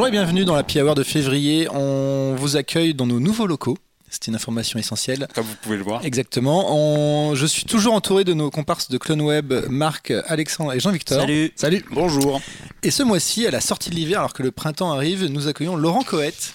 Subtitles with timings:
[0.00, 1.68] Bonjour et bienvenue dans la Hour de février.
[1.70, 3.76] On vous accueille dans nos nouveaux locaux.
[4.08, 5.28] C'est une information essentielle.
[5.34, 6.02] Comme vous pouvez le voir.
[6.06, 7.34] Exactement.
[7.34, 11.20] Je suis toujours entouré de nos comparses de CloneWeb, Marc, Alexandre et Jean-Victor.
[11.20, 11.52] Salut.
[11.54, 11.84] Salut.
[11.90, 12.40] Bonjour.
[12.82, 15.76] Et ce mois-ci, à la sortie de l'hiver, alors que le printemps arrive, nous accueillons
[15.76, 16.54] Laurent Coët,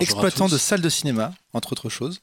[0.00, 2.22] exploitant de salle de cinéma, entre autres choses.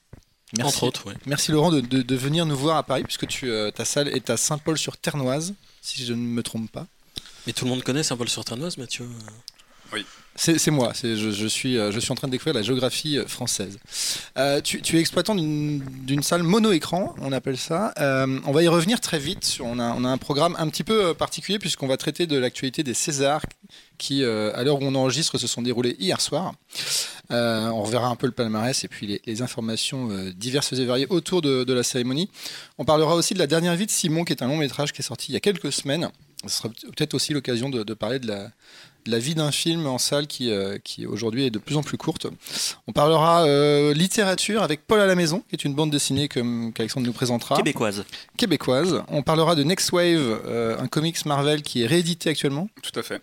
[0.57, 0.75] Merci.
[0.75, 1.13] Entre autres, oui.
[1.27, 4.37] Merci Laurent de, venir nous voir à Paris, puisque tu, euh, ta salle est à
[4.37, 6.87] Saint-Paul-sur-Ternoise, si je ne me trompe pas.
[7.45, 9.07] Mais tout le monde connaît Saint-Paul-sur-Ternoise, Mathieu
[10.37, 13.25] C'est moi, je, je, suis, euh, je suis en train de découvrir la géographie euh,
[13.25, 13.79] française.
[14.37, 17.93] Euh, tu, es exploitant d'une salle mono-écran, on appelle ça.
[17.97, 19.59] on va y revenir très vite.
[19.61, 23.45] On, a, un programme un petit peu particulier puisqu'on va traiter de l'actualité des Césars
[23.97, 26.53] qui, à l'heure où on enregistre, se sont déroulés hier soir.
[27.29, 31.73] on reverra un peu le palmarès et puis les, informations diverses et variées autour de,
[31.73, 32.29] la cérémonie.
[32.77, 35.01] On parlera aussi de la dernière vie de Simon, qui est un long métrage qui
[35.01, 36.09] est sorti il y a quelques semaines.
[36.45, 38.51] Ce sera peut-être aussi l'occasion de, parler de la,
[39.07, 41.97] la vie d'un film en salle qui, euh, qui aujourd'hui est de plus en plus
[41.97, 42.27] courte.
[42.87, 47.05] On parlera euh, littérature avec Paul à la maison, qui est une bande dessinée qu'Alexandre
[47.05, 47.55] nous présentera.
[47.57, 48.03] Québécoise.
[48.37, 49.03] Québécoise.
[49.07, 52.69] On parlera de Next Wave, euh, un comics Marvel qui est réédité actuellement.
[52.81, 53.21] Tout à fait.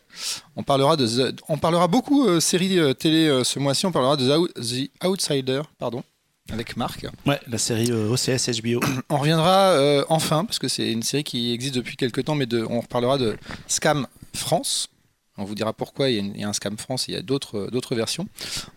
[0.56, 3.86] On parlera, de on parlera beaucoup séries télé ce mois-ci.
[3.86, 6.02] On parlera de The, Outsider, pardon
[6.50, 7.06] avec Marc.
[7.24, 8.80] Ouais, la série OCS HBO.
[9.08, 12.66] On reviendra enfin, parce que c'est une série qui existe depuis quelques temps, mais de,
[12.68, 13.36] on reparlera de
[13.68, 14.88] Scam France,
[15.38, 17.94] on vous dira pourquoi il y a, un Scam France, il y a d'autres, d'autres
[17.94, 18.26] versions.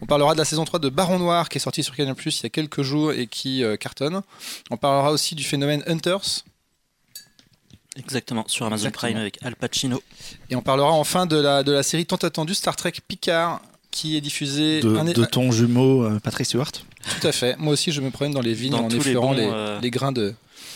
[0.01, 2.39] On parlera de la saison 3 de Baron Noir qui est sortie sur Canal Plus
[2.39, 4.21] il y a quelques jours et qui euh, cartonne.
[4.71, 6.43] On parlera aussi du phénomène Hunters.
[7.97, 10.01] Exactement, sur Amazon Prime avec Al Pacino.
[10.49, 14.17] Et on parlera enfin de la, de la série tant attendue Star Trek Picard qui
[14.17, 14.81] est diffusée.
[14.81, 16.71] De, ton jumeau euh, Patrick Stewart?
[16.71, 17.57] Tout à fait.
[17.57, 20.33] Moi aussi, je me promène dans les vignes en effleurant les, euh, les, grains de,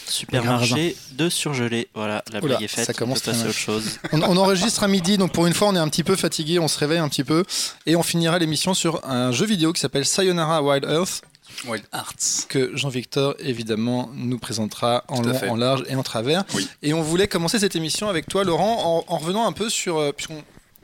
[0.09, 1.87] Supermarché de surgelé.
[1.93, 2.85] Voilà, la blague est faite.
[2.85, 3.99] Ça commence à autre chose.
[4.11, 6.67] On, enregistre à midi, donc pour une fois, on est un petit peu fatigué, on
[6.67, 7.43] se réveille un petit peu.
[7.85, 11.21] Et on finira l'émission sur un jeu vidéo qui s'appelle Sayonara Wild Earth.
[11.67, 12.47] Wild Arts.
[12.47, 16.43] Que Jean-Victor, évidemment, nous présentera en long, en large et en travers.
[16.81, 19.97] Et on voulait commencer cette émission avec toi, Laurent, en, revenant un peu sur.
[19.97, 20.43] Euh, puisqu'on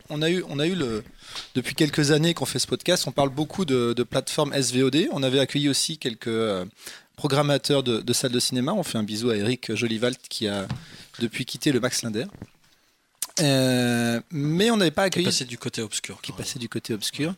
[0.09, 1.03] on a eu, on a eu le,
[1.56, 5.07] depuis quelques années qu'on fait ce podcast, on parle beaucoup de, de plateformes SVOD.
[5.12, 6.66] On avait accueilli aussi quelques euh,
[7.16, 8.74] programmateur de, salle de cinéma.
[8.74, 10.68] On fait un bisou à Eric Jolivalt qui a
[11.20, 12.26] depuis quitté le Max Linder.
[13.42, 15.25] Euh, mais on n'avait pas accueilli.
[15.25, 16.22] Qui passé du côté obscur.
[16.22, 17.34] Qui passait du côté obscur.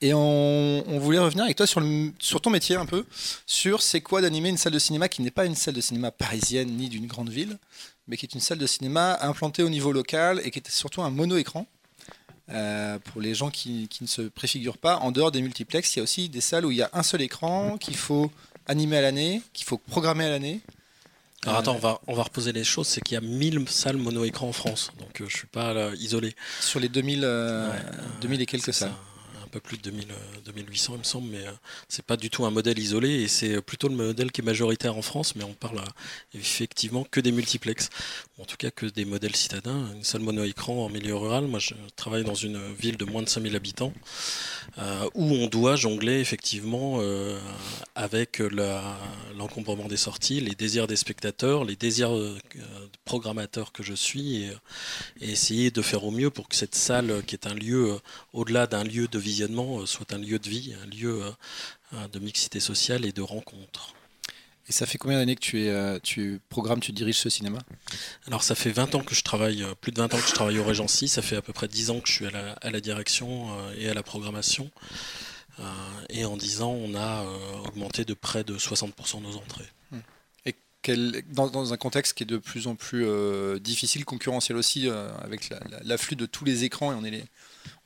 [0.00, 3.04] Et on, voulait revenir avec toi sur, le, sur ton métier un peu,
[3.46, 6.10] sur c'est quoi d'animer une salle de cinéma qui n'est pas une salle de cinéma
[6.10, 7.58] parisienne ni d'une grande ville,
[8.08, 11.02] mais qui est une salle de cinéma implantée au niveau local et qui est surtout
[11.02, 11.66] un mono-écran.
[12.48, 15.98] Euh, pour les gens qui, qui, ne se préfigurent pas, en dehors des multiplex, il
[15.98, 18.30] y a aussi des salles où il y a un seul écran qu'il faut
[18.66, 20.60] animé à l'année, qu'il faut programmer à l'année.
[21.44, 23.98] Alors attends, on va, on va reposer les choses, c'est qu'il y a 1000 salles
[23.98, 26.34] mono-écran en France, donc euh, je suis pas isolé.
[26.60, 28.92] Sur les 2000, 2000 euh, et quelques salles.
[29.44, 30.08] Un peu plus de 2000,
[30.44, 31.44] 2800 il me semble, mais
[31.88, 34.96] c'est pas du tout un modèle isolé et c'est plutôt le modèle qui est majoritaire
[34.96, 35.80] en France, mais on parle
[36.34, 37.90] effectivement que des multiplex,
[38.25, 41.46] ou en tout cas que des modèles citadins, une salle mono-écran en milieu rural.
[41.46, 43.92] Moi je travaille dans une ville de moins de 5000 habitants.
[44.78, 47.38] Euh, où on doit jongler effectivement euh,
[47.94, 48.42] avec
[49.34, 52.38] l'encombrement des sorties, les désirs des spectateurs, les désirs euh,
[53.06, 54.50] programmateurs que je suis, et,
[55.20, 57.98] essayer de faire au mieux pour que cette salle, qui est un lieu,
[58.32, 61.22] au-delà d'un lieu de visionnement, soit un lieu de vie, un lieu
[62.12, 63.95] de mixité sociale et de rencontre.
[64.68, 67.60] Et ça fait combien d'années que tu, es, euh, tu programmes, tu diriges ce cinéma?
[68.26, 70.34] Alors ça fait 20 ans que je travaille, euh, plus de 20 ans que je
[70.34, 72.52] travaille au Régency, ça fait à peu près 10 ans que je suis à la,
[72.52, 74.70] à la direction euh, et à la programmation.
[76.10, 77.24] et en 10 ans, on a
[77.66, 79.70] augmenté de près de 60% nos entrées.
[79.92, 80.00] Hmm.
[81.32, 83.04] Dans, dans, un contexte qui est de plus en plus
[83.58, 85.52] difficile, concurrentiel aussi, avec
[85.82, 87.24] l'afflux de tous les écrans, et on est les,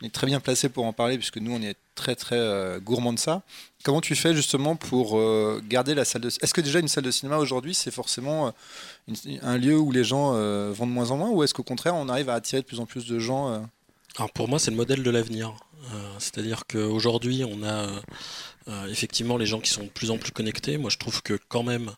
[0.03, 2.81] on est très bien placé pour en parler puisque nous on est très très euh,
[2.81, 3.43] gourmand de ça.
[3.85, 7.05] Comment tu fais justement pour euh, garder la salle de Est-ce que déjà une salle
[7.05, 10.33] de cinéma aujourd'hui c'est forcément euh, un lieu où les gens
[10.73, 12.81] vont de moins en moins ou est-ce qu'au contraire on arrive à attirer de plus
[12.81, 13.69] en plus de gens
[14.17, 15.55] Alors pour moi c'est le modèle de l'avenir.
[16.19, 17.89] C'est-à-dire qu'aujourd'hui on a
[18.89, 20.79] effectivement les gens qui sont de plus en plus connectés.
[20.79, 21.91] Moi je trouve que quand même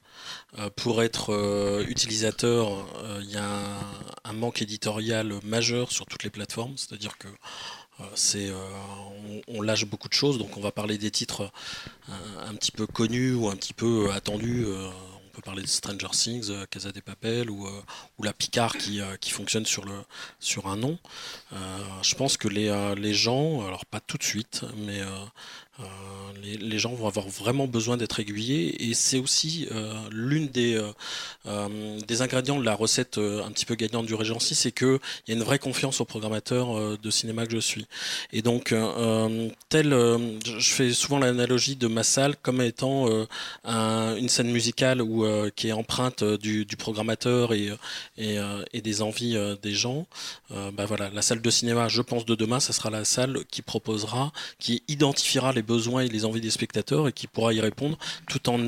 [0.77, 2.87] pour être utilisateur
[3.21, 3.45] il y a
[4.25, 6.77] un, manque éditorial majeur sur toutes les plateformes.
[6.77, 7.82] C'est-à-dire que euh,
[8.15, 8.55] c'est, euh,
[9.49, 11.51] on, lâche beaucoup de choses, donc on va parler des titres
[12.09, 12.13] euh,
[12.49, 16.51] un, petit peu connus ou un petit peu attendus on peut parler de Stranger Things,
[16.69, 17.67] Casa des Papel ou,
[18.23, 19.01] la Picard qui,
[19.31, 19.87] fonctionne sur,
[20.67, 20.99] un nom.
[22.03, 25.01] je pense que les gens, alors pas tout de suite, mais
[26.43, 29.69] les, gens vont avoir vraiment besoin d'être aiguillés et c'est aussi
[30.11, 30.81] l'une des,
[31.47, 34.99] des ingrédients de la recette un petit peu gagnante du Régency, c'est qu'il
[35.29, 37.87] y a une vraie confiance au programmateur de cinéma que je suis.
[38.33, 38.75] Et donc,
[39.69, 39.91] tel,
[40.45, 43.09] je fais souvent l'analogie de ma salle comme étant
[43.65, 45.03] une scène musicale
[45.57, 47.71] qui est empreinte du, programmateur et,
[48.19, 48.39] et,
[48.73, 50.07] et, des envies des gens.
[50.51, 53.63] bah voilà, la salle de cinéma, je pense, de demain, ça sera la salle qui
[53.63, 57.99] proposera, qui identifiera les besoins et les envies des spectateurs et qui pourra y répondre
[58.29, 58.59] tout en,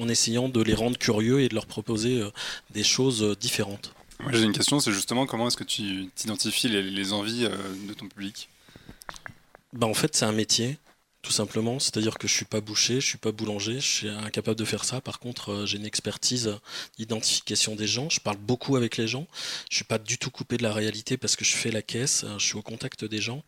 [0.00, 2.30] en essayant de les rendre curieux et de leur proposer euh,
[2.70, 3.92] des choses euh, différentes.
[4.32, 7.50] J'ai une question, c'est justement comment est-ce que tu identifies les, les envies euh,
[7.88, 8.48] de ton public?
[9.72, 10.78] Bah, En fait, c'est un métier
[11.26, 11.80] tout simplement.
[11.80, 14.84] C'est-à-dire que je suis pas boucher, je suis pas boulanger, je suis incapable de faire
[14.84, 15.00] ça.
[15.00, 16.56] Par contre, euh, j'ai une expertise
[16.98, 18.08] d'identification des gens.
[18.08, 19.26] Je parle beaucoup avec les gens.
[19.68, 22.22] Je suis pas du tout coupé de la réalité parce que je fais la caisse.
[22.22, 23.42] Euh, je suis au contact des gens.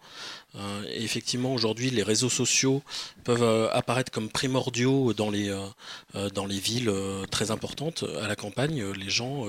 [0.56, 2.82] Euh, effectivement, aujourd'hui, les réseaux sociaux
[3.22, 6.92] peuvent apparaître comme primordiaux dans les villes
[7.30, 8.04] très importantes.
[8.20, 9.46] À la campagne, les gens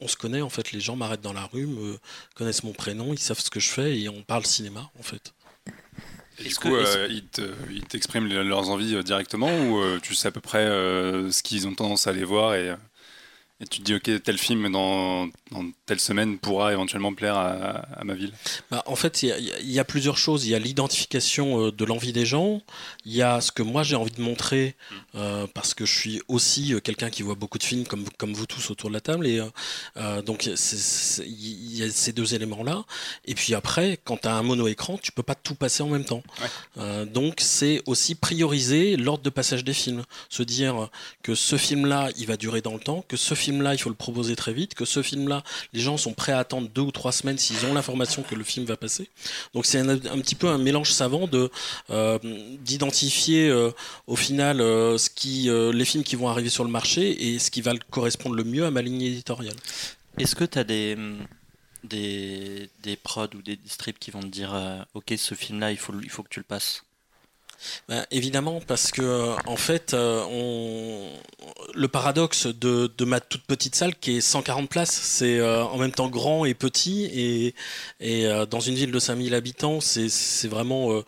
[0.00, 0.72] on, se connaît en fait.
[0.72, 1.68] Les gens m'arrêtent dans la rue,
[2.34, 5.32] connaissent mon prénom, ils savent ce que je fais et on parle cinéma en fait.
[6.40, 10.30] Et du coup, euh, ils t'expriment leurs envies euh, directement ou euh, tu sais à
[10.30, 12.74] peu près ce qu'ils ont tendance à aller voir et
[13.60, 17.80] et tu te dis, ok, tel film dans, dans telle semaine pourra éventuellement plaire à,
[17.98, 18.32] à ma ville
[18.70, 20.46] bah, En fait, il y, y, a plusieurs choses.
[20.46, 22.62] Il y a l'identification euh, de l'envie des gens.
[23.04, 24.94] Il y a ce que moi j'ai envie de montrer, mm.
[25.16, 28.32] euh, parce que je suis aussi euh, quelqu'un qui voit beaucoup de films, comme, comme
[28.32, 29.26] vous tous autour de la table.
[29.26, 29.42] Et
[29.96, 32.84] euh, donc, il y a ces deux éléments-là.
[33.24, 36.04] Et puis après, quand tu as un mono-écran, tu peux pas tout passer en même
[36.04, 36.22] temps.
[36.76, 37.06] Ouais.
[37.06, 40.04] donc, c'est aussi prioriser l'ordre de passage des films.
[40.28, 40.88] Se dire
[41.24, 43.88] que ce film-là, il va durer dans le temps, que ce film film-là, il faut
[43.88, 45.42] le proposer très vite, que ce film-là,
[45.72, 48.44] les gens sont prêts à attendre deux ou trois semaines s'ils ont l'information que le
[48.44, 49.08] film va passer.
[49.54, 51.50] Donc c'est un, petit peu un mélange savant de
[51.90, 52.18] euh,
[52.60, 53.70] d'identifier euh,
[54.06, 57.50] au final euh, ce qui, les films qui vont arriver sur le marché et ce
[57.50, 59.56] qui va correspondre le mieux à ma ligne éditoriale.
[60.18, 60.96] Est-ce que tu as des,
[61.84, 64.52] des, des prods ou des strips qui vont te dire
[64.94, 66.82] ok ce film-là il faut, il faut que tu le passes?
[67.88, 71.08] Ben, évidemment, parce que en fait, euh,
[71.74, 75.92] le paradoxe de, ma toute petite salle qui est 140 places, c'est euh, en même
[75.92, 77.54] temps grand et petit,
[78.00, 81.02] et, euh, dans une ville de 5000 habitants, c'est vraiment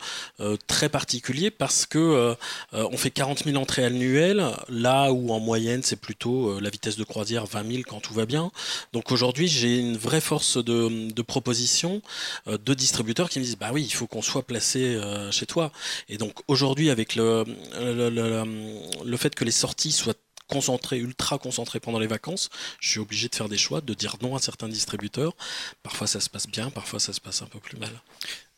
[0.67, 2.35] très particulier parce que
[2.73, 7.03] on fait 40 000 entrées annuelles, là où en moyenne c'est plutôt la vitesse de
[7.03, 8.51] croisière 20 000 quand tout va bien.
[8.93, 12.01] Donc aujourd'hui, j'ai une vraie force de, de proposition
[12.47, 14.99] de distributeurs qui me disent bah oui, il faut qu'on soit placé
[15.31, 15.71] chez toi,
[16.09, 17.45] et donc aujourd'hui, avec le,
[17.75, 20.15] le, fait que les sorties soient
[20.47, 22.49] concentrées, ultra concentrées pendant les vacances,
[22.79, 25.33] je suis obligé de faire des choix, de dire non à certains distributeurs.
[25.81, 27.91] Parfois ça se passe bien, parfois ça se passe un peu plus mal.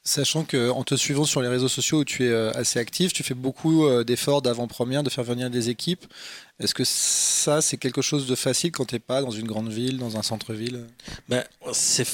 [0.05, 3.23] Sachant qu'en te suivant sur les réseaux sociaux où tu es euh, assez actif, tu
[3.23, 6.05] fais beaucoup euh, d'efforts d'avant-première, de faire venir des équipes.
[6.59, 9.69] Est-ce que ça, c'est quelque chose de facile quand tu n'es pas dans une grande
[9.69, 10.87] ville, dans un centre-ville?
[11.29, 12.05] Ben, c'est...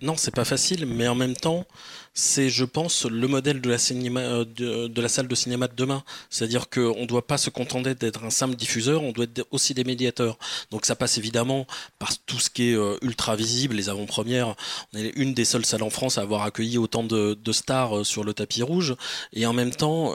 [0.00, 1.66] Non, c'est pas facile, mais en même temps,
[2.14, 4.44] c'est, je pense, le modèle de la, euh,
[4.88, 6.02] de, la salle de cinéma de demain.
[6.30, 9.74] C'est-à-dire qu'on ne doit pas se contenter d'être un simple diffuseur, on doit être aussi
[9.74, 10.38] des médiateurs.
[10.70, 11.66] Donc ça passe évidemment
[11.98, 14.54] par tout ce qui est euh, ultra visible, les avant-premières.
[14.94, 18.04] On est une des seules salles en France à avoir accueilli autant de, stars euh,
[18.04, 18.96] sur le tapis rouge.
[19.32, 20.14] Et en même temps,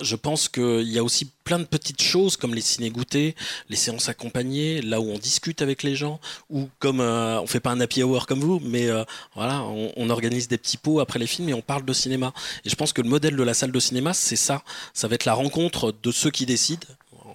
[0.00, 3.34] je pense qu'il y a aussi plein de petites choses comme les ciné-goûtés,
[3.68, 6.20] les séances accompagnées, là où on discute avec les gens,
[6.50, 10.10] ou comme euh, on fait pas un happy hour comme vous, mais euh, voilà, on,
[10.10, 12.32] organise des petits pots après les films et on parle de cinéma.
[12.64, 14.62] Et je pense que le modèle de la salle de cinéma, c'est ça.
[14.92, 16.86] Ça va être la rencontre de ceux qui décident,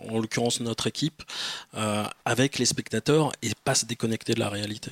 [0.10, 1.24] en l'occurrence notre équipe,
[1.76, 4.92] euh, avec les spectateurs et pas se déconnecter de la réalité.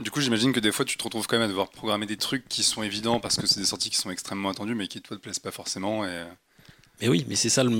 [0.00, 2.16] Du coup, j'imagine que des fois, tu te retrouves quand même à devoir programmer des
[2.16, 5.00] trucs qui sont évidents parce que c'est des sorties qui sont extrêmement attendues, mais qui
[5.00, 6.04] toi te plaisent pas forcément.
[6.04, 6.24] Et...
[7.00, 7.70] Mais oui, mais c'est ça le,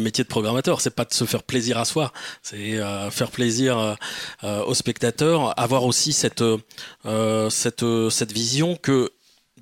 [0.00, 2.12] métier de programmateur, c'est pas de se faire plaisir à soi,
[2.42, 3.96] c'est euh, faire plaisir
[4.42, 9.10] euh, aux spectateurs, avoir aussi cette euh, cette cette vision que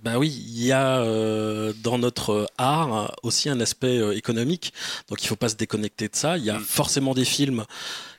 [0.02, 1.02] ben oui, il y a
[1.82, 4.72] dans notre art aussi un aspect économique,
[5.08, 6.38] donc il faut pas se déconnecter de ça.
[6.38, 6.62] Il y a mm.
[6.62, 7.64] forcément des films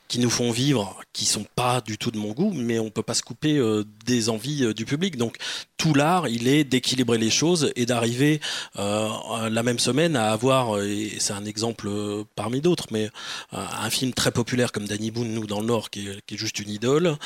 [0.08, 3.04] qui nous font vivre, qui sont pas du tout de mon goût, mais on peut
[3.04, 5.18] pas se couper euh, des envies euh, du public.
[5.18, 5.38] Donc
[5.78, 8.40] tout l'art, il est d'équilibrer les choses et d'arriver
[8.78, 11.90] euh, la même semaine à avoir, et c'est un exemple
[12.36, 13.10] parmi d'autres, mais
[13.52, 16.70] un film très populaire comme Danny Boone, nous dans le Nord, qui est, juste une
[16.70, 17.18] idole,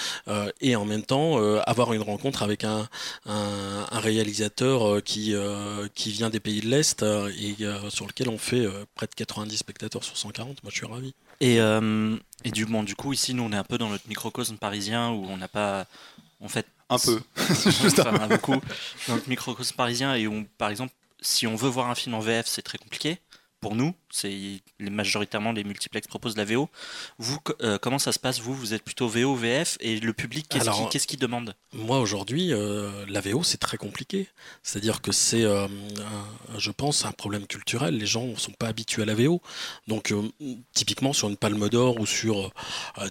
[0.59, 2.88] et en même temps avoir une rencontre avec un,
[3.91, 5.33] réalisateur qui
[6.07, 7.55] vient des pays de l'Est et
[7.89, 10.63] sur lequel on fait près de 90 spectateurs sur 140.
[10.63, 11.13] Moi, je suis ravi.
[11.41, 14.07] Et, euh, et du, bon, du coup, ici, nous, on est un peu dans notre
[14.07, 15.86] microcosme parisien où on n'a pas
[16.39, 16.65] en fait.
[16.89, 17.21] Un peu.
[17.38, 18.62] enfin, beaucoup
[19.07, 22.19] dans le microcosme parisien et où, par exemple, si on veut voir un film en
[22.19, 23.19] VF, c'est très compliqué
[23.62, 26.68] pour nous, c'est majoritairement les multiplex proposent la VO.
[27.20, 30.48] Vous, euh, comment ça se passe Vous, vous êtes plutôt VO, VF, et le public,
[30.50, 31.53] qu'est-ce qu'il demande?
[31.72, 34.27] Moi, aujourd'hui, euh, la VO, c'est très compliqué.
[34.63, 35.68] C'est-à-dire que c'est, euh,
[36.58, 37.98] je pense, un problème culturel.
[37.98, 39.41] Les gens ne sont pas habitués à la VO.
[39.88, 40.12] Donc,
[40.74, 42.51] typiquement, sur une palme d'or ou sur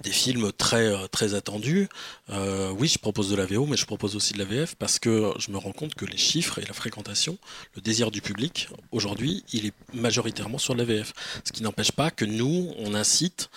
[0.03, 1.89] des films très, très attendus,
[2.29, 5.33] oui, je propose de la VO, mais je propose aussi de la VF parce que
[5.39, 7.39] je me rends compte que les chiffres et la fréquentation,
[7.77, 11.13] le désir du public, aujourd'hui, il est majoritairement sur la VF.
[11.45, 13.51] Ce qui n'empêche pas que nous, on incite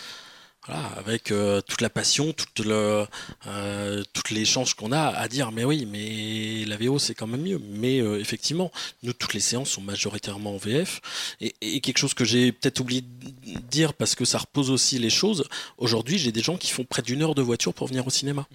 [0.69, 3.05] avec euh, toute la passion, toute euh,
[4.45, 7.59] chances qu'on a à dire mais oui, mais la VO c'est quand même mieux.
[7.71, 8.71] Mais euh, effectivement,
[9.03, 11.01] nous toutes les séances sont majoritairement en VF.
[11.41, 14.99] Et, et quelque chose que j'ai peut-être oublié de dire parce que ça repose aussi
[14.99, 15.43] les choses.
[15.77, 18.47] Aujourd'hui, j'ai des gens qui font près d'une heure de voiture pour venir au cinéma.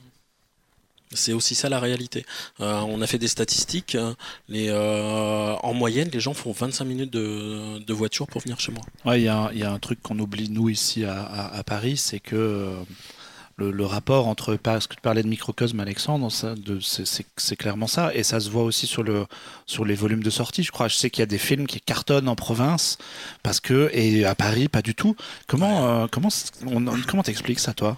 [1.14, 2.26] C'est aussi ça la réalité.
[2.60, 3.96] Euh, on a fait des statistiques.
[4.48, 9.16] Les, euh, en moyenne, les gens font 25 minutes de, voiture pour venir chez moi.
[9.16, 12.74] Il y, a un truc qu'on oublie, nous, ici à, Paris, c'est que euh,
[13.56, 14.56] le, rapport entre.
[14.56, 18.14] Parce que tu parlais de microcosme, Alexandre, c'est clairement ça.
[18.14, 19.26] Et ça se voit aussi sur, le,
[19.66, 20.88] sur les volumes de sortie, je crois.
[20.88, 22.98] Je sais qu'il y a des films qui cartonnent en province,
[23.42, 23.90] parce que.
[23.94, 25.16] Et à Paris, pas du tout.
[25.46, 26.28] Comment comment
[27.08, 27.96] comment t'expliques ça, toi?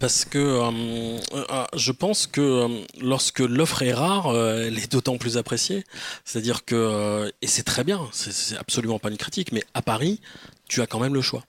[0.00, 5.16] Parce que euh, euh, je pense que euh, lorsque l'offre est rare, elle est d'autant
[5.18, 5.84] plus appréciée.
[6.24, 10.20] C'est-à-dire que, et c'est très bien, c'est absolument pas une critique, mais à Paris,
[10.68, 11.44] tu as quand même le choix.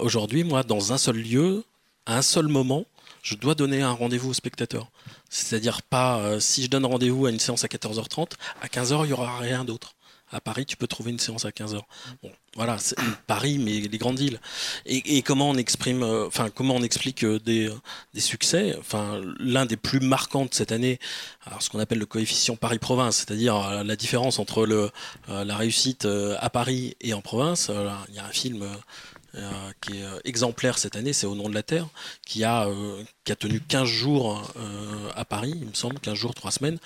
[0.00, 1.64] Aujourd'hui, moi, dans un seul lieu,
[2.06, 2.84] à un seul moment,
[3.22, 4.88] je dois donner un rendez-vous au spectateur.
[5.30, 9.12] C'est-à-dire pas, si je donne rendez-vous à une séance à 14h30, à 15h, il n'y
[9.12, 9.94] aura rien d'autre.
[10.32, 11.80] À Paris, tu peux trouver une séance à 15h.
[12.22, 12.78] Bon, voilà,
[13.26, 14.40] Paris, mais les grandes villes.
[14.86, 17.70] Et, comment on exprime, euh, enfin, comment on explique euh, des,
[18.14, 18.74] des succès?
[18.78, 20.98] Enfin, l'un des plus marquants de cette année,
[21.44, 24.90] alors ce qu'on appelle le coefficient Paris-Province, c'est-à-dire euh, la différence entre le,
[25.28, 27.70] la réussite à Paris et en province.
[28.08, 28.66] Il y a un film
[29.80, 31.86] qui est exemplaire cette année, c'est Au nom de la Terre,
[32.26, 32.68] qui a,
[33.24, 34.42] qui a tenu 15 jours
[35.16, 36.78] à Paris, il me semble, 15 jours, 3 semaines.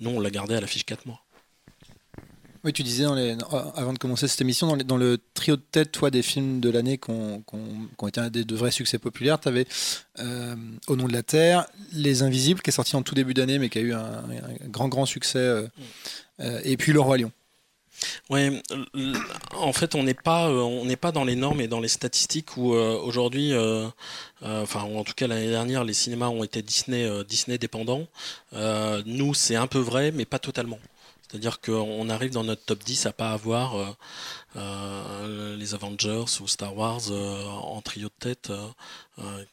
[0.00, 1.22] Nous, on l'a gardé à l'affiche 4 mois.
[2.64, 6.22] Oui, tu disais avant de commencer cette émission, dans, le trio de tête, toi, des
[6.22, 7.42] films de l'année qui ont,
[8.06, 9.66] été des, de vrais succès populaires, tu avais
[10.20, 10.54] euh,
[10.86, 13.68] Au nom de la Terre, Les Invisibles, qui est sorti en tout début d'année, mais
[13.68, 14.22] qui a eu un,
[14.68, 15.66] grand, grand succès, euh,
[16.38, 17.32] euh, et puis Le Roi Lion.
[18.30, 18.62] Oui,
[19.56, 22.56] en fait, on n'est pas, on n'est pas dans les normes et dans les statistiques
[22.56, 23.52] où aujourd'hui,
[24.40, 28.08] enfin, en tout cas l'année dernière, les cinémas ont été Disney, Disney dépendants.
[29.06, 30.80] nous, c'est un peu vrai, mais pas totalement.
[31.32, 33.86] C'est-à-dire qu'on arrive dans notre top 10 à pas avoir euh,
[34.56, 38.52] euh, les Avengers ou Star Wars euh, en trio de tête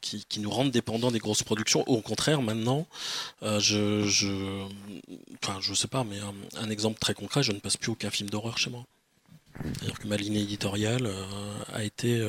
[0.02, 1.82] qui, nous rendent dépendants des grosses productions.
[1.88, 2.86] Au contraire, maintenant,
[3.42, 4.66] je, je,
[5.42, 6.18] enfin, je sais pas, mais
[6.58, 8.84] un, exemple très concret, je ne passe plus aucun film d'horreur chez moi.
[9.62, 11.10] C'est-à-dire que ma ligne éditoriale
[11.72, 12.26] a été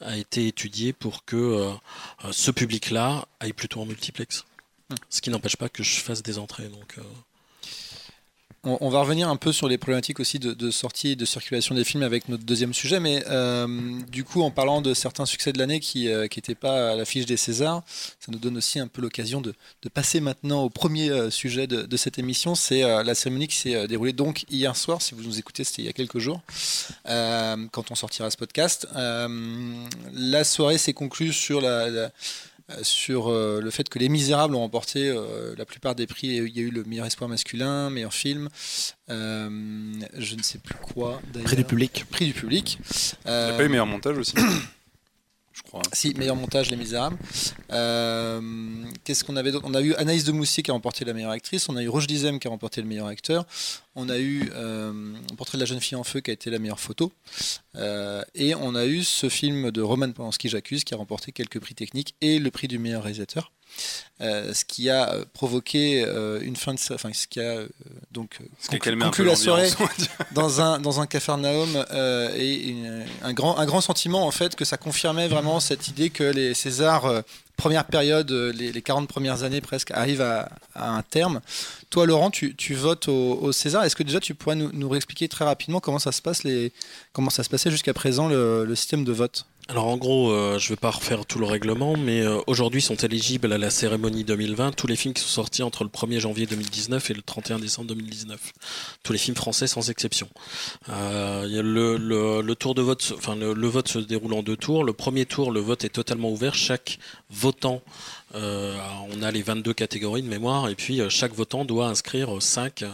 [0.00, 1.72] a été étudiée pour que
[2.30, 4.44] ce public-là aille plutôt en multiplex.
[4.90, 4.96] Hum.
[5.08, 6.68] Ce qui n'empêche pas que je fasse des entrées.
[6.68, 6.98] Donc,
[8.62, 11.84] on, va revenir un peu sur les problématiques aussi de, sortie et de circulation des
[11.84, 13.66] films avec notre deuxième sujet, mais euh,
[14.10, 17.24] du coup, en parlant de certains succès de l'année qui n'étaient euh, pas à l'affiche
[17.24, 19.54] des Césars, ça nous donne aussi un peu l'occasion de,
[19.94, 22.54] passer maintenant au premier euh, sujet de, cette émission.
[22.54, 25.86] C'est la cérémonie qui s'est déroulée donc hier soir, si vous nous écoutez, c'était il
[25.86, 26.40] y a quelques jours,
[27.04, 28.86] quand on sortira ce podcast.
[28.94, 32.10] la soirée s'est conclue sur la
[32.82, 36.28] sur euh, le fait que Les Misérables ont remporté euh, la plupart des prix.
[36.28, 38.48] Il y a eu le meilleur espoir masculin, meilleur film,
[39.08, 41.20] je ne sais plus quoi.
[41.44, 42.04] Prix du public.
[42.10, 42.78] Prix du public.
[43.24, 44.34] Il n'y a pas eu meilleur montage aussi
[45.64, 45.82] je crois.
[45.92, 47.16] Si, meilleur montage, Les Misérables.
[49.04, 51.68] Qu'est-ce qu'on avait On a eu Anaïs de Moussier qui a remporté la meilleure actrice,
[51.68, 53.46] on a eu Roche Dizem qui a remporté le meilleur acteur,
[53.94, 56.58] on a eu euh, Portrait de la jeune fille en feu qui a été la
[56.58, 57.12] meilleure photo.
[57.76, 61.60] Euh, et on a eu ce film de Roman Polanski, J'accuse, qui a remporté quelques
[61.60, 63.52] prix techniques et le prix du meilleur réalisateur.
[64.20, 66.02] Euh, ce qui a provoqué
[66.42, 67.62] une fin de enfin ce qui a
[68.12, 68.38] donc
[69.06, 69.70] conclu, la soirée
[70.32, 71.86] dans un dans un cafarnaum
[72.36, 72.76] et
[73.22, 76.52] un grand un grand sentiment en fait que ça confirmait vraiment cette idée que les
[76.52, 77.22] Césars
[77.60, 81.40] première période, les, 40 premières années presque, arrivent à, un terme.
[81.90, 83.84] Toi, Laurent, tu, votes au, César.
[83.84, 86.72] Est-ce que déjà tu pourrais nous, nous réexpliquer très rapidement comment ça se passe les,
[87.12, 89.46] comment ça se passait jusqu'à présent le système de vote?
[89.70, 92.82] Alors en gros, euh, je ne vais pas refaire tout le règlement, mais euh, aujourd'hui
[92.82, 96.18] sont éligibles à la cérémonie 2020 tous les films qui sont sortis entre le 1er
[96.18, 98.52] janvier 2019 et le 31 décembre 2019.
[99.04, 100.28] Tous les films français sans exception.
[100.88, 104.82] Euh, le, tour de vote, enfin le, vote se déroule en deux tours.
[104.82, 106.56] Le premier tour, le vote est totalement ouvert.
[106.56, 106.98] Chaque
[107.50, 107.82] votant
[108.34, 112.84] on a les 22 catégories de mémoire et puis chaque votant doit inscrire 5,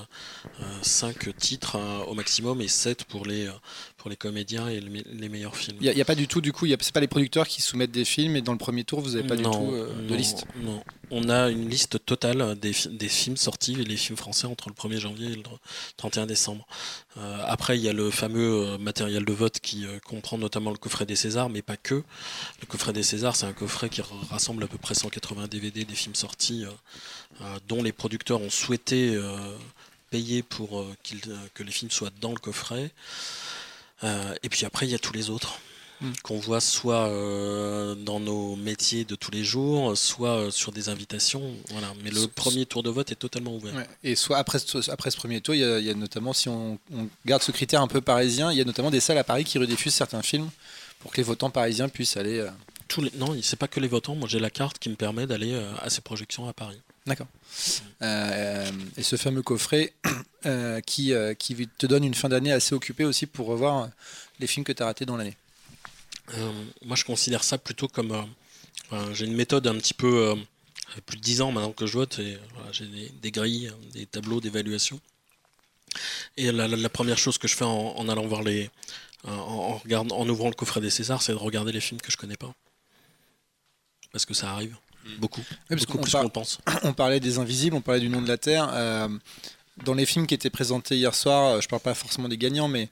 [0.83, 3.49] 5 titres au maximum et 7 pour les,
[4.07, 5.79] pour les comédiens et les meilleurs films.
[5.81, 8.05] Il n'y a, pas du tout, du coup, c'est pas les producteurs qui soumettent des
[8.05, 9.73] films et dans le premier tour, vous n'avez pas du tout
[10.09, 10.45] de liste?
[10.63, 14.69] Non, on a une liste totale des, des, films sortis et les films français entre
[14.69, 15.43] le 1er janvier et le
[15.97, 16.69] 31 décembre.
[17.19, 20.71] Euh, après, il y a le fameux euh, matériel de vote qui euh, comprend notamment
[20.71, 22.05] le coffret des Césars, mais pas que.
[22.61, 25.95] Le coffret des Césars, c'est un coffret qui rassemble à peu près 180 DVD des
[25.97, 26.65] films sortis
[27.67, 29.21] dont les producteurs ont souhaité
[30.11, 30.87] payer pour
[31.55, 32.93] que les films soient dans le coffret.
[34.03, 35.59] Et puis après, il y a tous les autres.
[36.01, 36.11] Mm.
[36.23, 40.89] qu'on voit soit euh, dans nos métiers de tous les jours, soit euh, sur des
[40.91, 41.55] invitations.
[41.71, 41.93] Voilà.
[42.05, 43.73] Mais le premier tour de vote est totalement ouvert.
[44.05, 46.79] Et soit après, après ce premier tour, il y, a, notamment, si on,
[47.25, 49.59] garde ce critère un peu parisien, il y a notamment des salles à Paris qui
[49.59, 50.51] rediffusent certains films
[51.01, 52.41] pour que les votants parisiens puissent aller.
[52.41, 52.51] Euh,
[52.89, 53.11] tous les...
[53.17, 54.15] Non, c'est pas que les votants.
[54.15, 56.81] Moi, j'ai la carte qui me permet d'aller à ces projections à Paris.
[57.07, 57.29] D'accord.
[58.03, 59.95] et ce fameux coffret
[60.87, 63.89] qui, qui te donne une fin d'année assez occupée aussi pour revoir
[64.41, 65.37] les films que tu as ratés dans l'année.
[66.35, 66.53] Euh,
[66.85, 68.13] moi, je considère ça plutôt comme.
[68.93, 70.31] Euh, j'ai une méthode un petit peu.
[70.31, 70.35] Euh,
[71.05, 72.39] plus de 10 ans maintenant que je vote, et
[72.73, 74.99] j'ai des, grilles, des tableaux d'évaluation.
[76.39, 78.71] Et la, première chose que je fais en, allant voir les.
[79.25, 82.37] En, en ouvrant le coffret des Césars, c'est de regarder les films que je connais
[82.37, 82.55] pas.
[84.13, 84.77] Parce que ça arrive.
[85.07, 85.21] Hmm.
[85.21, 85.43] Beaucoup.
[85.71, 86.59] beaucoup plus qu'on pense.
[86.83, 88.69] On parlait des Invisibles, on parlait du nom de la Terre.
[89.85, 92.89] dans les films qui étaient présentés hier soir, je parle pas forcément des gagnants, mais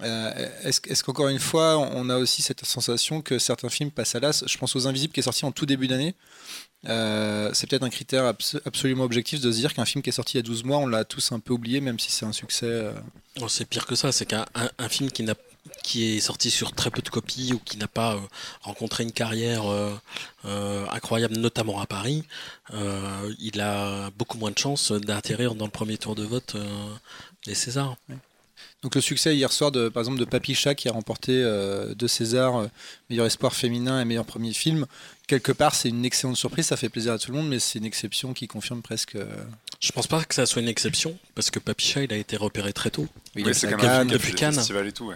[0.00, 4.20] euh, est-ce qu'encore une fois, on a aussi cette sensation que certains films passent à
[4.20, 4.44] l'as?
[4.46, 6.14] Je pense aux Invisibles qui est sorti en tout début d'année.
[6.88, 8.24] Euh, c'est peut-être un critère
[8.64, 10.78] absolument objectif de se dire qu'un film qui est sorti il y a 12 mois,
[10.78, 12.66] on l'a tous un peu oublié, même si c'est un succès.
[12.66, 12.92] Euh.
[13.40, 14.46] Oh, c'est pire que ça, c'est qu'un
[14.88, 15.24] film qui,
[15.82, 18.20] qui est sorti sur très peu de copies ou qui n'a pas
[18.62, 19.64] rencontré une carrière
[20.44, 22.24] incroyable, notamment à Paris,
[22.72, 26.56] il a beaucoup moins de chances d'atterrir dans le premier tour de vote
[27.46, 27.96] des Césars.
[28.82, 31.94] Donc le succès hier soir, de, par exemple, de Papy Chat qui a remporté euh,
[31.94, 32.66] deux Césars, euh,
[33.08, 34.86] meilleur espoir féminin et meilleur premier film,
[35.28, 37.78] quelque part c'est une excellente surprise, ça fait plaisir à tout le monde, mais c'est
[37.78, 39.14] une exception qui confirme presque.
[39.14, 39.26] Euh,
[39.78, 42.36] Je pense pas que ça soit une exception, parce que Papy Chat il a été
[42.36, 43.06] repéré très tôt.
[43.36, 44.58] Oui, c'est quand même depuis Cannes.
[44.58, 45.12] Et tout,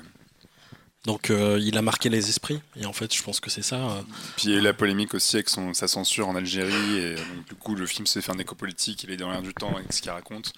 [1.06, 4.04] Donc il a marqué les esprits et en fait je pense que c'est ça.
[4.36, 7.14] Puis il y a eu la polémique aussi avec son, sa censure en Algérie et
[7.14, 9.74] donc, du coup le film s'est fait un éco politique, il est derrière du temps
[9.76, 10.52] avec ce qu'il raconte.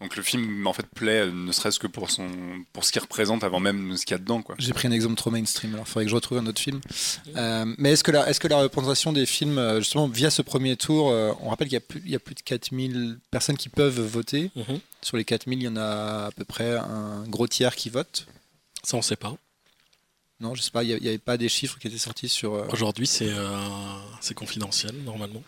[0.00, 2.28] Donc le film en fait plaît, ne serait-ce que pour son
[2.72, 4.42] pour ce qu'il représente avant même ce qu'il y a dedans.
[4.58, 6.80] J'ai pris un exemple trop mainstream, alors il faudrait que je retrouve un autre film.
[7.36, 10.42] Euh, mais est-ce que, la, est que la représentation des films, euh, justement via ce
[10.42, 13.18] premier tour, euh, on rappelle qu'il y, a plus, il y a plus de 4000
[13.30, 14.50] personnes qui peuvent voter.
[14.54, 14.78] Mhm.
[15.02, 18.26] Sur les 4000, il y en a à peu près un gros tiers qui vote.
[18.84, 19.36] Ça on sait pas.
[20.40, 22.52] Non, je sais pas, il n'y avait pas des chiffres qui étaient sortis sur...
[22.72, 23.32] Aujourd'hui c'est
[24.20, 25.42] c'est confidentiel normalement.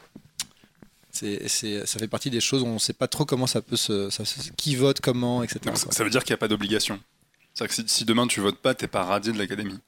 [1.12, 1.48] C'est,
[1.86, 4.10] ça fait partie des choses où on ne sait pas trop comment ça peut se.
[4.52, 5.74] qui vote, comment, etc.
[5.74, 7.00] ça, veut dire qu'il n'y a pas d'obligation.
[7.52, 9.78] C'est-à-dire que si, demain tu votes pas, tu n'es pas radié de l'académie.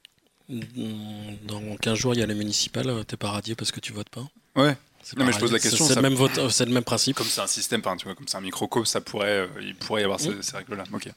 [0.49, 3.93] Dans 15 jours, il y a les municipales, tu n'es pas radié parce que tu
[3.93, 4.27] votes pas.
[4.57, 4.77] Ouais.
[5.17, 5.87] Non, mais je pose la question.
[5.87, 7.17] C'est, le, même vote, c'est le même principe.
[7.17, 10.03] Comme c'est un système, tu vois, comme c'est un microcosme, ça pourrait, euh, il pourrait
[10.03, 10.85] y avoir ces, règles-là.
[10.93, 11.09] Ok.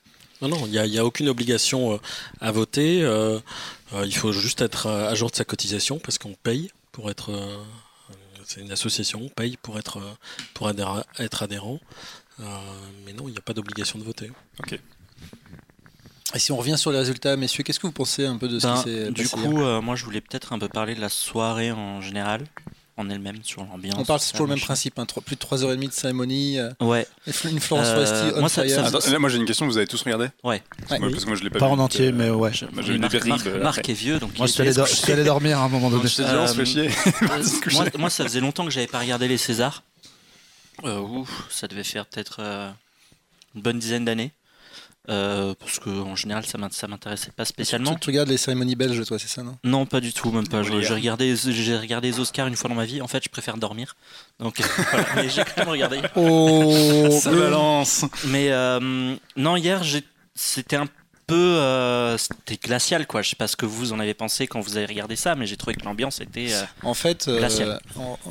[0.41, 1.97] Non, non, il n'y a, a, aucune obligation euh,
[2.41, 3.01] à voter.
[3.03, 3.39] Euh,
[4.03, 7.31] il faut juste être à jour de sa cotisation parce qu'on paye pour être
[8.45, 9.99] c'est une association, on paye pour être,
[10.53, 11.79] pour être adhérent.
[12.39, 12.43] Euh,
[13.05, 14.31] mais non, il n'y a pas d'obligation de voter.
[14.59, 14.79] Ok.
[16.33, 18.59] Et si on revient sur les résultats, messieurs, qu'est-ce que vous pensez un peu de
[18.59, 21.01] ce ben, qui s'est Du coup, euh, moi je voulais peut-être un peu parler de
[21.01, 22.45] la soirée en général
[22.97, 23.95] en elle-même sur l'ambiance.
[23.97, 26.59] On parle toujours le même principe, hein, plus de 3h30 de cérémonie.
[26.59, 27.07] Euh, ouais.
[27.43, 30.63] Une Florence euh, moi, moi j'ai une question, vous avez tous regardé Ouais.
[30.87, 32.51] Parce, que moi je l'ai pas, pas en entier, mais ouais.
[32.53, 34.37] J'ai eu Marc, Marc, est vieux, donc.
[34.37, 34.51] Moi je
[34.85, 36.07] suis allé, dormir à un moment donné.
[36.07, 36.89] Je te dis, on se fait chier.
[37.73, 39.83] moi, moi, ça faisait longtemps que j'avais pas regardé les Césars.
[40.83, 42.39] Euh, ouf, ça devait faire peut-être
[43.55, 44.31] une bonne dizaine d'années.
[45.09, 47.95] Euh, parce qu'en général, ça m'intéressait pas spécialement.
[47.95, 49.57] Tu, regardes les cérémonies belges, toi, c'est ça, non?
[49.63, 50.63] Non, pas du tout, même pas.
[50.63, 53.01] J'ai regardé, j'ai regardé les Oscars une fois dans ma vie.
[53.01, 53.95] En fait, je préfère dormir.
[54.39, 54.59] Donc,
[54.91, 55.27] voilà.
[55.27, 56.01] j'ai quand même regardé.
[56.15, 58.05] Oh, ça balance.
[58.27, 59.81] Mais euh, non, hier,
[60.33, 60.87] c'était un
[61.27, 64.59] peu euh, c'était glacial quoi je sais pas ce que vous en avez pensé quand
[64.59, 66.47] vous avez regardé ça mais j'ai trouvé que l'ambiance était
[66.83, 67.29] en fait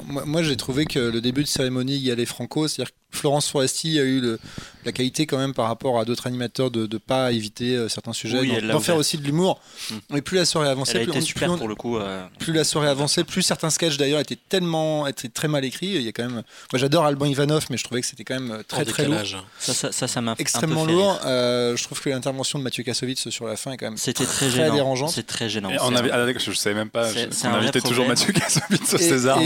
[0.04, 3.98] moi, j'ai trouvé que le début de cérémonie il y allait franco c'est-à-dire Florence Foresti
[3.98, 4.38] a eu le,
[4.84, 8.12] la qualité quand même par rapport à d'autres animateurs de ne pas éviter euh, certains
[8.12, 9.60] sujets, d'en faire aussi de l'humour.
[9.90, 10.16] Mm.
[10.16, 11.96] Et plus la soirée avançait, plus, super pour le coup.
[11.96, 12.24] Euh.
[12.38, 15.94] plus la soirée avançait, plus certains sketchs d'ailleurs étaient tellement étaient très mal écrits.
[15.94, 18.38] Il y a quand même, moi j'adore Alban Ivanov, mais je trouvais que c'était quand
[18.38, 19.20] même très très lourd.
[19.58, 21.20] Ça, ça, ça, m'a extrêmement lourd.
[21.24, 24.24] Euh, je trouve que l'intervention de Mathieu Kassovitz sur la fin est quand même c'était
[24.24, 25.08] très, très dérangeant.
[25.08, 25.70] C'est très gênant.
[25.80, 27.08] on avait, ah, je savais même pas.
[27.44, 29.38] On invitait toujours Mathieu Kassovitz au César.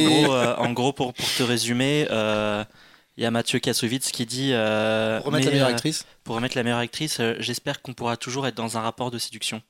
[0.59, 2.07] En gros, pour te résumer
[3.18, 4.51] il y a Mathieu Kassovitz qui dit.
[4.53, 7.92] Euh, pour remettre la meilleure euh, actrice Pour remettre la meilleure actrice, euh, j'espère qu'on
[7.92, 9.61] pourra toujours être dans un rapport de séduction.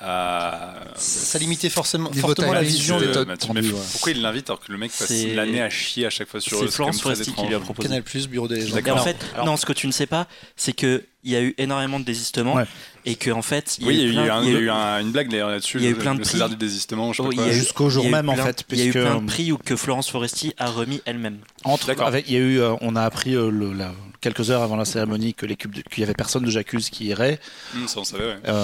[0.00, 5.12] Ça limitait forcément, fortement la vision des Pourquoi il l'invite alors que le mec passe
[5.34, 7.88] l'année à chier à chaque fois sur C'est Florence Foresti qui lui a proposé.
[7.88, 8.88] Canal Plus, Bureau des légendes.
[8.90, 11.54] En fait, non, ce que tu ne sais pas, c'est que il y a eu
[11.58, 12.56] énormément de désistements
[13.04, 15.78] et que en fait il y a eu, une blague là-dessus.
[15.78, 16.38] Il y a eu plein de prix.
[16.48, 18.64] du désistement, jusqu'au jour même en fait.
[18.70, 21.38] Il y a eu plein de prix que Florence Foresti a remis elle-même.
[21.64, 21.90] Entre,
[22.26, 23.72] il y a eu, on a appris le,
[24.20, 27.38] quelques heures avant la cérémonie que l'équipe qu'il y avait personne de J'accuse qui irait.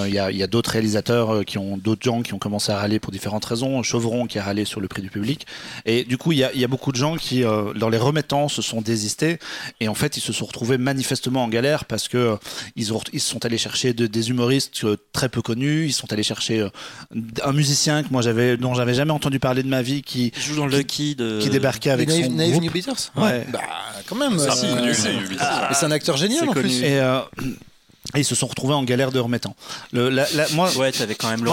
[0.07, 3.11] Il y a, d'autres réalisateurs qui ont d'autres gens qui ont commencé à râler pour
[3.11, 3.83] différentes raisons.
[3.83, 5.45] Chevron qui a râlé sur le prix du public.
[5.85, 7.97] Et du coup il y a, il y a beaucoup de gens qui dans les
[7.97, 9.39] remettants se sont désistés
[9.79, 12.37] et en fait ils se sont retrouvés manifestement en galère parce que
[12.75, 15.85] ils, ont, ils sont allés chercher des humoristes euh, très peu connus.
[15.85, 16.69] Ils sont allés chercher euh,
[17.43, 20.55] un musicien que moi j'avais, dont j'avais jamais entendu parler de ma vie, qui joue
[20.55, 21.39] dans Lucky de...
[21.41, 22.61] qui débarquait avec son groupe.
[22.61, 23.11] New Beaters.
[23.15, 23.45] Ouais.
[23.51, 23.61] Bah
[24.07, 24.37] quand même.
[24.39, 24.67] C'est
[25.83, 26.81] un acteur génial en plus.
[26.81, 27.19] Et, euh,
[28.13, 29.55] et ils se sont retrouvés en galère de remettant.
[29.91, 31.51] Le, la, moi, ouais, t'avais quand même le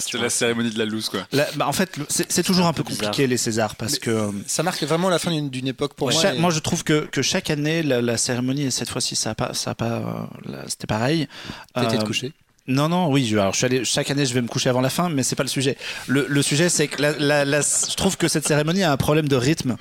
[0.00, 1.20] C'était la cérémonie de la loose, quoi.
[1.54, 5.08] bah, en fait, c'est toujours un peu compliqué les Césars parce que ça marque vraiment
[5.08, 6.32] la fin d'une époque pour moi.
[6.38, 9.54] Moi, je trouve que, que chaque année, la, cérémonie et cette fois-ci, ça a pas,
[9.54, 11.28] ça a pas, euh, c'était pareil.
[11.74, 12.32] T'étais euh, de coucher.
[12.66, 13.26] Non, non, oui.
[13.26, 15.22] Je, alors, je suis allé, chaque année, je vais me coucher avant la fin, mais
[15.22, 15.76] c'est pas le sujet.
[16.08, 19.28] Le, le sujet, c'est que la, la, je trouve que cette cérémonie a un problème
[19.28, 19.76] de rythme,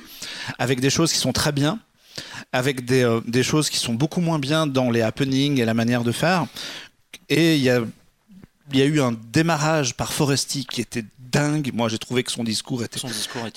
[0.59, 1.79] avec des choses qui sont très bien,
[2.51, 5.73] avec des, euh, des, choses qui sont beaucoup moins bien dans les happenings et la
[5.73, 6.47] manière de faire.
[7.29, 7.81] Et il y a,
[8.73, 11.71] y a eu un démarrage par Foresti qui était dingue.
[11.73, 12.99] Moi, j'ai trouvé que son discours était,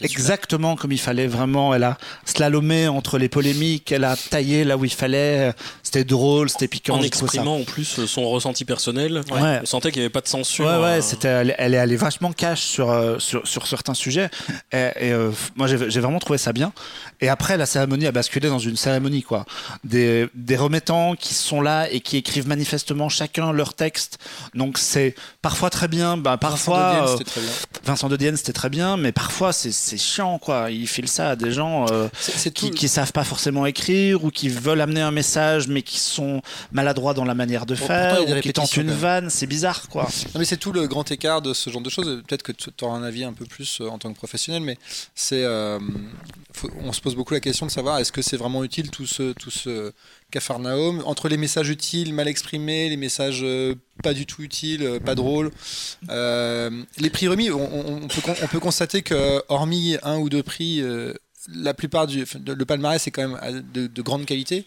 [0.02, 1.26] exactement comme il fallait.
[1.26, 5.52] Vraiment, elle a slalomé entre les polémiques, elle a taillé là où il fallait.
[5.82, 6.96] C'était drôle, c'était piquant.
[6.96, 9.22] En exprimant en plus son ressenti personnel.
[9.30, 10.66] On sentait qu'il n'y avait pas de censure.
[10.66, 14.30] Ouais, ouais, c'était, elle, est allée vachement cash sur, euh, sur, sur, certains sujets.
[14.72, 16.72] Et, euh, moi, j'ai vraiment trouvé ça bien.
[17.20, 19.44] Et après, la cérémonie a basculé dans une cérémonie, quoi.
[19.84, 24.18] Des, des remettants qui sont là et qui écrivent manifestement chacun leur texte.
[24.54, 27.16] Donc, c'est parfois très bien, bah, parfois.
[27.24, 27.50] Très bien.
[27.84, 30.70] Vincent de Dienne, c'était très bien, mais parfois, c'est chiant, quoi.
[30.70, 32.08] Il file ça à des gens euh,
[32.54, 36.42] qui, qui savent pas forcément écrire ou qui veulent amener un message, mais qui sont
[36.72, 39.30] maladroits dans la manière de faire, ou qui tentent une vanne.
[39.30, 40.08] C'est bizarre, quoi.
[40.34, 42.22] Non, mais c'est tout le grand écart de ce genre de choses.
[42.26, 44.78] Peut-être que tu auras un avis un peu plus euh, en tant que professionnel, mais
[45.14, 45.44] c'est.
[45.44, 45.78] Euh,
[46.80, 49.32] on se pose beaucoup la question de savoir est-ce que c'est vraiment utile tout ce,
[49.32, 49.92] tout ce
[50.30, 55.00] Cafarnaum entre les messages utiles, mal exprimés, les messages euh, pas du tout utiles, euh,
[55.00, 55.50] pas drôles.
[56.10, 60.82] Euh, les prix remis, on, peut, on, peut, constater que hormis un ou deux prix,
[61.54, 64.66] la plupart du le palmarès est quand même de grande qualité.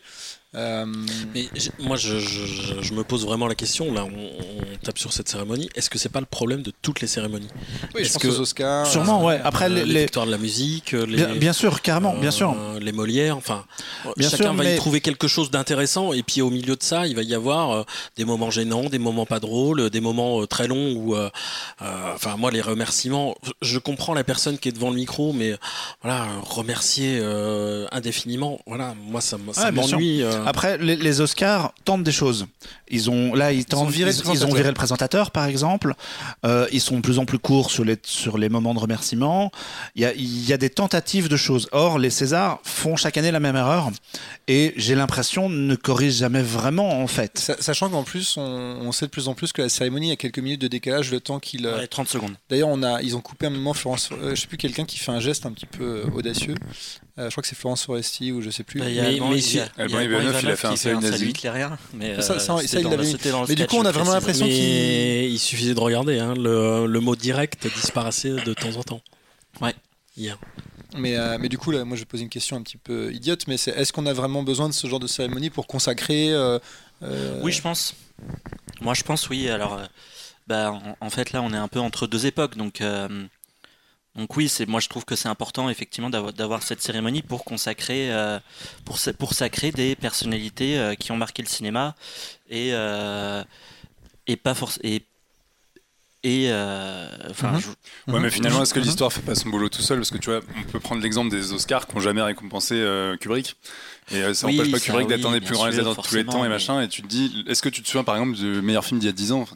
[0.54, 0.86] Euh,
[1.34, 1.48] Mais
[1.80, 3.94] moi, je, je, me pose vraiment la question.
[3.94, 4.32] Là, on,
[4.84, 5.70] tape sur cette cérémonie.
[5.76, 7.48] Est-ce que c'est pas le problème de toutes les cérémonies?
[7.96, 8.86] Oui, je pense que, aux Oscars.
[8.86, 9.40] Sûrement, ouais.
[9.44, 12.54] Après, les, les, victoires de la musique, les, bien, sûr, carrément, bien sûr.
[12.58, 13.38] Euh, les Molières.
[13.38, 13.64] Enfin,
[14.18, 16.12] bien chacun sûr, va y trouver quelque chose d'intéressant.
[16.12, 17.84] Et puis, au milieu de ça, il va y avoir euh,
[18.18, 21.16] des moments gênants, des moments pas drôles, des moments très longs où,
[21.80, 23.36] enfin, moi, les remerciements.
[23.62, 25.56] Je comprends la personne qui est devant le micro, mais
[26.02, 27.22] voilà, remercier
[27.92, 28.60] indéfiniment.
[28.66, 30.24] Voilà, moi, ça, ça m'ennuie.
[30.45, 32.47] Après, les, Oscars tentent des choses.
[32.89, 35.95] Ils ont là, ils, tentent, ils, ont viré le présentateur, par exemple.
[36.45, 39.51] Euh, ils sont de plus en plus courts sur les sur les moments de remerciement.
[39.95, 41.67] Il y a, il y a des tentatives de choses.
[41.71, 43.91] Or, les Césars font chaque année la même erreur
[44.47, 47.38] et j'ai l'impression ne corrigent jamais vraiment en fait.
[47.60, 50.62] Sachant qu'en plus, on, sait de plus en plus que la cérémonie a quelques minutes
[50.62, 51.67] de décalage, le temps qu'il.
[51.67, 52.36] Ouais, 30 secondes.
[52.49, 54.10] D'ailleurs, on a, ils ont coupé un moment Florence.
[54.12, 56.04] Euh, je sais plus quelqu'un qui fait un geste un petit peu
[57.17, 58.80] euh, je crois que c'est Florence Foresti ou je sais plus.
[58.80, 61.34] Bah, il y a, mais, il a fait un salut nazi.
[61.93, 62.88] Mais, ça, il
[63.47, 64.56] mais du coup, on a vraiment l'impression qu'il.
[64.56, 69.02] Il suffisait de regarder, hein, le, le, mot direct disparaissait de temps en temps.
[69.60, 69.76] Ouais.
[70.15, 70.38] Hier.
[70.97, 73.13] Mais, euh, mais du coup, là, moi, je vais poser une question un petit peu
[73.13, 76.32] idiote, mais c'est est-ce qu'on a vraiment besoin de ce genre de cérémonie pour consacrer
[76.32, 76.60] euh,
[77.04, 77.95] euh, Oui, je pense.
[78.82, 79.50] Moi, je pense, oui.
[79.50, 79.80] Alors,
[80.47, 82.82] bah, en, en, fait, là, on est un peu entre deux époques, donc
[84.15, 88.12] donc oui, c'est moi je trouve que c'est important effectivement d'avoir cette cérémonie pour consacrer
[88.12, 88.39] euh,
[88.84, 91.95] pour pour sacrer des personnalités euh, qui ont marqué le cinéma
[92.50, 93.43] et euh,
[94.28, 95.04] et pas et
[96.24, 98.13] Et euh, enfin, mhm.
[98.13, 98.86] ouais, mais finalement, est-ce que mhm.
[98.86, 99.97] l'histoire fait pas son boulot tout seul?
[99.97, 103.17] Parce que tu vois, on peut prendre l'exemple des Oscars qui n'ont jamais récompensé euh,
[103.17, 103.56] Kubrick.
[104.12, 106.26] Et euh, ça n'empêche pas Kubrick d'être un des plus grands réalisateurs de tous les
[106.26, 106.80] temps et machin.
[106.82, 109.08] Et tu te dis, est-ce que tu te souviens par exemple du meilleur film d'il
[109.08, 109.47] y a 10 ans?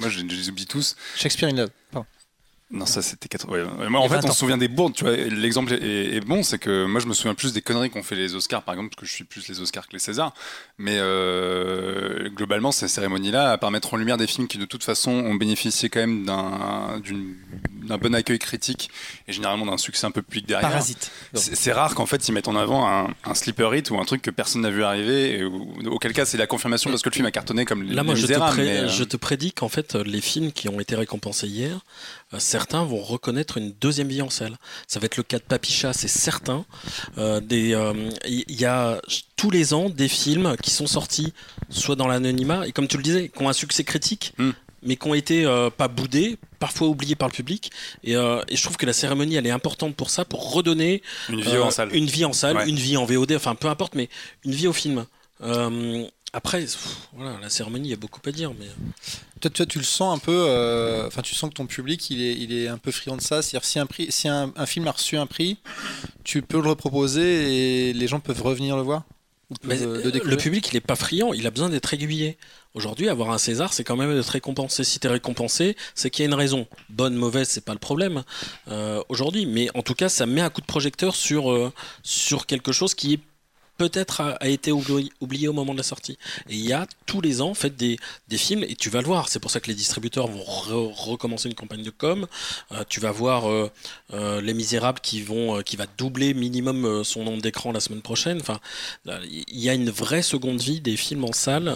[0.00, 0.96] Moi, je, les oublie tous.
[1.14, 1.70] Shakespeare in Love.
[2.68, 3.88] Non, ça c'était 80.
[3.88, 4.92] Moi, en fait, on se souvient des bourdes.
[4.94, 8.02] Tu vois, l'exemple est, bon, c'est que moi, je me souviens plus des conneries qu'ont
[8.02, 10.34] fait les Oscars, par exemple, parce que je suis plus les Oscars que les Césars.
[10.76, 14.82] Mais euh, globalement, ces cérémonies-là, à part mettre en lumière des films qui, de toute
[14.82, 18.90] façon, ont bénéficié quand même d'un bon accueil critique
[19.28, 20.68] et généralement d'un succès un peu public derrière.
[20.68, 21.12] Parasite.
[21.34, 24.22] C'est rare qu'en fait, ils mettent en avant un, un, sleeper hit ou un truc
[24.22, 25.38] que personne n'a vu arriver.
[25.38, 28.16] Et auquel cas, c'est la confirmation parce que le film a cartonné comme Là, moi,
[28.16, 31.78] je, te euh, je te prédis qu'en fait, les films qui ont été récompensés hier
[32.38, 34.56] certains vont reconnaître une deuxième vie en salle.
[34.86, 36.64] Ça va être le cas de Papicha, c'est certain.
[37.16, 39.00] Il euh, euh, y a
[39.36, 41.32] tous les ans des films qui sont sortis
[41.70, 44.34] soit dans l'anonymat, et comme tu le disais, qui ont un succès critique.
[44.38, 44.50] Hmm.
[44.82, 45.44] mais qui ont été
[45.76, 47.72] pas boudés, parfois oubliés par le public.
[48.04, 51.58] Et, je trouve que la cérémonie, elle est importante pour ça, pour redonner une vie
[51.58, 54.08] en salle, une vie en salle, une vie en VOD, enfin peu importe, mais
[54.44, 55.06] une vie au film.
[56.32, 56.66] Après,
[57.14, 58.66] voilà, la cérémonie, il y a beaucoup à dire, mais.
[59.40, 62.22] Toi, toi, tu le sens un peu, euh, enfin, tu sens que ton public, il
[62.22, 63.42] est, il est un peu friand de ça.
[63.42, 65.58] C'est-à-dire, si, un, prix, si un, film a reçu un prix,
[66.24, 69.04] tu peux le reproposer et les gens peuvent revenir le voir
[69.62, 72.36] mais le, public, il n'est pas friand, il a besoin d'être aiguillé.
[72.74, 74.82] Aujourd'hui, avoir un César, c'est quand même d'être récompensé.
[74.82, 76.66] Si tu es récompensé, c'est qu'il y a une raison.
[76.90, 78.24] Bonne, mauvaise, c'est pas le problème
[78.68, 79.46] euh, aujourd'hui.
[79.46, 82.94] Mais en tout cas, ça met un coup de projecteur sur, euh, sur quelque chose
[82.94, 83.20] qui est
[83.76, 86.18] peut-être a, été oublié, au moment de la sortie.
[86.48, 89.00] Et il y a tous les ans en fait des, des films et tu vas
[89.00, 89.28] le voir.
[89.28, 92.26] C'est pour ça que les distributeurs vont recommencer une campagne de com.
[92.72, 93.70] Euh, tu vas voir euh,
[94.12, 98.40] euh, Les Misérables qui vont qui va doubler minimum son nombre d'écran la semaine prochaine.
[98.40, 98.60] Enfin,
[99.06, 101.74] il y a une vraie seconde vie des films en salle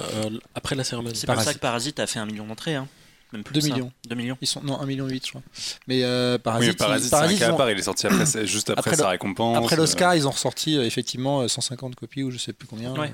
[0.55, 1.17] après la cérémonie.
[1.17, 2.75] C'est pour ça que Parasite a fait un million d'entrées.
[2.75, 2.89] Hein.
[3.33, 3.93] 2 millions.
[4.09, 4.37] 2 millions.
[4.41, 5.43] Ils sont, non, 1 million 8, je crois.
[5.87, 8.47] Mais euh, Parasite, oui, Parasite, Parasite c'est un cas à part, il est sorti après,
[8.47, 9.57] juste après, sa récompense.
[9.57, 10.17] Après l'Oscar, euh.
[10.17, 12.93] ils ont ressorti euh, effectivement 150 copies ou je sais plus combien.
[12.93, 13.13] Ouais.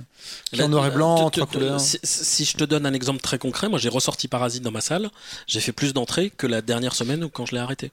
[0.60, 1.80] en noir et blanc, trois couleurs.
[1.80, 5.10] Si, je te donne un exemple très concret, moi j'ai ressorti Parasite dans ma salle,
[5.46, 7.90] j'ai fait plus d'entrées que la dernière semaine quand je l'ai arrêté.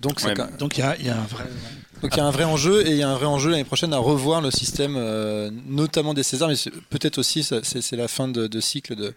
[0.00, 1.44] Donc il y, y, a un vrai.
[2.02, 3.64] Donc il y a un vrai enjeu et il y a un vrai enjeu l'année
[3.64, 6.56] prochaine à revoir le système, euh, notamment des Césars, mais
[6.90, 9.14] peut-être aussi c'est la fin de, cycle de,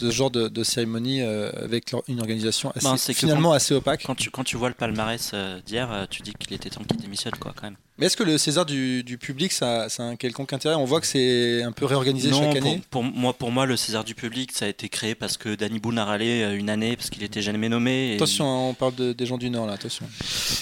[0.00, 4.04] ce genre de, cérémonie euh, avec une organisation assez, finalement assez opaque.
[4.04, 6.96] Quand tu, quand tu vois le palmarès euh, d'hier, tu dis qu'il était temps qu'il
[6.96, 7.76] démissionne quoi quand même.
[7.98, 10.74] Mais est-ce que le César du, public, ça, ça, a un quelconque intérêt?
[10.74, 12.82] On voit que c'est un peu réorganisé chaque année.
[12.90, 15.78] Pour, moi, pour moi, le César du public, ça a été créé parce que Danny
[15.78, 18.14] Boone a râlé une année parce qu'il était jamais nommé.
[18.16, 20.06] Attention, hein, on parle des gens du Nord là, attention.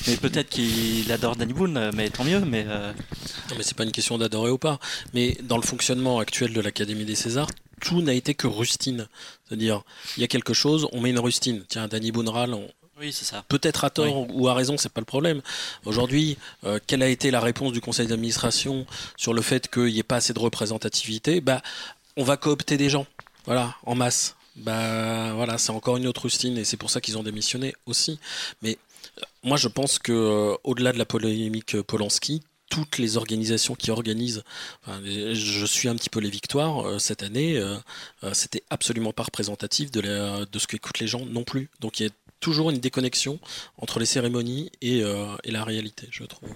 [0.07, 2.40] Mais peut-être qu'il adore Danny Boone, mais tant mieux.
[2.40, 2.92] Mais euh...
[3.51, 4.79] non, mais c'est pas une question d'adorer ou pas.
[5.12, 9.09] Mais dans le fonctionnement actuel de l'Académie des Césars, tout n'a été que rustine.
[9.47, 9.83] C'est-à-dire,
[10.16, 11.64] il y a quelque chose, on met une rustine.
[11.68, 12.68] Tiens, Danny Boone râle, on,
[13.00, 13.44] oui, c'est ça.
[13.48, 15.42] Peut-être à tort ou à raison, c'est pas le problème.
[15.85, 19.98] Aujourd'hui, euh, quelle a été la réponse du conseil d'administration sur le fait qu'il n'y
[19.98, 21.40] ait pas assez de représentativité?
[21.40, 21.62] Bah,
[22.16, 23.07] on va coopter des gens,
[23.46, 24.37] voilà, en masse.
[24.57, 28.20] Bah, voilà, c'est encore une autre rustine et c'est pour ça qu'ils ont démissionné aussi.
[28.62, 28.78] Mais
[29.18, 33.90] euh, moi, je pense que euh, au-delà de la polémique Polanski, toutes les organisations qui
[33.92, 34.42] organisent,
[34.88, 37.62] je suis un petit peu les victoires cette année,
[38.33, 41.70] c'était absolument pas représentatif de, de ce qu'écoutent les gens non plus.
[41.80, 42.11] Donc il y a
[42.44, 43.40] toujours une déconnexion
[43.78, 46.50] entre les cérémonies et, euh, et la réalité, je trouve.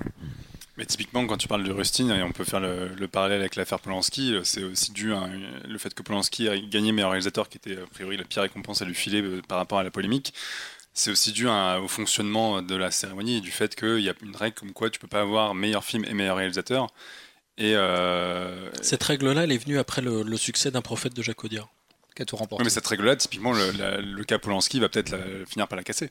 [0.76, 3.80] Mais typiquement, quand tu parles de Rustin, et on peut faire le, parallèle avec l'affaire
[3.80, 5.26] Polanski, euh, c'est aussi dû à
[5.66, 8.82] le fait que Polanski a gagné meilleur réalisateur, qui était a priori la pire récompense
[8.82, 10.34] à lui filer euh, par rapport à la polémique.
[10.92, 14.36] C'est aussi dû au fonctionnement de la cérémonie et du fait qu'il y a une
[14.36, 16.88] règle comme quoi tu peux pas avoir meilleur film et meilleur réalisateur.
[17.56, 17.74] Et
[18.82, 21.68] Cette règle-là, elle est venue après le, succès d'un prophète de Jacques Audiard
[22.24, 22.64] tout remporté.
[22.64, 26.10] mais cette règle-là, typiquement, le, le cas Polanski va peut-être finir par la casser.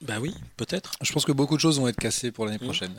[0.00, 0.92] Bah oui, peut-être.
[1.02, 2.64] Je pense que beaucoup de choses vont être cassées pour l'année mmh.
[2.64, 2.94] prochaine.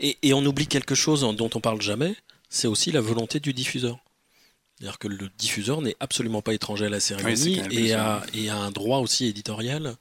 [0.00, 2.16] Et, et, on oublie quelque chose dont on parle jamais,
[2.48, 3.98] c'est aussi la volonté du diffuseur.
[4.80, 8.56] C'est-à-dire que le diffuseur n'est absolument pas étranger à la cérémonie et, a, et, a,
[8.56, 9.94] un droit aussi éditorial,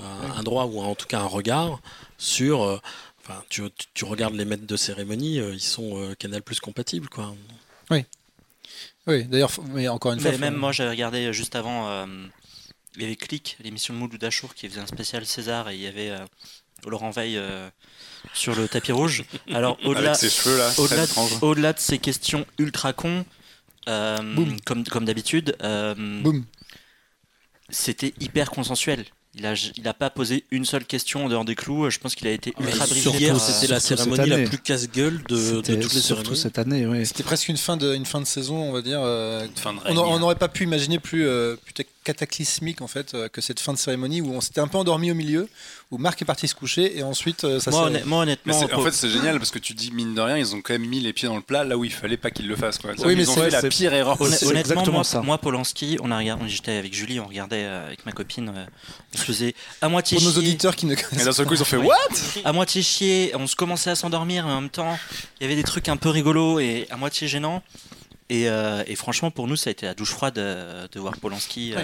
[0.00, 1.80] un droit ou en tout cas un regard
[2.18, 2.62] sur.
[2.62, 2.78] Euh,
[3.20, 3.62] enfin, tu,
[3.94, 7.34] tu, regardes les maîtres de cérémonie, euh, ils sont euh, Canal Plus compatibles, quoi.
[7.90, 8.04] Oui.
[9.08, 10.36] Oui, d'ailleurs, mais encore une fois.
[10.36, 12.06] Même moi, j'avais regardé juste avant, euh,
[12.96, 15.80] il y avait Click, l'émission de Mouloud Dachour, qui faisait un spécial César, et il
[15.80, 16.18] y avait euh,
[16.86, 17.70] Laurent Veil euh,
[18.34, 19.24] sur le tapis rouge.
[19.54, 20.12] Alors, au-delà
[21.40, 23.24] au-delà de, ces questions ultra cons,
[23.86, 25.56] comme, comme d'habitude,
[27.70, 29.06] c'était hyper consensuel.
[29.34, 31.90] Il a, il a pas posé une seule question en dehors des clous.
[31.90, 33.12] Je pense qu'il a été ultra brillant.
[33.12, 36.86] Hier, c'était la cérémonie la plus casse-gueule de, de, toutes les surtout cette année.
[36.86, 37.06] Oui.
[37.06, 39.00] C'était presque une fin de, une fin de saison, on va dire.
[39.02, 41.74] Euh, fin de on n'aurait pas pu imaginer plus, euh, plus
[42.08, 45.10] cataclysmique en fait euh, que cette fin de cérémonie où on s'était un peu endormi
[45.10, 45.46] au milieu,
[45.90, 48.92] où Marc est parti se coucher et ensuite euh, ça moi, moi honnêtement, en fait
[48.92, 51.12] c'est génial parce que tu dis mine de rien ils ont quand même mis les
[51.12, 52.92] pieds dans le plat là où il fallait pas qu'ils le fassent quoi.
[53.04, 54.18] Oui, mais ils ont fait la pire erreur.
[54.20, 55.20] honnêtement moi, ça.
[55.20, 58.50] moi Polanski, on a regardé, j'étais avec Julie, on regardait euh, avec ma copine,
[59.14, 61.20] on se faisait à moitié Pour nos auditeurs qui ne connaissent.
[61.20, 61.94] Et d'un seul coup ils ont fait what?
[62.42, 64.98] À moitié chier, on se commençait à s'endormir mais en même temps
[65.40, 67.62] il y avait des trucs un peu rigolos et à moitié gênants.
[68.30, 71.72] Euh, et, franchement, pour nous, ça a été la douche froide de, voir Polanski.
[71.74, 71.82] Euh,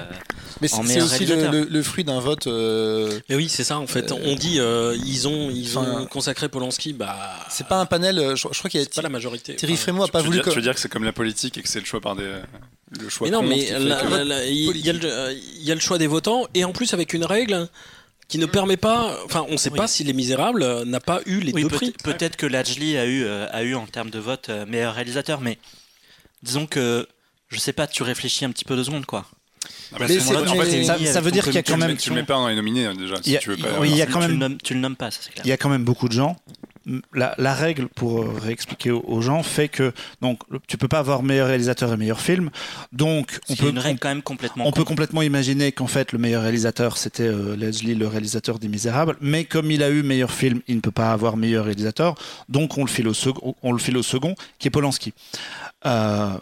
[0.60, 2.46] mais c'est aussi le, fruit d'un vote.
[2.46, 3.78] Euh, mais oui, c'est ça.
[3.78, 6.92] En fait, on dit ils ont ils ont consacré Polanski.
[6.92, 7.16] Bah,
[7.50, 8.34] c'est pas un panel.
[8.36, 9.56] Je, crois qu'il y a pas la majorité.
[9.56, 10.38] Thierry Frémaux a pas voulu.
[10.38, 12.16] Dire, Tu veux dire que c'est comme la politique et que c'est le choix par
[12.16, 12.30] des
[13.00, 13.26] le choix.
[13.26, 17.24] Mais non, mais il y, a le choix des votants et en plus avec une
[17.24, 17.68] règle
[18.28, 19.18] qui ne permet pas.
[19.24, 21.94] Enfin, on ne sait pas si Les Misérables n'a pas eu les deux prix.
[22.04, 25.58] Peut-être que Lajli a eu a eu en termes de vote meilleur réalisateur, mais
[26.44, 27.08] disons que,
[27.48, 29.26] je sais pas, tu réfléchis un petit peu deux secondes, quoi.
[29.92, 31.96] Ah bah, ça, veut dire qu'il y a quand même.
[31.96, 33.16] Tu le mets pas dans les nominés déjà.
[33.22, 33.80] Si tu veux pas.
[33.80, 34.58] Oui, il y a quand même.
[34.62, 35.44] Tu le nommes pas, ça c'est clair.
[35.44, 36.36] Il y a quand même beaucoup de gens.
[37.14, 41.48] La, règle, pour euh, réexpliquer aux, gens, fait que donc tu peux pas avoir meilleur
[41.48, 42.50] réalisateur et meilleur film.
[42.92, 44.66] Donc on peut une règle quand même complètement.
[44.66, 48.68] On peut complètement imaginer qu'en fait le meilleur réalisateur c'était euh, Leslie, le réalisateur des
[48.68, 52.16] Misérables, mais comme il a eu meilleur film, il ne peut pas avoir meilleur réalisateur.
[52.48, 55.14] Donc on le file au second, on le file au second, qui est Polanski.
[55.86, 56.34] Euh,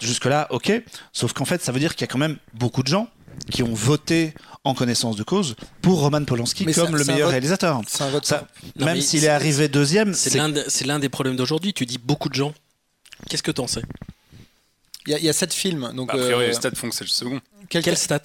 [0.00, 0.72] jusque-là, ok.
[1.12, 3.08] Sauf qu'en fait, ça veut dire qu'il y a quand même beaucoup de gens
[3.50, 7.80] qui ont voté en connaissance de cause pour Roman Polanski comme le meilleur réalisateur.
[8.00, 8.46] Un vote ça,
[8.76, 10.14] même s'il est, arrivé deuxième.
[10.14, 11.72] C'est l'un des problèmes d'aujourd'hui.
[11.72, 12.54] Tu dis beaucoup de gens.
[13.28, 13.82] Qu'est-ce que t'en sais?
[15.06, 15.92] Il y, a sept films.
[15.94, 16.48] Donc, bah, a priori, euh...
[16.48, 17.40] les stats font que c'est le second.
[17.68, 18.22] Quelle, quelle stat?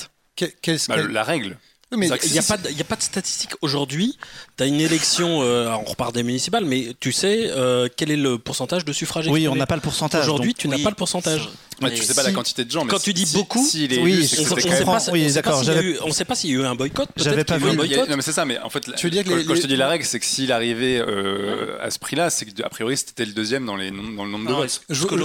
[0.90, 1.58] bah, La règle
[1.98, 4.18] mais il n'y a, pas de, a pas de statistiques aujourd'hui.
[4.58, 8.18] Tu as une élection, euh, on repart des municipales, mais tu sais euh, quel est
[8.18, 10.24] le pourcentage de suffrage Oui, on n'a pas le pourcentage.
[10.24, 11.50] Aujourd'hui, tu n'as pas le pourcentage.
[11.90, 12.86] Tu sais pas la quantité de gens.
[12.86, 16.66] Quand tu dis beaucoup, si, est oui, on ne sait pas s'il y a eu
[16.66, 17.10] un boycott.
[17.18, 17.76] J'avais pas vu.
[17.76, 18.46] Non, mais c'est ça.
[18.46, 20.26] Mais en fait, tu veux dire que quand je te dis la règle, c'est que
[20.26, 24.26] s'il arrivait euh, à ce prix-là, c'est qu'a priori c'était le deuxième dans les dans
[24.26, 24.82] le nombre de votes.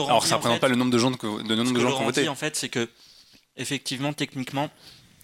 [0.09, 2.29] Alors ça représente pas le nombre de gens de nombre de gens qui ont voté.
[2.29, 2.89] En fait, c'est que
[3.57, 4.71] effectivement, techniquement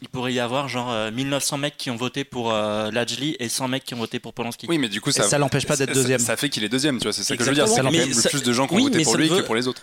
[0.03, 3.49] il pourrait y avoir genre 1900 euh, mecs qui ont voté pour euh, Lajli et
[3.49, 4.67] 100 mecs qui ont voté pour Polanski.
[4.69, 6.19] Oui, mais du coup, ça, ça l'empêche pas d'être deuxième.
[6.19, 7.12] Ça, fait qu'il est deuxième, tu vois.
[7.12, 7.69] C'est ça que je veux dire.
[7.69, 9.69] C'est quand même le plus de gens qui ont voté pour lui que pour les
[9.69, 9.83] autres.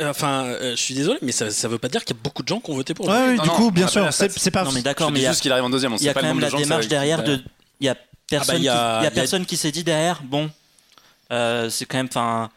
[0.00, 2.48] Enfin, je suis désolé, mais ça, ça veut pas dire qu'il y a beaucoup de
[2.48, 3.16] gens qui ont voté pour lui.
[3.16, 4.64] Oui, du coup, bien sûr, c'est pas.
[4.64, 5.94] Non, mais d'accord, mais il y a juste qu'il arrive en deuxième.
[5.98, 7.40] Il y a quand même la démarche derrière de.
[7.80, 10.50] Il y a personne qui s'est dit derrière, bon,
[11.32, 12.08] euh, c'est quand même.
[12.08, 12.50] Enfin,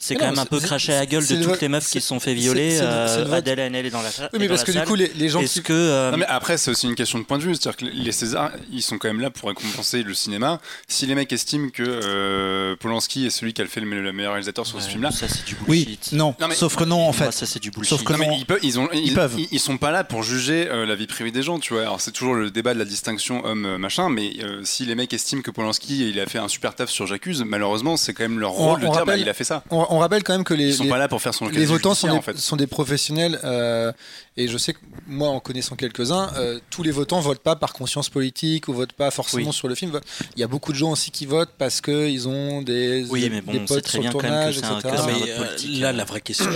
[0.00, 2.06] c'est quand même un peu craché à la gueule de toutes les meufs qui se
[2.06, 2.78] sont fait violer.
[2.80, 4.30] Euh, Adèle Haenel est dans la salle.
[4.32, 5.40] Oui, mais parce que du coup, les, gens.
[5.40, 5.72] Est-ce que.
[5.72, 7.54] Euh, non, mais après, c'est aussi une question de point de vue.
[7.56, 10.60] C'est-à-dire que les Césars, ils sont quand même là pour récompenser le cinéma.
[10.86, 14.66] Si les mecs estiment que euh, Polanski est celui qui a fait le meilleur réalisateur
[14.66, 15.10] sur ce film-là.
[15.10, 15.98] Ça, c'est du bullshit.
[16.12, 16.34] Oui, non.
[16.52, 17.32] sauf que non, en fait.
[17.32, 17.90] ça, c'est du bullshit.
[17.90, 19.34] Sauf que non, ils, peuvent, ils, ont, ils, peuvent.
[19.50, 21.82] Ils, sont pas là pour juger la vie privée des gens, tu vois.
[21.82, 24.30] Alors, c'est toujours le débat de la distinction homme-machin, mais
[24.62, 27.96] si les mecs estiment que Polanski, il a fait un super taf sur J'accuse, malheureusement,
[27.96, 29.64] c'est quand même leur rôle de dire, bah, il a fait ça.
[29.88, 31.94] On rappelle quand même que les ils sont pas là pour faire son Les votants
[31.94, 33.92] sont des, sont des professionnels euh,
[34.38, 37.72] et je sais que moi, en connaissant quelques-uns, euh, tous les votants votent pas par
[37.72, 39.98] conscience politique ou votent pas forcément sur le film.
[40.36, 43.40] Il y a beaucoup de gens aussi qui votent parce qu'ils ont des, oui, mais
[43.40, 44.74] bon, des potes sur le tournage, etc.
[45.06, 46.50] mais euh, là, la vraie question,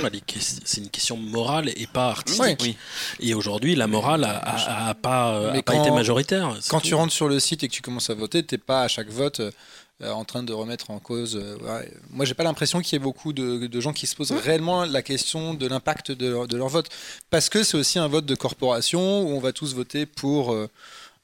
[0.64, 2.78] c'est une question morale et pas artistique.
[3.18, 6.56] Et aujourd'hui, la morale a, pas, a pas été majoritaire.
[6.68, 8.88] Quand tu rentres sur le site et que tu commences à voter, t'es pas à
[8.88, 9.50] chaque vote euh,
[10.10, 11.36] en train de remettre en cause.
[11.36, 11.90] Euh, ouais.
[12.10, 15.02] Moi, j'ai pas l'impression qu'il y ait beaucoup de, gens qui se posent réellement la
[15.02, 16.88] question de l'impact de, leur vote,
[17.30, 20.52] parce que c'est aussi un vote de corporation où on va tous voter pour.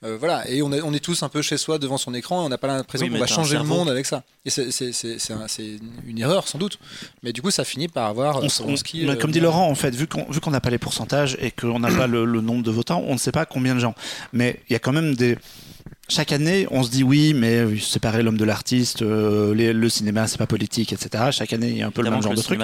[0.05, 2.47] Euh, voilà, et on, on, est tous un peu chez soi devant son écran et
[2.47, 4.23] on n'a pas l'impression qu'on va changer le monde avec ça.
[4.45, 4.93] Et c'est
[6.07, 6.79] une erreur sans doute.
[7.25, 8.41] Mais du coup, ça finit par avoir.
[8.41, 11.91] On, comme dit Laurent, en fait, vu qu'on n'a pas les pourcentages et qu'on n'a
[11.91, 13.97] pas le, le, nombre de votants, on ne sait pas combien de gens.
[14.33, 15.37] Mais il y a quand même des,
[16.09, 20.39] chaque année, on se dit oui, mais séparer l'homme de l'artiste, euh, le cinéma, c'est
[20.39, 21.25] pas politique, etc.
[21.31, 22.61] Chaque année, il y a un peu le même genre de truc.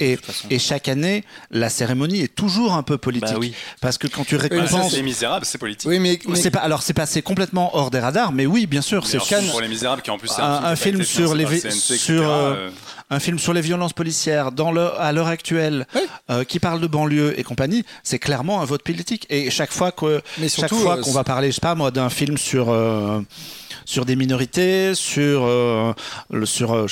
[0.00, 0.18] Et,
[0.50, 3.30] et, chaque année, la cérémonie est toujours un peu politique.
[3.30, 3.54] Bah oui.
[3.80, 4.92] Parce que quand tu récompenses.
[4.92, 5.88] les Misérables, c'est politique.
[5.88, 6.60] Oui, mais, c'est pas.
[6.60, 10.02] Alors, c'est passé complètement hors des radars, mais oui, bien sûr, c'est Pour les Misérables,
[10.02, 12.70] qui en plus, un, un, film sur les sur euh,
[13.10, 15.86] un film sur les violences policières dans le, à l'heure actuelle,
[16.30, 19.26] euh, qui parle de banlieue et compagnie, c'est clairement un vote politique.
[19.30, 22.38] Et chaque fois que, chaque fois qu'on va parler, je sais pas moi, d'un film
[22.38, 23.20] sur euh,
[23.84, 25.92] sur des minorités, sur, euh,
[26.44, 26.86] sur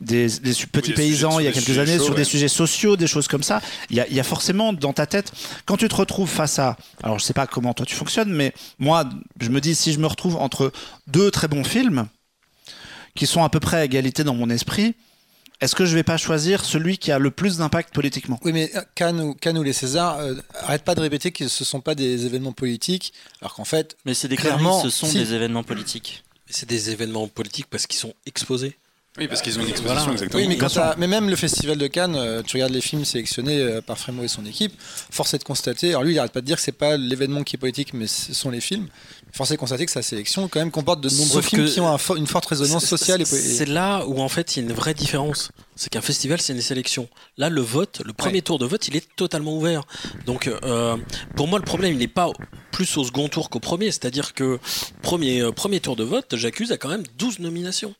[0.00, 0.28] des,
[0.70, 3.60] petits paysans il y a quelques années sur des sujets sociaux, des choses comme ça.
[3.90, 5.32] Il y, a, il y, a, forcément dans ta tête,
[5.66, 8.52] quand tu te retrouves face à, alors je sais pas comment toi tu fonctionnes, mais
[8.78, 9.04] moi
[9.40, 10.72] je me dis si je me retrouve entre
[11.08, 12.06] deux très bons films
[13.16, 14.94] qui sont à peu près à égalité dans mon esprit,
[15.60, 18.38] est-ce que je vais pas choisir celui qui a le plus d'impact politiquement?
[18.44, 21.64] Oui, mais Cannes ou, Cannes ou les Césars, euh, arrête pas de répéter que ce
[21.64, 23.96] sont pas des événements politiques, alors qu'en fait.
[24.04, 26.24] Mais c'est des clairement, ce sont des événements politiques.
[26.48, 28.76] C'est des événements politiques parce qu'ils sont exposés.
[29.18, 30.40] Oui, parce qu'ils ont une exposition, exactement.
[30.40, 33.80] Oui, mais, mais, même le Festival de Cannes, euh, tu regardes les films sélectionnés euh,
[33.80, 34.72] par Frémo et son équipe,
[35.10, 37.42] force est de constater, alors lui, il arrête pas de dire que c'est pas l'événement
[37.42, 38.86] qui est politique, mais ce sont les films.
[39.38, 41.96] Force est de constater que sa sélection, quand même, comporte de nombreux films qui ont
[42.16, 43.24] une forte résonance sociale.
[43.24, 45.52] C'est là où, en fait, il y a une vraie différence.
[45.78, 47.08] C'est qu'un festival, c'est une sélection.
[47.36, 49.84] Là, le vote, le premier tour de vote, il est totalement ouvert.
[50.26, 50.96] Donc, euh,
[51.36, 52.32] pour moi, le problème, il n'est pas
[52.78, 53.86] plus au second tour qu'au premier.
[53.86, 54.58] C'est-à-dire que
[55.02, 57.94] premier, euh, premier tour de vote, j'accuse a quand même 12 nominations.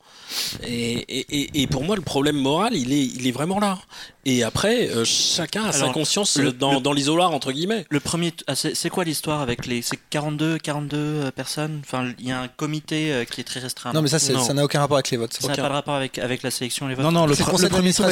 [0.66, 3.78] Et, et, pour moi, le problème moral, il est, il est vraiment là.
[4.24, 7.86] Et après, euh, chacun a sa conscience dans, dans l'isoloir, entre guillemets.
[7.88, 11.80] Le premier, ah, c'est quoi l'histoire avec les 42, 42 euh, personnes?
[11.84, 13.92] Enfin, il y a un comité qui est très restreint.
[13.92, 15.32] Non, mais ça, ça n'a aucun rapport avec les votes.
[15.32, 17.04] Ça n'a pas de rapport avec, avec la sélection et les votes.
[17.04, 18.06] Non, non, le, le premier tour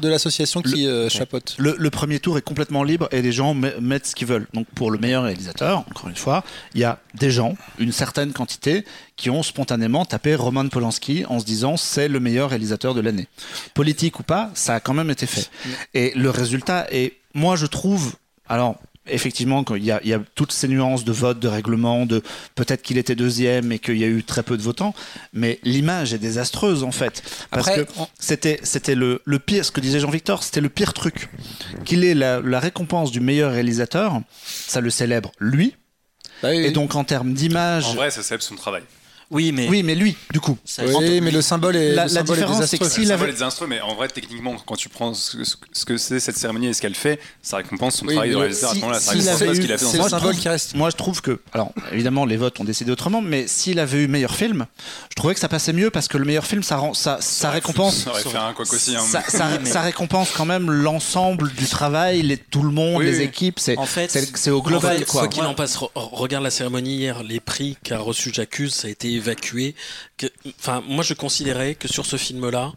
[0.00, 1.54] de l'association qui chapeaute.
[1.58, 4.46] Le, le, premier tour est complètement libre et les gens mettent ce qu'ils veulent.
[4.54, 6.44] Donc, pour le meilleur réalisateur, encore une fois,
[6.74, 8.84] il y a des gens, une certaine quantité,
[9.16, 13.28] qui ont spontanément tapé Roman Polanski en se disant c'est le meilleur réalisateur de l'année.
[13.74, 15.50] Politique ou pas, ça a quand même été fait.
[15.92, 18.14] Et le résultat est, moi je trouve,
[18.48, 18.76] alors
[19.06, 22.22] effectivement, il y, a, il y, a, toutes ces nuances de vote, de règlement, de
[22.54, 24.94] peut-être qu'il était deuxième et qu'il y a eu très peu de votants,
[25.32, 27.22] mais l'image est désastreuse en fait.
[27.50, 27.86] Parce que
[28.18, 31.28] c'était, c'était le, le, pire, ce que disait Jean-Victor, c'était le pire truc.
[31.84, 35.74] Qu'il ait la, la récompense du meilleur réalisateur, ça le célèbre lui,
[36.42, 37.86] bah et donc en termes d'image.
[37.86, 38.82] En vrai, ça célèbre son travail.
[39.30, 40.58] Oui, mais oui, mais lui, du coup.
[40.78, 41.94] Oui, mais le symbole est.
[41.94, 44.74] La, la différence, c'est que s'il le symbole est désastreux, mais en vrai, techniquement, quand
[44.76, 45.36] tu prends ce,
[45.86, 48.74] que c'est cette cérémonie et ce qu'elle fait, ça récompense son travail de réalisateur à
[48.74, 49.00] ce moment-là.
[49.00, 50.74] Ça récompense ce qu'il a fait dans le symbole qui reste.
[50.74, 54.08] Moi, je trouve que, alors, évidemment, les votes ont décidé autrement, mais s'il avait eu
[54.08, 54.66] meilleur film,
[55.10, 57.50] je trouvais que ça passait mieux parce que le meilleur film, ça rend, ça, ça
[57.50, 58.04] récompense.
[58.04, 58.96] Ça aurait fait un quoi aussi.
[58.96, 59.04] Hein.
[59.64, 63.60] Ça récompense quand même l'ensemble du travail, les, tout le monde, les équipes.
[63.60, 63.76] C'est
[64.34, 65.20] c'est au global, quoi.
[65.20, 68.90] Quoi qu'il en passe, regarde la cérémonie hier, les prix qu'a reçu J'accuse, ça a
[68.90, 69.74] été évacué
[70.58, 72.72] enfin, moi je considérais que sur ce film-là,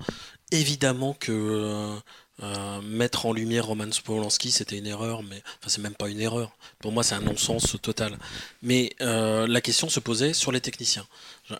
[0.52, 1.96] évidemment que euh,
[2.42, 6.20] euh, mettre en lumière Roman Polanski, c'était une erreur, mais enfin c'est même pas une
[6.20, 6.52] erreur.
[6.80, 8.18] Pour moi, c'est un non-sens total.
[8.62, 11.06] Mais euh, la question se posait sur les techniciens.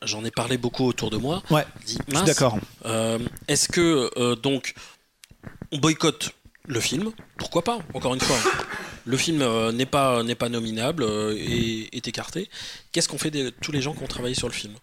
[0.04, 1.44] J'en ai parlé beaucoup autour de moi.
[1.50, 1.66] Ouais.
[1.86, 2.58] je suis d'accord.
[3.48, 4.74] Est-ce que donc
[5.72, 6.32] on boycotte
[6.68, 8.38] le film Pourquoi pas Encore une fois.
[9.06, 11.06] Le film n'est pas, n'est pas nominable
[11.38, 12.50] et est écarté.
[12.92, 14.74] Qu'est-ce qu'on fait de tous les gens qui ont travaillé sur le film?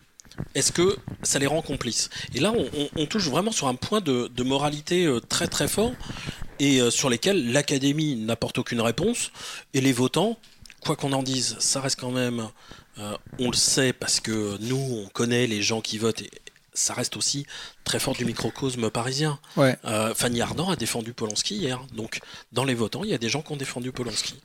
[0.55, 2.11] Est-ce que ça les rend complices?
[2.35, 2.53] Et là,
[2.97, 5.93] on, touche vraiment sur un point de, moralité euh, très très fort
[6.59, 9.33] et euh, sur lesquels l'Académie n'apporte aucune réponse
[9.75, 10.39] et les votants,
[10.81, 12.49] quoi qu'on en dise, ça reste quand même,
[12.99, 16.23] euh, on le sait parce que nous, on connaît les gens qui votent
[16.75, 17.47] ça reste aussi
[17.85, 19.39] très fort du microcosme parisien.
[20.15, 22.21] Fanny Ardant a défendu Polanski hier, donc
[22.53, 24.37] dans les votants, il y a des gens qui ont défendu Polanski.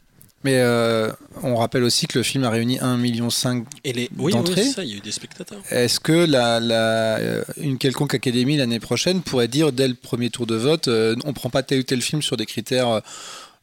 [0.46, 1.12] Mais euh,
[1.42, 3.30] on rappelle aussi que le film a réuni 1,5 million
[3.84, 4.12] les...
[4.16, 4.62] oui, d'entrées.
[4.62, 5.60] Oui, ça, il y a eu des spectateurs.
[5.72, 10.30] Est-ce que la, la, euh, une quelconque académie l'année prochaine pourrait dire dès le premier
[10.30, 13.02] tour de vote, euh, on ne prend pas tel ou tel film sur des critères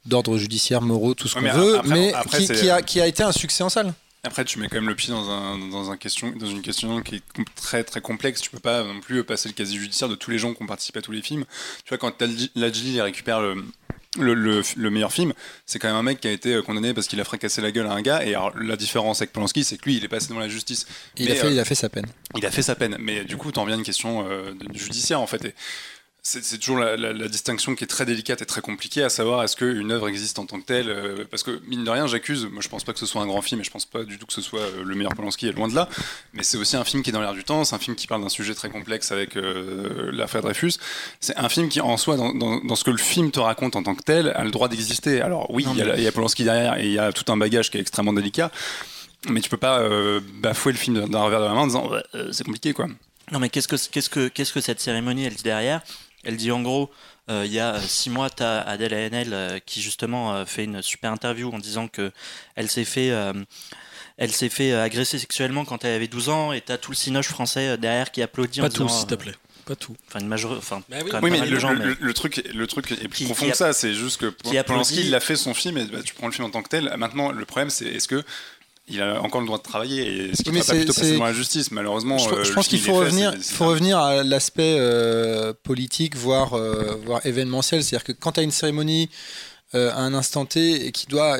[0.06, 3.62] d'ordre judiciaire, moraux, tout ce qu'on veut, mais qui, a, qui, a, été un succès
[3.62, 3.94] en salle?
[4.24, 7.02] Après, tu mets quand même le pied dans, un, dans, un question, dans une question
[7.02, 7.22] qui est
[7.56, 8.40] très très complexe.
[8.40, 10.66] Tu peux pas non plus passer le casier judiciaire de tous les gens qui ont
[10.66, 11.44] participé à tous les films.
[11.84, 12.22] Tu vois, quand
[12.54, 13.64] Ladji récupère le,
[14.16, 15.32] le, le, meilleur film,
[15.66, 17.72] c'est quand même un mec qui a été euh, condamné parce qu'il a fracassé la
[17.72, 18.24] gueule à un gars.
[18.24, 20.86] Et alors, la différence avec Polanski, c'est que lui, il est passé devant la justice.
[21.16, 22.06] Il, a, fait, il a fait sa peine.
[22.36, 22.96] Il a fait sa peine.
[23.00, 25.46] Mais du coup, t'en viens une question euh, judiciaire, en fait.
[25.46, 25.54] Et
[26.24, 29.90] c'est toujours la, distinction qui est très délicate et très compliquée, à savoir est-ce qu'une
[29.90, 32.68] œuvre existe en tant que telle euh, Parce que, mine de rien, j'accuse, moi je
[32.68, 34.32] pense pas que ce soit un grand film et je pense pas du tout que
[34.32, 35.88] ce soit euh, le meilleur Polanski, loin de là,
[36.32, 38.06] mais c'est aussi un film qui est dans l'air du temps, c'est un film qui
[38.06, 40.74] parle d'un sujet très complexe avec euh, l'affaire Dreyfus.
[41.18, 43.96] C'est un film qui, en soi, dans, ce que le film te raconte en tant
[43.96, 45.22] que tel, a le droit d'exister.
[45.22, 47.78] Alors, oui, il y, a Polanski derrière et il y a tout un bagage qui
[47.78, 48.52] est extrêmement délicat,
[49.28, 49.82] mais tu peux pas
[50.40, 51.90] bafouer le film d'un revers de la main en disant
[52.30, 52.86] c'est compliqué quoi.
[53.32, 55.82] Non, mais qu'est-ce que, qu'est-ce que, qu'est-ce que cette cérémonie elle dit derrière?
[56.24, 56.90] Elle dit en gros,
[57.30, 60.64] euh, il y a euh, six mois, tu as Adèle Haenel euh, qui justement fait
[60.64, 62.12] une super interview en disant que
[62.56, 63.12] elle s'est fait,
[64.16, 66.96] elle s'est fait agresser sexuellement quand elle avait 12 ans et tu as tout le
[66.96, 69.34] cinoche français derrière qui applaudit Pas en tout, s'il te plaît.
[69.64, 69.94] Pas tout.
[70.08, 70.58] Enfin, une majorité.
[70.58, 71.30] Enfin, bah oui.
[71.30, 73.72] mais, le, gens, le, truc, le truc est plus profond que ça.
[73.72, 74.26] C'est juste que
[74.62, 76.68] Polanski, il a fait son film et bah, tu prends le film en tant que
[76.68, 76.92] tel.
[76.96, 78.24] Maintenant, le problème, c'est est-ce que
[78.88, 81.32] il a encore le droit de travailler et ce qui n'est pas plutôt passer la
[81.32, 84.78] justice malheureusement je, pense qu'il faut revenir faut revenir à l'aspect
[85.62, 86.56] politique voire
[87.04, 87.82] voire événementiel.
[87.82, 89.08] C'est-à-dire que quand tu as une cérémonie
[89.72, 91.38] à un instant T et qui doit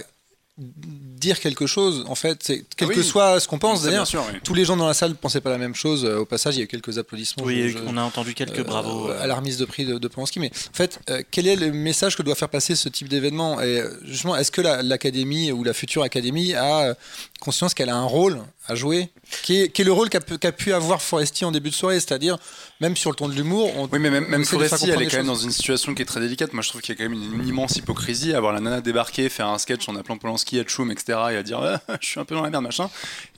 [0.59, 4.07] dire quelque chose en fait c'est quel ah que soit ce qu'on pense d'ailleurs
[4.45, 6.59] tous les gens dans la salle ne pensaient pas la même chose au passage il
[6.59, 9.57] y a eu quelques applaudissements oui on a entendu quelques euh, bravos à la remise
[9.57, 10.40] de prix de, de Polanski.
[10.40, 13.62] Mais en fait euh, quel est le message que doit faire passer ce type d'événement?
[13.62, 16.95] Et justement est-ce que l'académie ou la future académie a
[17.43, 19.11] conscience qu'elle a un rôle à jouer,
[19.43, 22.38] qui est, qui est le rôle qu'a pu avoir Foresti en début de soirée, c'est-à-dire
[22.80, 23.72] même sur le ton de l'humour.
[23.93, 26.20] Oui, mais même, même Foresti, elle est quand même dans une situation qui est très
[26.20, 26.53] délicate.
[26.53, 28.80] Moi, je trouve qu'il y a quand même une, immense hypocrisie à voir la nana
[28.80, 32.07] débarquer, faire un sketch en appelant Polanski à Tchoum, etc., et à dire ah, je
[32.07, 32.88] suis un peu dans la merde, machin.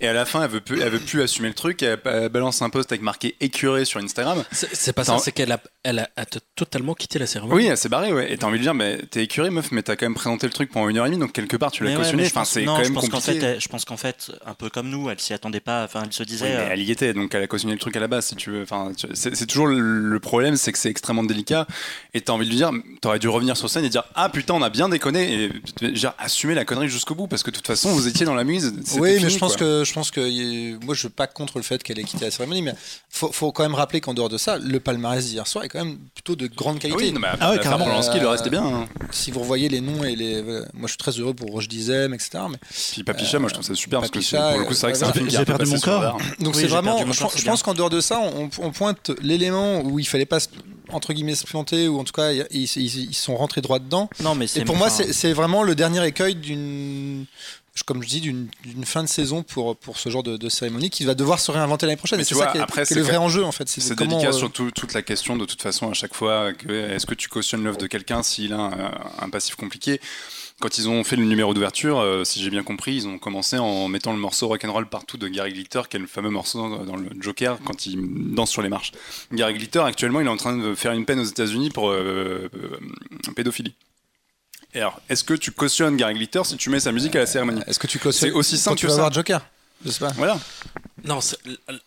[0.00, 1.82] Et à la fin, elle veut plus, elle veut plus assumer le truc.
[1.82, 4.44] Elle, balance un post avec marqué écuré sur Instagram.
[4.52, 7.62] C'est pas ça, c'est qu'elle a, elle a, totalement quitté la cérémonie.
[7.62, 8.32] Oui, elle s'est barrée, ouais.
[8.32, 10.52] Et t'as envie de dire, mais t'es écuré, meuf, mais t'as quand même présenté le
[10.52, 12.26] truc pendant une heure et demie, donc quelque part, tu l'as cautionné.
[12.26, 13.56] Enfin, c'est quand même compliqué.
[13.58, 15.84] Je pense qu'en fait, un peu comme nous, elle s'y attendait pas.
[15.84, 16.54] Enfin, elle se disait.
[16.54, 18.50] Euh, elle y était, donc elle a cautionné le truc à la base, si tu
[18.50, 18.62] veux.
[18.62, 21.66] Enfin, c'est toujours le problème, c'est que c'est extrêmement délicat.
[22.14, 22.70] Et t'as envie de lui dire,
[23.00, 26.14] t'aurais dû revenir sur scène et dire, ah putain, on a bien déconné, et genre
[26.18, 28.74] assumer la connerie jusqu'au bout, parce que de toute façon, vous étiez dans la mise.
[28.96, 31.82] Oui, mais je pense que je pense que moi, je suis pas contre le fait
[31.82, 32.74] qu'elle ait quitté la cérémonie, mais
[33.08, 35.84] faut, faut quand même rappeler qu'en dehors de ça, le palmarès d'hier soir est quand
[35.84, 37.12] même plutôt de grande qualité.
[37.16, 37.84] Ah oui, ah ouais, carrément.
[37.84, 38.64] Polanski, le reste est bien.
[38.64, 38.86] Hein.
[39.10, 42.14] Si vous revoyez les noms et les, moi, je suis très heureux pour Roche Dizem,
[42.14, 42.38] etc.
[42.50, 42.58] Mais
[42.92, 44.98] puis Papicha, moi, je trouve ça super parce que pour le coup, c'est vrai que
[44.98, 46.18] c'est un film qui a perdu mon corps.
[46.40, 50.26] Donc c'est vraiment, je, pense qu'en dehors de ça, on, pointe l'élément où il fallait
[50.26, 50.38] pas
[50.90, 54.10] entre guillemets se planter ou en tout cas ils, sont rentrés droit dedans.
[54.22, 57.26] Non mais et pour moi c'est vraiment le dernier écueil d'une
[57.82, 58.48] comme je dis, d'une
[58.84, 61.96] fin de saison pour, pour ce genre de, cérémonie qui va devoir se réinventer l'année
[61.96, 62.22] prochaine.
[62.22, 63.68] c'est ça qui est, le vrai enjeu en fait.
[63.68, 66.50] C'est délicat euh, sur toute la question de toute façon à chaque fois.
[66.68, 68.70] Est-ce que tu cautionnes l'œuvre de quelqu'un s'il a
[69.20, 70.00] un, passif compliqué?
[70.60, 73.58] Quand ils ont fait le numéro d'ouverture, euh, si j'ai bien compris, ils ont commencé
[73.58, 76.96] en mettant le morceau Rock'n'Roll partout de Gary Glitter, qui est le fameux morceau dans
[76.96, 78.92] le Joker quand il danse sur les marches.
[79.32, 82.48] Gary Glitter, actuellement, il est en train de faire une peine aux États-Unis pour euh,
[83.34, 83.74] pédophilie.
[84.74, 87.26] Et alors, est-ce que tu cautionnes Gary Glitter si tu mets sa musique à la
[87.26, 87.60] cérémonie?
[87.66, 89.40] Est-ce que tu cautionnes C'est aussi simple que tu vas voir Joker?
[89.84, 90.12] Je sais pas.
[90.16, 90.38] Voilà.
[91.04, 91.18] Non,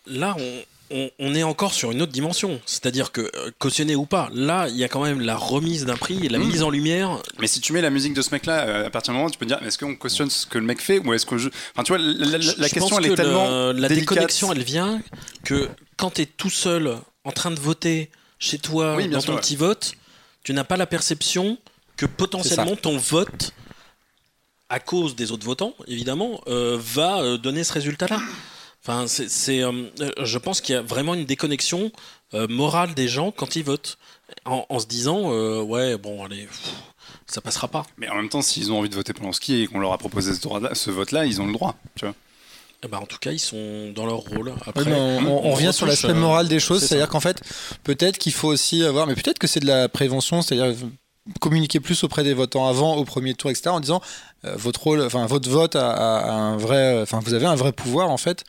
[0.06, 2.60] là, on, on, est encore sur une autre dimension.
[2.66, 5.96] C'est-à-dire que, euh, cautionner ou pas, là, il y a quand même la remise d'un
[5.96, 6.46] prix et la hmm.
[6.46, 7.18] mise en lumière.
[7.38, 9.38] Mais si tu mets la musique de ce mec-là, euh, à partir du moment, tu
[9.38, 11.48] peux dire, est-ce qu'on cautionne ce que le mec fait ou est-ce que je.
[11.74, 13.72] Enfin, tu vois, la, question, elle est tellement.
[13.72, 15.00] la déconnexion, elle vient
[15.44, 19.56] que quand tu es tout seul en train de voter chez toi dans ton petit
[19.56, 19.92] vote,
[20.44, 21.58] tu n'as pas la perception
[21.96, 23.52] que potentiellement ton vote,
[24.68, 28.20] à cause des autres votants, évidemment, euh, va donner ce résultat-là.
[28.88, 29.72] Enfin, c'est, euh,
[30.22, 31.92] je pense qu'il y a vraiment une déconnexion
[32.48, 33.98] morale des gens quand ils votent,
[34.44, 35.30] en, se disant,
[35.62, 36.48] ouais, bon, allez,
[37.26, 37.84] ça passera pas.
[37.98, 39.98] Mais en même temps, s'ils ont envie de voter pour ski et qu'on leur a
[39.98, 42.14] proposé ce, vote-là, ils ont le droit, tu vois.
[42.88, 44.54] Ben, en tout cas, ils sont dans leur rôle.
[44.64, 47.42] Après, on, revient sur l'aspect moral des choses, c'est-à-dire qu'en fait,
[47.82, 50.76] peut-être qu'il faut aussi avoir, mais peut-être que c'est de la prévention, c'est-à-dire
[51.40, 53.70] communiquer plus auprès des votants avant au premier tour, etc.
[53.70, 57.56] En disant euh, votre rôle, enfin votre vote a, un vrai, enfin vous avez un
[57.56, 58.44] vrai pouvoir en fait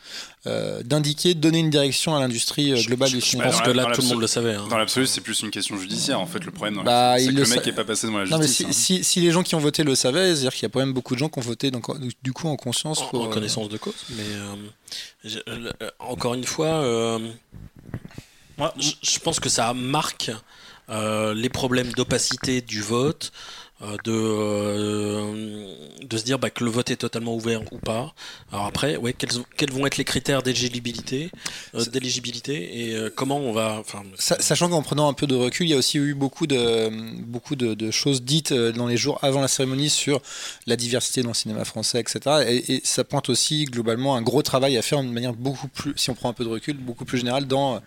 [0.45, 3.49] euh, d'indiquer, de donner une direction à l'industrie euh, globale du cinéma.
[3.49, 4.53] Je pense que là tout le monde le savait.
[4.53, 4.67] Hein.
[4.69, 6.81] Dans l'absolu, c'est plus une question judiciaire en fait le problème.
[6.85, 8.61] Bah, c'est que le, mec n'est pas passé devant la justice.
[8.61, 9.01] Non, mais si, hein.
[9.03, 11.15] si, les gens qui ont voté le savaient, c'est-à-dire qu'il y a quand même beaucoup
[11.15, 11.87] de gens qui ont voté donc,
[12.21, 13.01] du coup en conscience.
[13.11, 13.95] En, connaissance de cause.
[14.11, 15.31] Mais
[15.97, 17.19] encore une fois,
[18.59, 20.31] moi, je pense que ça marque
[20.89, 26.69] euh, les problèmes d'opacité du vote, euh, de, euh, de se dire bah, que le
[26.69, 28.13] vote est totalement ouvert ou pas.
[28.51, 31.31] Alors après, ouais, quels, quels vont être les critères d'éligibilité,
[31.91, 33.83] d'éligibilité et comment on va.
[34.17, 36.89] Sachant qu'en prenant un peu de recul, il y a aussi eu beaucoup de,
[37.21, 40.21] beaucoup de, choses dites dans les jours avant la cérémonie sur
[40.67, 42.43] la diversité dans le cinéma français, etc.
[42.47, 45.93] Et, et, ça pointe aussi globalement un gros travail à faire de manière beaucoup plus,
[45.95, 47.81] si on prend un peu de recul, beaucoup plus générale dans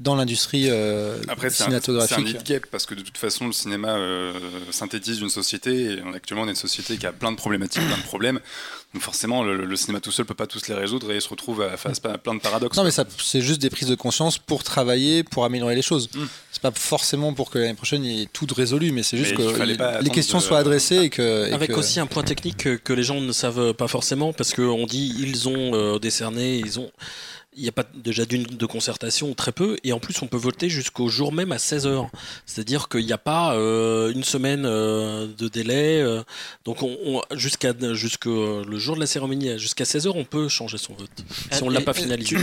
[0.00, 1.18] dans l'industrie euh,
[1.50, 2.16] cinématographique.
[2.16, 4.32] C'est un handicap parce que de toute façon, le cinéma euh,
[4.70, 7.98] synthétise une société et actuellement, on est une société qui a plein de problématiques, plein
[7.98, 8.40] de problèmes.
[8.94, 11.76] Donc forcément, le, cinéma tout seul peut pas tous les résoudre et se retrouve à
[11.76, 12.76] face à plein de paradoxes.
[12.76, 16.08] Non, mais ça, c'est juste des prises de conscience pour travailler, pour améliorer les choses.
[16.14, 16.24] Mm.
[16.50, 19.34] C'est pas forcément pour que l'année prochaine il y ait tout résolu, mais c'est juste
[19.34, 21.52] que les, questions soient adressées et que.
[21.52, 25.14] Avec aussi un point technique que, les gens ne savent pas forcément parce qu'on dit
[25.18, 26.90] ils ont euh, décerné, ils ont
[27.56, 30.36] il n'y a pas déjà d'une de concertation, très peu, et en plus on peut
[30.36, 32.08] voter jusqu'au jour même à 16h.
[32.46, 36.00] C'est-à-dire qu'il n'y a pas euh, une semaine euh, de délai.
[36.00, 36.22] Euh,
[36.64, 40.94] donc on, jusqu'à jusqu'au le jour de la cérémonie, jusqu'à 16h, on peut changer son
[40.94, 41.10] vote.
[41.50, 42.36] Si on ne l'a pas finalisé.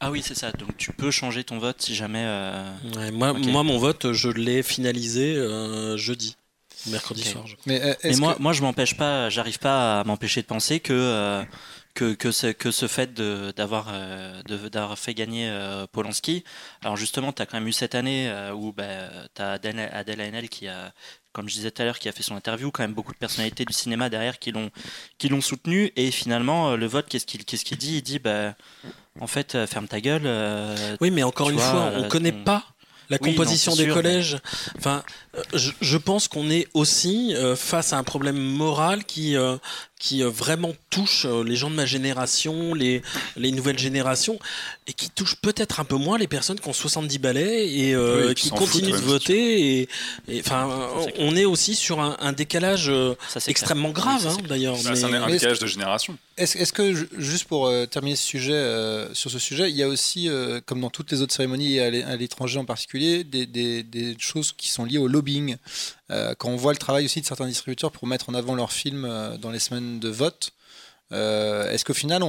[0.00, 0.50] ah oui, c'est ça.
[0.52, 2.24] Donc tu peux changer ton vote si jamais.
[3.12, 5.36] moi, moi, mon vote, je l'ai finalisé
[5.96, 6.36] jeudi.
[6.86, 7.44] Mercredi soir.
[7.66, 11.44] Mais, moi, moi, je m'empêche pas, j'arrive pas à m'empêcher de penser que
[11.96, 13.92] que, que, ce, que ce fait d'avoir
[14.46, 15.50] d'avoir fait gagner
[15.92, 16.44] Polanski.
[16.82, 20.48] Alors justement, tu as quand même eu cette année où bah, tu as Adèle, Adèle
[20.48, 20.92] qui a,
[21.36, 23.18] comme je disais tout à l'heure, qui a fait son interview, quand même beaucoup de
[23.18, 24.70] personnalités du cinéma derrière qui l'ont
[25.18, 25.92] qui l'ont soutenu.
[25.94, 27.98] Et finalement, euh, le vote, qu'est-ce qu'il qu'est-ce qu'il dit?
[27.98, 28.54] Il dit, bah,
[29.20, 30.22] en fait, euh, ferme ta gueule.
[30.24, 32.64] Euh, oui, mais encore une fois, on ne connaît pas
[33.10, 34.38] la composition des collèges.
[34.78, 35.02] Enfin,
[35.52, 39.36] je, pense qu'on est aussi face à un problème moral qui
[39.98, 43.02] qui vraiment touche les gens de ma génération, les,
[43.36, 44.38] les nouvelles générations,
[44.86, 48.34] et qui touche peut-être un peu moins les personnes qui ont 70 balais et euh,
[48.34, 49.80] qui continuent de voter.
[50.28, 50.68] Et, enfin,
[51.18, 53.14] on est aussi sur un, décalage euh,
[53.46, 54.76] extrêmement grave, hein, d'ailleurs.
[54.76, 56.16] C'est un, décalage de génération.
[56.36, 60.28] Est-ce que, juste pour euh, terminer ce sujet, sur ce sujet, il y a aussi,
[60.66, 64.52] comme dans toutes les autres cérémonies et à l'étranger en particulier, des, des, des, choses
[64.52, 65.56] qui sont liées au lobbying.
[66.08, 69.36] Quand on voit le travail aussi de certains distributeurs pour mettre en avant leurs films
[69.40, 70.52] dans les semaines de vote,
[71.12, 72.22] euh, est-ce qu'au final,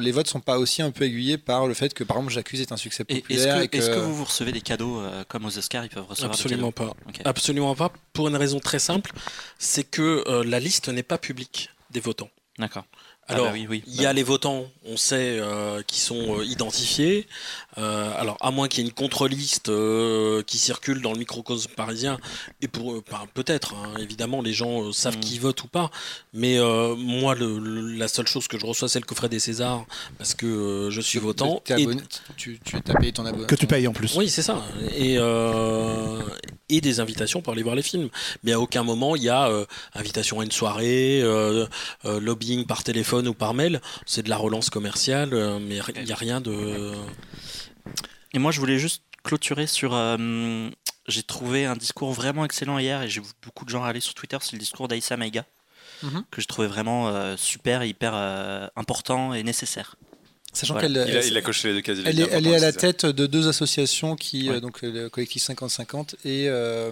[0.00, 2.60] les votes sont pas aussi un peu aiguillés par le fait que, par exemple, J'accuse
[2.60, 5.84] est un succès populaire Est-ce que, vous vous recevez des cadeaux euh, comme aux Oscars
[5.84, 6.94] Ils peuvent recevoir Absolument pas.
[7.24, 7.90] Absolument pas.
[8.12, 9.12] Pour une raison très simple,
[9.58, 12.30] c'est que euh, la liste n'est pas publique des votants.
[12.58, 12.84] D'accord.
[13.28, 16.44] Ah alors, bah oui, il y a les votants, on sait, euh, qui sont euh,
[16.46, 17.26] identifiés.
[17.76, 19.70] Euh, alors, à moins qu'il y ait une contre-liste
[20.46, 22.18] qui circule dans le microcosme parisien,
[22.62, 23.02] et pour
[23.34, 25.20] peut-être, hein, évidemment, les gens savent mm.
[25.20, 25.90] qui vote ou pas.
[26.32, 26.58] Mais
[26.96, 29.84] moi, la seule chose que je reçois, c'est le coffret des Césars,
[30.16, 31.62] parce que je suis votant.
[31.68, 31.86] et...
[32.36, 33.46] tu, tu as payé ton abonnement.
[33.46, 34.16] Que tu payes en plus.
[34.16, 34.64] Oui, c'est ça.
[34.96, 35.18] Et,
[36.70, 38.08] et des invitations pour aller voir les films.
[38.42, 39.50] Mais à aucun moment, il y a
[39.94, 41.22] invitation à une soirée,
[42.04, 46.12] lobbying par téléphone ou par mail, c'est de la relance commerciale, euh, mais il n'y
[46.12, 46.92] a rien de.
[48.32, 49.94] Et moi, je voulais juste clôturer sur.
[49.94, 50.68] Euh,
[51.06, 54.14] j'ai trouvé un discours vraiment excellent hier et j'ai vu beaucoup de gens aller sur
[54.14, 54.36] Twitter.
[54.42, 55.46] C'est le discours d'Aïssa Maïga,
[56.02, 56.24] mhm.
[56.30, 58.14] que j'ai trouvé vraiment euh, super, hyper
[58.76, 59.96] important et nécessaire.
[60.58, 61.98] Sachant qu'elle il, a, coché les deux cases.
[62.04, 65.44] Elle, est, elle est, à la tête de deux associations qui, euh, donc le collectif
[65.44, 66.90] 50-50 et euh,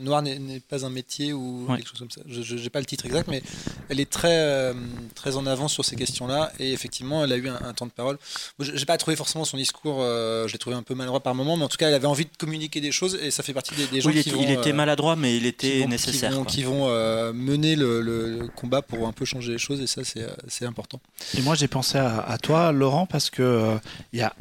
[0.00, 2.20] Noir n'est pas un métier ou quelque chose comme ça.
[2.28, 3.42] Je n'ai pas le titre exact, mais
[3.88, 4.74] elle est très, euh,
[5.16, 8.16] très en avant sur ces questions-là et effectivement, elle a eu un, temps de parole.
[8.60, 11.56] Je n'ai pas trouvé forcément son discours, je l'ai trouvé un peu maladroit par moment,
[11.56, 13.74] mais en tout cas, elle avait envie de communiquer des choses et ça fait partie
[13.74, 16.30] des, gens qui il, vont, il était maladroit, mais il était nécessaire.
[16.46, 16.86] Qui vont,
[17.32, 20.02] mener le, combat pour un peu changer les choses et ça,
[20.46, 21.00] c'est important.
[21.36, 23.78] Et moi, j'ai pensé à, à toi, Laurent parce que
[24.12, 24.34] il euh, y a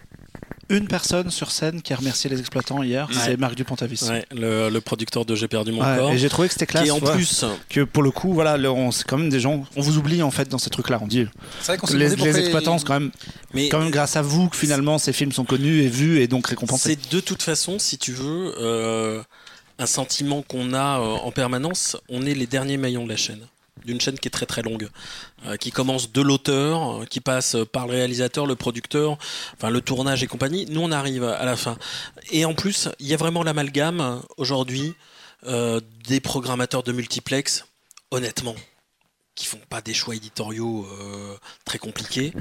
[0.69, 4.01] une personne sur scène qui a remercié les exploitants hier, c'est Marc Dupont-Avis.
[4.31, 6.11] le, producteur de J'ai perdu mon corps.
[6.11, 6.87] Et j'ai trouvé que c'était classe.
[6.87, 8.57] Et en plus, que pour le coup, voilà,
[8.91, 10.99] c'est quand même des gens, on vous oublie en fait dans ces trucs-là.
[11.01, 11.25] On dit,
[11.93, 13.11] les, les exploitants, c'est quand même,
[13.53, 16.27] Mais quand même grâce à vous que finalement ces films sont connus et vus et
[16.27, 16.97] donc récompensés.
[17.01, 19.23] C'est de toute façon, si tu veux, euh,
[19.79, 21.97] un sentiment qu'on a euh, en permanence.
[22.09, 23.47] On est les derniers maillons de la chaîne
[23.85, 24.89] d'une chaîne qui est très très longue,
[25.45, 29.17] euh, qui commence de l'auteur, euh, qui passe par le réalisateur, le producteur,
[29.55, 30.65] enfin le tournage et compagnie.
[30.69, 31.77] Nous on arrive à la fin.
[32.31, 34.93] Et en plus, il y a vraiment l'amalgame aujourd'hui
[35.45, 37.65] euh, des programmateurs de multiplex.
[38.11, 38.55] Honnêtement,
[39.39, 41.33] qui font pas des choix éditoriaux euh,
[41.63, 42.33] très compliqués,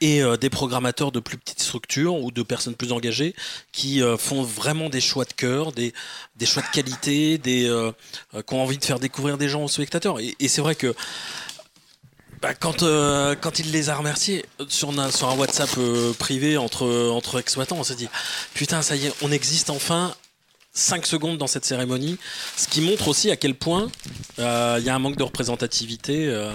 [0.00, 3.34] et euh, des programmateurs de plus petites structures ou de personnes plus engagées
[3.72, 5.92] qui euh, font vraiment des choix de cœur, des,
[6.36, 7.64] des choix de qualité, des,
[8.46, 10.20] qui ont envie de faire découvrir des gens aux spectateurs.
[10.20, 10.94] Et, c'est vrai que
[12.40, 12.84] bah, quand,
[13.40, 15.70] quand il les a remerciés sur un, sur un WhatsApp
[16.16, 18.08] privé entre, entre exploitants, on s'est dit
[18.54, 20.14] putain, ça y est, on existe enfin
[20.76, 22.18] 5 secondes dans cette cérémonie,
[22.56, 23.88] ce qui montre aussi à quel point
[24.38, 26.52] euh, il y a un manque de représentativité euh,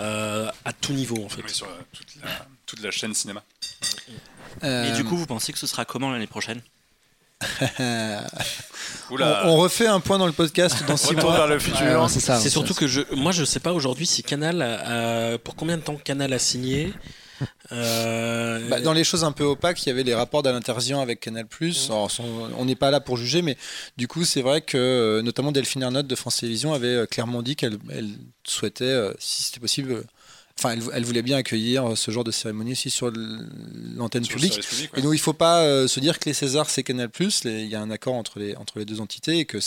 [0.00, 1.46] euh, à tout niveau en fait.
[1.50, 1.66] sur
[2.64, 3.42] toute la, chaîne cinéma.
[4.62, 6.62] Et du coup, vous pensez que ce sera comment l'année prochaine?
[9.10, 11.36] On, refait un point dans le podcast dans 6 mois.
[11.36, 12.08] vers le futur.
[12.08, 15.96] c'est surtout que je, moi je sais pas aujourd'hui si Canal, pour combien de temps
[15.96, 16.94] Canal a signé
[17.72, 20.60] euh, bah, dans les choses un peu opaques, il y avait les rapports d'Alain
[21.00, 21.46] avec Canal+.
[21.90, 23.56] on n'est pas là pour juger, mais
[23.96, 27.42] du coup, c'est vrai que euh, notamment Delphine Ernotte de France Télévisions avait euh, clairement
[27.42, 27.78] dit qu'elle
[28.44, 30.04] souhaitait, si c'était possible,
[30.58, 34.60] enfin, elle, voulait bien accueillir ce genre de cérémonie aussi sur l'antenne publique.
[34.96, 37.10] Et donc, il ne faut pas se dire que les Césars, c'est Canal+.
[37.44, 39.58] Il y a un accord entre les, entre les deux entités et que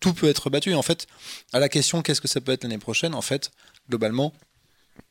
[0.00, 0.74] tout peut être battu.
[0.74, 1.06] en fait,
[1.52, 3.50] à la question qu'est-ce que ça peut être l'année prochaine, en fait,
[3.88, 4.32] globalement,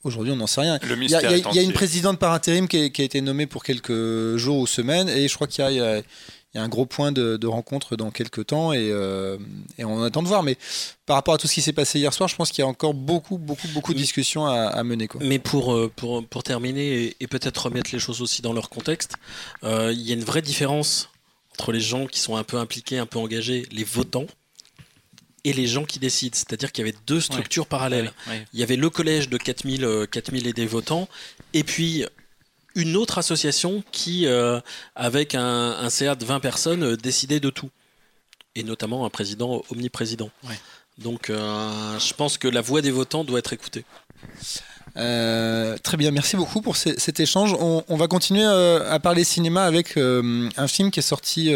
[0.05, 0.77] Aujourd'hui, on n'en sait rien.
[0.83, 4.67] Il y, a, une présidente par intérim qui, a été nommée pour quelques jours ou
[4.67, 6.03] semaines, et je crois qu'il y, a
[6.53, 9.37] un gros point de, rencontre dans quelques temps, euh,
[9.79, 10.43] et, on attend de voir.
[10.43, 10.59] Mais
[11.07, 12.67] par rapport à tout ce qui s'est passé hier soir, je pense qu'il y a
[12.67, 15.07] encore beaucoup, beaucoup, beaucoup de discussions à, mener.
[15.07, 15.21] Quoi.
[15.23, 19.13] Mais pour, euh, pour, pour terminer, et, peut-être remettre les choses aussi dans leur contexte,
[19.63, 21.09] euh, il y a une vraie différence
[21.53, 24.27] entre les gens qui sont un peu impliqués, un peu engagés, les votants,
[25.45, 26.35] et les gens qui décident.
[26.35, 28.11] C'est-à-dire qu'il y avait deux structures parallèles.
[28.53, 31.07] Il y avait le collège de 4000, 4000 et des votants,
[31.53, 32.03] et puis
[32.75, 34.27] une autre association qui,
[34.95, 37.69] avec un, CA de 20 personnes, décidait de tout.
[38.55, 40.29] Et notamment un président omniprésident.
[40.97, 43.85] Donc je pense que la voix des votants doit être écoutée.
[44.97, 47.53] Euh, très bien, merci beaucoup pour cet échange.
[47.59, 51.53] On, va continuer euh, à parler cinéma avec euh, un film qui est sorti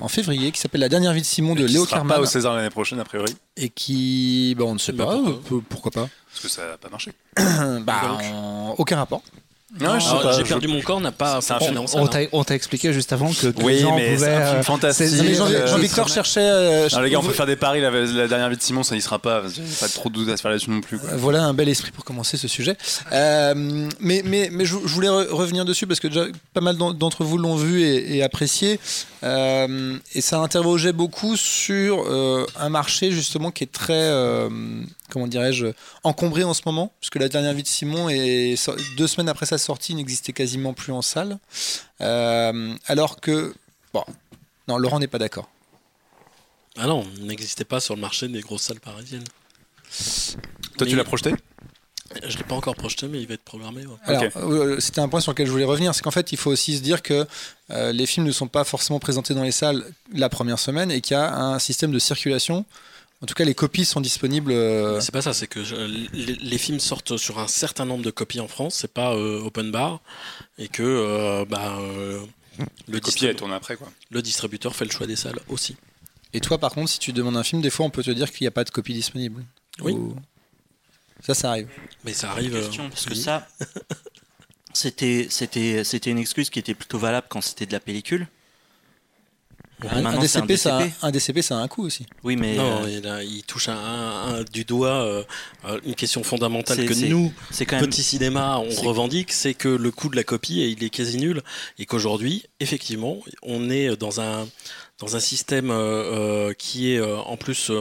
[0.00, 2.16] en février, qui s'appelle La dernière vie de Simon de Léo Carman.
[2.16, 3.34] pas au César l'année prochaine, a priori.
[3.56, 5.18] Et qui, bon, on ne sait pas,
[5.68, 6.08] pourquoi pas.
[6.30, 7.12] Parce que ça n'a pas marché.
[7.82, 8.18] bah,
[8.78, 9.22] aucun rapport.
[9.78, 11.40] J'ai perdu mon corps, n'a pas.
[12.32, 15.34] On t'a expliqué juste avant que, oui, mais c'est un film fantastique.
[15.34, 16.40] Jean-Victor cherchait.
[16.40, 17.80] Euh, les gars, on peut faire des paris.
[17.80, 19.42] La, dernière vie de Simon, ça n'y sera pas.
[19.80, 20.98] Pas trop de doute à se faire là-dessus non plus.
[21.16, 22.76] Voilà un bel esprit pour commencer ce sujet.
[23.12, 27.38] Euh, mais mais, mais je, voulais revenir dessus parce que déjà pas mal d'entre vous
[27.38, 28.78] l'ont vu et, apprécié.
[29.22, 32.04] Euh, et ça interrogeait beaucoup sur
[32.58, 34.10] un marché justement qui est très
[35.10, 35.66] comment dirais-je,
[36.02, 38.56] encombré en ce moment, puisque la dernière vie de Simon, est,
[38.96, 41.38] deux semaines après sa sortie, n'existait quasiment plus en salle.
[42.00, 43.54] Euh, alors que,
[43.92, 44.04] bon,
[44.68, 45.48] non, Laurent n'est pas d'accord.
[46.76, 49.24] Ah non, n'existait pas sur le marché des grosses salles parisiennes.
[50.76, 51.34] Toi, tu l'as projeté?
[52.22, 53.84] Je ne l'ai pas encore projeté, mais il va être programmé.
[54.04, 55.94] Alors, euh, c'était un point sur lequel je voulais revenir.
[55.94, 57.26] C'est qu'en fait, il faut aussi se dire que
[57.70, 61.00] euh, les films ne sont pas forcément présentés dans les salles la première semaine et
[61.00, 62.64] qu'il y a un système de circulation
[63.24, 64.52] en tout cas, les copies sont disponibles.
[64.52, 65.60] Euh, c'est pas ça, c'est que
[66.12, 69.70] les, films sortent sur un certain nombre de copies en France, c'est pas euh, open
[69.70, 70.02] bar,
[70.58, 71.78] et que euh, bah,
[72.86, 73.90] le copie elle tourne après quoi.
[74.10, 75.74] Le distributeur fait le choix des salles aussi.
[76.34, 78.30] Et toi, par contre, si tu demandes un film, des fois, on peut te dire
[78.30, 79.42] qu'il n'y a pas de copie disponible.
[79.80, 79.96] Oui.
[81.20, 81.68] Ça, ça arrive.
[82.04, 82.52] Mais ça arrive.
[82.52, 83.48] Question, parce que ça,
[84.74, 88.28] c'était, c'était, c'était une excuse qui était plutôt valable quand c'était de la pellicule.
[89.90, 92.06] Un, DCP, Ça a, un DCP, ça a un coût aussi.
[92.22, 95.24] Oui, mais non, euh, il, touche un, du doigt euh,
[95.64, 97.32] euh, une question fondamentale que nous,
[97.66, 97.86] quand même...
[97.86, 101.42] petit cinéma, on revendique, c'est que le coût de la copie, il est quasi nul,
[101.78, 104.46] et qu'aujourd'hui, effectivement, on est dans un
[105.00, 105.72] dans un système
[106.56, 107.72] qui est en plus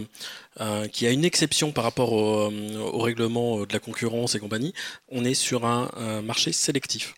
[0.91, 4.73] qui a une exception par rapport au, au, règlement de la concurrence et compagnie.
[5.09, 7.13] On est sur un marché sélectif.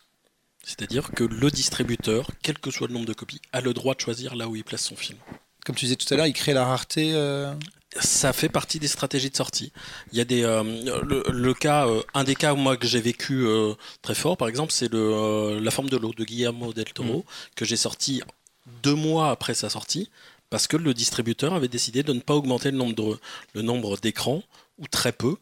[0.66, 3.99] C'est-à-dire que le distributeur, quel que soit le nombre de copies, a le droit de
[4.01, 5.20] choisir là où il place son film.
[5.63, 7.13] Comme tu disais tout à l'heure, il crée la rareté.
[7.13, 7.53] Euh,
[7.99, 9.72] Ça fait partie des stratégies de sortie.
[10.11, 10.63] Il y a des euh,
[11.32, 13.45] le, cas, euh, un des cas moi que j'ai vécu
[14.01, 17.24] très fort, par exemple, c'est le La forme de l'eau de Guillermo del Toro mm.
[17.55, 18.24] que j'ai sorti
[18.82, 20.09] deux mois après sa sortie
[20.49, 23.20] parce que le distributeur avait décidé de ne pas augmenter le nombre
[23.53, 24.41] le nombre d'écrans
[24.80, 25.38] ou très peu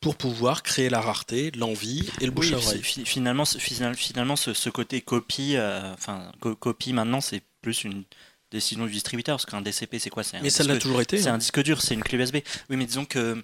[0.00, 2.82] pour pouvoir créer la rareté, l'envie et le bouche à oreille.
[2.82, 8.04] Finalement, finalement, ce, côté copie, euh, enfin copie maintenant, c'est plus une
[8.50, 10.22] décision du distributeur parce qu'un DCP, c'est quoi?
[10.22, 11.18] C'est Mais ça l'a toujours été.
[11.18, 11.38] C'est un hein.
[11.38, 12.36] disque dur, c'est une clé USB.
[12.70, 13.42] Oui, mais disons que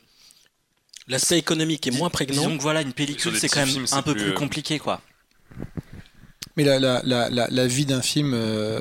[1.09, 2.35] l'aspect économique est moins prégnant.
[2.35, 5.01] Disons que voilà, une pellicule, c'est quand même un peu plus, euh, compliqué, quoi.
[6.57, 8.33] Mais la, la, la, la vie d'un film.
[8.33, 8.81] Euh,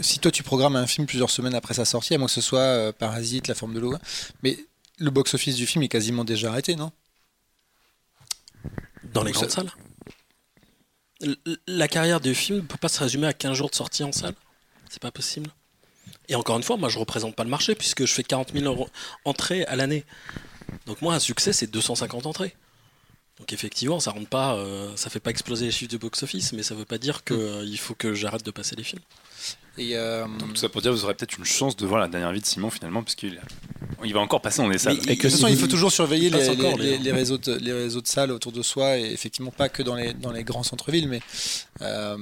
[0.00, 2.42] si toi tu programmes un film plusieurs semaines après sa sortie, à moins que ce
[2.42, 3.94] soit Parasite, La forme de l'eau,
[4.42, 4.58] mais
[4.98, 6.92] le box-office du film est quasiment déjà arrêté, non?
[9.04, 9.70] Dans les grandes salles?
[11.66, 14.12] La carrière du film ne peut pas se résumer à 15 jours de sortie en
[14.12, 14.34] salle?
[14.88, 15.50] C'est pas possible.
[16.28, 18.88] Et encore une fois, moi je représente pas le marché puisque je fais 40 000
[19.24, 20.04] entrées à l'année.
[20.86, 22.54] Donc moi un succès c'est 250 entrées.
[23.38, 26.62] Donc effectivement, ça rentre pas, euh, ça fait pas exploser les chiffres du box-office, mais
[26.62, 27.64] ça veut pas dire qu'il mm.
[27.64, 29.02] il faut que j'arrête de passer les films.
[29.78, 32.32] Et euh, tout ça pour dire, vous aurez peut-être une chance de voir la dernière
[32.32, 33.40] vie de Simon finalement, puisqu'il
[34.04, 34.96] il va encore passer dans les salles.
[34.96, 38.06] et que de toute façon, il faut toujours surveiller les, réseaux de, les réseaux de
[38.06, 41.20] salles autour de soi, et effectivement pas que dans les, dans les grands centres-villes, mais
[41.82, 42.16] euh,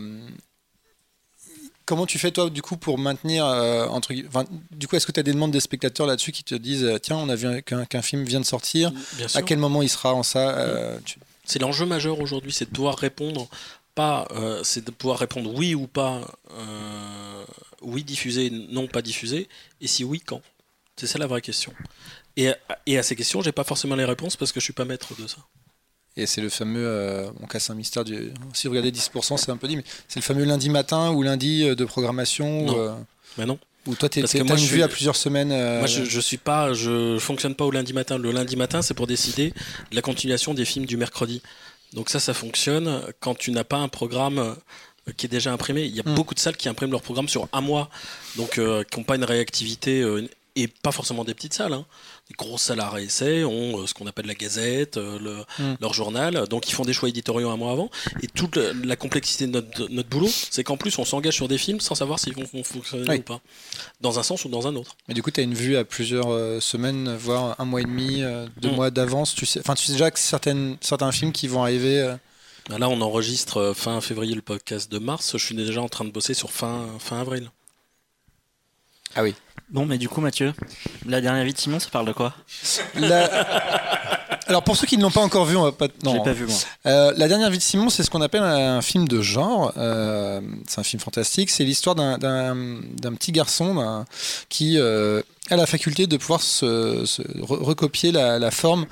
[1.85, 5.21] comment tu fais toi du coup pour maintenir euh, entre, du coup est-ce que tu
[5.21, 8.25] as des demandes des spectateurs là-dessus qui te disent tiens on a vu qu'un film
[8.25, 8.93] vient de sortir,
[9.35, 11.01] à quel moment il sera en salle
[11.45, 13.49] C'est l'enjeu majeur aujourd'hui, c'est de pouvoir répondre
[13.95, 16.21] pas, euh, c'est de pouvoir répondre oui ou pas,
[16.53, 17.45] euh,
[17.83, 19.49] oui diffusé, non pas diffusé,
[19.81, 20.43] et si oui, quand?
[20.97, 21.73] C'est ça la vraie question.
[22.37, 22.51] Et,
[22.87, 25.21] et à ces questions, j'ai pas forcément les réponses parce que je suis pas maître
[25.21, 25.39] de ça.
[26.17, 29.51] Et c'est le fameux, euh, on casse un mystère, du, si vous regardez 10%, c'est
[29.51, 33.07] un peu dit, mais c'est le fameux lundi matin ou lundi de programmation Non.
[33.39, 33.59] mais non.
[33.87, 37.19] Ou toi, tu as une vue à plusieurs semaines Moi, je, je suis pas, je
[37.19, 38.17] fonctionne pas au lundi matin.
[38.17, 39.51] Le lundi matin, c'est pour décider
[39.91, 41.43] de la continuation des films du mercredi.
[41.95, 45.85] Donc ça, ça fonctionne quand tu n'as pas un programme euh, qui est déjà imprimé.
[45.85, 46.15] Il y a hmm.
[46.15, 47.89] beaucoup de salles qui impriment leur programme sur un mois,
[48.37, 51.73] donc euh, qui n'ont pas une réactivité euh, et pas forcément des petites salles.
[51.73, 51.87] Hein.
[52.31, 55.77] Les grosses salles à réessai ont euh, ce qu'on appelle la gazette, euh, le, mm.
[55.83, 57.91] leur journal, donc ils font des choix éditoriaux un mois avant.
[58.23, 61.59] Et toute la, complexité de notre, notre boulot, c'est qu'en plus on s'engage sur des
[61.59, 63.41] films sans savoir s'ils vont, fonctionner ou pas,
[64.01, 64.97] dans un sens ou dans un autre.
[65.07, 67.85] Mais du coup, tu as une vue à plusieurs euh, semaines, voire un mois et
[67.85, 68.23] demi,
[68.57, 68.75] deux mm.
[68.75, 69.35] mois d'avance.
[69.35, 72.15] Tu sais, enfin, tu sais déjà que certaines, certains films qui vont arriver.
[72.71, 75.33] Là, on enregistre fin février le podcast de mars.
[75.37, 77.51] Je suis déjà en train de bosser sur fin, fin avril.
[79.15, 79.35] Ah oui.
[79.71, 80.53] Bon, mais du coup, Mathieu,
[81.07, 82.35] la dernière vie de Simon, ça parle de quoi?
[84.47, 85.89] Alors, pour ceux qui ne l'ont pas encore vu, on va pas.
[86.03, 86.23] Non.
[86.23, 86.55] pas vu, moi.
[86.87, 89.73] Euh, la dernière vie de Simon, c'est ce qu'on appelle un film de genre.
[89.77, 91.51] Euh, c'est un film fantastique.
[91.51, 94.05] C'est l'histoire d'un petit garçon
[94.49, 97.05] qui euh, a la faculté de pouvoir se,
[97.43, 98.87] recopier la, forme,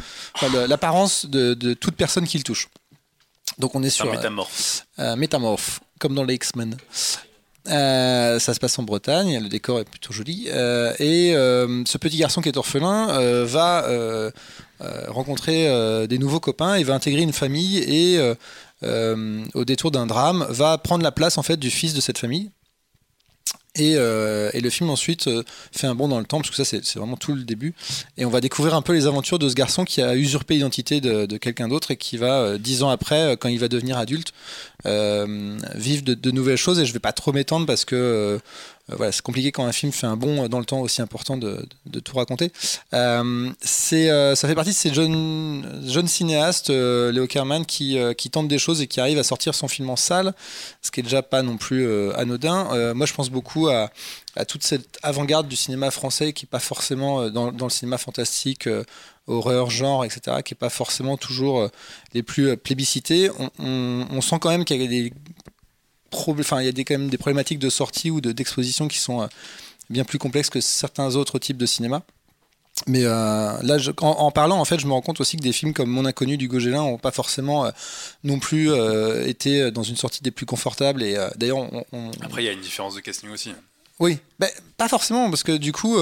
[0.69, 2.69] l'apparence de, de, toute personne qu'il touche.
[3.59, 4.09] Donc, on est sur.
[4.09, 4.87] Un métamorphe.
[5.17, 6.77] métamorphe, comme dans les X-Men.
[7.69, 10.49] Euh, ça se passe en Bretagne, le décor est plutôt joli.
[10.49, 14.33] Euh, et euh, ce petit garçon qui est orphelin va
[15.09, 18.21] rencontrer des nouveaux copains et va intégrer une famille et
[18.83, 22.51] au détour d'un drame va prendre la place en fait du fils de cette famille
[23.75, 25.43] et, euh, et, le film ensuite euh,
[25.73, 27.75] fait un bond dans le temps, parce que ça c'est vraiment tout le début.
[28.19, 31.01] Et on va découvrir un peu les aventures de ce garçon qui a usurpé l'identité
[31.01, 34.33] de, quelqu'un d'autre et qui va, euh, dix ans après, quand il va devenir adulte,
[34.85, 36.81] vivre de, de, nouvelles choses.
[36.81, 38.39] Et je vais pas trop m'étendre parce que euh,
[38.97, 41.67] voilà, c'est compliqué quand un film fait un bond dans le temps aussi important de,
[42.05, 42.53] tout raconter.
[42.95, 48.31] Euh, c'est, euh, ça fait partie de ces jeunes, jeunes cinéastes, Léo Kerman, qui, qui
[48.31, 50.35] tentent des choses et qui arrivent à sortir son film en salle,
[50.81, 52.95] ce qui est déjà pas non plus anodin.
[52.95, 53.91] moi, je pense beaucoup à,
[54.47, 58.69] toute cette avant-garde du cinéma français qui n'est pas forcément dans, le cinéma fantastique,
[59.27, 61.69] horreur, genre, etc., qui n'est pas forcément toujours
[62.15, 63.31] les plus plébiscités.
[63.39, 65.13] On, on, on sent quand même qu'il y a des
[66.15, 69.23] enfin, il y a des, quand même des problématiques de sortie ou d'exposition qui sont
[69.23, 69.27] euh,
[69.91, 72.03] bien plus complexes que certains autres types de cinéma.
[72.87, 75.75] Mais euh, là, en, parlant, en fait, je me rends compte aussi que des films
[75.75, 77.71] comme Mon Inconnu du Gauguin n'ont pas forcément euh,
[78.25, 78.71] non plus
[79.27, 81.03] été dans une sortie des plus confortables.
[81.03, 81.69] Et d'ailleurs,
[82.23, 83.53] après, il y a une différence de casting aussi.
[84.01, 84.49] Oui, ben,
[84.79, 85.99] pas forcément, parce que du coup,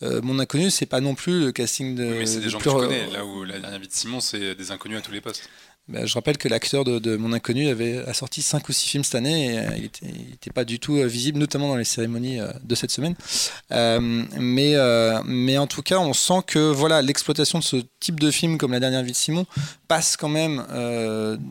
[0.00, 2.04] Mon Inconnu, c'est pas non plus le casting de.
[2.04, 3.10] mais c'est des gens que tu connais.
[3.10, 5.50] Là où la dernière vie de Simon, c'est des inconnus à tous les postes.
[5.88, 9.04] Bah, je rappelle que l'acteur de, Mon Inconnu avait a sorti 5 ou 6 films
[9.04, 9.62] cette année et euh,
[10.02, 13.14] il n'était pas du tout euh, visible, notamment dans les cérémonies euh, de cette semaine.
[13.70, 18.80] mais, en tout cas, on sent que l'exploitation de ce type de film, comme La
[18.80, 19.46] dernière vie de Simon,
[19.88, 20.62] passe quand même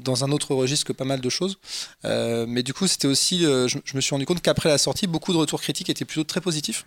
[0.03, 1.57] dans un autre registre que pas mal de choses.
[2.03, 5.33] mais du coup, c'était aussi, je, je, me suis rendu compte qu'après la sortie, beaucoup
[5.33, 6.85] de retours critiques étaient plutôt très positifs.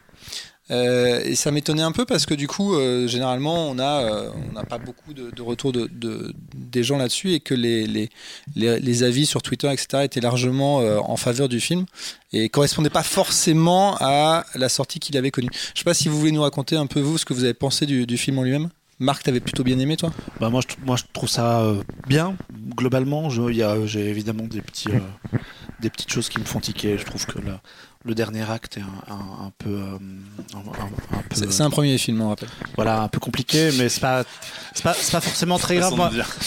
[0.71, 4.31] Euh, et ça m'étonnait un peu parce que du coup, euh, généralement, on n'a euh,
[4.69, 5.89] pas beaucoup de, de retours de,
[6.55, 8.09] des gens là-dessus et que les, les,
[8.55, 11.87] les, avis sur Twitter, etc., étaient largement en faveur du film
[12.33, 15.51] et correspondaient pas forcément à la sortie qu'il avait connue.
[15.75, 17.55] Je sais pas si vous voulez nous raconter un peu vous ce que vous avez
[17.55, 18.69] pensé du, du film en lui-même.
[18.99, 20.13] Marc, t'avais plutôt bien aimé, toi?
[20.41, 21.65] Bah moi, je, moi, je trouve ça
[22.07, 22.37] bien.
[22.77, 24.91] Globalement, j'ai évidemment des, petits,
[25.81, 26.99] des petites choses qui me font tiquer.
[26.99, 27.63] Je trouve que là,
[28.05, 29.71] le dernier acte est un, peu.
[29.71, 29.99] Euh,
[31.33, 32.49] c'est un premier film, on rappelle.
[32.77, 34.25] Voilà, un peu compliqué, mais c'est pas,
[34.83, 35.95] pas, pas, forcément très grave.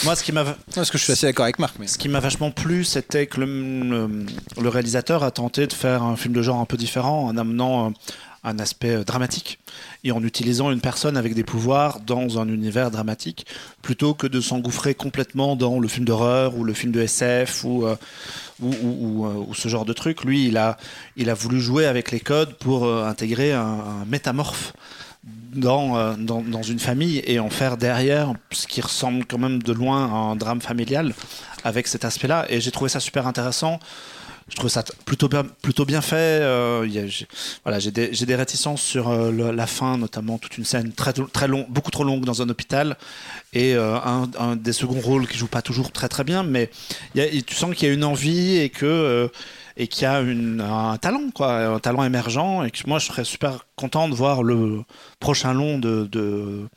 [0.03, 0.45] Moi, ce qui m'a.
[0.73, 1.75] Parce que je suis assez d'accord avec Marc.
[1.79, 1.87] Mais...
[1.87, 4.25] Ce qui m'a vachement plu, c'était que le,
[4.59, 7.87] le, réalisateur a tenté de faire un film de genre un peu différent en amenant
[7.87, 7.89] euh,
[8.43, 9.59] un aspect euh, dramatique
[10.03, 13.45] et en utilisant une personne avec des pouvoirs dans un univers dramatique
[13.81, 17.85] plutôt que de s'engouffrer complètement dans le film d'horreur ou le film de SF ou,
[17.85, 17.95] euh,
[18.63, 20.23] ou, euh, ou, ce genre de truc.
[20.23, 20.77] Lui, il a,
[21.17, 24.73] il a voulu jouer avec les codes pour intégrer un, métamorphe
[25.23, 29.71] dans, dans, dans, une famille et en faire derrière ce qui ressemble quand même de
[29.71, 31.13] loin à un drame familial
[31.63, 32.45] avec cet aspect-là.
[32.49, 33.79] Et j'ai trouvé ça super intéressant
[34.49, 36.15] je trouve ça plutôt bien, plutôt bien fait.
[36.15, 37.27] Euh, j'ai,
[37.63, 41.47] voilà, j'ai des, des, réticences sur euh, la fin, notamment toute une scène très, très
[41.47, 42.97] long, beaucoup trop longue dans un hôpital
[43.53, 46.69] et euh, un, des seconds rôles qui joue pas toujours très très bien, mais
[47.15, 49.31] y a, tu sens qu'il y a une envie et que
[49.75, 52.63] et qu'il y a une, un talent, quoi, un talent émergent.
[52.63, 54.83] Et que moi, je serais super content de voir le
[55.19, 56.67] prochain long de, de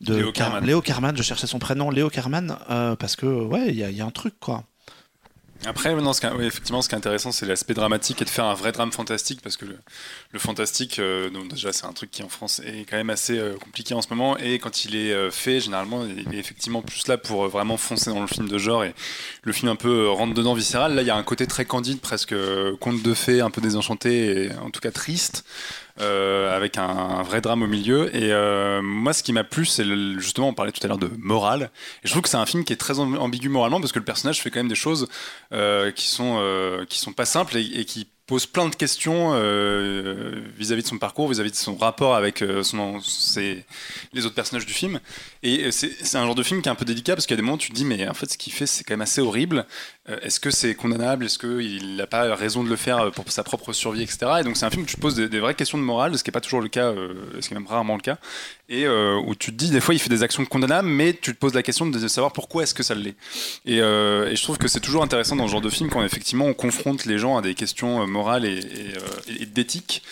[0.00, 0.64] de Léo Carman.
[0.64, 2.56] Léo Carman, je cherchais son prénom, Léo Carman,
[2.98, 4.64] parce que ouais, il y, y, a un truc quoi.
[5.66, 8.70] Après, non, effectivement, ce qui est intéressant, c'est l'aspect dramatique et de faire un vrai
[8.70, 12.88] drame fantastique, parce que le, fantastique, euh, déjà, c'est un truc qui en France est
[12.88, 16.04] quand même assez euh, compliqué en ce moment, et quand il est euh, fait, généralement,
[16.04, 18.94] il est effectivement plus là pour vraiment foncer dans le film de genre, et
[19.42, 20.94] le film un peu rentre dedans viscéral.
[20.94, 22.34] Là, il y a un côté très candide, presque
[22.78, 25.44] conte de fées, un peu désenchanté, et en tout cas triste.
[26.00, 28.14] Euh, avec un, vrai drame au milieu.
[28.14, 29.84] Et euh, moi, ce qui m'a plu, c'est
[30.18, 31.70] justement, on parlait tout à l'heure de morale.
[32.04, 34.04] Et je trouve que c'est un film qui est très ambigu moralement parce que le
[34.04, 35.08] personnage fait quand même des choses
[35.52, 36.38] euh, qui sont
[36.88, 41.30] qui sont pas simples et, qui pose plein de questions euh, vis-à-vis de son parcours,
[41.30, 43.00] vis-à-vis de son rapport avec euh, son,
[44.12, 45.00] les autres personnages du film.
[45.42, 47.38] Et euh, c'est un genre de film qui est un peu délicat parce qu'il y
[47.38, 48.92] a des moments où tu te dis, mais en fait, ce qu'il fait, c'est quand
[48.92, 49.66] même assez horrible.
[50.22, 51.26] Est-ce que c'est condamnable?
[51.26, 54.26] Est-ce qu'il n'a pas raison de le faire pour sa propre survie, etc.
[54.40, 56.30] Et donc, c'est un film où tu poses des, vraies questions de morale, ce qui
[56.30, 56.94] n'est pas toujours le cas,
[57.40, 58.18] ce qui est même rarement le cas.
[58.70, 61.38] Et où tu te dis, des fois, il fait des actions condamnables, mais tu te
[61.38, 63.14] poses la question de savoir pourquoi est-ce que ça l'est.
[63.64, 66.44] Et, et, je trouve que c'est toujours intéressant dans ce genre de film quand effectivement
[66.44, 70.02] on confronte les gens à des questions morale et, euh, d'éthique.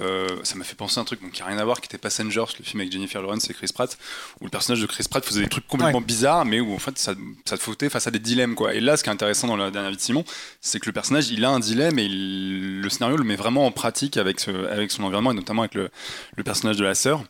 [0.00, 1.98] Euh, ça m'a fait penser à un truc qui n'a rien à voir, qui était
[1.98, 3.96] Passengers, le film avec Jennifer Lawrence et Chris Pratt,
[4.40, 6.98] où le personnage de Chris Pratt faisait des trucs complètement bizarres, mais où en fait
[6.98, 8.56] ça, ça te foutait face à des dilemmes.
[8.56, 8.74] Quoi.
[8.74, 10.24] Et là, ce qui est intéressant dans la dernière vie de Simon,
[10.60, 13.70] c'est que le personnage, il a un dilemme et le scénario le met vraiment en
[13.70, 15.90] pratique avec, avec son environnement, et notamment avec le,
[16.36, 17.24] le personnage de la sœur.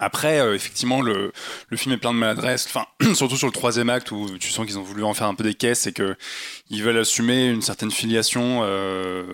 [0.00, 1.32] Après, euh, effectivement, le,
[1.76, 4.78] film est plein de maladresse, enfin, surtout sur le troisième acte où tu sens qu'ils
[4.78, 8.62] ont voulu en faire un peu des caisses et qu'ils veulent assumer une certaine filiation
[8.64, 9.24] euh,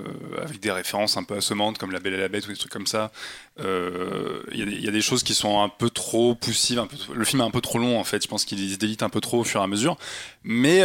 [0.42, 2.72] avec des références un peu assommantes comme La Belle et la Bête ou des trucs
[2.72, 3.10] comme ça.
[3.58, 6.78] Euh, il y, a des choses qui sont un peu trop poussives.
[6.78, 8.22] Un peu, le film est un peu trop long en fait.
[8.22, 9.98] Je pense qu'il se délite un peu trop au fur et à mesure.
[10.44, 10.80] Mais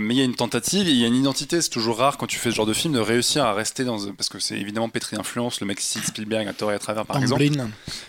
[0.00, 1.60] mais il y a une tentative, il y a une identité.
[1.60, 3.98] C'est toujours rare quand tu fais ce genre de film de réussir à rester dans
[4.12, 5.60] parce que c'est évidemment pétri d'influence.
[5.60, 7.42] Le mec cite Spielberg à tort et à travers par exemple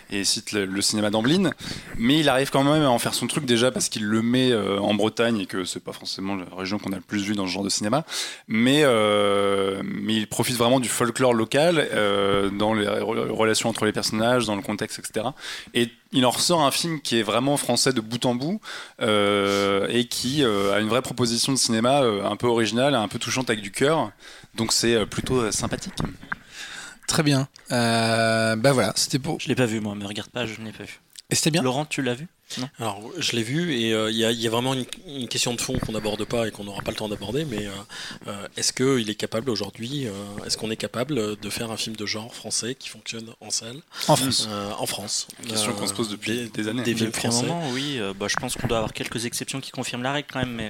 [0.10, 1.52] et cite le, le cinéma d'Amblin,
[1.98, 4.52] mais il arrive quand même à en faire son truc déjà parce qu'il le met
[4.52, 7.34] euh, en Bretagne et que c'est pas forcément la région qu'on a le plus vu
[7.34, 8.06] dans ce genre de cinéma,
[8.48, 13.94] mais, euh, mais il profite vraiment du folklore local euh, dans les relations entre les
[13.94, 15.28] personnages, dans le contexte, etc.
[15.74, 18.62] Et il en ressort un film qui est vraiment français de bout en bout
[19.00, 23.62] et qui a une vraie proposition de cinéma un peu originale, un peu touchante avec
[23.62, 24.12] du cœur.
[24.56, 25.96] Donc c'est plutôt sympathique.
[27.08, 27.48] Très bien.
[27.72, 29.40] Euh, bah voilà, c'était pour.
[29.40, 31.00] Je l'ai pas vu moi, me regarde pas, je ne l'ai pas vu.
[31.30, 31.64] Et c'était bien.
[31.64, 32.28] Laurent, tu l'as vu?
[32.58, 35.78] Non Alors, je l'ai vu et euh, il y, a vraiment une, question de fond
[35.80, 37.46] qu'on n'aborde pas et qu'on n'aura pas le temps d'aborder.
[37.46, 37.72] Mais euh,
[38.28, 40.08] euh, est-ce qu'il est capable aujourd'hui,
[40.46, 43.78] est-ce qu'on est capable de faire un film de genre français qui fonctionne en salle
[44.08, 44.48] En France.
[44.80, 45.28] en France.
[45.48, 46.84] Question qu'on se pose depuis des, années.
[46.84, 47.48] Des films français.
[47.74, 48.00] oui.
[48.20, 50.54] Bah, je pense qu'on doit avoir quelques exceptions qui confirment la règle quand même.
[50.54, 50.70] Mais,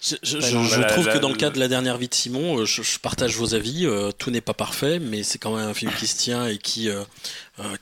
[0.00, 3.36] je, trouve que dans le cas de la dernière vie de Simon, euh, je, partage
[3.36, 3.84] vos avis.
[3.84, 6.58] Euh, tout n'est pas parfait, mais c'est quand même un film qui se tient et
[6.58, 7.02] qui, euh,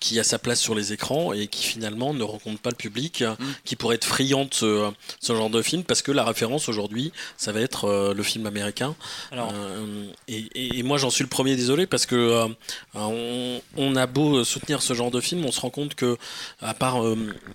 [0.01, 3.23] qui a sa place sur les écrans et qui finalement ne rencontre pas le public
[3.23, 3.45] mm.
[3.65, 4.55] qui pourrait être friand de
[5.21, 8.95] ce, genre de film parce que la référence aujourd'hui, ça va être le film américain.
[9.31, 9.53] Alors,
[10.29, 12.47] et, moi, j'en suis le premier désolé parce que
[12.95, 16.17] on, a beau soutenir ce genre de film, on se rend compte que,
[16.63, 16.97] à part,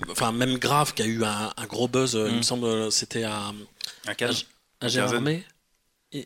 [0.10, 2.44] enfin, même Grave qui a eu un, gros buzz, il me mm.
[2.44, 3.52] semble, c'était à
[4.08, 4.46] un cage.
[4.82, 5.44] Un Gérardmer.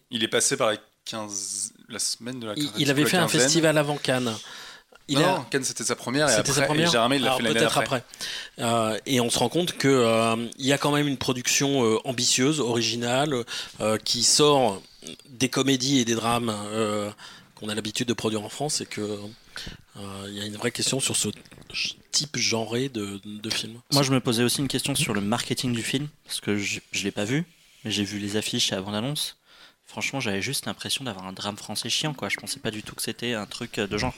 [0.10, 1.74] Il est passé par la, 15...
[1.90, 4.34] la semaine de la Il, avait fait un festival avant Cannes.
[5.08, 7.78] Il non, Cannes c'était sa première et après sa première il l'a fait l'année peut-être
[7.78, 8.04] après.
[8.58, 11.86] Euh, et on se rend compte que euh, il y a quand même une production
[11.86, 13.46] euh, ambitieuse, originale,
[14.04, 14.82] qui sort
[15.30, 16.54] des comédies et des drames
[17.54, 19.20] qu'on a l'habitude de produire en France et que
[19.98, 21.30] il y a une vraie question sur ce
[22.12, 23.80] type genré de, de film.
[23.92, 26.80] Moi, je me posais aussi une question sur le marketing du film parce que je,
[26.92, 27.46] je l'ai pas vu
[27.92, 29.38] j'ai vu les affiches avant l'annonce.
[29.86, 32.30] Franchement, j'avais juste l'impression d'avoir un drame français chiant, quoi.
[32.30, 34.14] Je pensais pas du tout que c'était un truc de genre.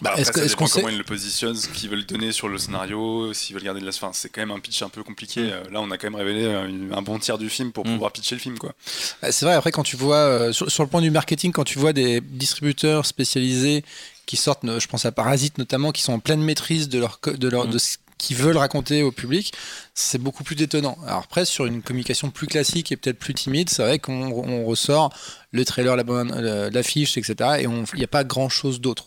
[0.00, 3.34] Bah est-ce qu'on sait comment ils le positionnent, ce qu'ils veulent donner sur le scénario,
[3.34, 3.90] s'ils veulent garder de la.
[3.90, 5.42] Enfin, c'est quand même un pitch un peu compliqué.
[5.42, 5.50] Mm.
[5.50, 7.92] Euh, là, on a quand même révélé un bon tiers du film pour mm.
[7.92, 8.72] pouvoir pitcher le film, quoi.
[9.20, 9.54] Bah, c'est vrai.
[9.54, 13.04] Après, quand tu vois euh, sur, le point du marketing, quand tu vois des distributeurs
[13.04, 13.84] spécialisés
[14.24, 17.48] qui sortent, je pense à Parasite notamment, qui sont en pleine maîtrise de leur de
[17.48, 17.70] leur mm.
[17.70, 17.78] de
[18.22, 19.52] qui veulent raconter au public,
[19.94, 20.96] c'est beaucoup plus détonnant.
[21.04, 25.12] Alors après, sur une communication plus classique et peut-être plus timide, c'est vrai qu'on ressort
[25.50, 27.34] le trailer, l'affiche, etc.
[27.58, 29.06] Et il n'y a pas grand-chose d'autre.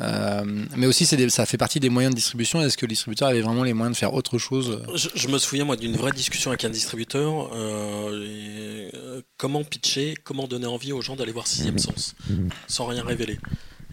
[0.00, 0.44] Euh,
[0.76, 2.60] mais aussi, ça fait partie des moyens de distribution.
[2.62, 4.82] Est-ce que le distributeur avait vraiment les moyens de faire autre chose?
[4.94, 7.50] Je, me souviens, moi, d'une vraie discussion avec un distributeur.
[7.54, 12.14] Euh, euh, comment pitcher, comment donner envie aux gens d'aller voir Sixième Sens,
[12.68, 13.38] sans rien révéler.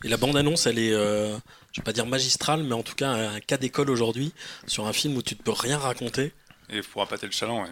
[0.04, 1.38] Et la bande-annonce, elle est, euh,
[1.72, 4.34] je vais pas dire magistrale, mais en tout cas un cas d'école aujourd'hui
[4.68, 6.34] sur un film où tu ne peux rien raconter.
[6.74, 7.70] Et pour appâter le chaland, ouais.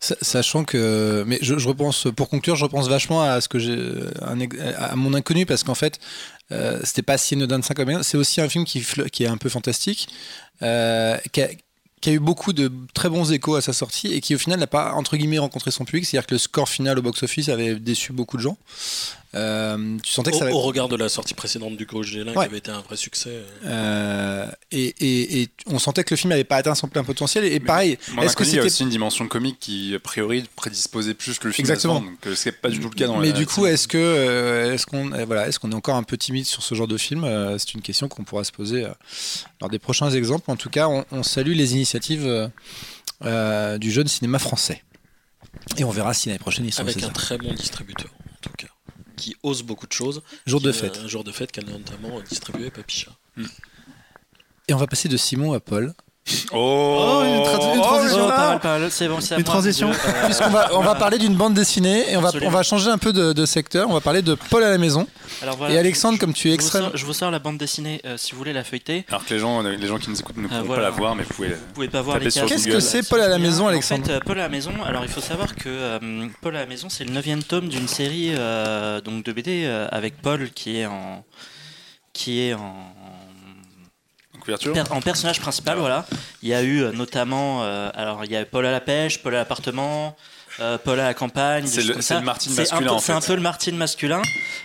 [0.00, 3.76] Sachant que, mais je, repense, pour conclure, je repense vachement à ce que j'ai,
[4.22, 6.00] à mon inconnu, parce qu'en fait,
[6.50, 9.28] euh, c'était pas si anodin de ça comme C'est aussi un film qui, qui est
[9.28, 10.08] un peu fantastique,
[10.62, 11.48] euh, qui, a,
[12.00, 14.58] qui, a, eu beaucoup de très bons échos à sa sortie et qui au final
[14.58, 16.06] n'a pas entre guillemets rencontré son public.
[16.06, 18.56] C'est-à-dire que le score final au box-office avait déçu beaucoup de gens.
[19.34, 22.32] Euh, tu sentais que au, ça au regard de la sortie précédente du Coach Gélin,
[22.32, 23.42] qui avait été un vrai succès.
[23.64, 27.44] Euh, et, et, on sentait que le film n'avait pas atteint son plein potentiel.
[27.44, 31.46] Et, pareil, est-ce que c'était aussi une dimension comique qui a priori prédisposait plus que
[31.46, 32.00] le film Exactement.
[32.00, 34.86] donc euh, c'est pas du tout le cas dans Mais du coup, est-ce que est-ce
[34.86, 37.24] qu'on voilà, est-ce qu'on est encore un peu timide sur ce genre de film
[37.58, 38.86] C'est une question qu'on pourra se poser
[39.60, 40.50] lors des prochains exemples.
[40.50, 42.50] En tout cas, on, salue les initiatives
[43.22, 44.82] du jeune cinéma français.
[45.76, 48.10] Et on verra si l'année prochaine ils sont avec un très bon distributeur
[48.40, 48.68] en tout cas.
[49.20, 50.22] Qui ose beaucoup de choses.
[50.46, 50.98] Jour de fête.
[50.98, 53.12] Un jour de fête qu'elle a notamment distribué Papicha.
[53.36, 53.46] Hmm.
[54.68, 55.94] Et on va passer de Simon à Paul.
[56.52, 58.30] Oh, une, transition
[58.90, 59.90] C'est bon, une transition.
[60.24, 62.98] Puisqu'on va, on va parler d'une bande dessinée et on va, on va changer un
[62.98, 63.88] peu de, secteur.
[63.88, 65.06] On va parler de Paul à la maison.
[65.68, 66.90] et Alexandre, comme tu es extrême.
[66.94, 69.04] Je vous sors la bande dessinée euh, si vous voulez la feuilleter.
[69.08, 71.24] Alors que les gens, les gens qui nous écoutent ne peuvent pas la voir, mais
[71.24, 71.48] vous pouvez.
[71.48, 74.12] Vous pouvez pas voir les Qu'est-ce que c'est Paul à la maison, Alexandre En fait,
[74.12, 74.72] euh, Paul à la maison.
[74.84, 77.88] Alors, il faut savoir que euh, Paul à la maison, c'est le 9 tome d'une
[77.88, 78.30] série
[79.04, 81.24] donc de BD avec Paul qui est en
[82.12, 82.92] qui est en
[84.90, 86.06] en personnage principal, voilà.
[86.42, 89.22] Il y a eu euh, notamment, euh, alors il y a Paul à la pêche,
[89.22, 90.16] Paul à l'appartement,
[90.60, 91.66] euh, Paul à la campagne.
[91.66, 92.98] C'est le, le, Martin masculin.
[92.98, 94.22] C'est un peu le Martin masculin.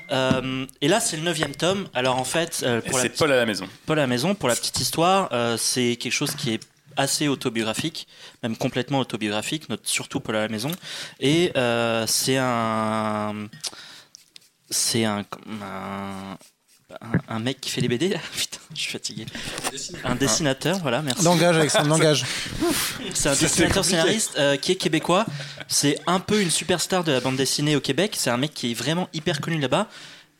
[0.09, 1.87] et là, c'est le neuvième tome.
[1.93, 3.67] Alors en fait, c'est Paul à la maison.
[3.85, 6.61] Paul à la maison, pour la petite histoire, c'est quelque chose qui est
[6.97, 8.07] assez autobiographique,
[8.41, 10.71] même complètement autobiographique, surtout Paul à la maison.
[11.19, 11.51] Et
[12.07, 13.47] c'est un,
[14.69, 15.25] c'est un,
[15.61, 16.37] un
[17.27, 19.25] un, mec qui fait les BD Putain, je suis fatigué.
[20.03, 21.23] Un dessinateur, voilà, merci.
[21.23, 22.25] Langage, Alexandre, langage.
[23.13, 25.25] C'est un dessinateur scénariste euh, qui est québécois.
[25.67, 28.15] C'est un peu une superstar de la bande dessinée au Québec.
[28.17, 29.87] C'est un mec qui est vraiment hyper connu là-bas.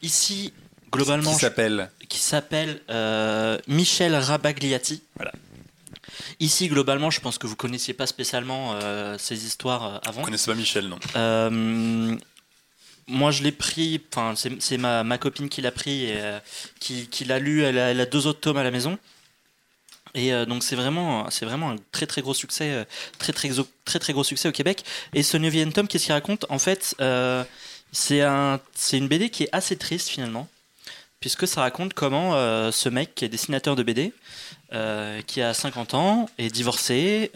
[0.02, 0.54] Ici,
[0.92, 1.34] globalement.
[1.34, 5.02] Qui s'appelle Qui s'appelle euh, Michel Rabagliati.
[5.16, 5.32] Voilà.
[6.40, 10.20] Ici, globalement, je pense que vous connaissiez pas spécialement euh, ces histoires avant.
[10.20, 11.00] Vous connaissez pas Michel, non
[13.08, 16.40] moi, je l'ai pris, enfin, c'est ma, copine qui l'a pris et euh,
[16.80, 17.64] qui, l'a lu.
[17.64, 18.98] Elle a, deux autres tomes à la maison.
[20.16, 22.86] Et euh, donc c'est vraiment, c'est vraiment un très très gros succès, euh,
[23.20, 23.50] très, très
[23.84, 24.84] très très gros succès au Québec.
[25.14, 26.46] Et ce neuvième tome, qu'est-ce qu'il raconte?
[26.50, 26.96] En fait,
[27.92, 28.22] c'est
[28.74, 30.48] c'est une BD qui est assez triste finalement,
[31.20, 32.32] puisque ça raconte comment
[32.72, 34.14] ce mec qui est dessinateur de BD,
[35.28, 37.32] qui a 50 ans, est divorcé,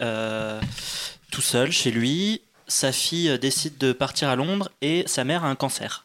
[1.30, 2.40] tout seul chez lui,
[2.70, 6.04] sa fille euh, décide de partir à Londres et sa mère a un cancer.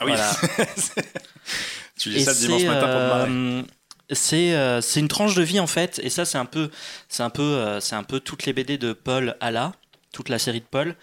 [0.00, 0.12] Ah oui.
[1.98, 3.62] tu lis ça dimanche matin pour euh,
[4.10, 6.70] c'est euh, c'est une tranche de vie en fait et ça c'est un peu
[7.08, 9.72] c'est un peu c'est un peu toutes les BD de Paul Alla
[10.12, 10.96] toute la série de Paul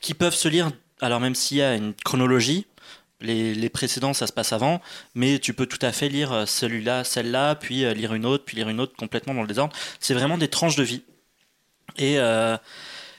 [0.00, 0.70] qui peuvent se lire
[1.02, 2.66] alors même s'il y a une chronologie
[3.22, 4.80] les, les, précédents, ça se passe avant,
[5.14, 8.70] mais tu peux tout à fait lire celui-là, celle-là, puis lire une autre, puis lire
[8.70, 9.76] une autre complètement dans le désordre.
[9.98, 11.02] C'est vraiment des tranches de vie.
[11.98, 12.56] Et, euh,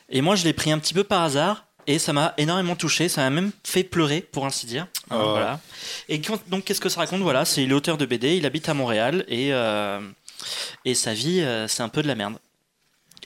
[0.09, 1.65] et moi, je l'ai pris un petit peu par hasard.
[1.87, 4.87] Et ça m'a énormément touché, ça m'a même fait pleurer, pour ainsi dire.
[5.09, 5.15] Oh.
[5.17, 5.59] Voilà.
[6.09, 7.21] Et donc, qu'est-ce que ça raconte?
[7.21, 9.99] Voilà, c'est l'auteur de BD, il habite à Montréal et, euh,
[10.85, 12.37] et sa vie, euh, c'est un peu de la merde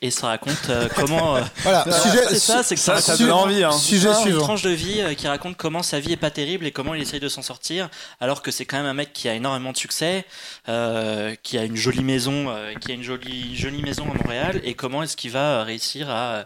[0.01, 1.37] et ça raconte euh, comment.
[1.37, 3.63] Euh, voilà, sujet, c'est ça, c'est que ça, ça, donne envie.
[3.63, 3.71] Hein.
[3.71, 4.39] Sujet suivant.
[4.39, 6.93] Une tranche de vie euh, qui raconte comment sa vie est pas terrible et comment
[6.93, 7.89] il essaye de s'en sortir,
[8.19, 10.25] alors que c'est quand même un mec qui a énormément de succès,
[10.65, 15.03] qui a une jolie maison, qui a une jolie jolie maison à Montréal, et comment
[15.03, 16.45] est-ce qu'il va réussir à,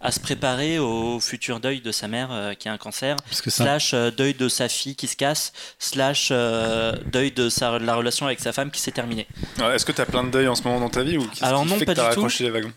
[0.00, 4.34] à se préparer au futur deuil de sa mère qui a un cancer, slash deuil
[4.34, 8.70] de sa fille qui se casse, slash deuil de, sa, la relation avec sa femme
[8.70, 9.26] qui s'est terminée.
[9.60, 11.64] Est-ce que tu as plein de deuil en ce moment dans ta vie ou Alors
[11.64, 12.28] non, pas du tout.
[12.40, 12.72] Les wagons?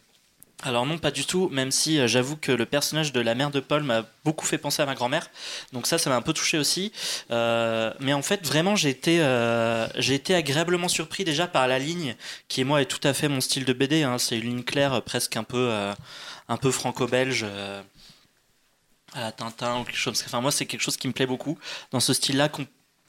[0.61, 3.49] Alors non, pas du tout, même si euh, j'avoue que le personnage de la mère
[3.49, 5.29] de Paul m'a beaucoup fait penser à ma grand-mère.
[5.71, 6.91] Donc ça, ça m'a un peu touché aussi.
[7.31, 11.79] Euh, mais en fait, vraiment, j'ai été, euh, j'ai été agréablement surpris déjà par la
[11.79, 12.15] ligne,
[12.49, 14.03] qui moi est tout à fait mon style de BD.
[14.03, 14.17] Hein.
[14.17, 15.71] C'est une ligne claire, presque un peu,
[16.49, 17.45] un peu franco-belge.
[19.13, 20.21] à la Tintin ou quelque chose.
[20.25, 21.57] Enfin, moi, c'est quelque chose qui me plaît beaucoup
[21.91, 22.49] dans ce style-là,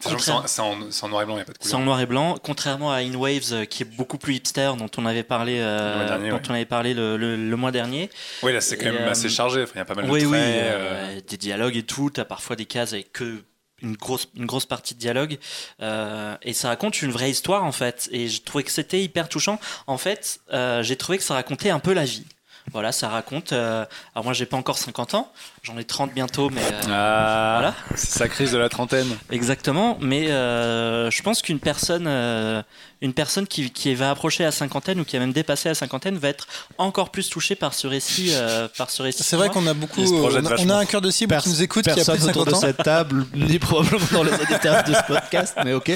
[0.01, 1.71] c'est en, noir et blanc, il n'y a pas de couleur.
[1.71, 4.73] C'est en noir et blanc, contrairement à In Waves, euh, qui est beaucoup plus hipster,
[4.79, 8.11] dont on avait parlé, euh, le, dont on avait parlé le, mois dernier.
[8.43, 10.27] Oui, là c'est quand même assez euh, chargé, il y a pas mal de traits.
[10.27, 13.43] Oui, des dialogues et tout, tu as parfois des cases avec que
[13.83, 15.39] une grosse, une grosse partie de dialogue.
[15.81, 18.09] et ça raconte une vraie histoire en fait.
[18.13, 19.59] Et je trouvais que c'était hyper touchant.
[19.87, 20.41] En fait,
[20.83, 22.27] j'ai trouvé que ça racontait un peu la vie.
[22.73, 23.53] Voilà, ça raconte.
[23.53, 25.33] alors moi, j'ai pas encore 50 ans,
[25.63, 27.75] J'en ai 30 bientôt, mais euh, ah, voilà.
[27.95, 29.09] C'est sa crise de la trentaine.
[29.31, 32.63] Exactement, mais euh, je pense qu'une personne, euh,
[33.03, 36.17] une personne qui, qui, va approcher la cinquantaine ou qui a même dépassé la cinquantaine
[36.17, 36.47] va être
[36.79, 38.33] encore plus touchée par ce récit.
[38.79, 39.23] par ce récit.
[39.23, 41.91] C'est vrai qu'on a beaucoup, on a, un cœur de cible qui nous écoute, qui
[41.91, 45.55] a plus de 50 de cette table, ni probablement dans les auditeurs de ce podcast,
[45.63, 45.93] mais ok.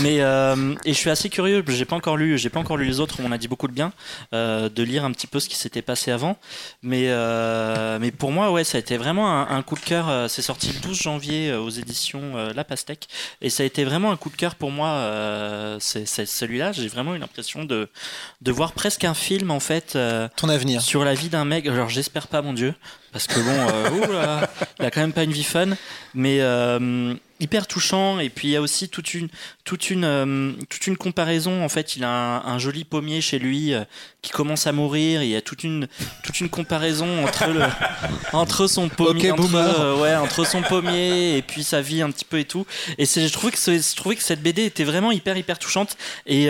[0.00, 0.18] Mais
[0.84, 1.64] et je suis assez curieux.
[1.66, 3.16] J'ai pas encore lu, j'ai pas encore lu les autres.
[3.24, 3.90] On a dit beaucoup de bien,
[4.32, 6.36] de lire un petit peu ce qui s'était passé avant.
[6.84, 7.08] Mais
[7.98, 10.08] mais pour moi, ouais, ça a été vraiment vraiment un, coup de cœur.
[10.08, 13.08] Euh, c'est sorti le 12 janvier euh, aux éditions euh, La Pastèque.
[13.40, 15.78] Et ça a été vraiment un coup de cœur pour moi.
[15.80, 16.72] c'est celui-là.
[16.72, 17.88] J'ai vraiment eu l'impression de,
[18.42, 19.98] de voir presque un film, en fait.
[20.36, 20.82] Ton avenir.
[20.82, 21.66] Sur la vie d'un mec.
[21.66, 22.74] Alors, j'espère pas, mon Dieu.
[23.12, 24.06] Parce que bon,
[24.80, 25.68] il a quand même pas une vie fun.
[26.14, 26.40] Mais
[27.40, 28.18] hyper touchant.
[28.18, 29.28] Et puis il y a aussi toute une
[29.64, 31.64] toute une euh, toute une comparaison.
[31.64, 33.84] En fait il a un, joli pommier chez lui euh,
[34.22, 35.22] qui commence à mourir.
[35.22, 35.88] Il y a toute une
[36.22, 37.62] toute une comparaison entre le,
[38.32, 42.24] entre son pommier entre, euh, ouais entre son pommier et puis sa vie un petit
[42.24, 42.66] peu et tout.
[42.98, 45.96] Et c'est je trouvais que je trouvais que cette BD était vraiment hyper hyper touchante
[46.26, 46.48] et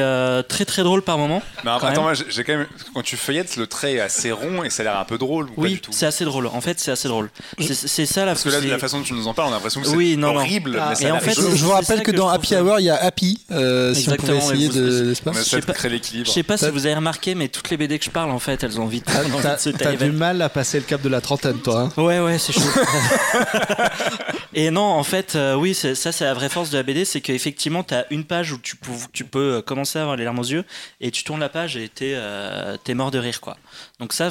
[0.49, 3.67] très très drôle par moment mais attends moi j'ai quand même quand tu feuillettes le
[3.67, 6.47] trait est assez rond et ça a l'air un peu drôle oui c'est assez drôle.
[6.47, 7.31] En fait c'est assez drôle.
[7.59, 9.55] C'est ça la parce que là la façon dont tu nous en parles on a
[9.55, 12.55] l'impression que c'est oui, horrible ah, mais en fait, je, vous rappelle que, dans Happy
[12.57, 15.09] Hour, il y a Happy, euh, si on pouvait essayer de.
[15.09, 18.05] Je sais pas, je sais pas si vous avez remarqué, mais toutes les BD que
[18.05, 19.73] je parle, en fait, elles ont envie de.
[19.73, 21.91] T'as du mal à passer le cap de la trentaine, toi.
[21.97, 22.61] Hein ouais, ouais, c'est chaud.
[24.55, 27.21] Et non, en fait, euh, oui, ça, c'est la vraie force de la BD, c'est
[27.21, 30.25] qu'effectivement, tu as une page où tu peux, tu peux euh, commencer à avoir les
[30.25, 30.65] larmes aux yeux,
[31.01, 33.57] et tu tournes la page et t'es es mort de rire, quoi.
[34.01, 34.31] Donc ça,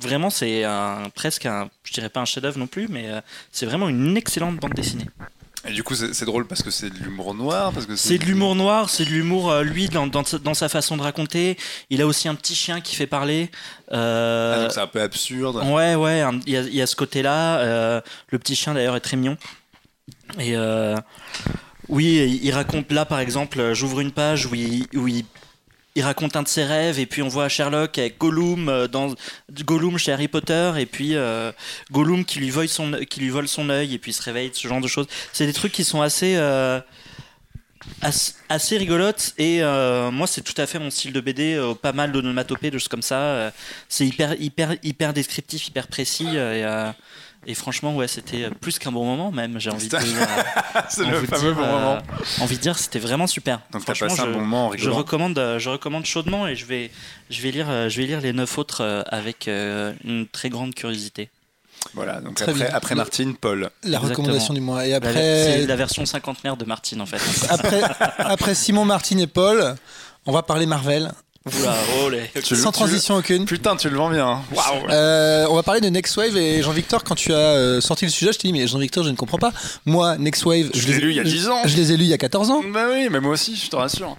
[0.00, 0.64] vraiment, c'est
[1.14, 3.08] presque un, je dirais pas un chef-d'œuvre non plus, mais
[3.52, 5.06] c'est vraiment une excellente bande dessinée.
[5.68, 8.24] Et du coup, c'est drôle parce que c'est de l'humour noir parce que C'est de
[8.24, 11.58] l'humour noir, c'est de l'humour, euh, lui, dans, dans, dans, sa façon de raconter.
[11.90, 13.50] Il a aussi un petit chien qui fait parler.
[13.92, 14.66] Euh...
[14.66, 15.56] Ah, c'est un peu absurde.
[15.66, 17.58] Ouais, ouais, il y a, y a, ce côté-là.
[17.58, 19.36] Euh, le petit chien, d'ailleurs, est très mignon.
[20.38, 20.56] Et
[21.88, 25.24] oui, il raconte là, par exemple, j'ouvre une page où il, où il
[26.00, 29.14] il raconte un de ses rêves et puis on voit Sherlock avec Gollum euh, dans
[29.52, 31.52] Gollum chez Harry Potter et puis euh,
[31.92, 34.50] Gollum qui lui vole son qui lui vole son œil et puis il se réveille
[34.54, 35.06] ce genre de choses.
[35.34, 36.80] C'est des trucs qui sont assez euh,
[38.48, 42.70] assez, rigolotes et moi c'est tout à fait mon style de BD pas mal d'onomatopées
[42.70, 43.52] de choses comme ça
[43.88, 46.28] c'est hyper hyper hyper descriptif hyper précis
[47.46, 50.28] et franchement, ouais, c'était plus qu'un bon moment, même, j'ai envie de dire.
[50.90, 51.94] c'est le fameux bon moment.
[51.96, 53.60] Euh, envie de dire, c'était vraiment super.
[53.72, 56.90] Donc, t'as passé un bon moment Je recommande, euh, je recommande chaudement et je vais,
[57.30, 61.30] je vais, lire, euh, je vais lire les neuf autres avec une très grande curiosité.
[61.94, 63.70] Voilà, donc après, après, Martine, Paul.
[63.84, 64.86] La recommandation du mois.
[64.86, 65.14] Et après...
[65.14, 67.20] C'est la version cinquantenaire de Martine, en fait.
[67.48, 67.80] après,
[68.18, 69.76] après Simon, Martine et Paul,
[70.26, 71.10] on va parler Marvel.
[72.42, 73.46] Sans transition aucune.
[73.46, 74.28] Putain, tu le vends bien.
[74.28, 74.42] Hein.
[74.90, 78.10] Euh, on va parler de Next Wave et Jean-Victor, quand tu as euh, sorti le
[78.10, 79.50] sujet, je t'ai dit, mais Jean-Victor, je ne comprends pas.
[79.86, 81.62] Moi, Next Wave, je, les ai lus il y a 10 ans.
[81.64, 82.62] Je les ai lus il y a 14 ans.
[82.70, 84.18] Bah oui, mais moi aussi, je te rassure.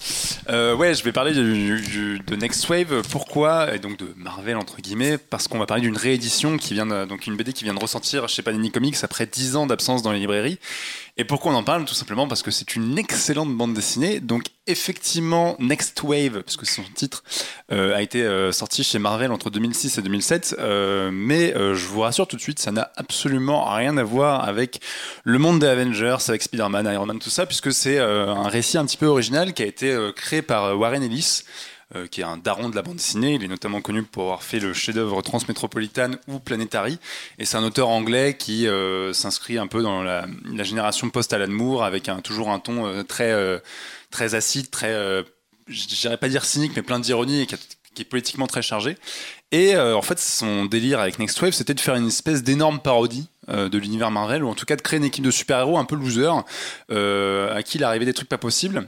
[0.50, 3.04] Euh, ouais, je vais parler de Next Wave.
[3.12, 6.88] Pourquoi Et donc de Marvel, entre guillemets, parce qu'on va parler d'une réédition qui vient
[6.88, 10.02] de, donc une BD qui vient de ressortir chez Panini Comics après 10 ans d'absence
[10.02, 10.58] dans les librairies.
[11.18, 14.20] Et pourquoi on en parle Tout simplement parce que c'est une excellente bande dessinée.
[14.20, 17.24] Donc effectivement, Next Wave, parce que son titre
[17.72, 20.56] euh, a été euh, sorti chez Marvel entre 2006 et 2007.
[20.60, 24.80] Euh, mais je vous rassure tout de suite, ça n'a absolument rien à voir avec
[25.24, 28.86] le monde des Avengers, avec Spider-Man, Iron Man, tout ça, puisque c'est un récit un
[28.86, 31.44] petit peu original qui a été créé par Warren Ellis.
[31.94, 33.34] Euh, qui est un daron de la bande dessinée.
[33.34, 36.98] Il est notamment connu pour avoir fait le chef-d'œuvre Transmétropolitane ou Planetary.
[37.38, 40.26] Et c'est un auteur anglais qui euh, s'inscrit un peu dans la,
[40.64, 43.34] génération post-Alan Moore avec toujours un ton euh, très,
[44.10, 44.94] très acide, très,
[45.68, 47.56] je dirais pas dire cynique, mais plein d'ironie et qui,
[48.00, 48.96] est politiquement très chargé.
[49.52, 53.28] Et en fait, son délire avec Next Wave, c'était de faire une espèce d'énorme parodie
[53.50, 55.96] de l'univers Marvel, ou en tout cas de créer une équipe de super-héros un peu
[55.96, 56.32] loser,
[56.90, 58.88] à qui il arrivait des trucs pas possibles.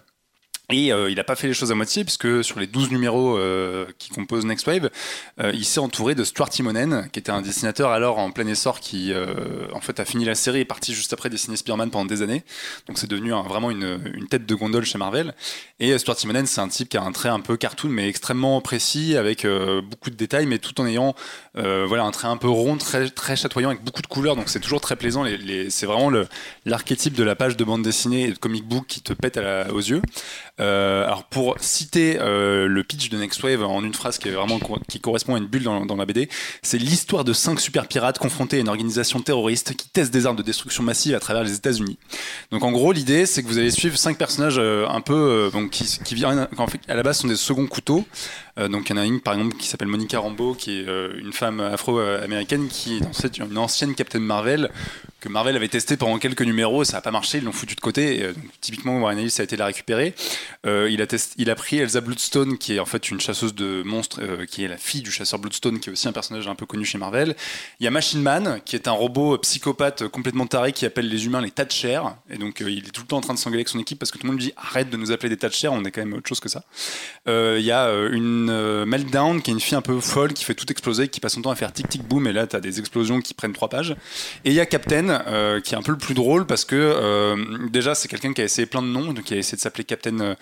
[0.72, 3.38] Et euh, il n'a pas fait les choses à moitié, puisque sur les 12 numéros
[3.38, 4.90] euh, qui composent Next Wave,
[5.42, 8.80] euh, il s'est entouré de Stuart Timonen, qui était un dessinateur alors en plein essor,
[8.80, 9.14] qui
[9.74, 12.22] en fait a fini la série et est parti juste après dessiner Spearman pendant des
[12.22, 12.44] années.
[12.88, 14.00] Donc c'est devenu vraiment une,
[14.30, 15.36] tête de gondole chez Marvel.
[15.80, 18.62] Et Stuart Timonen, c'est un type qui a un trait un peu cartoon, mais extrêmement
[18.62, 19.46] précis, avec
[19.90, 21.14] beaucoup de détails, mais tout en ayant
[21.56, 24.38] voilà, un trait un peu rond, très, chatoyant, avec beaucoup de couleurs.
[24.38, 25.26] Donc c'est toujours très plaisant.
[25.70, 26.12] C'est vraiment
[26.66, 29.40] l'archétype de la page de bande dessinée et de comic book qui te pète
[29.72, 30.02] aux yeux.
[30.60, 34.34] Euh, alors pour citer euh, le pitch de Next Wave en une phrase qui est
[34.34, 36.30] vraiment qui correspond à une bulle dans, la BD,
[36.62, 40.36] c'est l'histoire de cinq super pirates confrontés à une organisation terroriste qui teste des armes
[40.36, 41.98] de destruction massive à travers les États-Unis.
[42.52, 46.14] Donc en gros l'idée c'est que vous allez suivre cinq personnages euh, un peu qui,
[46.14, 46.48] viennent
[46.88, 48.06] à la base sont des seconds couteaux.
[48.58, 50.86] Donc il y en a une par exemple qui s'appelle Monica Rambeau qui est
[51.18, 54.70] une femme afro-américaine qui est en une ancienne Captain Marvel
[55.24, 57.80] que Marvel avait testé pendant quelques numéros, ça n'a pas marché, ils l'ont foutu de
[57.80, 58.20] côté.
[58.20, 60.14] Et, typiquement, Warren Ellis a été la récupérer.
[60.66, 61.06] Euh, il, a
[61.38, 64.66] il a pris Elsa Bloodstone, qui est en fait une chasseuse de monstres, euh, qui
[64.66, 66.98] est la fille du chasseur Bloodstone, qui est aussi un personnage un peu connu chez
[66.98, 67.38] Marvel.
[67.80, 71.26] Il y a Machine Man, qui est un robot psychopathe complètement taré qui appelle les
[71.26, 72.18] humains les tas de chair.
[72.30, 74.00] Et donc euh, il est tout le temps en train de s'engueuler avec son équipe
[74.00, 75.72] parce que tout le monde lui dit arrête de nous appeler des tas de chair,
[75.72, 76.66] on est quand même autre chose que ça.
[77.28, 78.43] il y a une
[78.86, 81.42] Meltdown, qui est une fille un peu folle, qui fait tout exploser, qui passe son
[81.42, 83.70] temps à faire tic tic boom, et là tu as des explosions qui prennent trois
[83.70, 83.96] pages.
[84.46, 87.96] Et il y a Captain, qui est un peu le plus drôle parce que déjà
[87.96, 90.36] c'est quelqu'un qui a essayé plein de noms, donc qui a essayé de s'appeler Captain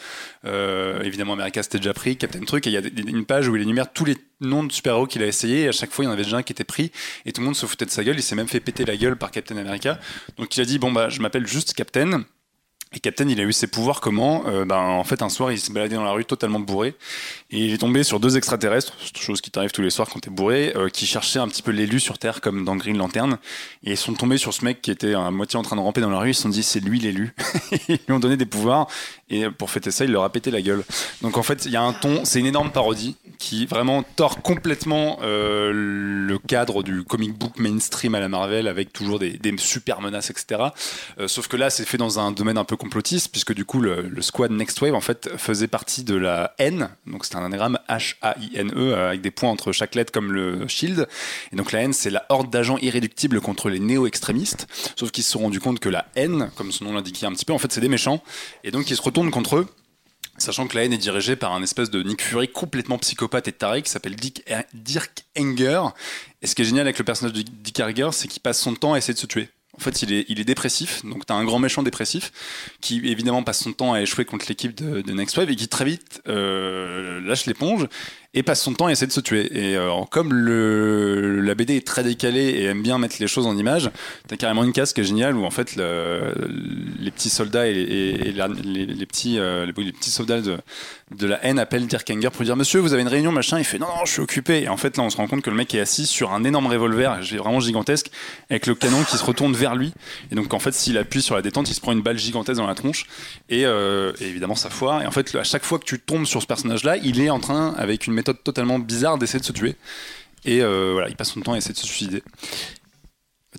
[0.45, 3.56] euh, évidemment, America c'était déjà pris, Captain Truc, et il y a une page où
[3.56, 6.07] il énumère tous les noms de super-héros qu'il a essayé, et à chaque fois il
[6.07, 6.91] y en avait déjà un qui était pris,
[7.26, 8.98] et tout le monde se foutait de sa gueule, il s'est même fait péter la
[8.98, 9.99] gueule par Captain America.
[10.38, 12.23] Donc il a dit, bon bah je m'appelle juste Captain,
[12.94, 15.58] Et Captain, il a eu ses pouvoirs comment euh, ben, En fait, un soir, il
[15.58, 16.94] s'est baladé dans la rue totalement bourré.
[17.50, 20.30] Et il est tombé sur deux extraterrestres, chose qui t'arrive tous les soirs quand t'es
[20.30, 23.38] bourré, euh, qui cherchaient un petit peu l'élu sur Terre, comme dans Green Lantern.
[23.86, 26.02] Et ils sont tombés sur ce mec qui était à moitié en train de ramper
[26.02, 26.32] dans la rue.
[26.32, 27.34] Ils se sont dit, c'est lui l'élu.
[27.88, 28.88] ils lui ont donné des pouvoirs.
[29.30, 30.84] Et pour fêter ça, il leur a pété la gueule.
[31.22, 34.42] Donc en fait, il y a un ton, c'est une énorme parodie qui vraiment tord
[34.42, 39.58] complètement euh, le cadre du comic book mainstream à la Marvel avec toujours des, des
[39.58, 40.64] super menaces, etc.
[41.28, 44.22] sauf que là, c'est fait dans un domaine un peu complotiste, puisque du coup, le,
[44.22, 48.74] squad Next Wave, en fait, faisait partie de la N, donc c'est un anagramme H-A-I-N-E,
[48.76, 51.08] euh, avec des points entre chaque lettre comme le Shield.
[51.53, 55.32] Et donc la N, c'est la horde d'agents irréductibles contre les néo-extrémistes, sauf qu'ils se
[55.32, 57.72] sont rendus compte que la N, comme son nom l'indiquait un petit peu, en fait,
[57.72, 58.24] c'est des méchants,
[58.64, 59.68] et donc ils se retournent contre eux.
[60.40, 63.52] Sachant que la haine est dirigée par un espèce de Nick Fury complètement psychopathe et
[63.52, 64.16] taré qui s'appelle
[64.74, 65.84] Dirk Enger.
[66.41, 68.74] Et ce qui est génial avec le personnage de Dick Enger, c'est qu'il passe son
[68.74, 69.49] temps à essayer de se tuer.
[69.82, 71.03] En fait, il est, dépressif.
[71.03, 72.32] Donc, tu as un grand méchant dépressif
[72.82, 75.68] qui, évidemment, passe son temps à échouer contre l'équipe de, de, Next Wave et qui
[75.68, 77.88] très vite euh, lâche l'éponge
[78.34, 79.49] et passe son temps à essayer de se tuer.
[79.52, 83.58] Et euh, comme la BD est très décalée et aime bien mettre les choses en
[83.58, 83.91] image,
[84.28, 86.34] t'as carrément une est géniale où en fait le,
[86.99, 90.58] les petits soldats et, les, petits, euh, les, petits soldats de,
[91.16, 93.60] de la haine appellent Dirk Enger pour dire Monsieur, vous avez une réunion, machin.
[93.60, 94.64] Il fait Non, non, je suis occupé.
[94.64, 96.44] Et en fait, là, on se rend compte que le mec est assis sur un
[96.44, 98.12] énorme revolver, vraiment gigantesque,
[98.49, 99.94] avec le canon qui se retourne vers lui.
[100.32, 102.60] Et donc, en fait, s'il appuie sur la détente, il se prend une balle gigantesque
[102.60, 103.06] dans la tronche.
[103.49, 105.02] Et, euh, et évidemment, ça foire.
[105.02, 107.40] Et en fait, à chaque fois que tu tombes sur ce personnage-là, il est en
[107.40, 109.76] train, avec une totalement bizarre d'essayer de se tuer.
[110.45, 112.23] Et euh, voilà, il passe son temps à essayer de se suicider.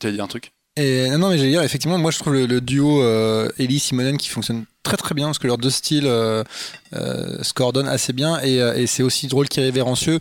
[0.01, 0.52] Tu as dit un truc?
[0.78, 4.64] Non, mais j'allais dire, effectivement, moi je trouve le, duo euh, Ellie Simonen qui fonctionne
[4.83, 6.45] très très bien parce que leurs deux styles euh,
[6.95, 10.19] euh, se coordonnent assez bien et, euh, et c'est aussi drôle qu'irrévérencieux.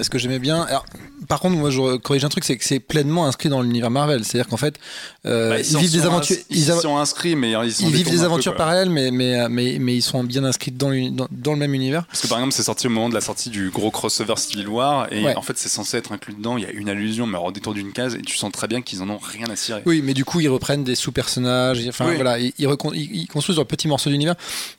[0.00, 0.62] Ce que j'aimais bien.
[0.62, 0.84] Alors,
[1.28, 4.24] par contre, moi, je corrige un truc, c'est que c'est pleinement inscrit dans l'univers Marvel.
[4.24, 4.78] C'est-à-dire qu'en fait,
[5.26, 6.36] euh, bah, ils, vivent des aventures.
[6.50, 9.96] Ils, sont inscrits, mais ils, sont ils vivent des aventures parallèles, mais, mais, mais, mais,
[9.96, 12.06] ils sont bien inscrits dans, dans, dans, le même univers.
[12.06, 14.68] Parce que par exemple, c'est sorti au moment de la sortie du gros crossover Civil
[14.68, 16.56] War, et en fait, c'est censé être inclus dedans.
[16.56, 18.82] Il y a une allusion, mais en détour d'une case, et tu sens très bien
[18.82, 19.82] qu'ils en ont rien à cirer.
[19.86, 21.86] Oui, mais du coup, ils reprennent des sous-personnages.
[21.88, 24.36] Enfin, voilà, ils, ils, construisent leur petit morceau d'univers.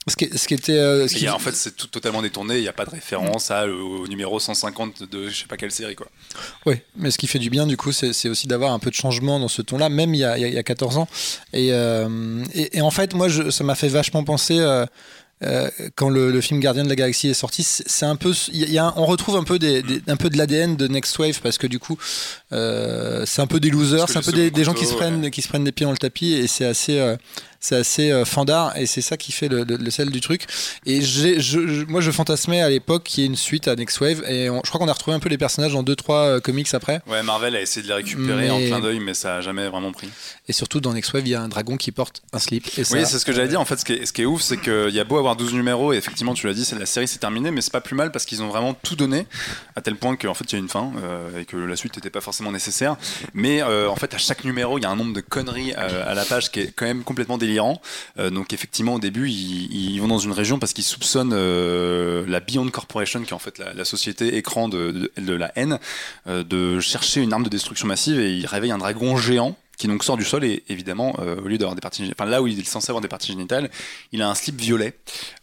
[0.07, 0.71] Ce qui, ce qui était.
[0.71, 1.29] Euh, ce qui...
[1.29, 2.57] en fait, c'est tout totalement détourné.
[2.57, 5.71] Il n'y a pas de référence à, au numéro 150 de je sais pas quelle
[5.71, 6.07] série, quoi.
[6.65, 8.95] Oui, mais ce qui fait du bien, du coup, c'est aussi d'avoir un peu de
[8.95, 11.07] changement dans ce ton-là, même il y, a, il y a 14 ans.
[11.53, 14.57] Euh, et, et, en fait, moi, je, ça m'a fait vachement penser.
[14.59, 14.85] Euh,
[15.43, 18.69] euh, quand le, le, film Gardien de la Galaxie est sorti, c'est un peu, il
[18.69, 21.41] y a, on retrouve un peu des, des un peu de l'ADN de Next Wave
[21.41, 21.97] parce que du coup,
[22.51, 25.31] euh, c'est un peu des losers, c'est un peu des, des, gens qui se prennent,
[25.31, 27.15] qui se prennent des pieds dans le tapis et c'est assez, euh,
[27.61, 30.45] c'est assez euh, fandard et c'est ça qui fait le, le, sel du truc.
[30.87, 34.23] Et je, moi, je fantasmais à l'époque qu'il y ait une suite à Next Wave
[34.27, 36.73] et je crois qu'on a retrouvé un peu les personnages dans deux trois euh, comics
[36.73, 37.01] après.
[37.05, 39.91] Ouais, Marvel a essayé de les récupérer en clin d'œil, mais ça a jamais vraiment
[39.91, 40.09] pris.
[40.47, 42.67] Et surtout dans Next Wave, il y a un dragon qui porte un slip.
[42.79, 43.61] Et oui, c'est ce que j'allais dire.
[43.61, 45.35] En fait, ce qui est, ce qui est ouf, c'est qu'il y a beau avoir
[45.35, 47.95] 12 numéros et effectivement, tu l'as dit, la série s'est terminée, mais c'est pas plus
[47.95, 49.27] mal parce qu'ils ont vraiment tout donné
[49.75, 51.95] à tel point qu'en fait, il y a une fin euh, et que la suite
[51.95, 52.95] n'était pas forcément nécessaire.
[53.35, 56.25] Mais en fait, à chaque numéro, il y a un nombre de conneries à, la
[56.25, 57.50] page qui est quand même complètement délirant
[58.17, 62.69] donc effectivement, au début, ils, vont dans une région parce qu'ils soupçonnent euh, la Beyond
[62.69, 65.79] Corporation, qui est en fait la, société écran de, de, la haine,
[66.27, 69.87] euh, de chercher une arme de destruction massive et ils réveillent un dragon géant qui
[69.87, 72.45] donc sort du sol et évidemment euh, au lieu d'avoir des parties enfin là où
[72.45, 73.71] il est censé avoir des parties génitales
[74.11, 74.93] il a un slip violet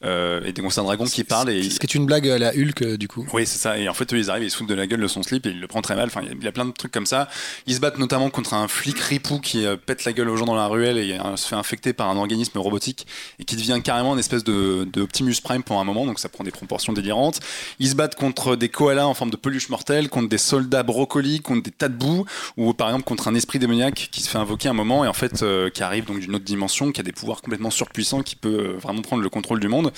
[0.04, 2.38] euh, et donc c'est un dragon qui parle et ce qui est une blague à
[2.38, 3.26] la Hulk euh, du coup.
[3.32, 5.00] Oui c'est ça et en fait eux, ils arrivent ils se foutent de la gueule
[5.00, 6.06] de son slip et il le prend très mal.
[6.06, 7.28] Enfin il y a plein de trucs comme ça.
[7.66, 10.54] Ils se battent notamment contre un flic ripou qui pète la gueule aux gens dans
[10.54, 13.08] la ruelle et se fait infecter par un organisme robotique
[13.40, 16.06] et qui devient carrément une espèce de, de Optimus Prime pour un moment.
[16.06, 17.40] Donc ça prend des proportions délirantes.
[17.80, 21.40] Ils se battent contre des koalas en forme de peluche mortelle contre des soldats brocolis
[21.40, 22.24] contre des tas de boue
[22.56, 25.12] ou par exemple contre un esprit démoniaque qui se fait invoquer un moment et en
[25.12, 28.36] fait euh, qui arrive donc d'une autre dimension, qui a des pouvoirs complètement surpuissants, qui
[28.36, 29.92] peut euh, vraiment prendre le contrôle du monde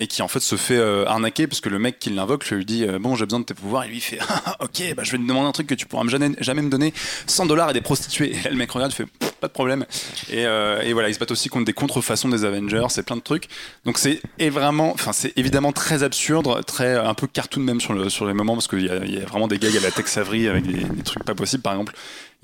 [0.00, 2.64] et qui en fait se fait euh, arnaquer parce que le mec qui l'invoque lui
[2.64, 4.18] dit bon j'ai besoin de tes pouvoirs et lui fait
[4.60, 6.92] ok bah je vais te demander un truc que tu pourras jamais, jamais me donner.
[7.26, 9.06] 100 dollars et des prostituées et le mec regarde fait
[9.40, 9.84] pas de problème
[10.30, 13.22] et, et, voilà ils se battent aussi contre des contrefaçons des Avengers c'est plein de
[13.22, 13.48] trucs.
[13.84, 18.08] Donc c'est vraiment enfin c'est évidemment très absurde très un peu cartoon même sur, le,
[18.08, 20.48] sur les moments parce qu'il y, y, a vraiment des gags à la Tex Avery
[20.48, 21.94] avec des, des trucs pas possibles par exemple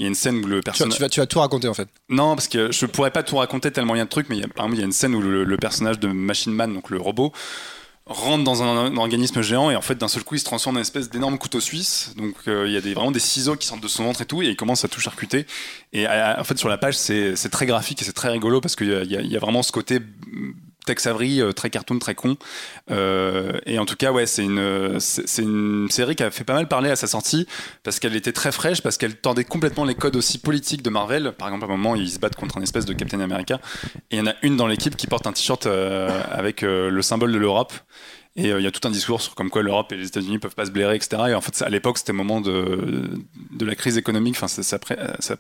[0.00, 0.96] il y a une scène où le personnage.
[0.96, 1.86] Tu vas, tu vas, tout raconter en fait.
[2.08, 4.36] Non, parce que je pourrais pas tout raconter tellement il y a de trucs, mais
[4.36, 6.54] il y a, par exemple, il y a une scène où le, personnage de Machine
[6.54, 7.34] Man, donc le robot,
[8.06, 10.78] rentre dans un, organisme géant et en fait d'un seul coup il se transforme en
[10.78, 13.68] une espèce d'énorme couteau suisse donc euh, il y a des, vraiment des ciseaux qui
[13.68, 15.46] sortent de son ventre et tout et il commence à tout charcuter
[15.92, 18.88] et en fait sur la page c'est très graphique et c'est très rigolo parce qu'il
[19.04, 20.00] y, y, a vraiment ce côté
[20.86, 22.36] Tex Avery, très cartoon, très con.
[22.90, 26.68] et en tout cas, ouais, c'est une, c'est une série qui a fait pas mal
[26.68, 27.46] parler à sa sortie
[27.82, 31.32] parce qu'elle était très fraîche, parce qu'elle tordait complètement les codes aussi politiques de Marvel.
[31.38, 33.60] Par exemple, à un moment, ils se battent contre un espèce de Captain America
[34.10, 37.32] et il y en a une dans l'équipe qui porte un t-shirt avec le symbole
[37.32, 37.72] de l'Europe.
[38.36, 40.54] Et il y a tout un discours sur comme quoi l'Europe et les États-Unis peuvent
[40.54, 41.22] pas se blairer, etc.
[41.30, 43.10] Et en fait, à l'époque, c'était le moment de,
[43.50, 44.36] de la crise économique.
[44.36, 45.36] Enfin, ça, ça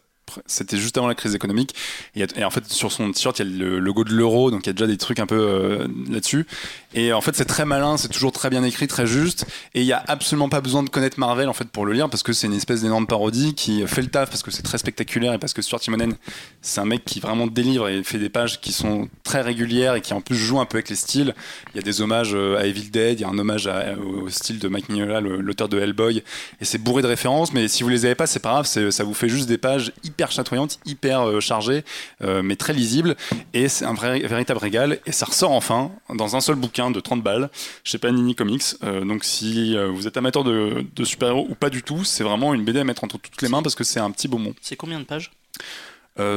[0.46, 1.74] c'était juste avant la crise économique.
[2.14, 4.68] Et, en fait, sur son t-shirt, il y a le logo de l'euro, donc il
[4.68, 6.46] y a déjà des trucs un peu euh, là-dessus.
[6.94, 9.46] Et en fait, c'est très malin, c'est toujours très bien écrit, très juste.
[9.74, 12.08] Et il y a absolument pas besoin de connaître Marvel en fait pour le lire,
[12.08, 14.78] parce que c'est une espèce d'énorme parodie qui fait le taf, parce que c'est très
[14.78, 16.14] spectaculaire et parce que Stuart Timonen,
[16.62, 20.00] c'est un mec qui vraiment délivre et fait des pages qui sont très régulières et
[20.00, 21.34] qui en plus joue un peu avec les styles.
[21.74, 23.68] Il y a des hommages euh, à Evil Dead, il y a un hommage
[24.02, 26.22] au style de Mike Mignola, l'auteur de Hellboy,
[26.60, 27.52] et c'est bourré de références.
[27.52, 29.92] Mais si vous les avez pas, c'est pas grave, ça vous fait juste des pages
[30.02, 31.82] hyper hyper chatoyante, hyper euh, chargée,
[32.22, 33.16] euh, mais très lisible.
[33.54, 34.98] Et c'est un vrai, véritable régal.
[35.06, 37.48] Et ça ressort enfin dans un seul bouquin de 30 balles
[37.84, 38.62] chez Panini Comics.
[38.84, 42.64] Euh, donc si vous êtes amateur de, super-héros ou pas du tout, c'est vraiment une
[42.64, 44.54] BD à mettre entre toutes les mains parce que c'est un petit beaumont.
[44.60, 45.30] C'est combien de pages?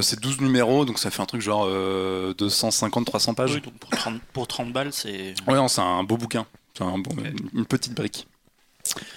[0.02, 3.56] C'est 12 numéros, donc ça fait un truc genre 250-300 pages.
[3.56, 5.34] Oui, donc pour 30, pour 30 balles, c'est.
[5.46, 6.46] Ouais, c'est un beau bouquin.
[6.78, 8.26] C'est une petite brique.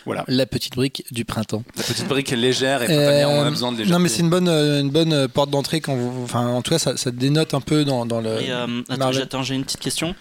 [0.05, 0.25] Voilà.
[0.29, 1.65] La petite brique du printemps.
[1.77, 3.93] La petite brique est légère et euh, on a besoin de légèreté.
[3.93, 6.23] Non, mais c'est une bonne, euh, une bonne euh, porte d'entrée quand vous.
[6.23, 8.39] Enfin, en tout cas, ça, ça dénote un peu dans, dans le.
[8.89, 10.15] attends, j'ai une petite question.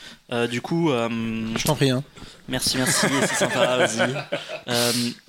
[0.50, 0.90] du coup.
[0.90, 1.92] Je t'en prie.
[1.92, 2.04] Hein.
[2.48, 4.14] Merci, merci, c'est sympa, vas-y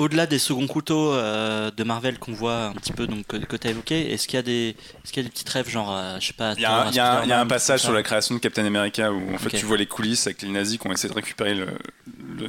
[0.00, 3.66] au-delà des seconds couteaux euh, de Marvel qu'on voit un petit peu, donc que, tu
[3.66, 4.74] as évoqué, est-ce qu'il y a des,
[5.04, 6.54] est-ce qu'il y a des petits rêves, genre, euh, je sais pas.
[6.56, 9.34] Il y a, un, y a un passage sur la création de Captain America où
[9.34, 11.66] en fait tu vois les coulisses avec les nazis qui ont essayé de récupérer le,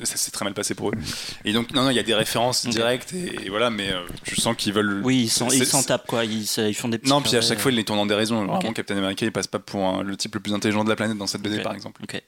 [0.03, 0.93] ça s'est très mal passé pour eux.
[1.43, 4.39] Et donc non, non, il y a des références directes et, voilà, mais euh, tu
[4.39, 5.01] sens qu'ils veulent.
[5.03, 6.99] Oui, ils s'en tapent quoi, ils, ils, font des.
[6.99, 8.45] Petits non, puis à chaque fois ils les tournent dans des raisons.
[8.45, 11.17] Vraiment, Captain America il passe pas pour le type le plus intelligent de la planète
[11.17, 12.01] dans cette BD par exemple.
[12.03, 12.21] Ok.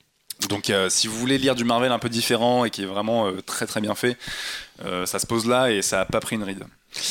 [0.48, 3.28] Donc euh, si vous voulez lire du Marvel un peu différent et qui est vraiment
[3.28, 4.18] euh, très très bien fait,
[4.86, 6.64] euh, ça se pose là et ça n'a pas pris une ride.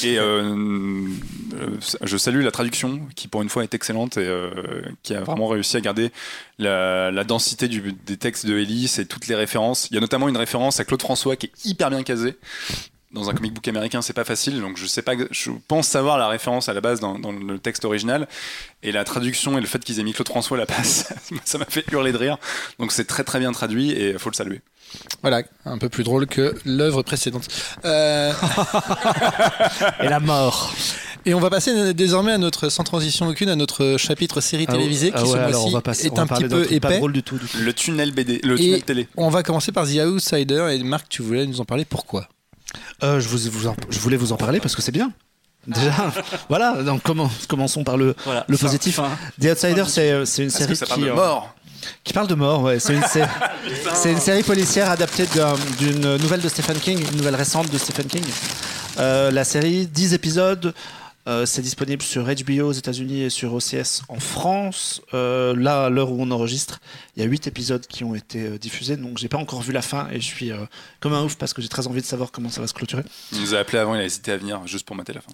[0.04, 4.32] Et je salue la traduction qui pour une fois est excellente et
[5.02, 6.12] qui a vraiment réussi à garder
[6.60, 9.88] la, densité des textes de Ellis et toutes les références.
[9.90, 12.36] Il y a notamment une référence à Claude François qui est hyper bien casée
[13.12, 14.60] dans un comic book américain, c'est pas facile.
[14.60, 17.84] Donc je sais pas, je pense savoir la référence à la base dans, le texte
[17.84, 18.28] original
[18.82, 21.12] et la traduction et le fait qu'ils aient mis Claude François à la passe,
[21.44, 22.39] ça m'a fait hurler de rire.
[22.78, 24.60] Donc c'est très très bien traduit et il faut le saluer.
[25.22, 27.48] Voilà, un peu plus drôle que l'œuvre précédente.
[27.84, 28.32] Euh,
[30.02, 30.74] et la mort.
[31.24, 34.72] Et on va passer désormais à notre, sans transition aucune, à notre chapitre série ah
[34.72, 37.01] télévisée qui ah ce est un petit peu épais.
[37.09, 39.09] du tout, Le tunnel BD, le tunnel télé.
[39.16, 41.84] On va commencer par The Outsider et Marc, tu voulais nous en parler.
[41.84, 42.28] Pourquoi?
[43.03, 45.12] Euh, je, je voulais vous en parler parce que c'est bien.
[45.66, 46.12] Déjà,
[46.49, 47.03] voilà, donc
[47.49, 48.15] commençons par le,
[48.49, 48.99] le positif.
[49.40, 51.55] The Outsider, c'est, c'est une série qui, parle de mort.
[52.03, 52.62] qui parle de mort.
[52.62, 52.81] Ouais.
[52.81, 53.05] C'est, une,
[54.20, 55.24] série policière adaptée
[55.78, 58.24] d'une nouvelle de Stephen King, une nouvelle récente de Stephen King.
[58.99, 60.74] Euh, la série, 10 épisodes,
[61.28, 65.01] euh, c'est disponible sur HBO aux États-Unis et sur OCS en France.
[65.15, 66.81] Euh, là, à l'heure où on enregistre,
[67.16, 69.73] il y a 8 épisodes qui ont été euh, diffusés, donc j'ai pas encore vu
[69.73, 70.51] la fin et je suis
[71.01, 73.05] comme un ouf parce que j'ai très envie de savoir comment ça va se clôturer.
[73.32, 75.32] Il nous a appelé avant, il a hésité à venir juste pour mater la fin.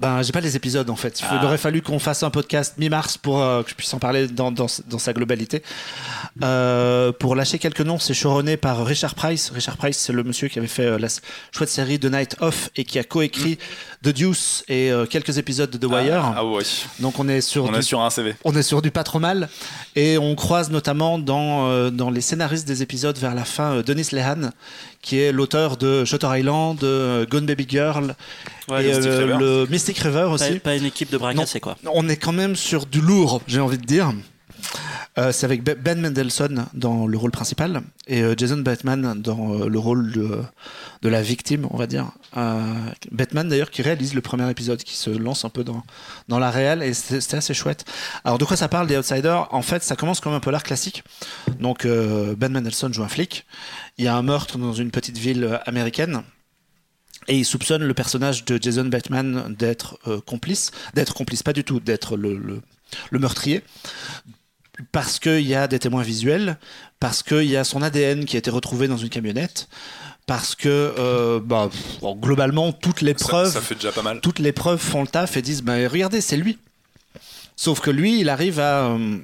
[0.00, 1.20] Ben, j'ai pas les épisodes en fait.
[1.20, 1.44] Il, ah.
[1.44, 4.68] aurait fallu qu'on fasse un podcast mi-mars pour que je puisse en parler dans, dans,
[4.68, 5.62] sa globalité.
[7.18, 9.50] pour lâcher quelques noms, c'est showrunné par Richard Price.
[9.54, 11.08] Richard Price, c'est le monsieur qui avait fait la
[11.52, 13.58] chouette série The Night Off et qui a coécrit
[14.02, 16.24] The Deuce et euh, quelques épisodes de The Wire.
[16.24, 16.58] Ah, ah
[17.00, 18.34] Donc on est sur on est sur un CV.
[18.44, 19.48] On est sur du pas trop mal
[19.94, 23.82] et on croise notamment dans euh, dans les scénaristes des épisodes vers la fin euh,
[23.82, 24.50] Denis Lehan
[25.02, 28.14] qui est l'auteur de Shutter Island, de Gone Baby Girl
[28.68, 30.58] et le Mystic River aussi.
[30.60, 31.76] Pas, une équipe de bras c'est quoi.
[31.92, 34.12] On est quand même sur du lourd, j'ai envie de dire.
[35.18, 39.68] Euh, c'est avec Ben Mendelssohn dans le rôle principal et euh, Jason Bateman dans euh,
[39.68, 40.40] le rôle de,
[41.02, 42.12] de, la victime, on va dire.
[43.10, 45.82] Batman d'ailleurs qui réalise le premier épisode, qui se lance un peu dans,
[46.28, 47.84] dans la réelle et c'était assez chouette.
[48.24, 51.02] Alors de quoi ça parle des Outsiders En fait, ça commence comme un polar classique.
[51.58, 53.46] Donc Ben Mendelssohn joue un flic.
[53.98, 56.22] Il y a un meurtre dans une petite ville américaine.
[57.30, 61.80] Et il soupçonne le personnage de Jason Bateman d'être complice, d'être complice, pas du tout,
[61.80, 62.60] d'être le, le,
[63.10, 63.62] le meurtrier
[64.92, 66.58] parce qu'il y a des témoins visuels,
[66.98, 69.68] parce qu'il y a son ADN qui a été retrouvé dans une camionnette,
[70.26, 71.70] parce que euh, bah,
[72.02, 74.20] globalement toutes les preuves, ça, fait déjà pas mal.
[74.20, 76.58] toutes les preuves font le taf et disent bah, regardez c'est lui.
[77.56, 79.18] Sauf que lui il arrive à, euh,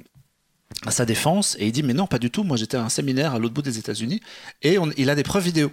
[0.85, 2.89] à sa défense et il dit mais non pas du tout moi j'étais à un
[2.89, 4.21] séminaire à l'autre bout des États-Unis
[4.63, 5.71] et il a des preuves vidéo.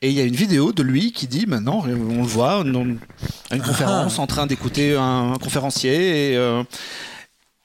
[0.00, 2.64] Et il y a une vidéo de lui qui dit maintenant, on le voit à
[2.64, 2.98] une
[3.64, 6.62] conférence en train d'écouter un, conférencier et, euh,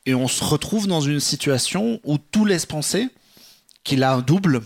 [0.05, 3.09] et on se retrouve dans une situation où tout laisse penser
[3.83, 4.63] qu'il a un double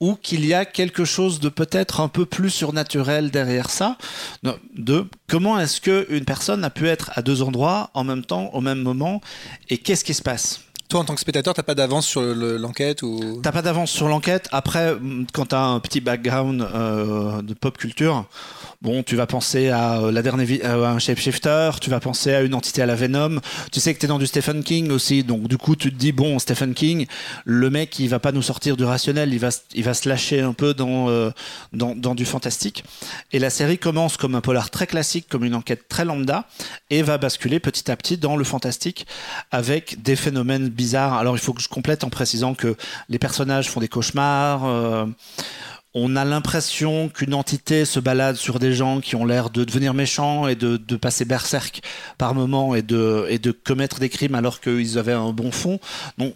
[0.00, 3.96] ou qu'il y a quelque chose de peut-être un peu plus surnaturel derrière ça.
[4.74, 8.60] De comment est-ce qu'une personne a pu être à deux endroits en même temps, au
[8.60, 9.20] même moment,
[9.70, 10.65] et qu'est-ce qui se passe?
[10.88, 13.40] Toi, en tant que spectateur, t'as pas d'avance sur l'enquête ou?
[13.42, 14.48] T'as pas d'avance sur l'enquête.
[14.52, 14.94] Après,
[15.32, 18.26] quand t'as un petit background euh, de pop culture,
[18.82, 22.42] Bon, tu vas penser à euh, la dernière euh, un shapeshifter, tu vas penser à
[22.42, 23.40] une entité à la Venom.
[23.72, 25.96] Tu sais que tu es dans du Stephen King aussi, donc du coup tu te
[25.96, 27.06] dis bon, Stephen King,
[27.44, 30.40] le mec il va pas nous sortir du rationnel, il va il va se lâcher
[30.40, 31.32] un peu dans,
[31.72, 32.84] dans du fantastique.
[33.32, 36.46] Et la série commence comme un polar très classique, comme une enquête très lambda,
[36.90, 39.06] et va basculer petit à petit dans le fantastique
[39.50, 41.14] avec des phénomènes bizarres.
[41.14, 42.76] Alors il faut que je complète en précisant que
[43.08, 45.06] les personnages font des cauchemars
[45.98, 49.94] on a l'impression qu'une entité se balade sur des gens qui ont l'air de devenir
[49.94, 51.80] méchants et de, passer berserk
[52.18, 55.80] par moment et de, et de commettre des crimes alors qu'ils avaient un bon fond.
[56.18, 56.34] Donc,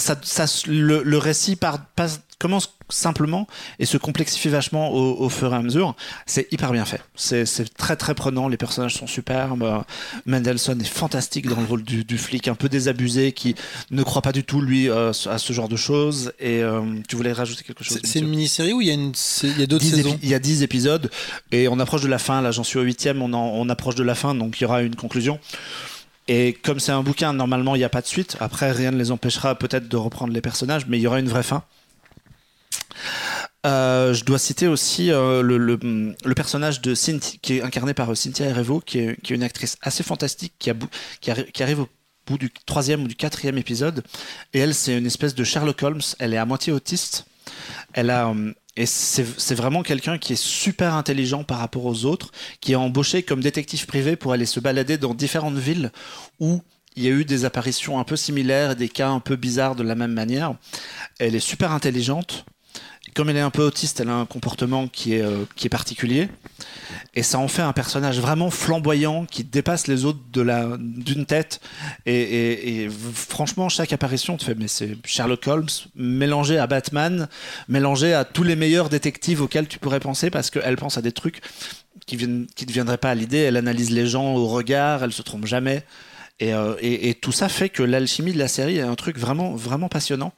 [0.00, 3.46] ça, le, le récit part, passe commence simplement
[3.78, 5.94] et se complexifie vachement au, fur et à mesure.
[6.26, 7.00] C'est hyper bien fait.
[7.14, 7.44] C'est
[7.76, 8.48] très très prenant.
[8.48, 9.84] Les personnages sont superbes.
[10.26, 13.54] Mendelssohn est fantastique dans le rôle du, flic un peu désabusé qui
[13.90, 16.32] ne croit pas du tout lui euh, à ce genre de choses.
[16.40, 19.12] Et euh, tu voulais rajouter quelque chose C'est une mini-série ou il y a, une,
[19.42, 21.10] il y a d'autres saisons Il y a 10 épisodes
[21.52, 22.40] et on approche de la fin.
[22.40, 23.20] Là, j'en suis au huitième.
[23.22, 25.38] On, on approche de la fin, donc il y aura une conclusion.
[26.32, 28.36] Et comme c'est un bouquin, normalement, il n'y a pas de suite.
[28.38, 31.28] Après, rien ne les empêchera peut-être de reprendre les personnages, mais il y aura une
[31.28, 31.64] vraie fin.
[33.66, 36.94] Euh, je dois citer aussi euh, le, personnage de
[37.40, 40.70] qui est incarné par Cynthia Erivo, qui est, une actrice assez fantastique, qui,
[41.20, 41.88] qui, arrive au
[42.28, 44.04] bout du troisième ou du quatrième épisode.
[44.54, 46.00] Et elle, c'est une espèce de Sherlock Holmes.
[46.20, 47.26] Elle est à moitié autiste.
[47.92, 52.30] Elle a, euh, et c'est vraiment quelqu'un qui est super intelligent par rapport aux autres,
[52.60, 55.90] qui est embauché comme détective privé pour aller se balader dans différentes villes
[56.38, 56.60] où
[56.96, 59.82] il y a eu des apparitions un peu similaires, des cas un peu bizarres de
[59.82, 60.54] la même manière.
[61.18, 62.44] Elle est super intelligente
[63.14, 65.70] comme elle est un peu autiste, elle a un comportement qui est, euh, qui est
[65.70, 66.28] particulier.
[67.14, 70.20] Et ça en fait un personnage vraiment flamboyant qui dépasse les autres
[70.78, 71.60] d'une tête.
[72.06, 77.28] Et, franchement, chaque apparition te fait, mais c'est Sherlock Holmes mélangé à Batman,
[77.68, 81.12] mélangé à tous les meilleurs détectives auxquels tu pourrais penser parce qu'elle pense à des
[81.12, 81.40] trucs
[82.06, 83.38] qui ne viendraient pas à l'idée.
[83.38, 85.84] Elle analyse les gens au regard, elle se trompe jamais.
[86.40, 89.54] Et, euh, et, tout ça fait que l'alchimie de la série est un truc vraiment,
[89.54, 90.32] vraiment passionnant.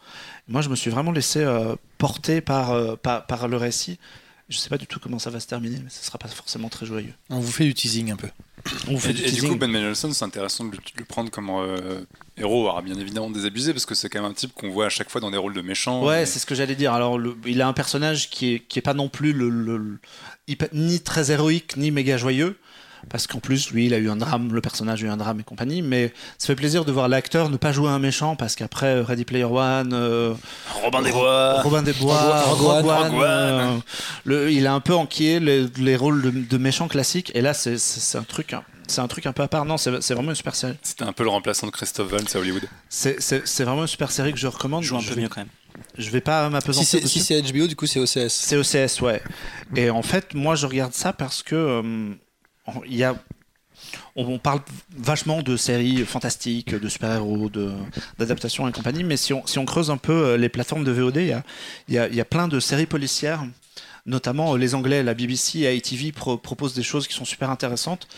[0.48, 3.98] Moi, je me suis vraiment laissé euh, porter par, par, par, le récit.
[4.48, 6.69] Je sais pas du tout comment ça va se terminer, mais ce sera pas forcément
[6.69, 7.14] très joyeux.
[7.31, 8.28] On vous fait du teasing un peu.
[8.89, 11.31] On vous fait et, du, et du coup, Ben Mendelsohn, c'est intéressant de le, prendre
[11.31, 12.05] comme euh,
[12.36, 12.69] héros.
[12.69, 15.10] Alors, bien évidemment, désabusé, parce que c'est quand même un type qu'on voit à chaque
[15.10, 16.05] fois dans des rôles de méchants.
[16.05, 16.93] Ouais, c'est ce que j'allais dire.
[16.93, 19.98] Alors, il a un personnage qui est, qui est pas non plus le,
[20.73, 22.59] ni très héroïque, ni méga joyeux
[23.08, 25.40] parce qu'en plus, lui, il a eu un drame, le personnage a eu un drame
[25.40, 28.54] et compagnie, mais ça fait plaisir de voir l'acteur ne pas jouer un méchant, parce
[28.54, 30.34] qu'après Ready Player One, euh,
[30.82, 33.82] Robin des Bois, Robin des Bois, Rogue, One,
[34.26, 38.22] euh, il a un peu enquillé les, rôles de, méchants classiques, et là, c'est un
[38.22, 38.54] truc
[38.88, 39.64] c'est un truc un peu à part.
[39.64, 40.76] Non, c'est vraiment une super série.
[40.82, 42.64] C'était un peu le remplaçant de Christophe Waltz à Hollywood.
[42.88, 44.82] C'est vraiment une super série que je recommande.
[44.82, 45.48] Joue un peu mieux quand même.
[45.96, 47.06] Je vais pas m'apesantir.
[47.06, 48.28] Si c'est HBO, du coup, c'est OCS.
[48.28, 49.22] C'est OCS, ouais.
[49.74, 52.14] Et en fait, moi, je regarde ça parce que euh,
[52.86, 53.16] il y a
[54.16, 54.60] on, parle
[54.97, 57.51] vachement de séries fantastiques, de super-héros,
[58.18, 60.93] d'adaptations et compagnie, mais si on, si on, creuse un peu euh, les plateformes de
[60.93, 61.43] VOD, il y a,
[61.89, 63.44] y, a, y a, plein de séries policières,
[64.06, 68.09] notamment euh, les Anglais, la BBC et ITV proposent des choses qui sont super intéressantes,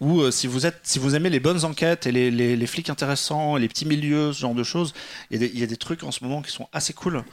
[0.00, 2.66] où euh, si, vous êtes, si vous aimez les bonnes enquêtes et les, les, les
[2.66, 4.94] flics intéressants, les petits milieux, ce genre de choses,
[5.30, 7.24] il y, y, a des trucs en ce moment qui sont assez cool.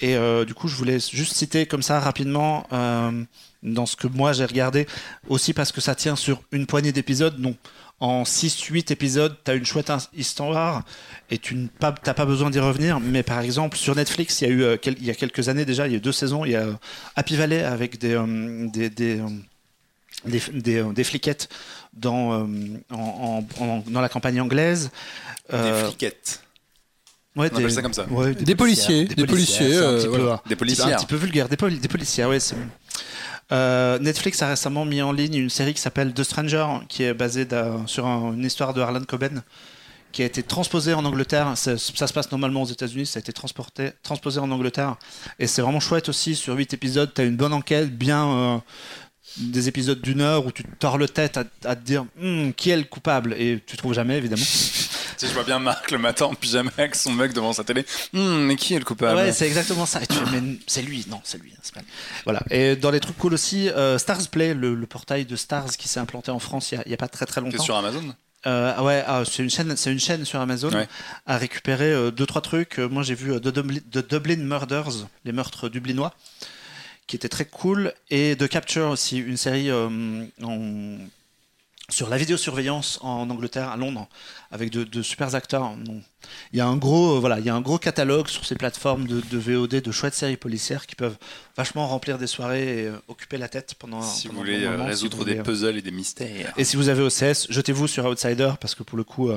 [0.00, 2.66] Et du coup, je voulais juste citer comme ça rapidement
[3.62, 4.86] dans ce que moi j'ai regardé,
[5.28, 7.40] aussi parce que ça tient sur une poignée d'épisodes.
[7.40, 7.56] Donc
[8.00, 10.84] en 6-8 épisodes, tu as une chouette histoire
[11.30, 12.98] et tu n'as pas, pas besoin d'y revenir.
[12.98, 15.66] Mais par exemple, sur Netflix, il y a eu euh, il y a quelques années
[15.66, 16.72] déjà, il y a eu deux saisons, il y a euh,
[17.16, 19.20] Happy Valley avec des, euh, des, des,
[20.24, 21.50] des, des, fliquettes
[21.92, 22.48] dans,
[22.90, 23.44] en,
[23.86, 24.90] dans la campagne anglaise.
[25.52, 26.42] Des fliquettes
[27.36, 28.04] Ouais, on appelle ça comme ça.
[28.04, 29.68] des, policiers, des policiers,
[30.48, 32.38] des policiers, un petit peu vulgaire, des, des policiers, ouais.
[33.52, 37.14] Euh, Netflix a récemment mis en ligne une série qui s'appelle The Stranger, qui est
[37.14, 37.46] basée
[37.86, 39.42] sur une histoire de Harlan Coben,
[40.12, 41.52] qui a été transposée en Angleterre.
[41.56, 44.96] Ça, se passe normalement aux États-Unis, ça a été transporté, transposé en Angleterre.
[45.38, 46.36] Et c'est vraiment chouette aussi.
[46.36, 48.28] Sur 8 épisodes, tu as une bonne enquête, bien.
[48.28, 48.58] Euh,
[49.36, 52.70] des épisodes d'une heure où tu te tords le tête à, te dire hmm, qui
[52.70, 53.34] est le coupable?
[53.38, 54.42] Et tu trouves jamais évidemment.
[55.20, 57.84] je vois bien Marc le matin en pyjama avec son mec devant sa télé.
[58.12, 59.16] Hmm, mais qui est le coupable?
[59.16, 60.02] Ouais, c'est exactement ça.
[60.02, 60.14] Et tu
[60.66, 61.52] c'est lui, non, c'est lui.
[61.74, 61.80] Pas...
[62.24, 62.42] Voilà.
[62.50, 66.00] Et dans les trucs cool aussi, euh, Stars Play, le, portail de Stars qui s'est
[66.00, 67.62] implanté en France il n'y a, pas très très longtemps.
[67.62, 68.14] sur Amazon?
[68.46, 70.70] Euh, ouais, ah, c'est une chaîne, c'est une chaîne sur Amazon
[71.26, 72.78] à récupérer euh, deux trois trucs.
[72.78, 76.14] Euh, moi, j'ai vu The, Dublin, Murders, les meurtres dublinois,
[77.10, 80.98] qui était très cool, et The Capture aussi, une série en
[81.90, 84.08] sur la vidéosurveillance en Angleterre, à Londres,
[84.50, 85.72] avec de, super acteurs.
[86.52, 88.54] Il y a un gros, euh, voilà, il y a un gros catalogue sur ces
[88.54, 91.16] plateformes de, VOD de chouettes séries policières qui peuvent
[91.56, 94.02] vachement remplir des soirées et euh, occuper la tête pendant.
[94.02, 96.52] Si vous voulez euh, résoudre des puzzles et des mystères.
[96.56, 99.30] Et si vous avez OCS, jetez-vous sur Outsider parce que pour le coup,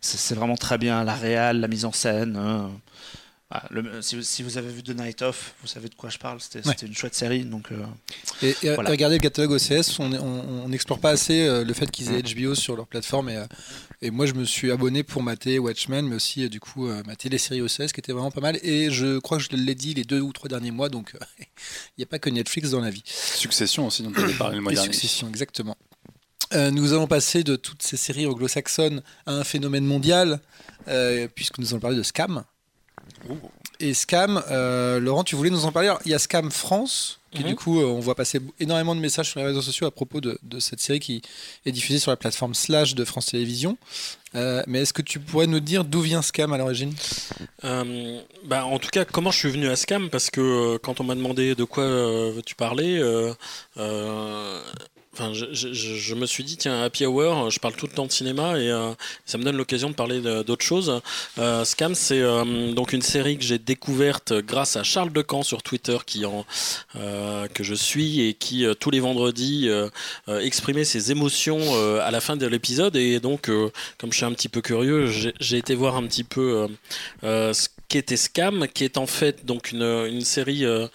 [0.00, 2.38] c'est vraiment très bien la réal, la mise en scène.
[3.50, 3.60] Hein.
[3.60, 6.40] Ah, si, vous avez vu The Night Of, vous savez de quoi je parle.
[6.40, 7.44] C'était une chouette série.
[7.44, 7.84] Donc, euh,
[8.42, 12.52] et, regardez le catalogue OCS, on n'explore pas assez euh, le fait qu'ils aient HBO
[12.52, 12.56] mm.
[12.56, 13.28] sur leur plateforme.
[13.28, 13.46] Et, euh,
[14.02, 17.38] et, moi, je me suis abonné pour mater Watchmen, mais aussi du coup mater les
[17.38, 18.58] séries OCS qui étaient vraiment pas mal.
[18.62, 21.98] Et je crois que je l'ai dit les deux ou trois derniers mois, donc il
[21.98, 23.02] n'y a pas que Netflix dans la vie.
[23.06, 24.92] Succession aussi, dont on avait parlé le mois dernier.
[24.92, 25.76] Succession, exactement.
[26.52, 30.40] nous allons passer de toutes ces séries anglo-saxonnes à un phénomène mondial,
[31.34, 32.44] puisque nous allons parler de Scam.
[33.80, 35.92] Et Scam, euh, Laurent, tu voulais nous en parler.
[36.04, 37.56] il y a Scam France, qui du mhm.
[37.56, 40.38] coup, euh, on voit passer énormément de messages sur les réseaux sociaux à propos de,
[40.60, 41.22] cette série qui
[41.66, 43.76] est diffusée sur la plateforme Slash de France Télévisions.
[44.36, 46.94] Euh, mais est-ce que tu pourrais nous dire d'où vient Scam à l'origine?
[47.62, 50.08] Bah, En tout cas, comment je suis venu à Scam?
[50.08, 51.84] Parce que quand on m'a demandé de quoi
[52.46, 53.00] tu parlais,
[55.16, 58.58] Enfin, je, me suis dit, tiens, Happy Hour, je parle tout le temps de cinéma
[58.58, 58.90] et euh,
[59.24, 61.00] ça me donne l'occasion de parler d'autres choses.
[61.38, 65.62] Euh, Scam, c'est euh, donc une série que j'ai découverte grâce à Charles Decamp sur
[65.62, 66.44] Twitter, qui en,
[66.94, 69.68] que je suis et qui tous les vendredis
[70.26, 71.60] exprimait ses émotions
[72.00, 72.96] à la fin de l'épisode.
[72.96, 73.48] Et donc,
[73.98, 76.66] comme je suis un petit peu curieux, j'ai été voir un petit peu
[77.22, 80.86] ce qui était Scam, qui est en fait donc une, une série euh,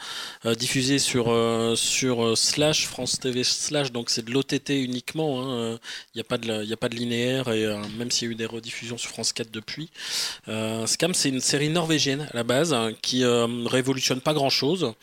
[0.46, 5.74] euh, diffusée sur, euh, sur Slash, France TV Slash, donc c'est de l'OTT uniquement, il
[5.74, 5.80] hein,
[6.16, 7.66] n'y a, pas de, a pas de linéaire, et
[7.98, 9.90] même s'il y a eu des rediffusions sur France 4 depuis.
[10.86, 14.94] Scam, c'est une série norvégienne à la base, hein, qui révolutionne pas grand-chose,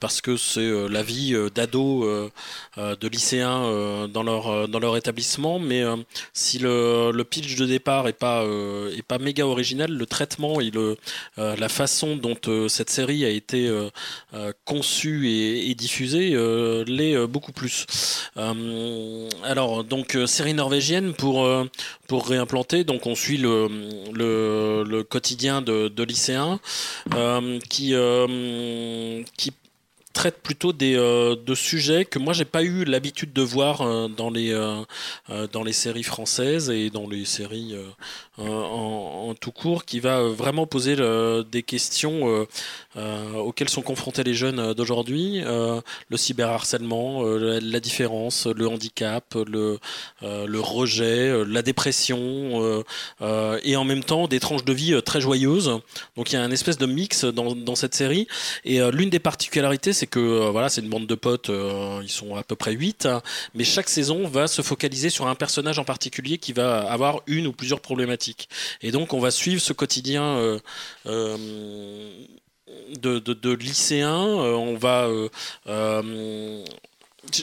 [0.00, 2.30] parce que c'est la vie d'ados,
[2.76, 5.82] de lycéens dans, leur, dans leur établissement, mais
[6.32, 8.44] si le, le, pitch de départ est pas,
[8.96, 10.96] est pas méga original, le traitement et le
[11.38, 16.30] euh, la façon dont euh, cette série a été euh, conçue et, diffusée
[16.86, 17.86] l'est beaucoup plus.
[19.44, 21.48] alors, donc, série norvégienne pour,
[22.06, 23.68] pour réimplanter, donc on suit le,
[24.12, 26.60] le, quotidien de, de lycéens
[27.68, 27.94] qui,
[29.36, 29.52] qui
[30.12, 34.52] traite plutôt des, de sujets que moi j'ai pas eu l'habitude de voir dans, les,
[35.52, 37.74] dans les séries françaises et dans les séries
[38.40, 40.96] en, tout court, qui va vraiment poser
[41.50, 42.46] des questions
[42.96, 49.36] euh, auxquels sont confrontés les jeunes euh, d'aujourd'hui, euh, le cyberharcèlement, la différence, le handicap,
[49.46, 49.78] le,
[50.60, 52.82] rejet, la dépression,
[53.20, 55.78] et en même temps des tranches de vie très joyeuses.
[56.16, 58.26] Donc il y a un espèce de mix dans, cette série.
[58.64, 61.50] Et l'une des particularités, c'est que voilà, c'est une bande de potes,
[62.02, 63.22] ils sont à peu près 8, hein,
[63.54, 67.46] mais chaque saison va se focaliser sur un personnage en particulier qui va avoir une
[67.46, 68.29] ou plusieurs problématiques.
[68.82, 70.58] Et donc on va suivre ce quotidien
[72.98, 74.26] de, de, lycéens.
[74.26, 75.28] Euh, on va euh,
[75.66, 76.64] euh,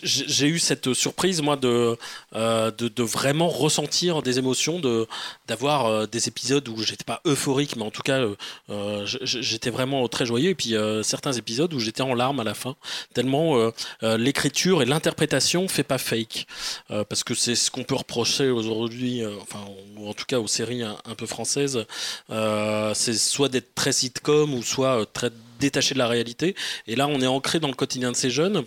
[0.03, 1.97] j'ai eu cette surprise moi de,
[2.35, 5.07] euh, de, vraiment ressentir des émotions, de
[5.47, 8.25] d'avoir euh, des épisodes où j'étais pas euphorique, mais en tout cas
[8.69, 10.49] euh, j'étais vraiment très joyeux.
[10.49, 12.75] Et puis certains épisodes où j'étais en larmes à la fin,
[13.13, 13.71] tellement
[14.01, 16.47] l'écriture et l'interprétation fait pas fake,
[16.87, 19.59] parce que c'est ce qu'on peut reprocher aujourd'hui, enfin
[19.97, 21.85] ou en tout cas aux séries un, un peu françaises,
[22.29, 26.55] c'est soit d'être très sitcom ou soit très détaché de la réalité.
[26.87, 28.63] Et là, on est ancré dans le quotidien de ces jeunes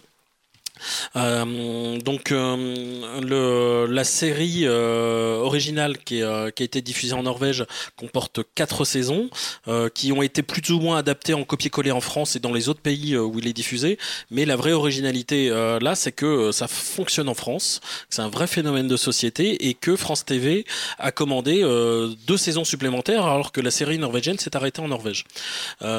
[1.14, 7.64] donc euh, le, la série euh, originale qui, a été diffusée en Norvège
[7.96, 9.30] comporte quatre saisons
[9.94, 12.80] qui ont été plus ou moins adaptées en copier-coller en France et dans les autres
[12.80, 13.98] pays où il est diffusé.
[14.30, 15.48] Mais la vraie originalité
[15.80, 19.96] là, c'est que ça fonctionne en France, c'est un vrai phénomène de société et que
[19.96, 20.66] France TV
[20.98, 21.62] a commandé
[22.26, 25.24] deux saisons supplémentaires alors que la série norvégienne s'est arrêtée en Norvège.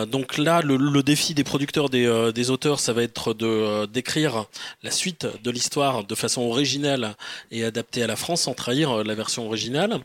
[0.07, 4.45] donc là, le, défi des producteurs, des, des auteurs, ça va être de d'écrire
[4.83, 7.15] la suite de l'histoire de façon originale
[7.51, 9.99] et adaptée à la France sans trahir euh, la version originale.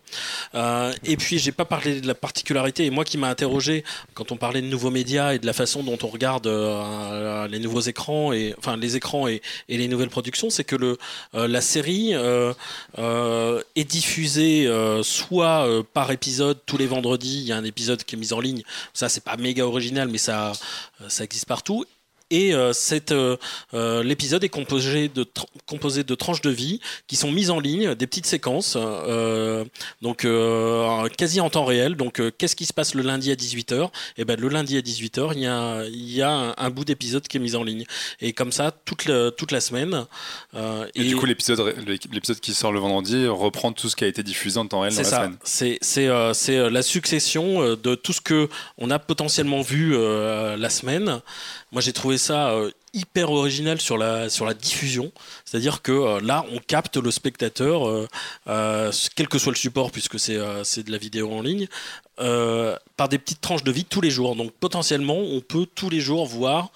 [0.54, 3.84] Euh, et puis j'ai pas parlé de la particularité, et moi qui m'a interrogé
[4.14, 7.58] quand on parlait de nouveaux médias et de la façon dont on regarde euh, les
[7.58, 10.98] nouveaux écrans, et, enfin les écrans et, les nouvelles productions, c'est que le,
[11.34, 14.68] la série est diffusée
[15.02, 18.40] soit par épisode tous les vendredis, il y a un épisode qui est mis en
[18.40, 18.62] ligne,
[18.94, 20.52] ça c'est pas méga original mais ça,
[21.08, 21.84] ça existe partout,
[22.30, 22.52] et
[23.72, 25.26] l'épisode est composé de,
[25.66, 28.76] composé de tranches de vie qui sont mises en ligne, des petites séquences,
[30.02, 30.26] donc
[31.16, 31.96] quasi en temps réel.
[31.96, 34.80] Donc qu'est-ce qui se passe le lundi à 18h Et eh ben le lundi à
[34.80, 37.84] 18h, il y a, il y a un, bout d'épisode qui est mis en ligne.
[38.20, 40.06] Et comme ça, toute, toute la semaine.
[40.94, 44.58] et, du coup, l'épisode, qui sort le vendredi reprend tout ce qui a été diffusé
[44.58, 45.36] en temps réel dans la semaine.
[45.44, 48.48] C'est, c'est, c'est la succession de tout ce que
[48.78, 51.20] on a potentiellement vu la semaine.
[51.76, 52.54] Moi, j'ai trouvé ça
[52.94, 54.28] hyper original sur la,
[54.58, 55.12] diffusion.
[55.44, 58.08] C'est-à-dire que là, on capte le spectateur,
[58.46, 61.68] quel que soit le support, puisque c'est de la vidéo en ligne,
[62.18, 64.36] euh, par des petites tranches de vie tous les jours.
[64.36, 66.70] Donc potentiellement, on peut tous les jours voir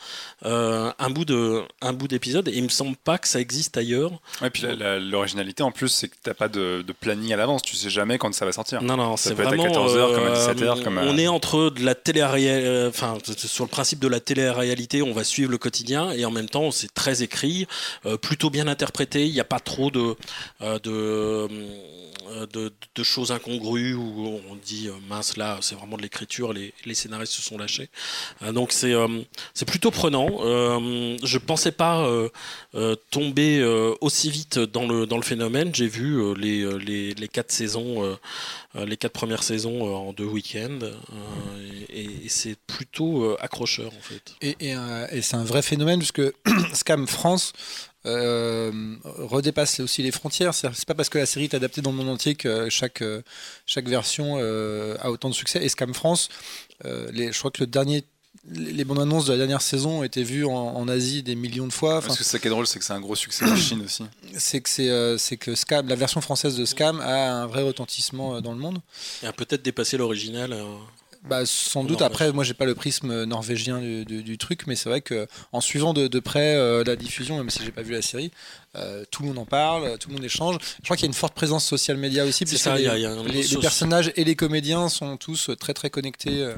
[0.45, 2.49] euh, un bout de un bout d'épisode.
[2.49, 4.13] Et il me semble pas que ça existe ailleurs.
[4.45, 4.65] Et puis
[5.01, 7.63] l'originalité en plus, c'est que t'as pas de, planning à l'avance.
[7.63, 8.83] Tu sais jamais quand ça va sortir.
[8.83, 9.65] Non, non, c'est vraiment.
[9.65, 12.23] À 14h, comme à 17h, comme On est entre de la télé
[12.89, 16.49] enfin sur le principe de la télé-réalité, on va suivre le quotidien et en même
[16.49, 17.67] temps, c'est très écrit,
[18.05, 19.27] euh, plutôt bien interprété.
[19.27, 20.17] Il n'y a pas trop de
[20.61, 21.49] de
[22.31, 22.47] euh,
[22.95, 27.33] de, choses incongrues où on dit euh, mince là c'est vraiment de l'écriture les, scénaristes
[27.33, 27.89] se sont lâchés.
[28.43, 30.29] Euh, donc c'est plutôt prenant.
[31.25, 32.07] Je pensais pas
[33.11, 33.65] tomber
[34.01, 35.75] aussi vite dans le dans le phénomène.
[35.75, 38.19] J'ai vu les, les, les, quatre saisons
[38.75, 40.79] les quatre premières saisons en deux week-ends
[41.89, 44.35] et, c'est plutôt accrocheur en fait.
[44.41, 46.23] Et, et c'est un vrai phénomène puisque
[46.75, 47.53] Scam France
[48.07, 50.55] euh, redépasse aussi les frontières.
[50.55, 53.23] C'est pas parce que la série est adaptée dans le monde entier que chaque, euh,
[53.67, 55.63] chaque version euh, a autant de succès.
[55.63, 56.29] Et Scam France,
[56.85, 58.05] les, je crois que le dernier
[58.49, 61.73] les bandes annonces de la dernière saison ont été vues en, Asie des millions de
[61.73, 62.01] fois.
[62.01, 64.05] Parce que ça qui est drôle, c'est que c'est un gros succès en Chine aussi.
[64.39, 68.41] C'est que c'est, c'est que Scam, la version française de Scam a un vrai retentissement
[68.41, 68.79] dans le monde.
[69.23, 70.57] Et a peut-être dépassé l'original.
[71.25, 72.01] Bah, sans doute.
[72.03, 75.93] Après, moi, j'ai pas le prisme norvégien du, truc, mais c'est vrai que en suivant
[75.93, 78.31] de, près euh, la diffusion, même si j'ai pas vu la série,
[78.77, 80.57] euh, tout le monde en parle, tout le monde échange.
[80.79, 84.13] Je crois qu'il y a une forte présence social média aussi, puisque les, les, personnages
[84.17, 86.53] et les comédiens sont tous très très connectés.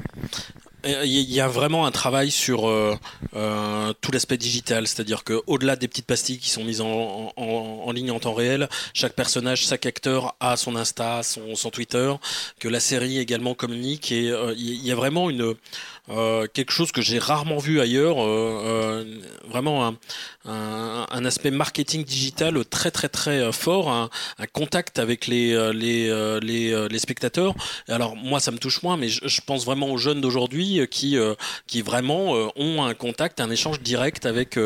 [0.87, 1.03] Euh.
[1.05, 2.97] Il y a vraiment un travail sur euh,
[3.35, 7.33] euh, tout l'aspect digital, c'est-à-dire qu'au-delà des petites pastilles qui sont mises en,
[7.93, 12.13] ligne en temps réel, chaque personnage, chaque acteur a son Insta, son, Twitter,
[12.59, 15.55] que la série également communique, et euh, il y a vraiment une,
[16.13, 19.05] euh, quelque chose que j'ai rarement vu ailleurs, euh, euh,
[19.49, 19.97] vraiment un,
[20.45, 24.11] un, aspect marketing digital très très très fort, un,
[24.53, 26.39] contact avec les, les,
[26.89, 27.55] les, spectateurs.
[27.89, 31.17] Alors moi ça me touche moins, mais je, pense vraiment aux jeunes d'aujourd'hui qui,
[31.67, 34.59] qui vraiment ont un contact, un échange direct avec,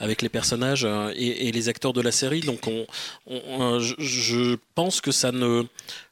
[0.00, 0.86] avec les personnages
[1.16, 2.40] et, les acteurs de la série.
[2.40, 5.64] Donc on, je pense que ça ne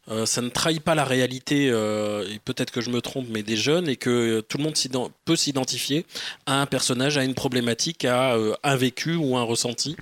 [0.08, 3.42] euh, ça ne trahit pas la réalité, euh, et peut-être que je me trompe, mais
[3.42, 4.74] des jeunes, et que tout le monde
[5.24, 6.04] peut s'identifier
[6.46, 9.96] à un personnage, à une problématique, à euh, un vécu ou un ressenti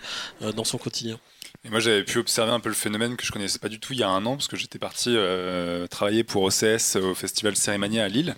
[0.57, 1.19] dans son quotidien.
[1.63, 3.93] Et moi, j'avais pu observer un peu le phénomène que je connaissais pas du tout
[3.93, 7.55] il y a un an, parce que j'étais parti euh, travailler pour OCS au festival
[7.55, 8.35] Cérémania à Lille.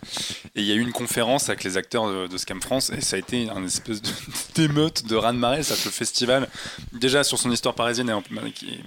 [0.57, 3.15] Et il y a eu une conférence avec les acteurs de, Scam France, et ça
[3.15, 4.03] a été un espèce
[4.57, 5.62] d'émeute, de, de raz-de-marée.
[5.62, 6.49] Ça, le festival,
[6.93, 8.12] déjà sur son histoire parisienne,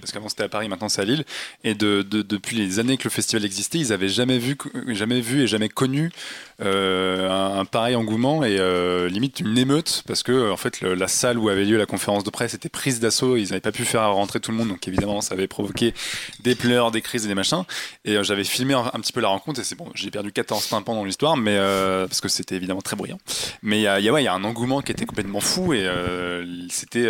[0.00, 1.24] parce qu'avant c'était à Paris, maintenant c'est à Lille.
[1.64, 4.58] Et de, depuis les années que le festival existait, ils avaient jamais vu,
[4.88, 6.12] jamais vu et jamais connu
[6.60, 11.38] euh, un, pareil engouement et euh, limite une émeute, parce que en fait, la salle
[11.38, 13.38] où avait lieu la conférence de presse était prise d'assaut.
[13.38, 15.94] Ils n'avaient pas pu faire tout le monde, donc évidemment ça avait provoqué
[16.40, 17.64] des pleurs, des crises et des machins.
[18.04, 20.68] Et euh, j'avais filmé un, petit peu la rencontre et c'est bon, j'ai perdu 14
[20.68, 23.18] tympans dans l'histoire, mais euh, parce que c'était évidemment très bruyant.
[23.62, 27.06] Mais il y a, y, a un engouement qui était complètement fou et euh, c'était,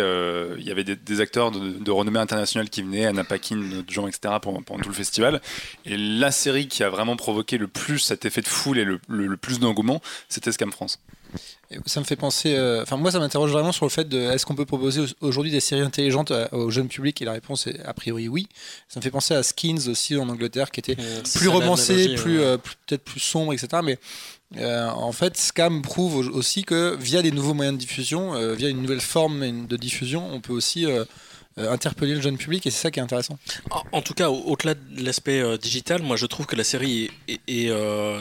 [0.57, 4.35] il y avait des, acteurs de, renommée internationale qui venaient, Anna Paquin, d'autres gens, etc.
[4.41, 5.41] Pendant, pendant, tout le festival.
[5.85, 9.37] Et la série qui a vraiment provoqué le plus cet effet de foule et le
[9.37, 10.99] plus d'engouement, c'était Scam France.
[11.85, 12.55] Ça me fait penser.
[12.55, 15.51] Euh, enfin, moi, ça m'interroge vraiment sur le fait de est-ce qu'on peut proposer aujourd'hui
[15.51, 17.21] des séries intelligentes euh, au jeune public?
[17.21, 18.47] Et la réponse est a priori oui.
[18.87, 20.95] Ça me fait penser à Skins aussi en Angleterre, qui était
[21.35, 23.81] plus romancé, plus, euh, peut-être plus sombre, etc.
[23.83, 23.99] Mais
[24.55, 29.01] en fait, Scam prouve aussi que via des nouveaux moyens de diffusion, via une nouvelle
[29.01, 30.85] forme de diffusion, on peut aussi
[31.57, 33.37] interpeller le jeune public et c'est ça qui est intéressant.
[33.91, 37.69] En, tout cas, au-delà de l'aspect digital, moi je trouve que la série est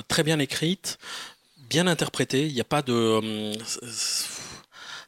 [0.08, 0.98] très bien écrite
[1.68, 2.46] bien interprété.
[2.46, 2.92] Il n'y a pas de.
[2.92, 3.54] Euh,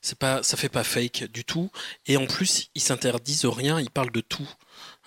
[0.00, 1.70] c'est pas, ça fait pas fake du tout.
[2.06, 3.80] Et en plus, ils s'interdisent rien.
[3.80, 4.48] Ils parlent de tout.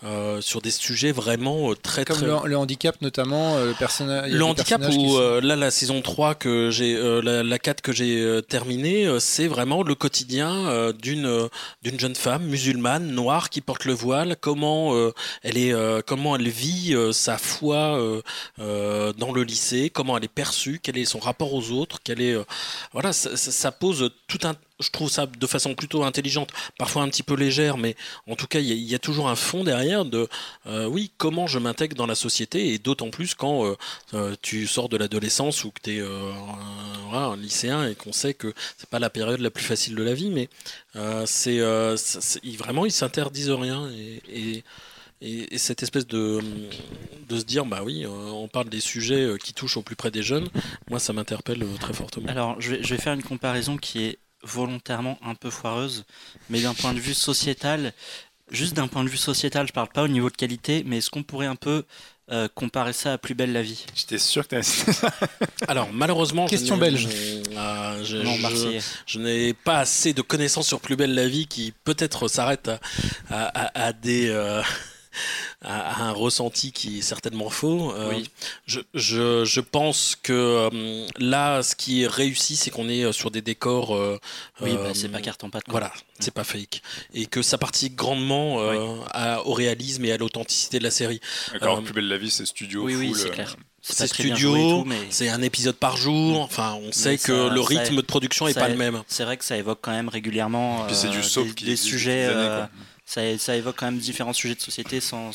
[0.03, 4.31] Euh, sur des sujets vraiment euh, très Comme Le, handicap notamment, le personnage.
[4.31, 9.07] Le handicap où là la saison 3 que j'ai la, la, 4 que j'ai terminée,
[9.19, 11.49] c'est vraiment le quotidien d'une
[11.83, 14.95] d'une jeune femme musulmane noire qui porte le voile, comment
[15.43, 15.73] elle est
[16.05, 17.99] comment elle vit sa foi
[18.57, 22.35] dans le lycée, comment elle est perçue, quel est son rapport aux autres, quel est
[22.93, 27.09] voilà ça, ça, pose tout un je trouve ça de façon plutôt intelligente, parfois un
[27.09, 27.95] petit peu légère, mais
[28.27, 30.27] en tout cas, il y, a toujours un fond derrière de,
[30.67, 33.75] euh, oui, comment je m'intègre dans la société, et d'autant plus quand euh,
[34.13, 38.53] euh, tu sors de l'adolescence ou que tu es un, lycéen et qu'on sait que
[38.77, 40.49] c'est pas la période la plus facile de la vie, mais
[41.25, 41.59] c'est
[42.57, 43.89] vraiment, ils s'interdisent rien.
[44.29, 44.63] et,
[45.21, 46.39] et, cette espèce de,
[47.29, 50.23] de se dire, bah oui, on parle des sujets qui touchent au plus près des
[50.23, 50.47] jeunes,
[50.89, 52.27] moi ça m'interpelle très fortement.
[52.27, 56.05] Alors je vais, faire une comparaison qui est volontairement un peu foireuse,
[56.49, 57.93] mais d'un point de vue sociétal,
[58.51, 61.09] juste d'un point de vue sociétal, je parle pas au niveau de qualité, mais est-ce
[61.09, 61.83] qu'on pourrait un peu
[62.31, 63.85] euh, comparer ça à Plus belle la vie?
[63.95, 64.91] J'étais sûr que tu
[65.67, 67.07] Alors malheureusement, question belge.
[67.51, 72.71] Euh, je, n'ai pas assez de connaissances sur Plus belle la vie qui peut-être s'arrête
[73.29, 74.61] à, des euh,
[75.63, 77.93] à, un ressenti qui est certainement faux.
[77.93, 78.19] Euh,
[78.65, 83.31] je, je, je, pense que euh, là, ce qui est réussi, c'est qu'on est sur
[83.31, 83.95] des décors.
[83.95, 84.19] Euh,
[84.61, 85.63] oui, bah, c'est pas carton pâte.
[85.67, 86.81] Voilà, c'est pas fake.
[87.13, 88.57] Et que ça participe grandement
[89.45, 91.21] au réalisme et à l'authenticité de la série.
[91.59, 92.83] Alors, Plus belle la vie, c'est studio.
[92.83, 93.55] Oui, oui, c'est clair.
[93.83, 96.39] C'est studio, c'est un épisode par jour.
[96.39, 96.43] Mm.
[96.43, 99.03] Enfin, on sait que le rythme de production est pas le même.
[99.07, 102.29] C'est vrai que ça évoque quand même régulièrement c'est du des, des sujets
[103.11, 105.31] ça, évoque quand même différents sujets de société sans,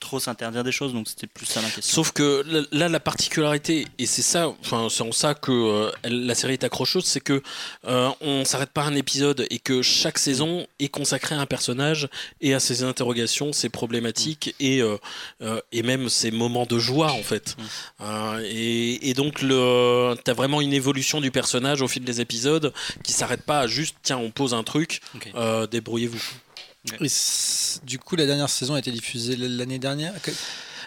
[0.00, 1.94] trop s'interdire des choses, donc c'était plus ça la question.
[1.94, 2.42] Sauf que
[2.72, 6.64] là, la particularité, et c'est ça, enfin, c'est en ça que euh, la série est
[6.64, 7.42] accrocheuse, c'est que
[7.86, 11.46] euh, on s'arrête pas à un épisode et que chaque saison est consacrée à un
[11.46, 12.08] personnage
[12.40, 14.64] et à ses interrogations, ses problématiques mm.
[14.64, 17.56] et, euh, et même ses moments de joie en fait.
[17.58, 18.40] Mm.
[18.44, 22.72] Et, et, donc le, t'as vraiment une évolution du personnage au fil des épisodes
[23.04, 25.02] qui s'arrête pas à juste tiens on pose un truc,
[25.70, 26.22] débrouillez-vous
[27.84, 30.14] du coup, la dernière saison a été diffusée l'année dernière?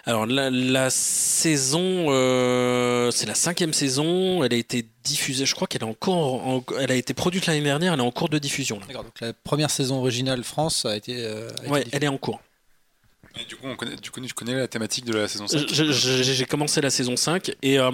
[0.06, 4.44] Alors la, saison, euh, c'est la cinquième saison.
[4.44, 5.46] Elle a été diffusée.
[5.46, 7.94] Je crois qu'elle est encore, elle a été produite l'année dernière.
[7.94, 8.80] Elle est en cours de diffusion.
[8.86, 9.04] D'accord.
[9.04, 11.24] Donc la première saison originale France a été.
[11.24, 12.40] Euh, ouais, elle est en cours
[13.48, 16.44] du coup, on connaît, du coup, tu connais la thématique de la saison 5 J'ai
[16.44, 17.90] commencé la saison 5 et euh,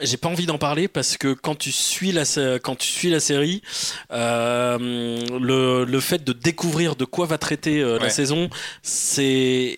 [0.00, 2.24] j'ai pas envie d'en parler parce que quand tu suis la,
[2.58, 3.62] quand tu suis la série,
[4.10, 4.78] euh,
[5.38, 8.50] le, le, fait de découvrir de quoi va traiter euh, la saison,
[8.82, 9.76] c'est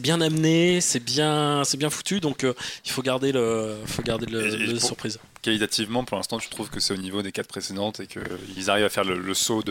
[0.00, 2.46] bien amené, c'est bien, bien foutu, donc
[2.84, 5.18] il faut garder le, faut garder le, surprise.
[5.42, 8.84] Qualitativement, pour l'instant, tu trouves que c'est au niveau des quatre précédentes et qu'ils arrivent
[8.84, 9.62] à faire le, le saut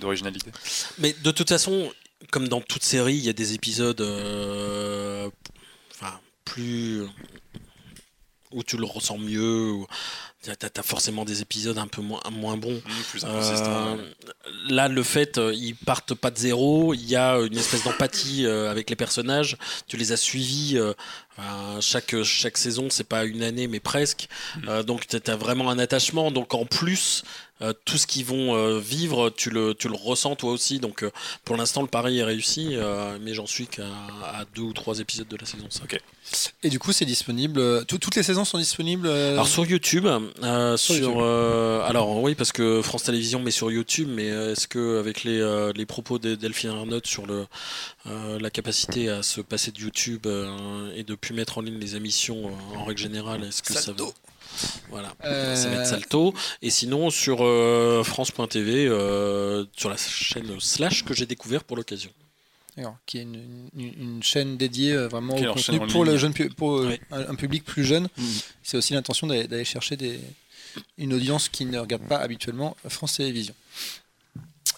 [0.00, 0.50] d'originalité
[0.98, 1.90] Mais de toute façon,
[2.30, 5.28] comme dans toute série, il y a des épisodes euh,
[5.92, 7.02] enfin, plus
[8.52, 9.74] où tu le ressens mieux.
[10.42, 12.76] Tu as, forcément des épisodes un peu moins, moins bons.
[12.76, 14.12] Mmh, euh,
[14.68, 16.94] là, le fait, euh, ils partent pas de zéro.
[16.94, 19.56] Il y a une espèce d'empathie avec les personnages.
[19.88, 20.78] Tu les as suivis.
[21.80, 24.28] Chaque, chaque saison, c'est pas une année, mais presque.
[24.56, 24.82] Mmh.
[24.82, 26.30] donc, tu as vraiment un attachement.
[26.30, 27.24] Donc, en plus,
[27.62, 30.78] euh, tout ce qu'ils vont euh, vivre, tu le, tu le ressens toi aussi.
[30.78, 31.10] Donc euh,
[31.44, 32.76] pour l'instant, le pari est réussi,
[33.22, 33.84] mais j'en suis qu'à
[34.54, 35.98] deux ou trois épisodes de la saison 5.
[36.62, 37.84] Et du coup, c'est disponible.
[37.86, 40.06] toutes les saisons sont disponibles Alors sur YouTube.
[40.76, 45.72] sur, alors oui, parce que France Télévisions met sur YouTube, mais est-ce que avec les,
[45.74, 47.46] les propos de Delphine Arnaud sur le,
[48.04, 50.26] la capacité à se passer de YouTube
[50.94, 54.04] et de plus mettre en ligne les émissions en règle générale, est-ce que ça va
[54.90, 56.32] voilà, ça va être Salto.
[56.62, 62.10] Et sinon, sur euh, France.tv, euh, sur la chaîne Slash que j'ai découvert pour l'occasion.
[63.04, 67.64] qui est une, chaîne dédiée euh, vraiment au contenu pour, le jeune, pour un, public
[67.64, 68.04] plus jeune.
[68.16, 68.24] Mm.
[68.62, 70.20] C'est aussi l'intention d'aller chercher des,
[70.96, 73.54] une audience qui ne regarde pas habituellement France Télévisions.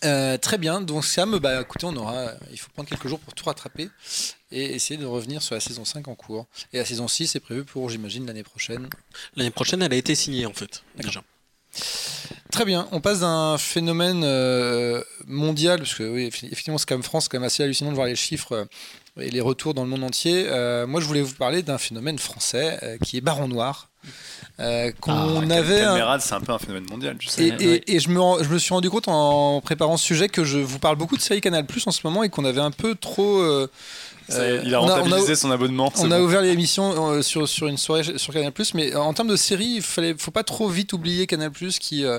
[0.04, 3.34] Euh, très bien, donc Sam, bah, écoutez, on aura, il faut prendre quelques jours pour
[3.34, 3.90] tout rattraper
[4.50, 6.46] et essayer de revenir sur la saison 5 en cours.
[6.72, 8.88] Et la saison 6 est prévue pour, j'imagine, l'année prochaine.
[9.36, 11.22] L'année prochaine, elle a été signée en fait, déjà.
[12.50, 17.24] Très bien, on passe d'un phénomène euh, mondial, parce que oui, effectivement, c'est comme France,
[17.24, 18.64] c'est quand même assez hallucinant de voir les chiffres euh,
[19.22, 20.44] et les retours dans le monde entier.
[20.86, 23.90] moi, je voulais vous parler d'un phénomène français qui est Baron Noir.
[24.60, 25.12] Euh, qu'on
[25.50, 25.82] ah, avait.
[25.82, 26.18] Un...
[26.18, 27.16] c'est un peu un phénomène mondial.
[27.38, 30.58] Et, et, je, me, je me suis rendu compte en préparant ce sujet que je
[30.58, 32.96] vous parle beaucoup de série Canal Plus en ce moment et qu'on avait un peu
[32.96, 33.38] trop.
[33.38, 33.70] Euh,
[34.30, 35.92] euh, il a rentabilisé son abonnement.
[35.98, 39.36] On a ouvert l'émission euh, sur, sur une soirée sur Canal+, mais en termes de
[39.36, 41.50] série, il fallait, faut pas trop vite oublier Canal+,
[41.80, 42.18] qui, euh,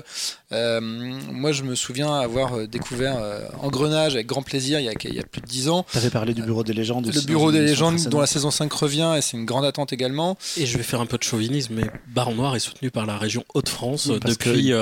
[0.50, 3.18] moi, je me souviens avoir découvert
[3.60, 5.86] Engrenage avec grand plaisir il y a, il y a plus de 10 ans.
[5.90, 8.72] Tu avais parlé du Bureau des légendes Le Bureau des légendes, dont la saison 5
[8.72, 10.36] revient, et c'est une grande attente également.
[10.56, 13.16] Et je vais faire un peu de chauvinisme, mais Baron Noir est soutenu par la
[13.16, 14.72] région Hauts-de-France depuis.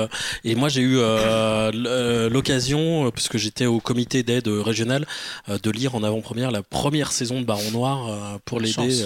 [0.43, 0.97] et moi, j'ai eu
[2.29, 5.05] l'occasion, puisque j'étais au comité d'aide régionale,
[5.47, 9.05] de lire en avant-première la première saison de Baron Noir euh, pour l'aider.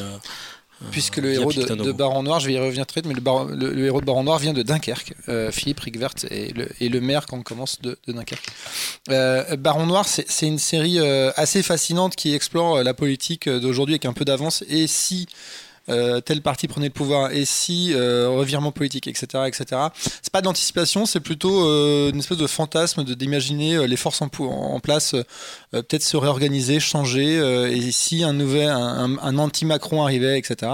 [0.84, 3.86] Euh, Puisque le héros de, Baron Noir, je vais y revenir très vite, mais le,
[3.86, 5.14] héros de Baron Noir vient de Dunkerque.
[5.52, 8.48] Philippe Rigvert est le, le, maire quand on commence de, Dunkerque.
[9.58, 14.26] Baron Noir, c'est une série assez fascinante qui explore la politique d'aujourd'hui avec un peu
[14.26, 14.64] d'avance.
[14.70, 15.28] Et si
[15.90, 19.82] euh, tel parti prenait le pouvoir et si euh, revirement politique, etc., etc.
[20.22, 24.80] C'est pas d'anticipation, c'est plutôt euh, une espèce de fantasme de d'imaginer les forces en,
[24.80, 25.16] place
[25.72, 27.36] peut-être se réorganiser, changer
[27.72, 30.72] et si un nouvel, un, anti-Macron arrivait, etc.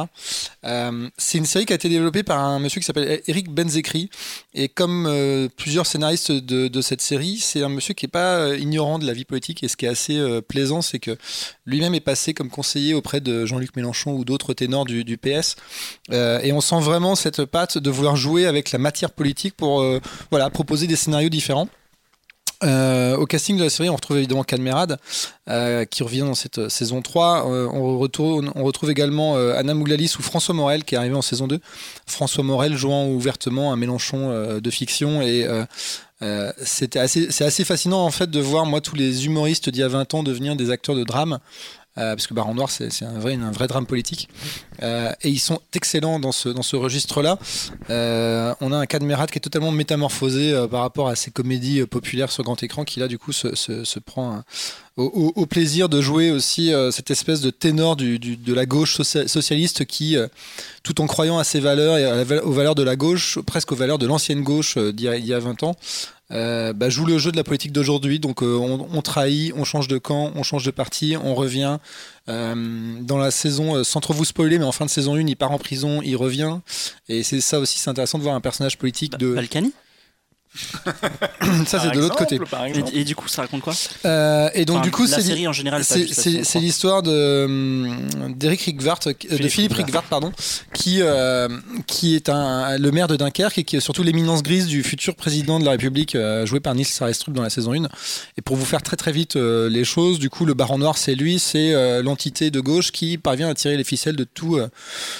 [1.17, 4.09] c'est une série qui a été développée par un monsieur qui s'appelle Eric Benzekri
[4.53, 8.99] et comme plusieurs scénaristes de, de cette série, c'est un monsieur qui est pas ignorant
[8.99, 11.17] de la vie politique et ce qui est assez plaisant, c'est que
[11.65, 15.55] lui-même est passé comme conseiller auprès de Jean-Luc Mélenchon ou d'autres ténors du du, PS.
[16.11, 19.81] Euh, et on sent vraiment cette patte de vouloir jouer avec la matière politique pour
[19.81, 19.99] euh,
[20.31, 21.69] voilà, proposer des scénarios différents.
[22.61, 24.97] Euh, au casting de la série, on retrouve évidemment Cadmerade,
[25.89, 27.45] qui revient dans cette saison 3.
[27.45, 31.47] on, retrouve, on retrouve également Anna Mouglalis ou François Morel, qui est arrivé en saison
[31.47, 31.59] 2.
[32.05, 35.21] François Morel jouant ouvertement un Mélenchon de fiction.
[35.21, 35.47] Et
[36.63, 39.83] c'était assez, c'est assez fascinant en fait de voir moi tous les humoristes d'il y
[39.83, 41.39] a 20 ans devenir des acteurs de drame.
[41.99, 44.29] Euh, parce que Baron Noir, c'est un vrai, un vrai drame politique.
[44.81, 47.37] Euh, et ils sont excellents dans ce, dans ce registre-là.
[47.89, 52.31] Euh, on a un Cadmerat qui est totalement métamorphosé par rapport à ces comédies populaires
[52.31, 54.43] sur grand écran, qui là, du coup, se, se, prend
[54.97, 60.17] au, plaisir de jouer aussi cette espèce de ténor de la gauche socialiste qui,
[60.83, 63.97] tout en croyant à ses valeurs et aux valeurs de la gauche, presque aux valeurs
[63.97, 65.75] de l'ancienne gauche d'il y, a 20 ans,
[66.31, 68.19] euh, bah, joue le jeu de la politique d'aujourd'hui.
[68.19, 71.79] Donc euh, on, trahit, on change de camp, on change de parti, on revient.
[72.29, 75.35] Euh, dans la saison, sans trop vous spoiler, mais en fin de saison 1, il
[75.35, 76.59] part en prison, il revient.
[77.07, 79.33] Et c'est ça aussi, c'est intéressant de voir un personnage politique de...
[79.33, 79.73] Balkany?
[81.67, 82.39] ça c'est de l'autre côté.
[82.93, 83.73] Et, du coup, ça raconte quoi?
[84.05, 85.83] Euh, Et donc du coup, c'est série en général.
[85.83, 90.31] C'est l'histoire de hum, d'Eric euh, de Philippe Rigvart, pardon,
[90.73, 91.47] qui euh,
[91.85, 95.15] qui est un, le maire de Dunkerque et qui est surtout l'éminence grise du futur
[95.15, 97.87] président de la République, joué par Nils Sarestrup dans la saison 1.
[98.37, 101.15] Et pour vous faire très très vite les choses, du coup, le Baron Noir, c'est
[101.15, 104.59] lui, c'est l'entité de gauche qui parvient à tirer les ficelles de tout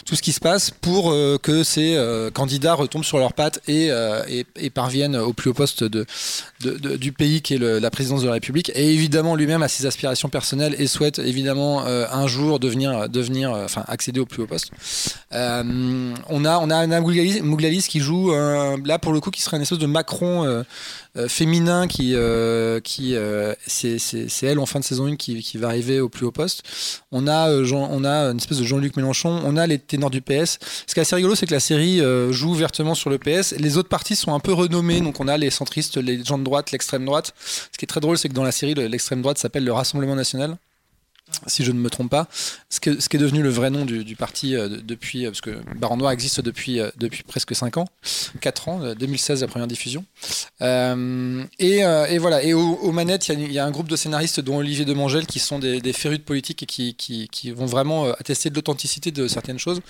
[0.05, 1.97] tout ce qui se passe pour que ces
[2.33, 3.89] candidats retombent sur leurs pattes et,
[4.27, 6.05] et, et parviennent au plus haut poste de,
[6.95, 8.71] du pays qui est la présidence de la République.
[8.75, 13.53] Et évidemment, lui-même a ses aspirations personnelles et souhaite évidemment euh, un jour devenir, devenir,
[13.53, 14.71] euh, enfin accéder au plus haut poste.
[15.33, 19.57] Euh, on a, on a Anna Mouglalis, qui joue là pour le coup qui serait
[19.57, 20.63] une espèce de Macron euh,
[21.27, 25.67] féminin qui, euh, qui euh, c'est elle en fin de saison 1 qui, qui, va
[25.67, 26.63] arriver au plus haut poste.
[27.11, 30.59] On a, on a une espèce de Jean-Luc Mélenchon, on a les ténors du PS.
[30.87, 33.53] Ce qui est assez rigolo, c'est que la série joue ouvertement sur le PS.
[33.57, 36.43] Les autres partis sont un peu renommés, donc on a les centristes, les gens de
[36.43, 37.33] droite, l'extrême droite.
[37.45, 40.15] Ce qui est très drôle, c'est que dans la série, l'extrême droite s'appelle le Rassemblement
[40.15, 40.57] National
[41.47, 42.27] si je ne me trompe pas,
[42.69, 45.97] ce, qui est devenu le vrai nom du, parti euh, depuis, euh, parce que Baron
[45.97, 47.85] Noir existe depuis, euh, depuis presque 5 ans,
[48.41, 50.05] 4 ans, 2016 la première diffusion.
[50.61, 55.25] Et, voilà, et aux, manettes, il y, a un groupe de scénaristes dont Olivier Demangel
[55.25, 59.27] qui sont des, des férus de politique et qui, vont vraiment attester de l'authenticité de
[59.27, 59.81] certaines choses.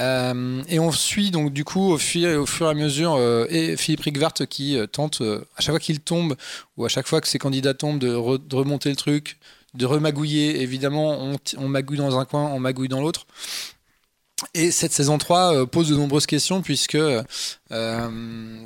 [0.00, 3.18] et on suit donc du coup au fur, au fur et à mesure
[3.48, 6.36] et Philippe Rigvart qui tente, à chaque fois qu'il tombe
[6.76, 9.38] ou à chaque fois que ses candidats tombent, de remonter le truc
[9.74, 10.62] de remagouiller.
[10.62, 13.26] Évidemment, on, magouille dans un coin, on magouille dans l'autre.
[14.54, 16.98] Et cette saison 3 euh, pose de nombreuses questions puisque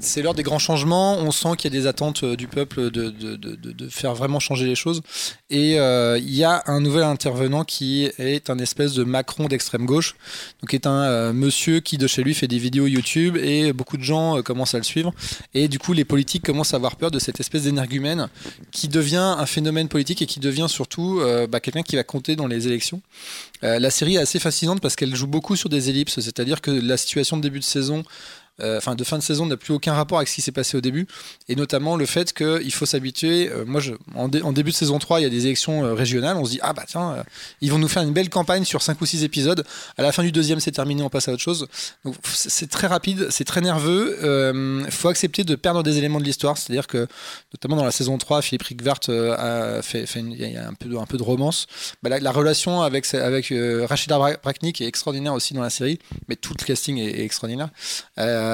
[0.01, 1.19] c'est l'heure des grands changements.
[1.19, 4.75] On sent qu'il y a des attentes euh, du peuple de, faire vraiment changer les
[4.75, 5.03] choses.
[5.51, 9.87] Et euh, il y a un nouvel intervenant qui est un espèce de Macron d'extrême
[9.87, 10.17] gauche,
[10.61, 13.97] donc est un euh, monsieur qui de chez lui fait des vidéos YouTube et beaucoup
[13.97, 15.13] de gens commencent à le suivre.
[15.55, 18.29] Et du coup, les politiques commencent à avoir peur de cette espèce d'énergumène
[18.71, 22.47] qui devient un phénomène politique et qui devient surtout bah, quelqu'un qui va compter dans
[22.47, 23.01] les élections.
[23.63, 26.97] la série est assez fascinante parce qu'elle joue beaucoup sur des ellipses, c'est-à-dire que la
[26.97, 30.19] situation de début de saison euh, enfin de fin de saison n'a plus aucun rapport
[30.19, 31.07] avec ce qui s'est passé au début,
[31.49, 33.51] et notamment le fait qu'il faut s'habituer.
[33.51, 33.81] Euh, moi,
[34.15, 36.59] en, début de saison 3, il y a des élections euh, régionales, on se dit
[36.63, 37.25] ah bah tiens,
[37.61, 39.65] ils vont nous faire une belle campagne sur 5 ou 6 épisodes.
[39.97, 41.69] À la fin du deuxième, c'est terminé, on passe à autre chose.
[42.05, 44.17] Donc c'est très rapide, c'est très nerveux.
[44.87, 47.07] Il faut accepter de perdre des éléments de l'histoire, c'est-à-dire que
[47.53, 50.75] notamment dans la saison 3, Philippe Rigvart a fait, un
[51.05, 51.67] peu, de romance.
[52.03, 53.53] Bah, la, relation avec, avec
[53.89, 57.71] Rachida Braknik est extraordinaire aussi dans la série, mais tout le casting est, extraordinaire.
[58.19, 58.46] Euh,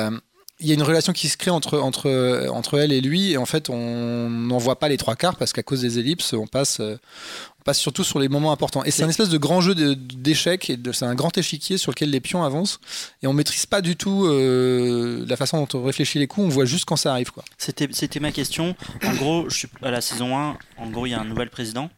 [0.60, 3.36] il y a une relation qui se crée entre, entre, entre elle et lui, et
[3.36, 6.46] en fait, on n'en voit pas les trois quarts parce qu'à cause des ellipses, on
[6.46, 8.84] passe, on passe surtout sur les moments importants.
[8.84, 12.10] Et c'est un espèce de grand jeu d'échecs, et c'est un grand échiquier sur lequel
[12.10, 12.78] les pions avancent,
[13.22, 16.50] et on maîtrise pas du tout euh, la façon dont on réfléchit les coups, on
[16.50, 17.30] voit juste quand ça arrive.
[17.58, 18.76] C'était ma question.
[19.04, 21.50] En gros, je suis à la saison 1, en gros, il y a un nouvel
[21.50, 21.90] président.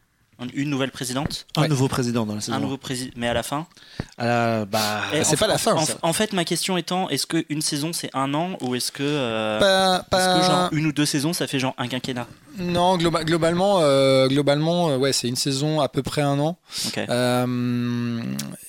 [0.55, 2.57] Une nouvelle présidente Un nouveau président dans la saison.
[2.57, 3.67] Un nouveau président, mais à la fin
[4.19, 5.77] bah, C'est pas la fin.
[6.03, 10.01] En, fait, ma question étant, est-ce qu'une saison c'est un an ou est-ce que, euh,
[10.11, 12.27] que genre une ou deux saisons ça fait genre un quinquennat?
[12.59, 16.59] Non, globalement, euh, globalement euh, ouais, c'est une saison à peu près un an.
[16.97, 18.23] Euh,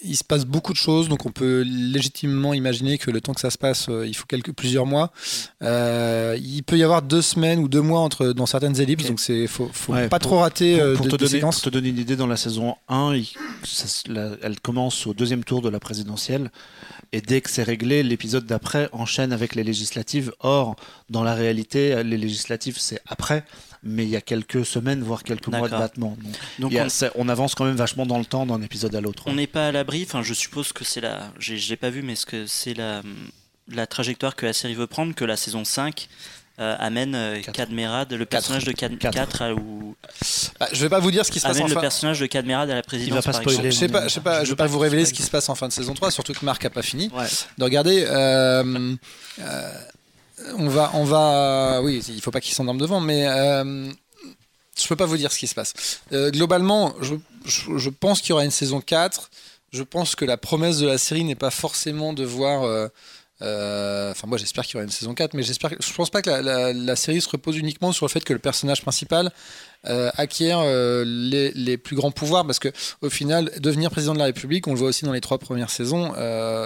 [0.04, 3.42] il se passe beaucoup de choses, donc on peut légitimement imaginer que le temps que
[3.42, 5.12] ça se passe, il faut quelques, plusieurs mois.
[5.62, 9.48] il peut y avoir deux semaines ou deux mois entre, dans certaines ellipses, donc il
[9.48, 12.28] faut, faut pas trop rater pour, de, te donner, pour te donner une idée, dans
[12.28, 13.14] la saison 1,
[14.42, 16.52] elle commence au deuxième tour de la présidentielle.
[17.16, 20.34] Et dès que c'est réglé, l'épisode d'après enchaîne avec les législatives.
[20.42, 20.76] Or,
[21.10, 23.46] dans la réalité, les législatives, c'est après
[23.88, 26.18] mais il y a quelques semaines, voire quelques mois de battement.
[26.60, 26.74] Donc,
[27.14, 27.30] on...
[27.30, 29.24] avance quand même vachement dans le temps d'un épisode à l'autre.
[29.28, 31.32] On n'est pas à l'abri, enfin je suppose que c'est la...
[31.38, 33.04] Je l'ai pas vu, mais ce que c'est la...
[33.72, 36.10] la trajectoire que la série veut prendre, que la saison 5
[36.60, 39.96] euh, amène euh, Cadmerade, le personnage de Cad 4, à, ou...
[40.60, 41.76] Bah, je vais pas vous dire ce qui se passe en fin...
[41.76, 43.24] le personnage de Cadmerade à la présidence.
[43.24, 43.72] Il va pas spoiler.
[43.72, 45.50] Je sais pas, je sais pas, je vais pas vous révéler ce qui se passe
[45.50, 47.12] en fin de saison 3, surtout que Marc a pas fini
[47.58, 48.06] de regarder.
[48.08, 48.96] Euh,
[49.40, 49.72] euh,
[50.58, 53.90] on va, on va, oui, il faut pas qu'il s'endorme devant, mais euh,
[54.78, 56.02] je peux pas vous dire ce qui se passe.
[56.12, 57.16] Euh, globalement, je,
[57.46, 59.30] je, pense qu'il y aura une saison 4.
[59.72, 62.90] Je pense que la promesse de la série n'est pas forcément de voir.
[63.42, 66.10] Euh, euh, enfin, moi j'espère qu'il y aura une saison 4, mais j'espère je pense
[66.10, 69.32] pas que la, la, série se repose uniquement sur le fait que le personnage principal
[69.88, 72.70] euh, acquiert euh, les, les, plus grands pouvoirs parce que
[73.02, 75.70] au final devenir président de la République on le voit aussi dans les trois premières
[75.70, 76.14] saisons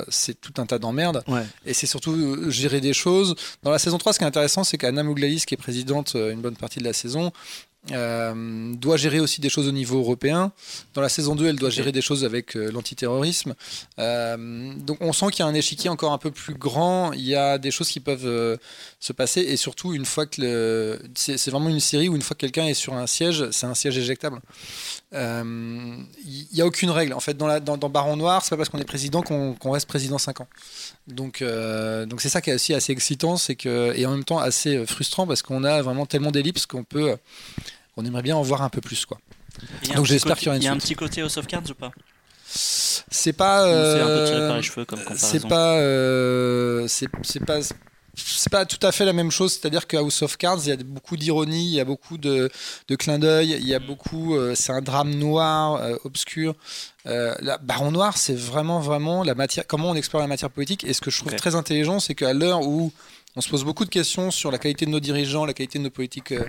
[0.10, 1.24] c'est tout un tas d'emmerdes.
[1.66, 3.36] Et c'est surtout gérer des choses.
[3.64, 6.42] Dans la saison 3 ce qui est intéressant c'est qu'Anna Mouglalis qui est présidente une
[6.42, 7.32] bonne partie de la saison
[7.92, 10.52] euh, doit gérer aussi des choses au niveau européen.
[10.94, 13.56] Dans la saison 2, elle doit gérer des choses avec euh, l'antiterrorisme.
[14.00, 17.14] Euh, donc on sent qu'il y a un échiquier encore un peu plus grand.
[17.14, 18.60] Il y a des choses qui peuvent
[19.00, 19.42] se passer.
[19.42, 22.74] Et surtout, une fois que c'est vraiment une série où une fois que quelqu'un est
[22.74, 24.40] sur un siège, c'est un siège éjectable.
[25.12, 26.08] Il
[26.54, 27.14] n'y a aucune règle.
[27.14, 29.88] En fait, dans, la, dans, Baron Noir, c'est pas parce qu'on est président qu'on reste
[29.88, 30.48] président 5 ans.
[31.08, 34.40] Donc donc c'est ça qui est aussi assez excitant, c'est que et en même temps
[34.40, 37.16] assez frustrant parce qu'on a vraiment tellement d'ellipses qu'on peut
[37.98, 39.20] on aimerait bien en voir un peu plus quoi.
[39.96, 41.74] Donc j'espère qu'il y aura une Il y a un petit côté of Cards ou
[41.74, 41.92] pas?
[42.52, 43.66] C'est pas.
[43.66, 45.28] c'est un peu tiré par les cheveux comme comparaison?
[45.28, 45.78] C'est pas.
[45.78, 47.60] Euh, c'est pas
[48.26, 50.72] c'est pas tout à fait la même chose, c'est-à-dire que House of Cards, il y
[50.72, 52.50] a beaucoup d'ironie, il y a beaucoup de,
[52.88, 56.56] de clins d'œil, il y a beaucoup, euh, c'est un drame noir, euh, obscur.
[57.06, 60.84] la Baron Noir, c'est vraiment, vraiment la matière, comment on explore la matière politique.
[60.84, 62.92] Et ce que je trouve très intelligent, c'est qu'à l'heure où
[63.40, 65.86] on se pose beaucoup de questions sur la qualité de nos dirigeants, la qualité de
[65.86, 66.44] nos politiques euh,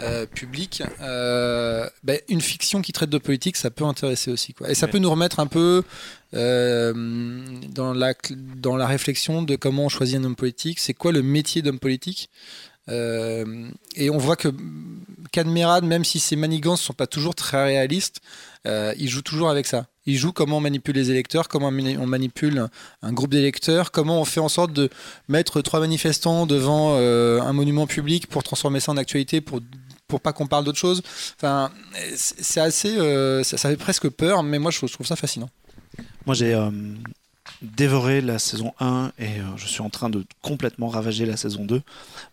[0.00, 0.82] euh, publiques.
[1.00, 4.52] Euh, ben, une fiction qui traite de politique, ça peut intéresser aussi.
[4.52, 4.68] Quoi.
[4.68, 5.84] Et ça peut nous remettre un peu
[6.32, 8.14] dans, la,
[8.56, 10.80] dans la réflexion de comment on choisit un homme politique.
[10.80, 12.30] C'est quoi le métier d'homme politique?
[12.88, 14.48] Et on voit que
[15.30, 18.20] Cadmerade, même si ses manigances ne sont pas toujours très réalistes,
[18.66, 22.68] il joue toujours avec ça il joue comment on manipule les électeurs, comment on manipule
[23.02, 24.88] un groupe d'électeurs, comment on fait en sorte de
[25.28, 29.60] mettre trois manifestants devant euh, un monument public pour transformer ça en actualité, pour
[30.06, 31.02] pour pas qu'on parle d'autre chose.
[31.36, 31.70] Enfin,
[32.16, 35.50] c'est assez, euh, ça, fait presque peur, mais moi je trouve ça fascinant.
[36.24, 36.70] Moi j'ai euh,
[37.62, 41.64] dévoré la saison 1 et euh, je suis en train de complètement ravager la saison
[41.64, 41.82] 2.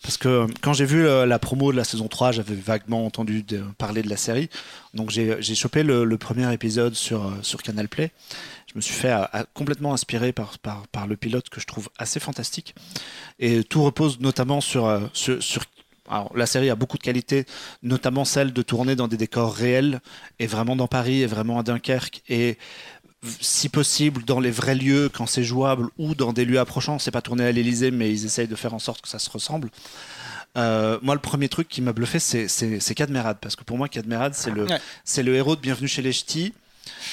[0.01, 3.43] Parce que euh, quand j'ai vu la promo de la saison 3, j'avais vaguement entendu
[3.77, 4.49] parler de la série.
[4.93, 8.11] Donc j'ai chopé le, premier épisode sur, euh, sur Canal Play.
[8.67, 9.15] Je me suis fait
[9.53, 12.75] complètement inspiré par, par, par, le pilote que je trouve assez fantastique.
[13.39, 15.63] Et tout repose notamment sur, sur, sur
[16.07, 17.45] alors, la série a beaucoup de qualités,
[17.81, 20.01] notamment celle de tourner dans des décors réels,
[20.37, 22.57] et vraiment dans Paris, et vraiment à Dunkerque, et
[23.41, 26.99] si possible dans les vrais lieux quand c'est jouable ou dans des lieux approchants.
[26.99, 29.29] C'est pas tourné à l'Elysée, mais ils essayent de faire en sorte que ça se
[29.29, 29.69] ressemble.
[30.57, 34.33] Euh, moi, le premier truc qui m'a bluffé, c'est Cadmerade, parce que pour moi, Cadmerade,
[34.35, 34.67] c'est le,
[35.03, 36.53] c'est le héros de Bienvenue chez les Ch'tis.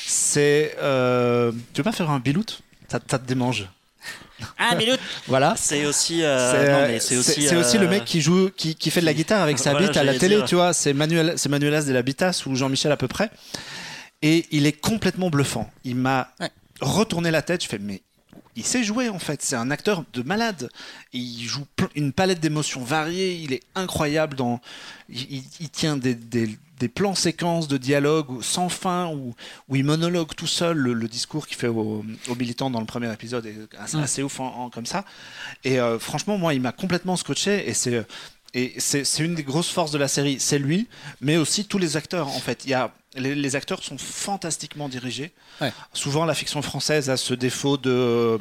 [0.06, 0.76] C'est.
[0.80, 1.51] Euh...
[1.72, 3.68] Tu veux pas faire un bilout ça, te démange.
[4.59, 4.98] Ah, Bilout
[5.28, 5.55] Voilà.
[5.56, 6.22] C'est aussi.
[6.22, 9.59] Euh, c'est aussi, aussi, le mec qui joue, qui, qui fait de la guitare avec
[9.59, 10.74] sa bite à la télé, tu vois.
[10.74, 13.30] C'est Manuel, c'est Manuelas de l'Habitas ou Jean-Michel à peu près.
[14.23, 15.70] Et il est complètement bluffant.
[15.85, 16.32] Il m'a
[16.81, 17.62] retourné la tête.
[17.62, 18.03] Je fais, mais
[18.55, 19.43] il sait jouer en fait.
[19.43, 20.70] C'est un acteur de malade.
[21.12, 23.35] Il joue une palette d'émotions variées.
[23.35, 24.61] Il est incroyable dans.
[25.09, 26.16] Il, tient des,
[26.94, 29.35] plans séquences de dialogue sans fin où,
[29.69, 30.77] où il monologue tout seul.
[30.77, 32.05] Le, discours qu'il fait aux,
[32.39, 33.57] militants dans le premier épisode est
[33.99, 34.40] assez, ouf
[34.73, 35.05] comme ça.
[35.65, 37.69] Et euh, franchement, moi, il m'a complètement scotché.
[37.69, 38.07] Et c'est
[38.55, 40.87] et c'est une des grosses forces de la série, c'est lui,
[41.20, 42.29] mais aussi tous les acteurs.
[42.29, 45.33] En fait, il y a les, acteurs sont fantastiquement dirigés.
[45.93, 48.41] Souvent, la fiction française a ce défaut de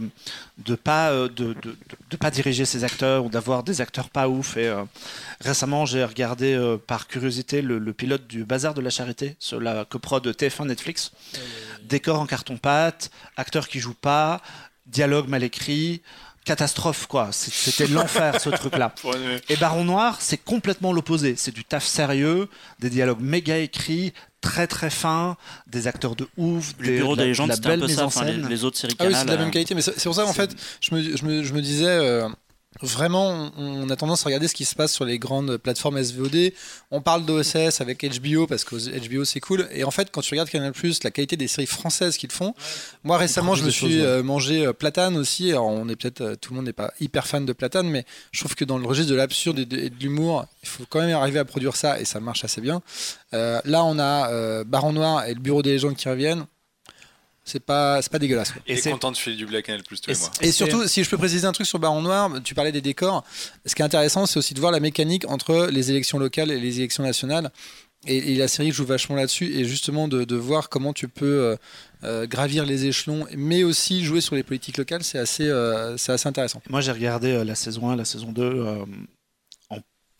[0.57, 1.75] de pas euh, de, de,
[2.09, 4.57] de pas diriger ses acteurs ou d'avoir des acteurs pas ouf.
[4.57, 4.83] Et euh,
[5.41, 9.85] récemment, j'ai regardé euh, par curiosité le, pilote du Bazar de la Charité sur la
[9.85, 11.11] coprod de TF1 Netflix.
[11.83, 14.41] Décor en carton pâte, acteurs qui jouent pas,
[14.85, 16.01] dialogue mal écrit
[16.45, 17.29] catastrophe quoi.
[17.31, 18.93] C'était l'enfer ce truc-là.
[19.49, 21.35] Et Baron Noir, c'est complètement l'opposé.
[21.37, 22.49] C'est du taf sérieux,
[22.79, 25.37] des dialogues méga écrits, très très fins,
[25.67, 28.07] des acteurs de ouf, le bureau des gens, c'était un peu ça.
[28.25, 29.75] les, autres séries ah oui, c'est de la même euh, qualité.
[29.75, 31.85] Mais c'est pour ça en fait, je me, je me, je me disais.
[31.85, 32.27] Euh,
[32.81, 36.53] Vraiment, on a tendance à regarder ce qui se passe sur les grandes plateformes SVOD.
[36.89, 39.67] On parle d'OSS avec HBO parce que HBO c'est cool.
[39.71, 42.53] Et en fait, quand tu regardes Canal la qualité des séries françaises qu'ils font.
[43.03, 45.51] Moi récemment, je me suis euh, mangé euh, Platane aussi.
[45.51, 48.05] Alors, on est peut-être euh, tout le monde n'est pas hyper fan de Platane, mais
[48.31, 51.15] je trouve que dans le registre de l'absurde et de, l'humour, il faut quand même
[51.15, 52.81] arriver à produire ça et ça marche assez bien.
[53.31, 56.45] là, on a Baron Noir et le Bureau des légendes qui reviennent
[57.43, 58.53] c'est pas c'est pas dégueulasse.
[58.67, 60.31] Et c'est content de filer du Black Plus tous et les mois.
[60.41, 63.23] Et surtout, si je peux préciser un truc sur Baron Noir, tu parlais des décors.
[63.65, 66.59] Ce qui est intéressant, c'est aussi de voir la mécanique entre les élections locales et
[66.59, 67.51] les élections nationales.
[68.07, 71.55] Et, la série joue vachement là-dessus, et justement de, de, voir comment tu peux euh,
[72.03, 76.11] euh, gravir les échelons, mais aussi jouer sur les politiques locales, c'est assez, euh, c'est
[76.11, 76.63] assez intéressant.
[76.67, 78.85] Moi, j'ai regardé la saison 1, la saison 2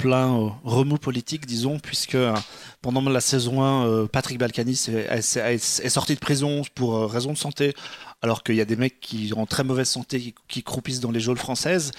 [0.01, 2.33] plein euh, remous politique, disons, puisque euh,
[2.81, 7.75] pendant la saison 1, euh, Patrick Balkany est, sorti de prison pour raison de santé,
[8.23, 11.11] alors qu'il y a des mecs qui sont en très mauvaise santé, qui, croupissent dans
[11.11, 11.91] les geôles françaises.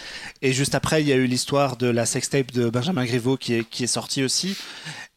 [0.43, 3.55] Et juste après, il y a eu l'histoire de la sextape de Benjamin Griveaux qui
[3.55, 4.57] est, qui est sortie aussi.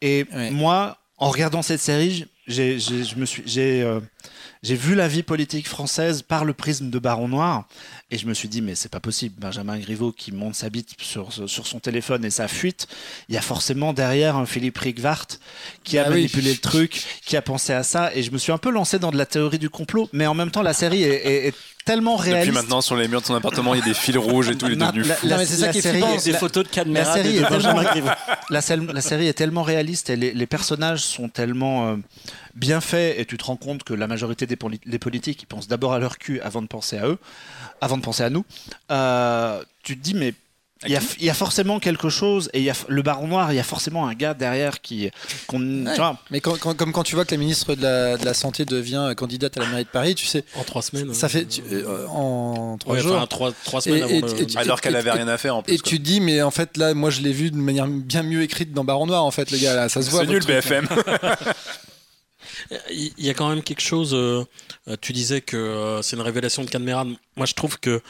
[0.02, 4.00] Et moi, en regardant cette série, j'ai, je me suis, j'ai,
[4.66, 7.68] j'ai vu la vie politique française par le prisme de Baron Noir
[8.10, 9.36] et je me suis dit mais c'est pas possible.
[9.38, 12.88] Benjamin Griveaux qui monte sa bite sur, sur son téléphone et sa fuite
[13.30, 15.28] il y a forcément derrière un Philippe Rigvart
[15.84, 18.52] qui a ah manipulé le truc qui a pensé à ça et je me suis
[18.52, 21.04] un peu lancé dans de la théorie du complot mais en même temps la série
[21.04, 21.54] est,
[21.86, 22.48] tellement réaliste.
[22.48, 24.58] Depuis maintenant, sur les murs de son appartement, il y a des fils rouges et
[24.58, 25.28] tout, il est devenu fou.
[25.40, 27.82] c'est ça qui série, des photos de caméra la série, est tellement,
[28.50, 31.96] la, la, série est tellement réaliste et les, les personnages sont tellement euh,
[32.56, 35.94] bien faits et tu te rends compte que la majorité des politiques ils pensent d'abord
[35.94, 37.20] à leur cul avant de penser à eux,
[37.82, 38.46] avant de penser à nous.
[38.92, 40.34] Euh, tu te dis mais
[40.86, 43.60] il y, a, forcément quelque chose, et il y a le baron noir, il y
[43.60, 45.10] a forcément un gars derrière qui.
[46.32, 49.68] mais comme quand tu vois que la ministre de la, Santé devient candidate à la
[49.68, 50.44] mairie de Paris, tu sais.
[50.56, 51.14] En trois semaines.
[51.14, 51.48] Ça fait.
[51.72, 53.16] Euh, en trois jours.
[53.16, 55.74] Enfin, trois, trois, semaines avant Alors qu'elle avait rien à faire en plus.
[55.74, 58.42] Et tu dis, mais en fait, là, moi, je l'ai vu de manière bien mieux
[58.42, 60.22] écrite dans Baron Noir, en fait, le gars, là, ça se voit.
[60.22, 60.88] C'est nul, BFM.
[62.90, 64.14] Il y a quand même quelque chose.
[64.14, 64.44] Euh,
[65.02, 67.10] tu disais que c'est une révélation de Cadmerade.
[67.36, 68.02] Moi, je trouve que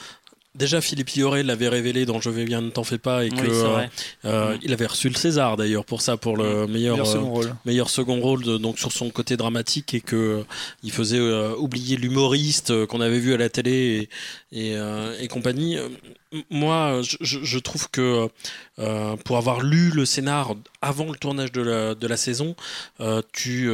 [0.56, 3.46] Déjà, Philippe Lioré l'avait révélé dans Je vais bien, ne t'en fais pas, et que
[3.46, 3.86] euh,
[4.24, 7.56] euh, il avait reçu le César d'ailleurs pour ça, pour le meilleur, meilleur second rôle,
[7.66, 10.46] meilleur second rôle donc sur son côté dramatique et que
[10.82, 11.20] il faisait
[11.58, 14.08] oublier l'humoriste qu'on avait vu à la télé
[14.54, 14.76] et,
[15.20, 15.78] et, compagnie.
[16.50, 18.30] Moi, je, je, trouve que
[19.26, 22.56] pour avoir lu le scénar avant le tournage de la, de la saison,
[23.34, 23.70] tu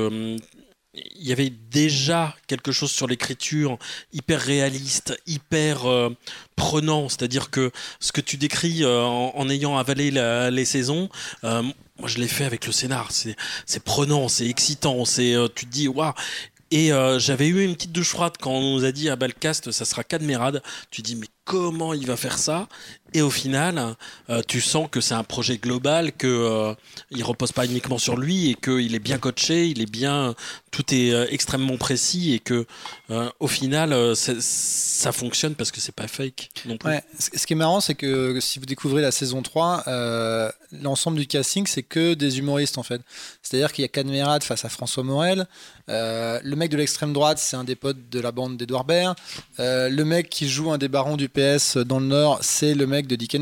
[0.93, 3.77] il y avait déjà quelque chose sur l'écriture
[4.11, 6.09] hyper réaliste, hyper euh,
[6.55, 7.07] prenant.
[7.07, 10.11] C'est-à-dire que ce que tu décris euh, en, ayant avalé
[10.51, 11.09] les saisons,
[11.43, 11.63] euh,
[11.97, 13.09] moi je l'ai fait avec le scénar.
[13.11, 15.05] C'est prenant, c'est excitant.
[15.05, 16.13] C'est tu te dis waouh.
[16.73, 19.85] Et j'avais eu une petite douche froide quand on nous a dit à Balcast ça
[19.85, 20.61] sera Cadmerade.
[20.89, 22.69] Tu dis mais comment il va faire ça
[23.13, 23.95] et au final,
[24.29, 26.73] euh, tu sens que c'est un projet global, que euh,
[27.09, 30.33] il repose pas uniquement sur lui et qu'il est bien coaché, il est bien,
[30.71, 32.65] tout est euh, extrêmement précis et que
[33.41, 36.77] au final, ça fonctionne parce que c'est pas fake non.
[37.19, 39.83] Ce qui est marrant, c'est que si vous découvrez la saison 3,
[40.71, 43.01] l'ensemble du casting, c'est que des humoristes en fait.
[43.43, 45.45] C'est-à-dire qu'il y a Cadmerade face à François Morel.
[45.89, 49.17] le mec de l'extrême droite, c'est un des potes de la bande d'Edouard Baird.
[49.57, 51.40] le mec qui joue un des barons du PS
[51.77, 53.35] dans le Nord, c'est le mec de Dick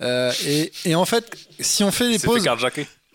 [0.00, 2.46] euh, et, et, en fait, si on fait des pauses.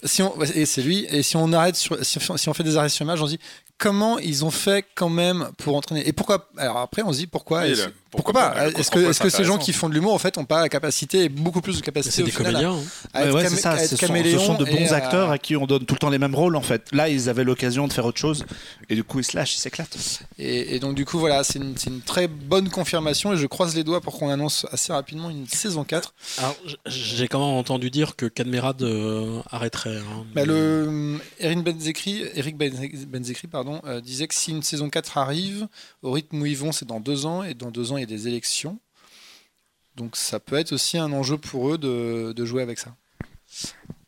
[0.03, 1.05] Si on, et c'est lui.
[1.09, 3.39] Et si on arrête sur, si, si on fait des arrêts sur image, on dit
[3.77, 6.07] comment ils ont fait quand même pour entraîner.
[6.07, 7.63] Et pourquoi Alors après, on se dit pourquoi.
[8.11, 10.45] pourquoi, pas Est-ce que, est que ces gens qui font de l'humour, en fait, n'ont
[10.45, 12.73] pas la capacité, beaucoup plus de capacité C'est des comédiens.
[12.73, 12.83] Hein.
[13.13, 15.37] À être ça, ce, sont, de bons acteurs à...
[15.37, 16.87] qui on donne tout le temps les mêmes rôles, en fait.
[16.91, 18.45] Là, ils avaient l'occasion de faire autre chose,
[18.89, 19.97] et du coup, ils se lâchent, ils s'éclatent.
[20.39, 23.83] Et, donc, du coup, voilà, c'est une, une, très bonne confirmation, et je croise les
[23.83, 26.13] doigts pour qu'on annonce assez rapidement une saison 4.
[26.39, 26.55] Alors,
[26.87, 29.97] j'ai quand même entendu dire que Cadmerade euh, arrêterait.
[29.97, 35.17] Hein, bah, le, Eric Benzekri, Eric Benzekri pardon, euh, disait que si une saison 4
[35.17, 35.67] arrive,
[36.01, 38.03] au rythme où ils vont, c'est dans deux ans, et dans deux ans, il y
[38.03, 38.79] a des élections.
[39.95, 42.95] Donc ça peut être aussi un enjeu pour eux de, jouer avec ça.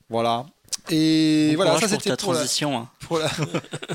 [0.10, 0.46] Voilà.
[0.90, 2.78] Et voilà, ça c'était pour, la transition.
[2.78, 2.90] Hein.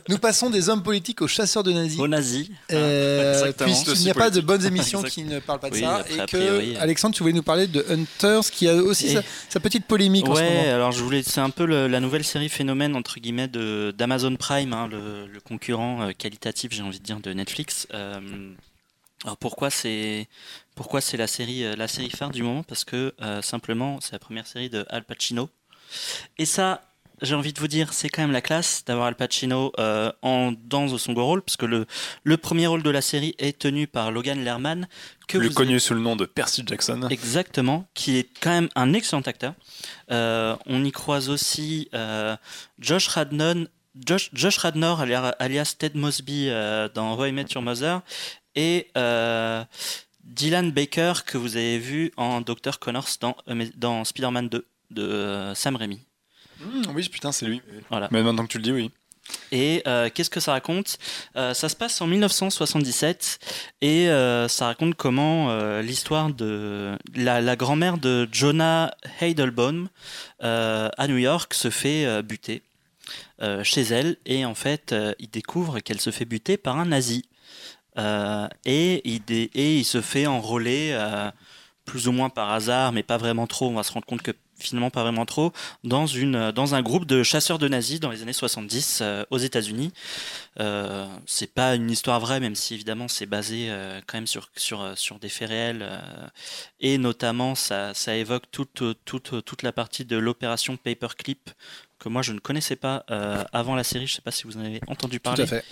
[0.08, 1.98] Nous passons des hommes politiques aux chasseurs de nazis.
[1.98, 2.48] Aux nazis.
[2.72, 6.04] Euh, Puisqu'il n'y a pas de bonnes émissions qui ne parlent pas de ça.
[6.08, 9.16] et que, Alexandre, tu voulais nous parler de Hunters, qui a aussi
[9.48, 10.74] sa, petite polémique en ce moment.
[10.74, 14.88] alors je voulais, c'est un peu la nouvelle série phénomène entre guillemets d'Amazon Prime, hein,
[14.88, 17.86] le, concurrent euh, qualitatif, j'ai envie de dire, de Netflix.
[17.92, 18.52] Euh,
[19.24, 20.28] alors pourquoi c'est
[20.74, 22.62] pourquoi c'est la série euh, la série phare du moment?
[22.62, 25.48] Parce que simplement c'est la première série de Al Pacino.
[26.38, 26.82] Et ça,
[27.22, 30.52] j'ai envie de vous dire, c'est quand même la classe d'avoir Al Pacino euh, en
[30.52, 31.86] dans son second rôle, parce que le,
[32.22, 34.88] le premier rôle de la série est tenu par Logan Lerman.
[35.28, 37.08] Que Plus connu sous le nom de Percy Jackson.
[37.10, 39.54] Exactement, qui est quand même un excellent acteur.
[40.10, 42.36] Euh, on y croise aussi euh,
[42.78, 43.54] Josh Radnor,
[44.06, 45.04] Josh, Josh Radnor
[45.38, 46.50] alias Ted Mosby
[46.94, 48.00] dans How I Met Your Mother,
[48.56, 48.88] et
[50.24, 52.78] Dylan Baker que vous avez vu en Dr.
[52.80, 53.36] Connors dans,
[53.76, 56.00] dans Spider-Man 2 de Sam Raimi.
[56.60, 57.60] Mmh, oui, putain, c'est lui.
[57.90, 58.08] Voilà.
[58.10, 58.90] Mais maintenant que tu le dis, oui.
[59.52, 60.98] Et euh, qu'est-ce que ça raconte?
[61.36, 63.38] Euh, Ça se passe en 1977
[63.80, 69.88] et euh, ça raconte comment l'histoire de la, grand-mère de Jonah Heidelbaum
[70.40, 72.62] à New York se fait buter
[73.62, 77.24] chez elle et en fait il découvre qu'elle se fait buter par un nazi
[77.96, 80.98] et il, et, il se fait enrôler
[81.84, 83.68] plus ou moins par hasard mais pas vraiment trop.
[83.68, 85.52] On va se rendre compte que finalement pas vraiment trop,
[85.82, 89.38] dans, une, dans un groupe de chasseurs de nazis dans les années 70 euh, aux
[89.38, 89.92] États-Unis.
[90.60, 94.50] Euh, c'est pas une histoire vraie, même si évidemment c'est basé euh, quand même sur,
[95.20, 95.88] des faits réels.
[96.80, 101.50] et notamment, ça, évoque toute, toute, toute la partie de l'opération Paperclip
[102.04, 104.06] que moi je ne connaissais pas euh, avant la série.
[104.06, 105.46] Je ne sais pas si vous en avez entendu parler.
[105.46, 105.64] Tout à fait.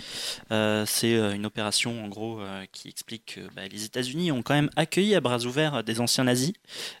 [0.51, 2.41] Euh, c'est euh, une opération en gros
[2.71, 6.23] qui explique que bah, les États-Unis ont quand même accueilli à bras ouverts des anciens
[6.23, 6.53] nazis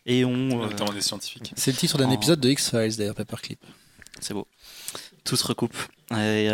[0.05, 1.51] et ont notamment des scientifiques.
[1.55, 3.59] C'est le titre d'un épisode de X Files d'ailleurs, Paperclip.
[4.19, 4.47] C'est beau.
[5.23, 5.75] Tout se recoupe.
[6.15, 6.49] Et,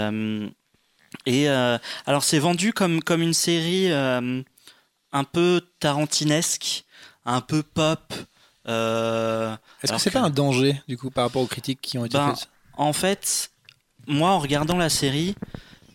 [1.26, 6.86] et alors c'est vendu comme comme une série un peu tarantinesque,
[7.26, 8.14] un peu pop.
[8.66, 12.18] Est-ce que c'est pas un danger du coup par rapport aux critiques qui ont été
[12.18, 12.50] ben, faites?
[12.80, 13.52] En fait,
[14.08, 15.36] moi, en regardant la série,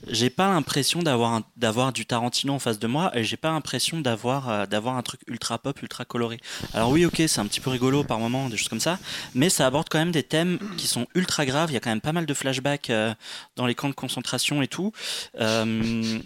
[0.06, 4.02] j'ai pas l'impression d'avoir d'avoir du Tarantino en face de moi et j'ai pas l'impression
[4.02, 6.39] d'avoir euh, d'avoir un truc ultra pop ultra coloré.
[6.74, 8.98] Alors oui ok c'est un petit peu rigolo par moment des choses comme ça
[9.35, 11.70] mais ça aborde quand même des thèmes qui sont ultra graves.
[11.70, 13.15] Il y a quand même pas mal de flashbacks euh,
[13.56, 14.93] dans les camps de concentration et tout.
[15.40, 16.19] Euh,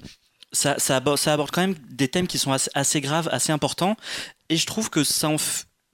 [0.51, 3.97] ça, aborde, quand même des thèmes qui sont assez, graves assez importants.
[4.49, 5.37] Et je trouve que ça en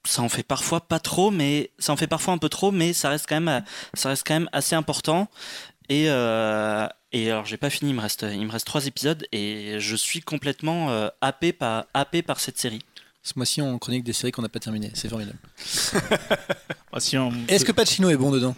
[0.05, 2.93] ça en fait parfois pas trop, mais ça en fait parfois un peu trop, mais
[2.93, 3.65] ça reste quand même,
[3.95, 5.29] ça reste quand même assez important.
[5.89, 9.27] Et, euh, et alors j'ai pas fini, il me reste, il me reste trois épisodes
[9.33, 12.81] et je suis complètement euh, happé par, happé par cette série.
[13.23, 14.91] Ce mois-ci, on chronique des séries qu'on n'a pas terminées.
[14.95, 15.39] C'est formidable.
[17.49, 18.55] Est-ce que Pacino est bon dedans?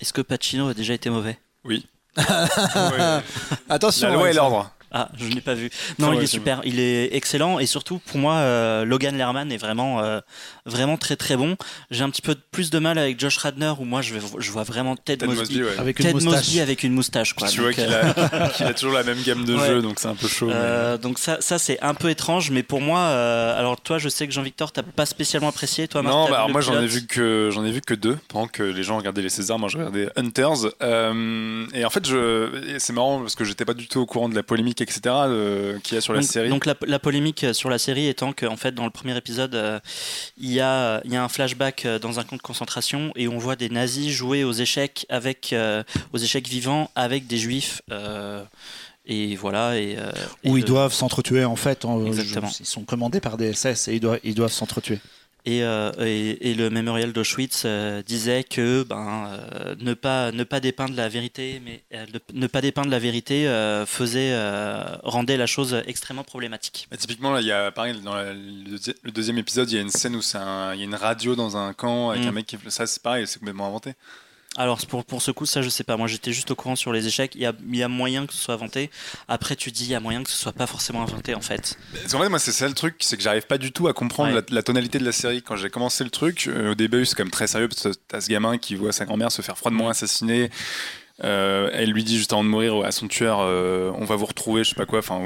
[0.00, 1.38] Est-ce que Pacino a déjà été mauvais?
[1.64, 1.86] Oui.
[3.68, 4.08] Attention.
[4.08, 4.70] La loi et l'ordre.
[4.92, 5.70] Ah, je ne l'ai pas vu.
[5.98, 9.56] Non, il est super, il est excellent et surtout pour moi, euh, Logan Lerman est
[9.56, 10.20] vraiment, euh,
[10.66, 11.56] vraiment très très bon.
[11.90, 14.64] J'ai un petit peu plus de mal avec Josh Radner où moi je, je vois
[14.64, 16.56] vraiment Ted, Mosby, avec, une moustache.
[16.58, 17.32] avec une moustache.
[17.32, 17.48] Quoi.
[17.48, 20.14] Tu vois qu'il a, euh, a, toujours la même gamme de jeux, donc c'est un
[20.14, 20.50] peu chaud.
[21.00, 24.34] Donc ça, ça c'est un peu étrange, mais pour moi, alors toi, je sais que
[24.34, 26.02] Jean-Victor, t'as pas spécialement apprécié, toi.
[26.02, 28.62] Non, bah, alors moi j'en ai vu que j'en ai vu que deux pendant que
[28.62, 29.58] les gens regardaient les Césars.
[29.58, 30.66] Moi je regardais Hunters
[31.74, 34.34] et en fait, je, c'est marrant parce que j'étais pas du tout au courant de
[34.34, 35.00] la polémique, etc.
[35.06, 36.48] Euh, qu'il y a sur la série.
[36.48, 39.80] Donc la, polémique sur la série étant qu'en fait dans le premier épisode euh,
[40.38, 43.28] il, y a, il y a un flashback euh, dans un camp de concentration et
[43.28, 45.54] on voit des nazis jouer aux échecs avec
[46.12, 47.82] aux échecs vivants avec des juifs
[49.06, 49.96] et voilà et,
[50.44, 54.20] où ils doivent s'entretuer en fait ils sont commandés par des SS et ils doivent
[54.22, 55.00] ils doivent s'entretuer
[55.48, 60.60] euh, et, et, le mémorial d'Auschwitz euh, disait que ben, euh, ne, pas, ne pas
[60.60, 61.82] dépeindre la vérité, mais
[62.32, 63.46] ne pas dépeindre la vérité
[63.86, 64.32] faisait,
[65.02, 66.86] rendait la chose extrêmement problématique.
[66.90, 70.14] Bah, typiquement, il y a, pareil, dans le deuxième épisode, il y a une scène
[70.14, 72.28] où il y a une radio dans un camp avec mm.
[72.28, 72.56] un mec qui.
[72.68, 73.94] Ça, c'est pareil, c'est complètement inventé.
[74.56, 75.96] Alors pour, pour ce coup, ça je sais pas.
[75.96, 77.34] Moi j'étais juste au courant sur les échecs.
[77.34, 78.90] Il y a, y a moyen que ce soit inventé.
[79.28, 81.78] Après tu dis il y a moyen que ce soit pas forcément inventé en fait.
[82.14, 84.42] En fait moi c'est ça le truc, c'est que j'arrive pas du tout à comprendre
[84.48, 85.42] la, tonalité de la série.
[85.42, 88.00] Quand j'ai commencé le truc, euh, au début c'est quand même très sérieux parce que
[88.08, 90.50] t'as ce gamin qui voit sa grand-mère se faire froidement assassiner.
[91.24, 94.24] Euh, elle lui dit juste avant de mourir à son tueur euh, on va vous
[94.24, 95.20] retrouver je sais pas quoi enfin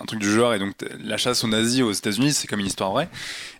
[0.00, 2.66] un truc du genre et donc la chasse aux nazis aux États-Unis c'est comme une
[2.66, 3.08] histoire vraie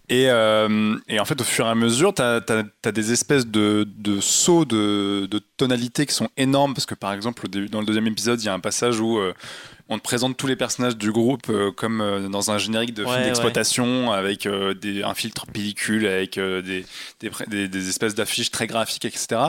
[0.08, 4.20] Et, et, en fait, au fur et à mesure, tu as, des espèces de, de
[4.20, 6.74] sauts de, de, tonalité qui sont énormes.
[6.74, 9.18] Parce que, par exemple, dans le deuxième épisode, il y a un passage où
[9.92, 13.04] on te présente tous les personnages du groupe euh, comme euh, dans un générique de
[13.04, 16.84] film d'exploitation avec euh, des, un filtre pellicule, avec des,
[17.20, 19.40] des, des, espèces d'affiches très graphiques, etc.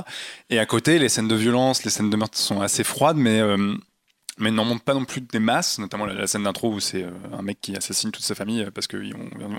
[0.49, 3.41] Et à côté, les scènes de violence, les scènes de meurtre sont assez froides, mais
[4.39, 7.43] mais n'en montrent pas non plus des masses, notamment la, scène d'intro où c'est un
[7.43, 8.97] mec qui assassine toute sa famille parce qu'on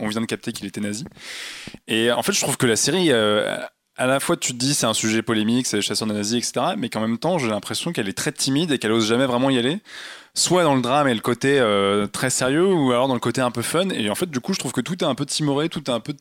[0.01, 1.05] on vient de capter qu'il était nazi.
[1.87, 3.11] Et en fait, je trouve que la série,
[3.97, 6.39] à la fois tu te dis c'est un sujet polémique, c'est les chasseurs de nazis,
[6.39, 6.75] etc.
[6.77, 9.51] Mais qu'en même temps, j'ai l'impression qu'elle est très timide et qu'elle ose jamais vraiment
[9.51, 9.81] y aller
[10.35, 13.41] soit dans le drame et le côté euh, très sérieux, ou alors dans le côté
[13.41, 13.89] un peu fun.
[13.91, 15.95] Et en fait, du coup, je trouve que tout est un peu timoré, tout est
[15.95, 16.15] un peu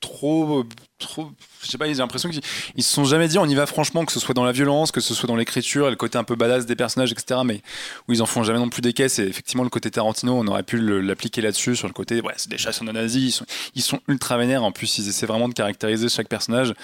[0.00, 0.64] trop,
[0.98, 1.30] trop.
[1.62, 4.12] Je sais pas, j'ai l'impression qu'ils se sont jamais dit on y va franchement, que
[4.12, 6.34] ce soit dans la violence, que ce soit dans l'écriture et le côté un peu
[6.34, 7.40] badass des personnages, etc.
[7.44, 7.60] Mais
[8.08, 9.18] où ils en font jamais non plus des caisses.
[9.18, 12.50] Et effectivement, le côté Tarantino, on aurait pu l'appliquer là-dessus, sur le côté, ouais, c'est
[12.50, 14.64] des chasseurs de nazis, ils sont, ils sont ultra vénères.
[14.64, 16.74] En plus, ils essaient vraiment de caractériser chaque personnage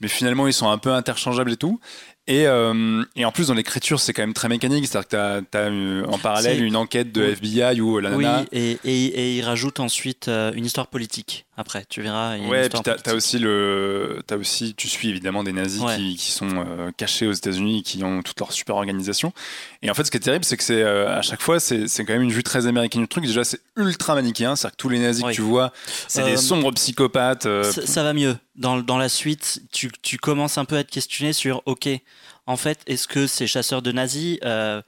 [0.00, 1.78] mais finalement ils sont un peu interchangeables et tout.
[2.26, 4.86] Et, euh, et, en plus, dans l'écriture, c'est quand même très mécanique.
[4.86, 8.40] C'est-à-dire que tu as, euh, en parallèle une enquête de FBI où la nana.
[8.40, 12.38] Oui, et, et, et il rajoute ensuite euh, une histoire politique après, tu verras.
[12.38, 14.22] ouais, et puis tu as, aussi le.
[14.30, 16.64] As aussi, tu suis évidemment des nazis qui, qui, sont
[16.96, 19.32] cachés aux États-Unis, qui ont toute leur super organisation.
[19.82, 22.12] Et en fait, ce qui est terrible, c'est que c'est à chaque fois, c'est quand
[22.12, 23.26] même une vue très américaine du truc.
[23.26, 24.56] Déjà, c'est ultra manichéen.
[24.56, 25.72] C'est-à-dire que tous les nazis que tu vois,
[26.08, 27.48] c'est des sombres psychopathes.
[27.64, 28.36] Ça, ça, va mieux.
[28.56, 31.88] Dans, dans la suite, tu, tu commences un peu à être questionné sur OK
[32.50, 34.82] en fait, est-ce que ces chasseurs de nazis, euh,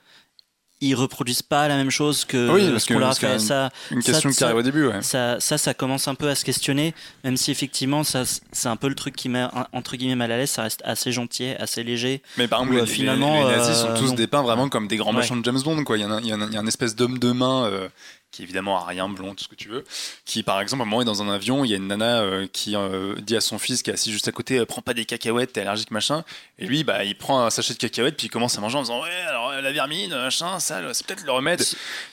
[0.81, 3.39] ils reproduisent pas la même chose que oui, ce qu'on leur a fait?
[3.39, 4.87] ça, Une question qui arrive au début.
[4.89, 5.01] Ouais.
[5.01, 8.75] Ça, ça, ça, commence un peu à se questionner, même si effectivement, ça, c'est un
[8.75, 10.51] peu le truc qui met entre guillemets mal à l'aise.
[10.51, 12.21] Ça reste assez gentil, assez léger.
[12.37, 15.13] Mais par exemple, les, finalement, les, nazis sont euh, tous dépeints vraiment comme des grands
[15.13, 15.85] méchants de James Bond.
[15.85, 15.99] Quoi.
[15.99, 17.67] Il, y a, il, y a, il y a un espèce d'homme de main.
[17.67, 17.89] Euh,
[18.33, 19.85] qui évidemment a rien, blond, tout ce que tu veux,
[20.25, 22.23] qui par exemple à un moment est dans un avion, il y a une nana
[22.23, 24.81] euh, qui euh, dit à son fils qui est assis juste à côté, euh, prends
[24.81, 26.25] pas des cacahuètes, t'es allergique machin,
[26.59, 28.83] et lui bah il prend un sachet de cacahuètes puis il commence à manger en
[28.83, 31.63] disant ouais alors la vermine machin ça c'est peut-être le remède.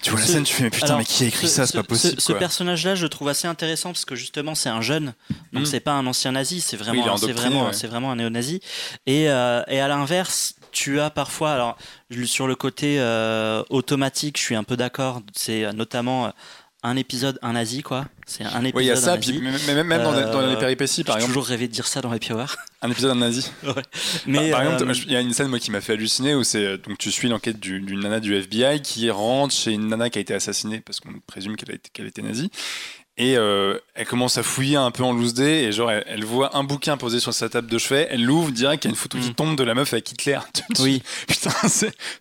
[0.02, 1.84] Tu vois la scène, tu fais mais putain mais qui a écrit ça, c'est pas
[1.84, 2.20] possible.
[2.20, 5.14] Ce, personnage là je trouve assez intéressant parce que justement c'est un jeune,
[5.54, 5.66] donc hmm.
[5.66, 8.60] c'est pas un ancien nazi, c'est vraiment c'est vraiment c'est vraiment un néo-nazi
[9.06, 11.78] et, et à l'inverse tu as parfois, alors
[12.26, 15.22] sur le côté euh, automatique, je suis un peu d'accord.
[15.36, 16.30] C'est euh, notamment euh,
[16.84, 18.06] un épisode, un nazi, quoi.
[18.26, 18.76] C'est un épisode.
[18.76, 20.12] Oui, il y a ça, puis même, même dans,
[20.48, 21.32] les péripéties, par exemple.
[21.32, 22.56] J'ai toujours rêvé de dire ça dans Happy Hour.
[22.82, 23.52] Un épisode un nazi.
[23.64, 23.74] ouais.
[24.26, 26.78] Mais par, exemple, il y a une scène moi qui m'a fait halluciner où c'est
[26.78, 30.22] donc tu suis l'enquête d'une nana du FBI qui rentre chez une nana qui a
[30.22, 32.50] été assassinée parce qu'on présume qu'elle qu'elle était nazie
[33.20, 36.56] et euh, elle commence à fouiller un peu en loose day et genre elle, voit
[36.56, 38.98] un bouquin posé sur sa table de chevet, elle l'ouvre, direct qu'il y a une
[38.98, 39.34] photo qui mm.
[39.34, 40.40] tombe de la meuf avec Hitler.
[40.80, 41.04] Oui.
[41.28, 41.52] Putain,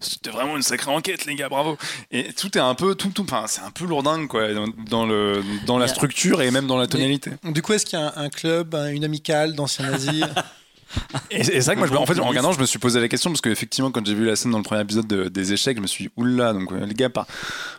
[0.00, 1.78] c'était vraiment une sacrée enquête les gars, bravo.
[2.10, 4.48] Et tout est un peu tout, tout enfin c'est un peu lourdingue quoi
[4.88, 7.30] dans, le dans la structure et même dans la tonalité.
[7.44, 10.24] du coup, est-ce qu'il y a un, club, une amicale d'anciens nazis
[11.30, 13.08] et, c'est ça que moi, je, en fait, en regardant, je me suis posé la
[13.08, 15.82] question parce qu'effectivement, quand j'ai vu la scène dans le premier épisode des échecs, je
[15.82, 17.26] me suis dit, oula, donc les gars, pas.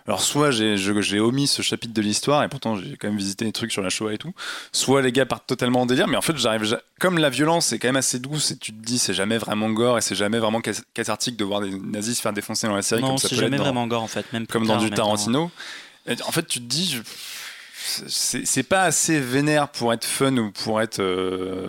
[0.08, 3.52] Alors, soit j'ai omis ce chapitre de l'histoire et pourtant j'ai quand même visité des
[3.52, 4.34] trucs sur la Shoah et tout,
[4.72, 7.80] soit les gars partent totalement en délire, mais en fait, j'arrive, comme la violence est
[7.80, 10.40] quand même assez douce et tu te dis, c'est jamais vraiment gore et c'est jamais
[10.40, 10.62] vraiment
[10.94, 13.36] cathartique de voir des nazis se faire défoncer dans la série non, comme ça c'est
[13.36, 15.52] jamais vraiment gore en fait, même comme dans du Tarantino.
[16.08, 17.02] en fait, tu te dis, je
[18.08, 21.68] c'est pas assez vénère pour être fun ou pour être euh,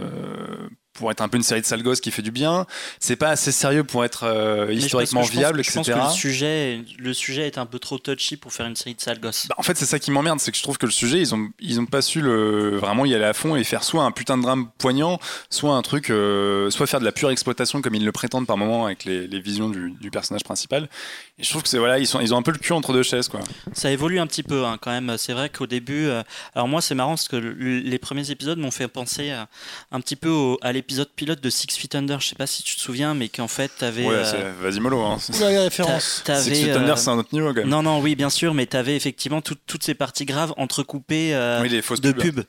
[1.00, 2.66] pour être un peu une série de sales gosses qui fait du bien.
[2.98, 5.80] C'est pas assez sérieux pour être euh, historiquement viable, etc.
[5.82, 8.76] Je pense que le sujet, le sujet est un peu trop touchy pour faire une
[8.76, 9.46] série de sales gosses.
[9.48, 11.34] Bah, en fait, c'est ça qui m'emmerde, c'est que je trouve que le sujet, ils
[11.34, 14.10] ont, ils ont pas su le, vraiment y aller à fond et faire soit un
[14.10, 15.18] putain de drame poignant,
[15.48, 18.58] soit un truc, euh, soit faire de la pure exploitation comme ils le prétendent par
[18.58, 20.90] moment avec les, les visions du, du, personnage principal.
[21.38, 22.92] Et je trouve que c'est voilà, ils, sont, ils ont un peu le cul entre
[22.92, 23.40] deux chaises, quoi.
[23.72, 25.16] Ça évolue un petit peu, hein, quand même.
[25.16, 26.22] C'est vrai qu'au début, euh,
[26.54, 30.56] alors moi, c'est marrant parce que les premiers épisodes m'ont fait penser un petit peu
[30.60, 32.20] à l'épisode pilote de Six Feet Under.
[32.20, 34.06] Je sais pas si tu te souviens, mais qu'en fait, t'avais.
[34.06, 35.00] Ouais, euh, vas-y mollo.
[35.00, 35.18] Hein.
[35.40, 36.22] la référence.
[36.24, 37.68] Six Feet Under, c'est un autre niveau, quand même.
[37.68, 42.12] Non, non, oui, bien sûr, mais t'avais effectivement toutes ces parties graves entrecoupées euh, de
[42.12, 42.44] pubs.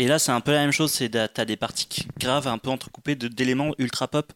[0.00, 0.90] Et là, c'est un peu la même chose.
[0.90, 4.32] C'est t'as des parties graves, un peu entrecoupées d'éléments ultra pop.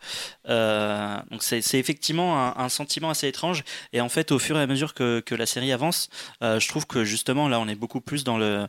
[0.49, 3.65] Euh, donc c'est effectivement un, sentiment assez étrange.
[3.95, 6.11] Et en fait, au fur et à mesure que, que la série avance,
[6.43, 8.67] euh, je trouve que justement là, on est beaucoup plus dans le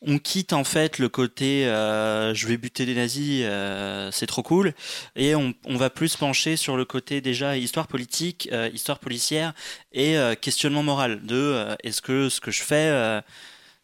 [0.00, 4.42] on quitte en fait le côté euh, je vais buter des nazis, euh, c'est trop
[4.42, 4.74] cool,
[5.16, 9.54] et on, va plus pencher sur le côté déjà histoire politique, euh, histoire policière
[9.92, 13.22] et questionnement moral de est-ce que ce que je fais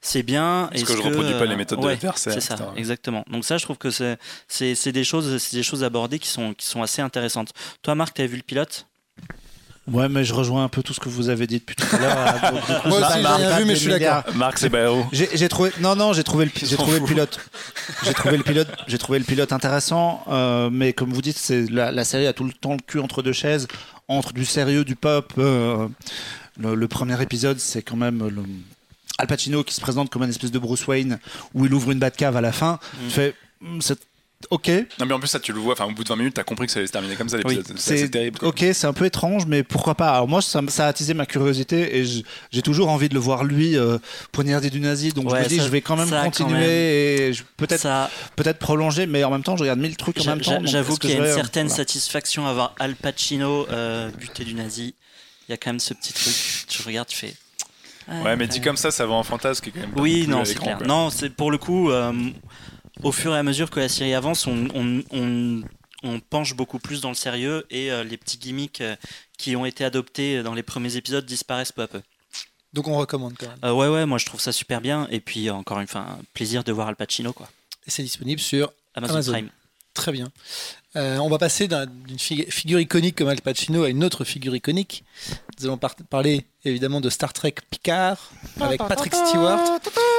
[0.00, 0.68] c'est bien.
[0.72, 3.24] Est-ce que je reproduis pas les méthodes de l'adversaire C'est ça, exactement.
[3.30, 6.66] Donc ça, je trouve que c'est des choses, c'est des choses abordées qui sont qui
[6.66, 7.52] sont assez intéressantes.
[7.82, 8.86] Toi, Marc, tu as vu le pilote?
[9.92, 11.98] Ouais, mais je rejoins un peu tout ce que vous avez dit depuis tout à
[11.98, 12.52] l'heure.
[12.86, 14.34] Moi aussi, j'ai rien vu, mais je suis d'accord.
[14.34, 15.04] Marc, c'est Baero.
[15.12, 15.70] J'ai trouvé.
[15.80, 17.38] Non, non, j'ai trouvé le, j'ai trouvé le pilote.
[18.02, 18.68] J'ai trouvé le pilote.
[18.86, 22.32] J'ai trouvé le pilote intéressant, euh, mais comme vous dites, c'est la, la, série a
[22.32, 23.68] tout le temps le cul entre deux chaises,
[24.08, 25.32] entre du sérieux, du pop.
[25.38, 25.86] Euh,
[26.58, 28.42] le, premier épisode, c'est quand même le,
[29.18, 31.18] Al Pacino qui se présente comme une espèce de Bruce Wayne
[31.52, 32.78] où il ouvre une Batcave à la fin.
[33.02, 33.08] Mm.
[33.10, 33.80] Fait, hmm,
[34.50, 34.68] Ok.
[34.98, 36.44] Non, mais en plus, ça, tu le vois, enfin, au bout de 20 minutes, t'as
[36.44, 37.66] compris que ça allait se terminer comme ça, l'épisode.
[37.76, 38.38] c'est terrible.
[38.42, 41.98] Ok, c'est un peu étrange, mais pourquoi pas Alors, moi, ça, a attisé ma curiosité
[41.98, 43.98] et j'ai toujours envie de le voir, lui, euh,
[44.32, 45.12] poignarder du nazi.
[45.12, 49.42] Donc, je me dis, je vais quand même continuer et peut-être prolonger, mais en même
[49.42, 50.60] temps, je regarde mille trucs en même temps.
[50.64, 54.94] J'avoue qu'il y a une certaine satisfaction à voir Al Pacino euh, buter du nazi.
[55.48, 56.34] Il y a quand même ce petit truc.
[56.68, 57.34] Tu regardes, tu fais.
[58.08, 59.92] ouais, mais dit comme ça, ça va en fantasme qui est quand même.
[59.96, 60.78] Oui, non, c'est clair.
[60.86, 61.90] Non, c'est pour le coup.
[61.90, 62.12] Euh,
[63.02, 65.62] au fur et à mesure que la série avance, on,
[66.30, 68.94] penche beaucoup plus dans le sérieux et euh, les petits gimmicks euh,
[69.38, 72.02] qui ont été adoptés dans les premiers épisodes disparaissent peu à peu.
[72.74, 73.58] Donc on recommande quand même.
[73.64, 75.08] Euh, ouais, ouais, moi je trouve ça super bien.
[75.10, 77.32] Et puis encore une fois, plaisir de voir Al Pacino.
[77.32, 77.48] Quoi.
[77.86, 79.32] Et c'est disponible sur Amazon, Amazon.
[79.32, 79.50] Prime.
[79.94, 80.30] Très bien.
[80.96, 85.04] Euh, on va passer d'une figure iconique comme Al Pacino à une autre figure iconique.
[85.58, 88.30] Nous allons parler évidemment de Star Trek Picard
[88.60, 89.58] avec Patrick Stewart.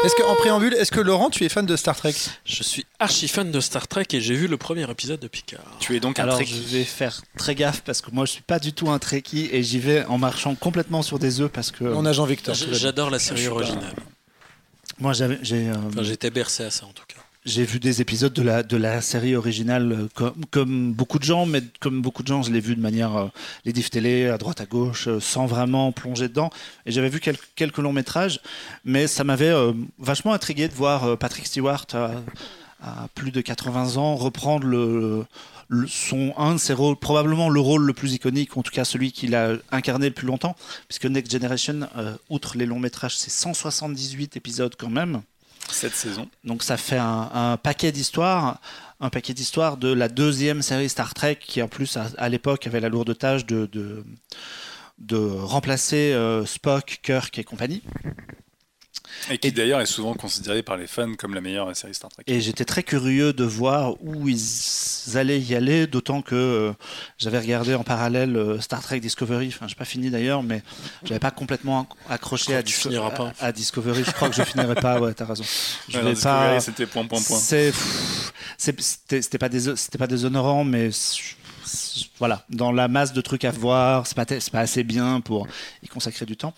[0.03, 2.14] Est-ce que en préambule, est-ce que Laurent, tu es fan de Star Trek?
[2.45, 5.77] Je suis archi fan de Star Trek et j'ai vu le premier épisode de Picard.
[5.80, 8.43] Tu es donc un Alors je vais faire très gaffe parce que moi je suis
[8.43, 11.72] pas du tout un Trekkie et j'y vais en marchant complètement sur des œufs parce
[11.72, 11.85] que.
[11.85, 12.53] On a Jean Victor.
[12.53, 13.95] J'adore la série originale.
[14.99, 15.69] Moi j'avais, j'ai.
[15.69, 19.35] Euh, j'étais bercé à ça en tout cas j'ai vu des épisodes de la, série
[19.35, 22.81] originale euh, comme, beaucoup de gens, mais comme beaucoup de gens, je l'ai vu de
[22.81, 23.27] manière euh,
[23.65, 26.49] les diff télé, à droite, à gauche, euh, sans vraiment plonger dedans.
[26.88, 28.41] Et j'avais vu quelques, longs métrages,
[28.84, 29.53] mais ça m'avait
[29.99, 31.85] vachement intrigué de voir Patrick Stewart
[32.81, 35.26] à, plus de 80 ans reprendre
[35.88, 39.11] son, un de ses rôles, probablement le rôle le plus iconique, en tout cas celui
[39.11, 40.55] qu'il a incarné le plus longtemps,
[40.88, 41.88] puisque Next Generation,
[42.30, 45.22] outre les longs métrages, c'est 178 épisodes quand même.
[45.71, 46.29] Cette saison.
[46.43, 48.59] Donc ça fait un, paquet d'histoires,
[48.99, 52.79] un paquet d'histoires de la deuxième série Star Trek qui en plus à, l'époque avait
[52.79, 53.69] la lourde tâche de,
[54.99, 57.81] de, remplacer euh, Spock, Kirk et compagnie.
[59.29, 62.23] Et qui d'ailleurs est souvent considéré par les fans comme la meilleure série Star Trek.
[62.27, 66.73] Et j'étais très curieux de voir où ils allaient y aller, d'autant que euh,
[67.17, 70.61] j'avais regardé en parallèle euh, Star Trek Discovery, enfin j'ai pas fini d'ailleurs, mais
[71.03, 73.33] j'avais pas complètement accroché à, pas.
[73.39, 75.43] à, Discovery, je crois que je finirai pas, ouais t'as raison.
[75.89, 76.59] Je ouais, pas...
[76.59, 77.39] c'était point point point.
[78.57, 80.89] C'était pas déshonorant, mais
[82.17, 85.47] voilà, dans la masse de trucs à voir, c'est pas, pas assez bien pour
[85.83, 86.53] y consacrer du temps.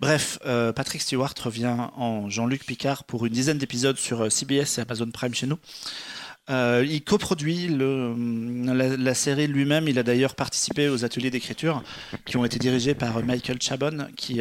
[0.00, 4.78] Bref, euh, Patrick Stewart revient en Jean-Luc Picard pour une dizaine d'épisodes sur euh, CBS
[4.78, 5.58] et Amazon Prime chez nous.
[6.50, 8.14] Euh, il coproduit le,
[8.96, 9.88] la, série lui-même.
[9.88, 11.82] Il a d'ailleurs participé aux ateliers d'écriture
[12.26, 14.40] qui ont été dirigés par Michael Chabon, qui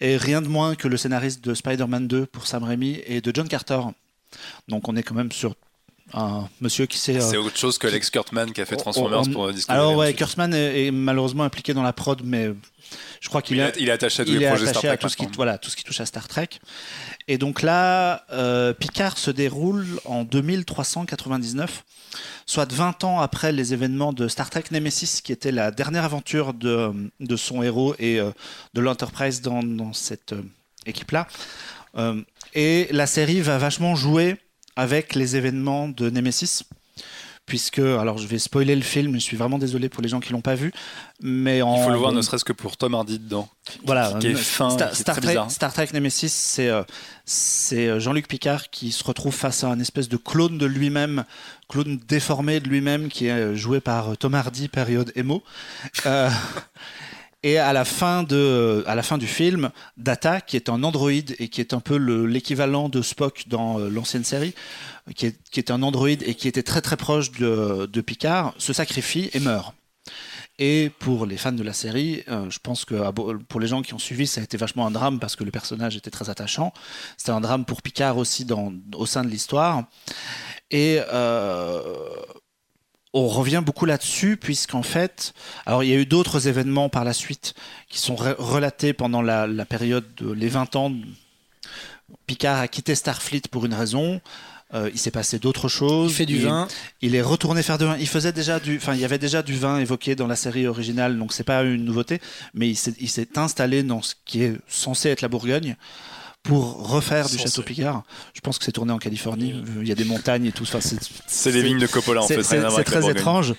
[0.00, 3.30] est rien de moins que le scénariste de Spider-Man 2 pour Sam Raimi et de
[3.32, 3.80] John Carter.
[4.66, 5.54] Donc on est quand même sur
[6.14, 7.20] un monsieur qui sait.
[7.20, 9.78] C'est autre chose que Alex Kurtzman qui a fait Transformers pour Discovery.
[9.80, 12.50] Alors ouais, Kurtzman est, malheureusement impliqué dans la prod, mais
[13.20, 14.98] je crois qu'il est, il est attaché à tous les projets Star Trek.
[14.98, 16.48] Tout ce qui, voilà, tout ce qui touche à Star Trek.
[17.28, 21.84] Et donc là, euh, Picard se déroule en 2399,
[22.46, 26.54] soit 20 ans après les événements de Star Trek Nemesis, qui était la dernière aventure
[26.54, 28.30] de, de son héros et euh,
[28.74, 30.42] de l'Enterprise dans, dans, cette euh,
[30.86, 31.28] équipe-là.
[32.54, 34.38] et la série va vachement jouer
[34.80, 36.64] avec les événements de Nemesis
[37.50, 40.32] puisque, alors je vais spoiler le film, je suis vraiment désolé pour les gens qui
[40.32, 40.72] l'ont pas vu,
[41.20, 43.48] mais en, il faut le voir ne serait-ce que pour Tom Hardy dedans.
[43.84, 46.84] Voilà, qui, est fin, Star, Trek, Star, Trek, Nemesis, c'est euh,
[47.24, 51.24] c'est euh, Jean-Luc Picard qui se retrouve face à un espèce de clone de lui-même,
[51.68, 55.42] clone déformé de lui-même, qui est euh, joué par Tom Hardy, période emo.
[57.42, 61.36] Et à la fin de, à la fin du film, Data, qui est un androïde
[61.38, 64.54] et qui est un peu l'équivalent de Spock dans l'ancienne série,
[65.14, 69.40] qui est, un androïde et qui était très très proche de, Picard, se sacrifie et
[69.40, 69.74] meurt.
[70.58, 73.80] Et pour les fans de la série, euh, je pense que ah, pour les gens
[73.80, 76.28] qui ont suivi, ça a été vachement un drame parce que le personnage était très
[76.28, 76.74] attachant.
[77.16, 79.84] C'était un drame pour Picard aussi dans, au sein de l'histoire.
[80.70, 81.80] Et euh,
[83.12, 85.32] on revient beaucoup là-dessus puisqu'en fait,
[85.66, 87.54] alors il y a eu d'autres événements par la suite
[87.88, 90.92] qui sont relatés pendant la, la période de les 20 ans.
[92.26, 94.20] Picard a quitté Starfleet pour une raison.
[94.72, 96.12] Euh, il s'est passé d'autres choses.
[96.12, 96.68] Il fait du vin.
[97.02, 97.96] Il est retourné faire du vin.
[97.98, 100.68] Il faisait déjà du, enfin, il y avait déjà du vin évoqué dans la série
[100.68, 102.20] originale, donc c'est pas une nouveauté.
[102.54, 105.76] Mais il s'est installé dans ce qui est censé être la Bourgogne
[106.42, 108.02] pour refaire du Château Picard.
[108.34, 109.62] Je pense que c'est tourné en Californie.
[109.80, 110.62] Il y a des montagnes et tout.
[110.62, 112.42] Enfin, c'est les vignes de Coppola en fait.
[112.42, 113.54] C'est très étrange.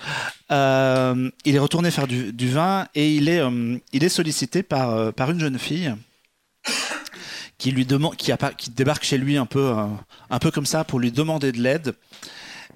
[0.52, 4.90] Euh, il est retourné faire du, vin et il est, euh, il est sollicité par,
[4.92, 5.94] euh, par une jeune fille
[7.58, 9.74] qui lui demande, qui, a, qui débarque chez lui un peu,
[10.30, 11.94] un peu comme ça pour lui demander de l'aide.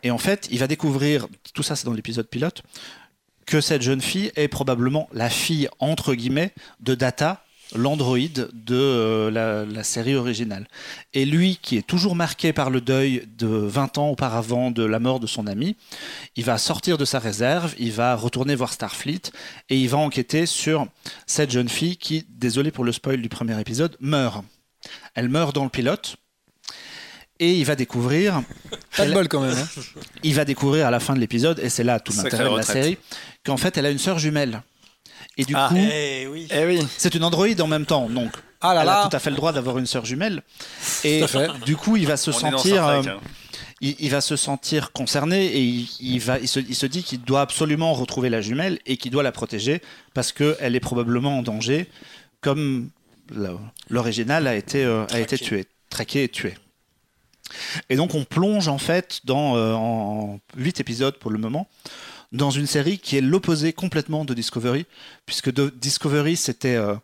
[0.04, 2.62] Et en fait, il va découvrir, tout ça c'est dans l'épisode pilote,
[3.46, 9.66] que cette jeune fille est probablement la fille, entre guillemets, de Data, l'androïde de euh,
[9.66, 10.68] la, série originale.
[11.14, 15.00] Et lui, qui est toujours marqué par le deuil de 20 ans auparavant de la
[15.00, 15.76] mort de son ami,
[16.36, 19.32] il va sortir de sa réserve, il va retourner voir Starfleet
[19.70, 20.88] et il va enquêter sur
[21.26, 24.44] cette jeune fille qui, désolé pour le spoil du premier épisode, meurt.
[25.14, 26.18] Elle meurt dans le pilote.
[27.40, 28.42] Et il va découvrir.
[28.96, 29.58] Pas de bol quand même.
[29.58, 29.82] Hein.
[30.24, 32.64] Il va découvrir à la fin de l'épisode, et c'est là tout l'intérêt de la
[32.64, 32.98] série,
[33.44, 34.62] qu'en fait elle a une sœur jumelle.
[35.38, 35.68] Et du ah.
[35.70, 36.48] coup, eh oui.
[36.52, 36.88] Eh oui.
[36.98, 39.36] c'est une androïde en même temps, donc ah là elle a tout à fait le
[39.36, 40.42] droit d'avoir une sœur jumelle.
[41.04, 41.24] Et
[41.66, 43.20] du coup, il va se sentir, euh, hein.
[43.82, 45.62] il, va se sentir concerné et
[46.00, 49.12] il, va, il se, il se dit qu'il doit absolument retrouver la jumelle et qu'il
[49.12, 49.82] doit la protéger
[50.14, 51.90] parce qu'elle est probablement en danger,
[52.42, 52.90] comme
[53.90, 56.56] l'original a été, euh, a été tué, traqué et tué.
[57.90, 61.68] Et donc on plonge en fait dans euh, en 8 épisodes pour le moment
[62.32, 64.86] dans une série qui est l'opposé complètement de Discovery,
[65.26, 66.96] puisque Discovery c'était euh,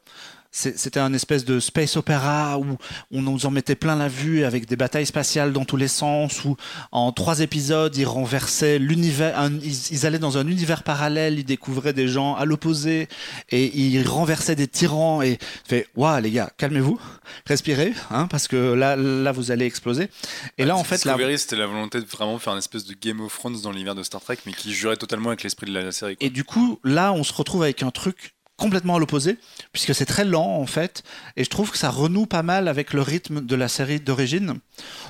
[0.52, 2.78] c'était un espèce de space opéra où
[3.12, 6.44] on nous en mettait plein la vue avec des batailles spatiales dans tous les sens,
[6.44, 6.58] où
[6.92, 12.08] en trois épisodes ils renversaient l'univers, ils, allaient dans un univers parallèle, ils découvraient des
[12.08, 13.08] gens à l'opposé
[13.50, 17.00] et ils renversaient des tyrans et fait waouh les gars calmez-vous,
[17.46, 20.10] respirez hein, parce que là là vous allez exploser.
[20.58, 23.22] Et là en fait Discovery c'était la volonté de vraiment faire une espèce de Game
[23.22, 25.92] of Thrones dans l'univers de Star Trek mais qui jurait totalement avec l'esprit de la,
[25.92, 26.18] série.
[26.20, 29.40] Et du coup là on se retrouve avec un truc complètement à l'opposé,
[29.74, 31.02] puisque c'est très lent en fait,
[31.36, 34.60] et je trouve que ça renoue pas mal avec le rythme de la série d'origine,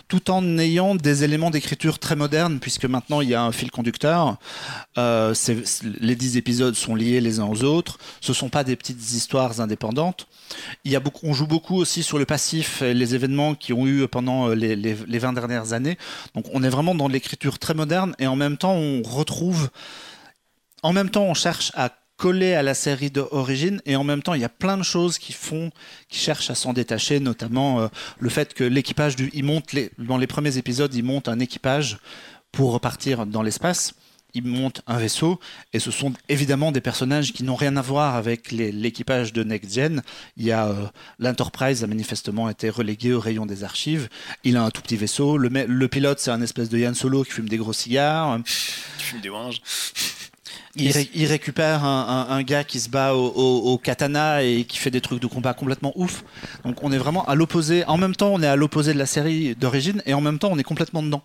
[0.07, 3.69] tout en ayant des éléments d'écriture très modernes, puisque maintenant il y a un fil
[3.69, 4.37] conducteur,
[4.97, 5.33] euh,
[5.99, 9.59] les dix épisodes sont liés les uns aux autres, ce sont pas des petites histoires
[9.59, 10.27] indépendantes.
[10.85, 13.73] Il y a beaucoup, on joue beaucoup aussi sur le passif et les événements qui
[13.73, 15.97] ont eu pendant euh, les, les, les 20 dernières années,
[16.35, 19.69] donc on est vraiment dans l'écriture très moderne, et en même temps on retrouve...
[20.83, 21.91] En même temps, on cherche à
[22.22, 25.18] collé à la série d'origine et en même temps il y a plein de choses
[25.18, 25.72] qui font
[26.07, 27.88] qui cherchent à s'en détacher notamment euh,
[28.19, 31.98] le fait que l'équipage du il monte dans les premiers épisodes il monte un équipage
[32.52, 33.95] pour repartir dans l'espace
[34.35, 35.39] il monte un vaisseau
[35.73, 39.73] et ce sont évidemment des personnages qui n'ont rien à voir avec l'équipage de Next
[39.73, 40.03] Gen.
[40.38, 40.85] Il y a euh,
[41.19, 44.07] l'Enterprise a manifestement été relégué au rayon des archives.
[44.45, 45.38] Il a un tout petit vaisseau.
[45.38, 48.39] Le, le pilote c'est un espèce de Yann Solo qui fume des gros cigares.
[48.99, 49.61] Qui fume des oranges.
[50.76, 55.27] Il, récupère un, gars qui se bat au, katana et qui fait des trucs de
[55.27, 56.23] combat complètement ouf.
[56.64, 57.85] Donc on est vraiment à l'opposé.
[57.85, 60.49] En même temps, on est à l'opposé de la série d'origine et en même temps,
[60.52, 61.23] on est complètement dedans.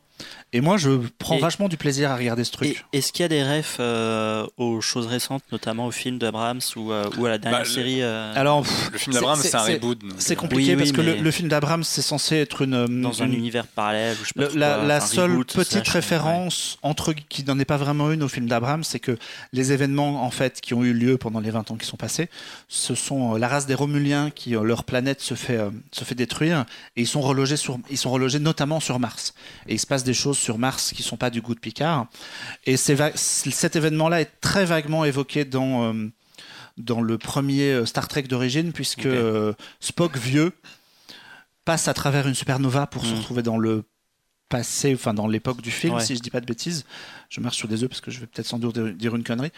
[0.52, 2.84] Et moi, je prends vachement du plaisir à regarder ce truc.
[2.92, 6.92] Est-ce qu'il y a des refs euh, aux choses récentes, notamment au film d'Abrams ou,
[6.92, 10.00] euh, ou, à la dernière bah, série euh Alors, le film d'Abrams, c'est un reboot.
[10.18, 14.16] C'est compliqué parce que le, film d'Abrams, c'est censé être une dans un univers parallèle.
[14.22, 18.28] Je sais pas la, seule petite référence entre qui n'en est pas vraiment une au
[18.28, 19.18] film d'Abrams, c'est que
[19.52, 22.28] les événements en fait qui ont eu lieu pendant les 20 ans qui sont passés,
[22.68, 25.60] ce sont la race des Romuliens qui leur planète se fait
[25.92, 26.64] se fait détruire
[26.96, 29.34] et ils sont relogés sur ils sont relogés notamment sur Mars
[29.66, 32.06] et il se passe des choses sur Mars qui sont pas du goût de Picard.
[32.64, 36.08] Et cet événement-là est très vaguement évoqué dans, euh,
[36.76, 40.52] dans le premier euh, Star Trek d'origine, puisque euh, Spock vieux
[41.64, 43.18] passe à travers une supernova pour se hmm.
[43.18, 43.84] retrouver dans le
[44.48, 46.84] passé, enfin dans l'époque du film, si je dis pas de bêtises.
[47.28, 49.52] Je marche sur des œufs parce que je vais peut-être sans doute dire une connerie.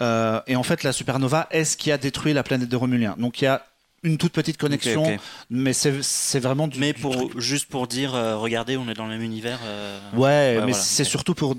[0.00, 3.16] et en fait, la supernova est ce qui a détruit la planète de Romulien.
[3.18, 3.66] Donc il y a
[4.02, 5.16] une toute petite connexion,
[5.50, 6.78] mais c'est vraiment du.
[6.78, 9.58] Mais pour, juste pour dire, euh, regardez, on est dans le même univers.
[9.64, 11.56] Euh, ouais, mais c'est surtout pour.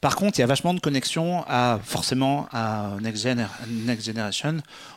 [0.00, 3.26] Par contre, il y a vachement de connexions à forcément à Next,
[3.68, 4.56] Next Generation,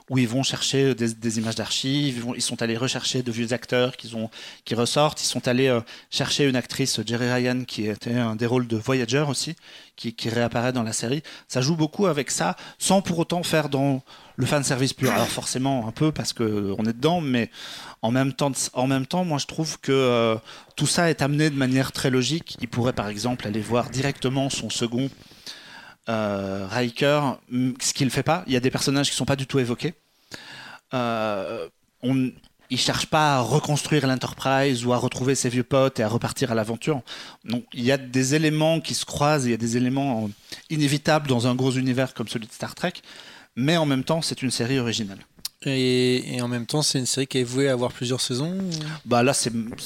[0.09, 3.97] où ils vont chercher des, images d'archives, ils, ils, sont allés rechercher de vieux acteurs
[3.97, 4.29] qui, ont,
[4.63, 8.45] qui ressortent, ils sont allés euh, chercher une actrice, Jerry Ryan, qui était un des
[8.45, 9.55] rôles de Voyager aussi,
[9.95, 11.21] qui, qui réapparaît dans la série.
[11.47, 14.01] Ça joue beaucoup avec ça, sans pour autant faire dans
[14.37, 15.11] le fan service pur.
[15.11, 17.49] Alors forcément un peu parce que on est dedans, mais
[18.01, 20.35] en même temps, moi je trouve que euh,
[20.75, 22.55] tout ça est amené de manière très logique.
[22.61, 25.09] Il pourrait par exemple aller voir directement son second
[26.07, 27.39] euh, Riker,
[27.81, 28.43] ce qu'il ne fait pas.
[28.47, 29.95] Il y a des personnages qui sont pas du tout évoqués.
[30.93, 31.67] Euh,
[32.01, 32.31] on,
[32.75, 36.55] cherche pas à reconstruire l'Enterprise ou à retrouver ses vieux potes et à repartir à
[36.55, 37.01] l'aventure.
[37.73, 40.29] Il y a des éléments qui se croisent, il y a des éléments
[40.69, 42.93] inévitables dans un gros univers comme celui de Star Trek,
[43.57, 45.19] mais en même temps, c'est une série originale.
[45.65, 48.55] Et, en même temps, c'est une série qui est vouée à avoir plusieurs saisons
[49.05, 49.33] Bah là,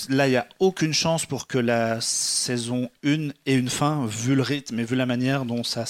[0.09, 4.41] il y a aucune chance pour que la saison 1 ait une fin, vu le
[4.41, 5.85] rythme et vu la manière dont ça,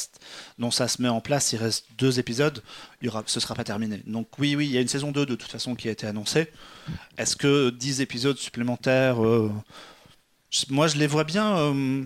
[0.60, 1.51] dont ça se met en place.
[1.53, 2.61] Il reste deux épisodes,
[3.01, 4.01] il y aura, ce sera pas terminé.
[4.06, 6.06] Donc oui, oui, il y a une saison 2 de toute façon qui a été
[6.06, 6.48] annoncée.
[7.18, 9.51] Est-ce que 10 épisodes supplémentaires euh,
[10.69, 11.58] Moi, je les vois bien.
[11.58, 12.06] Euh,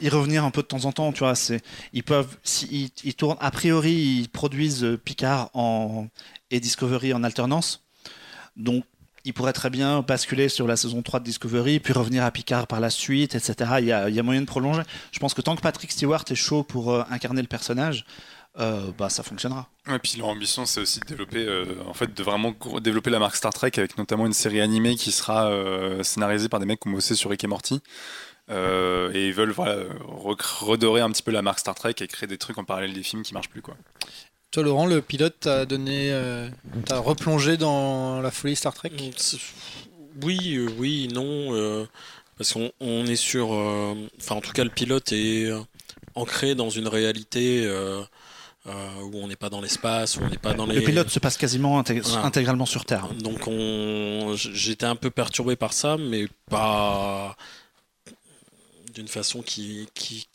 [0.00, 3.14] y revenir un peu de temps en temps, tu vois, c'est ils peuvent si ils,
[3.14, 6.08] tournent a priori ils produisent Picard en
[6.50, 7.82] et Discovery en alternance.
[8.56, 8.84] Donc
[9.24, 12.66] ils pourraient très bien basculer sur la saison 3 de Discovery, puis revenir à Picard
[12.66, 13.70] par la suite, etc.
[13.78, 14.82] Il y a, il y a moyen de prolonger.
[15.12, 18.04] Je pense que tant que Patrick Stewart est chaud pour euh, incarner le personnage,
[18.58, 19.68] euh, bah, ça fonctionnera.
[19.88, 23.18] Et puis leur ambition, c'est aussi de développer, euh, en fait, de vraiment développer la
[23.18, 25.50] marque Star Trek avec notamment une série animée qui sera
[26.02, 27.80] scénarisée par des mecs qui ont bossé sur Rick et Morty.
[28.52, 32.38] Euh, et ils veulent redorer un petit peu la marque Star Trek et créer des
[32.38, 33.76] trucs en parallèle des films qui marchent plus quoi.
[34.50, 36.48] Toi Laurent, le pilote t'a donné, euh,
[36.84, 38.92] t'as replongé dans la folie Star Trek?
[40.22, 41.86] Oui, euh, oui, non,
[42.36, 45.50] parce qu'on on est sur, enfin en tout cas le pilote est
[46.14, 47.66] ancré dans une réalité.
[48.66, 50.74] où on n'est pas dans l'espace, où on n'est pas dans les.
[50.74, 51.82] Le pilote se passe quasiment
[52.22, 53.08] intégralement sur Terre.
[53.14, 54.34] Donc on...
[54.36, 57.34] j'étais un peu perturbé par ça, mais pas
[58.92, 59.88] d'une façon qui,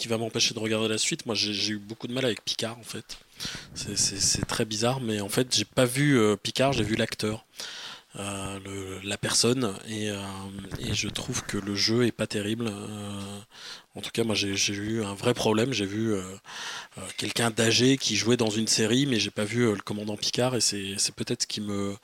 [0.07, 1.25] va m'empêcher de regarder la suite.
[1.25, 3.17] Moi, j'ai eu beaucoup de mal avec Picard, en fait.
[3.75, 7.45] C'est très bizarre, mais en fait, j'ai pas vu euh, Picard, j'ai vu l'acteur.
[8.15, 10.17] Euh, la personne et, euh,
[10.79, 12.71] et, je trouve que le jeu est pas terrible.
[13.93, 15.71] en tout cas, moi j'ai eu un vrai problème.
[15.71, 16.15] J'ai vu
[17.17, 20.61] quelqu'un d'âgé qui jouait dans une série, mais j'ai pas vu le commandant Picard et
[20.61, 21.95] c'est peut-être ce qui me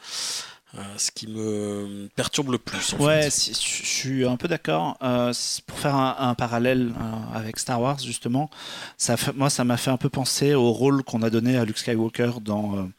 [0.97, 2.93] ce qui me perturbe le plus.
[2.99, 4.97] ouais, je suis un peu d'accord.
[5.03, 5.31] Euh,
[5.67, 8.49] pour faire un, parallèle euh, avec Star Wars, justement,
[8.97, 11.77] ça moi, ça m'a fait un peu penser au rôle qu'on a donné à Luke
[11.77, 12.89] Skywalker dans,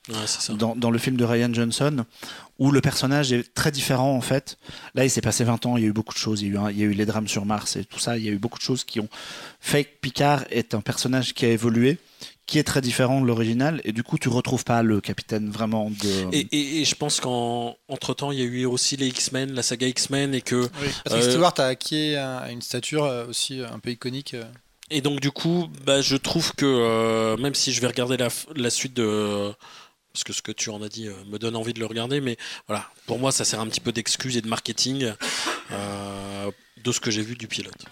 [0.56, 2.04] dans, dans, le film de Ryan Johnson,
[2.60, 4.56] où le personnage est très différent en fait.
[4.94, 6.56] Là, il s'est passé 20 ans, il y a eu beaucoup de choses, il y
[6.56, 8.28] a eu, il y a eu les drames sur Mars et tout ça, il y
[8.28, 9.08] a eu beaucoup de choses qui ont
[9.60, 11.98] fait que Picard est un personnage qui a évolué
[12.46, 15.90] qui est très différent de l'original et du coup tu retrouves pas le capitaine vraiment
[15.90, 19.62] de et, et, je pense qu'entre temps il y a eu aussi les X-Men la
[19.62, 20.88] saga X-Men et que oui.
[21.04, 24.44] Patrick euh, Stewart a acquis une stature euh, aussi un peu iconique euh.
[24.90, 28.70] et donc du coup bah, je trouve que même si je vais regarder la, la,
[28.70, 29.52] suite de
[30.12, 32.36] parce que ce que tu en as dit me donne envie de le regarder mais
[32.68, 35.12] voilà pour moi ça sert un petit peu d'excuse et de marketing
[35.70, 37.86] de ce que j'ai vu du pilote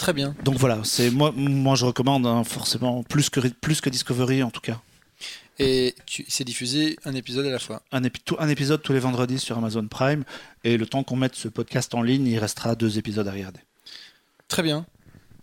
[0.00, 0.34] Très bien.
[0.44, 4.50] Donc voilà, c'est moi, moi je recommande hein, forcément plus que, plus que Discovery en
[4.50, 4.80] tout cas.
[5.58, 5.94] Et
[6.26, 7.82] c'est diffusé un épisode à la fois.
[7.92, 8.00] Un,
[8.38, 10.24] un, épisode tous les vendredis sur Amazon Prime.
[10.64, 13.60] Et le temps qu'on mette ce podcast en ligne, il restera deux épisodes à regarder.
[14.48, 14.86] Très bien.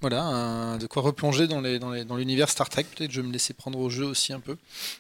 [0.01, 2.85] Voilà, de quoi replonger dans l'univers dans dans l'univers Star Trek.
[2.95, 4.56] Peut-être je vais me laisser prendre au jeu aussi un peu.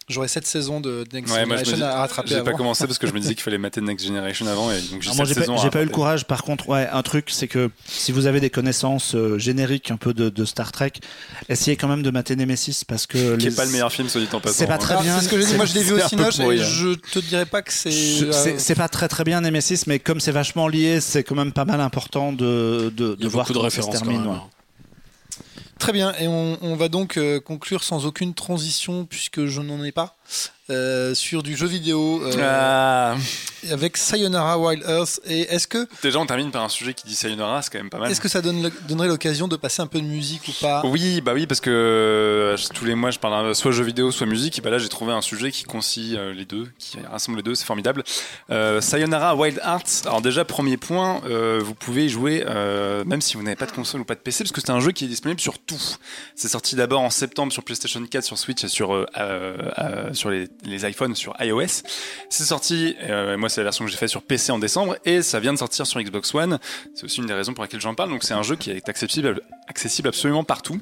[0.09, 2.29] J'aurai cette saison de Next Generation à rattraper.
[2.29, 4.71] J'ai pas commencé parce que je me disais qu'il fallait mater Next Generation avant.
[4.71, 6.25] Et donc j'ai moi, j'ai pas, eu le courage.
[6.25, 9.97] Par contre, ouais, un truc, c'est que si vous avez des connaissances euh, génériques un
[9.97, 10.93] peu de, Star Trek,
[11.49, 13.35] essayez quand même de mater Nemesis parce que.
[13.37, 14.55] Qui est pas le meilleur film, soit dit en passant.
[14.57, 15.01] C'est pas très hein.
[15.01, 15.21] bien.
[15.21, 17.91] ce que Moi, je l'ai vu au Cinoche et je te dirais pas que c'est.
[17.91, 21.65] C'est pas très très bien Nemesis, mais comme c'est vachement lié, c'est quand même pas
[21.65, 24.01] mal important de, de, de voir beaucoup de références.
[25.79, 29.91] Très bien, et on, va donc euh, conclure sans aucune transition puisque je n'en ai
[29.91, 30.16] pas.
[30.69, 33.15] Euh, sur du jeu vidéo euh, ah.
[33.71, 35.21] avec Sayonara Wild Earth.
[35.25, 37.89] Et est-ce que déjà on termine par un sujet qui dit Sayonara, c'est quand même
[37.89, 38.11] pas mal.
[38.11, 40.81] Est-ce que ça donne, donnerait l'occasion de passer un peu de musique ou pas?
[40.83, 44.27] Oui, bah oui, parce que euh, tous les mois je parle soit jeu vidéo, soit
[44.27, 44.57] musique.
[44.57, 47.55] Et bah là j'ai trouvé un sujet qui concilie les deux, qui rassemble les deux,
[47.55, 48.03] c'est formidable.
[48.49, 50.05] Sayonara Wild Hearts.
[50.05, 51.21] Alors déjà premier point,
[51.61, 52.43] vous pouvez y jouer
[53.05, 54.81] même si vous n'avez pas de console ou pas de PC, parce que c'est un
[54.81, 55.95] jeu qui est disponible sur tout.
[56.35, 59.07] C'est sorti d'abord en septembre sur PlayStation 4, sur Switch et sur
[60.17, 61.83] sur les les iPhones sur iOS.
[62.29, 65.21] C'est sorti, euh, moi c'est la version que j'ai fait sur PC en décembre, et
[65.21, 66.59] ça vient de sortir sur Xbox One.
[66.93, 68.09] C'est aussi une des raisons pour lesquelles j'en parle.
[68.09, 70.81] Donc c'est un jeu qui est accessible, accessible absolument partout.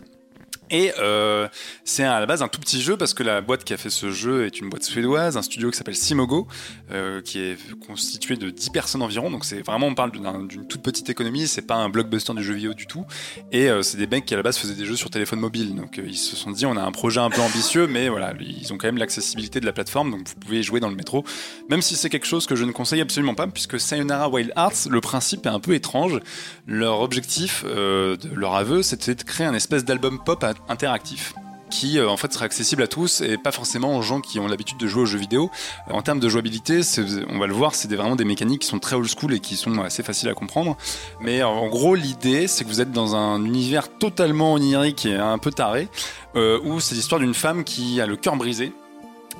[0.69, 1.47] Et euh,
[1.83, 3.89] c'est à la base un tout petit jeu parce que la boîte qui a fait
[3.89, 6.47] ce jeu est une boîte suédoise, un studio qui s'appelle Simogo,
[6.91, 9.29] euh, qui est constitué de 10 personnes environ.
[9.29, 12.53] Donc c'est vraiment, on parle d'une toute petite économie, c'est pas un blockbuster du jeu
[12.53, 13.05] vidéo du tout.
[13.51, 15.75] Et euh, c'est des mecs qui à la base faisaient des jeux sur téléphone mobile.
[15.75, 18.73] Donc ils se sont dit, on a un projet un peu ambitieux, mais voilà, ils
[18.73, 21.23] ont quand même l'accessibilité de la plateforme, donc vous pouvez jouer dans le métro.
[21.69, 24.89] Même si c'est quelque chose que je ne conseille absolument pas, puisque Sayonara Wild Arts,
[24.89, 26.19] le principe est un peu étrange.
[26.65, 31.33] Leur objectif, de leur aveu, c'était de créer un espèce d'album pop à interactif
[31.69, 34.47] qui euh, en fait sera accessible à tous et pas forcément aux gens qui ont
[34.47, 35.49] l'habitude de jouer aux jeux vidéo.
[35.89, 36.81] En termes de jouabilité,
[37.29, 39.55] on va le voir, c'est vraiment des mécaniques qui sont très old school et qui
[39.55, 40.77] sont assez faciles à comprendre.
[41.19, 45.37] Mais en gros, l'idée, c'est que vous êtes dans un univers totalement onirique et un
[45.37, 45.87] peu taré,
[46.35, 48.71] euh, où c'est l'histoire d'une femme qui a le cœur brisé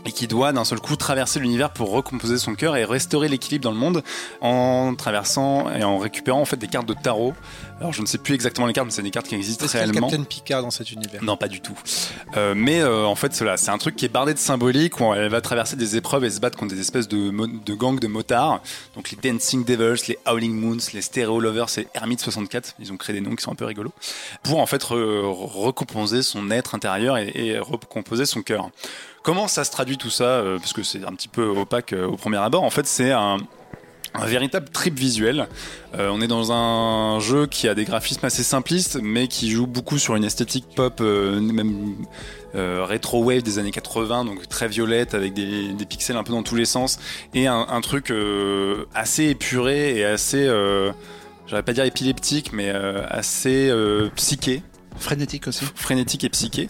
[0.06, 3.64] et qui doit d'un seul coup traverser l'univers pour recomposer son cœur et restaurer l'équilibre
[3.64, 4.03] dans le monde
[4.42, 7.34] en traversant et en récupérant en fait des cartes de tarot.
[7.80, 9.77] Alors je ne sais plus exactement les cartes, mais c'est des cartes qui existent Est-ce
[9.77, 10.08] réellement.
[10.08, 11.24] Captain Picard dans cet univers?
[11.24, 11.77] Non, pas du tout.
[12.38, 15.14] Euh, mais euh, en fait, cela, c'est un truc qui est bardé de symbolique où
[15.14, 18.08] elle va traverser des épreuves et se battre contre des espèces de, de gangs de
[18.08, 18.61] motards.
[18.95, 22.75] Donc les Dancing Devils, les Howling Moons, les Stereo Lovers et Hermit 64.
[22.80, 23.93] Ils ont créé des noms qui sont un peu rigolos
[24.43, 28.69] pour en fait recomposer son être intérieur et, et recomposer son cœur.
[29.25, 32.05] Comment ça se traduit tout ça euh, Parce que c'est un petit peu opaque euh,
[32.05, 32.63] au premier abord.
[32.63, 33.37] En fait, c'est un,
[34.23, 35.47] véritable trip visuel.
[35.95, 39.65] Euh, on est dans un jeu qui a des graphismes assez simplistes, mais qui joue
[39.65, 41.95] beaucoup sur une esthétique pop, même
[42.53, 46.55] rétro wave des années 80, donc très violette avec des, pixels un peu dans tous
[46.55, 46.99] les sens,
[47.33, 48.13] et un, truc
[48.93, 50.47] assez épuré et assez,
[51.47, 53.69] j'aurais pas dire épileptique, mais assez
[54.15, 54.61] psyché.
[54.98, 55.65] Frénétique aussi.
[55.75, 56.69] Frénétique et psyché.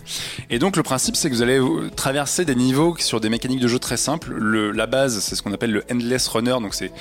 [0.49, 1.61] Et donc le principe, c'est que vous allez
[1.95, 4.33] traverser des niveaux sur des mécaniques de jeu très simples.
[4.33, 6.57] Le, la base, c'est ce qu'on appelle le endless runner.
[6.61, 6.91] Donc c'est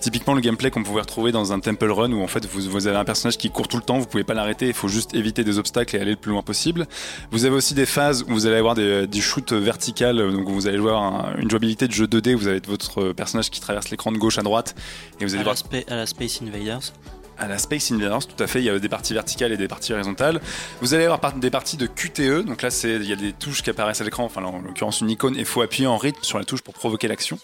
[0.00, 2.86] typiquement le gameplay qu'on pouvait retrouver dans un temple run où en fait vous, vous
[2.86, 5.14] avez un personnage qui court tout le temps, vous pouvez pas l'arrêter, il faut juste
[5.14, 6.86] éviter des obstacles et aller le plus loin possible.
[7.30, 10.66] Vous avez aussi des phases où vous allez avoir des, des shoots verticales, donc vous
[10.66, 14.10] allez voir une jouabilité de jeu 2D où vous avez votre personnage qui traverse l'écran
[14.10, 14.74] de gauche à droite
[15.20, 15.56] et vous allez à voir
[15.88, 16.92] à la Space Invaders
[17.40, 18.60] à la Space Invaders, tout à fait.
[18.60, 20.40] Il y a des parties verticales et des parties horizontales.
[20.80, 22.44] Vous allez avoir des parties de QTE.
[22.44, 24.24] Donc là, il y a des touches qui apparaissent à l'écran.
[24.24, 25.34] Enfin, en l'occurrence, une icône.
[25.36, 27.38] Il faut appuyer en rythme sur la touche pour provoquer l'action.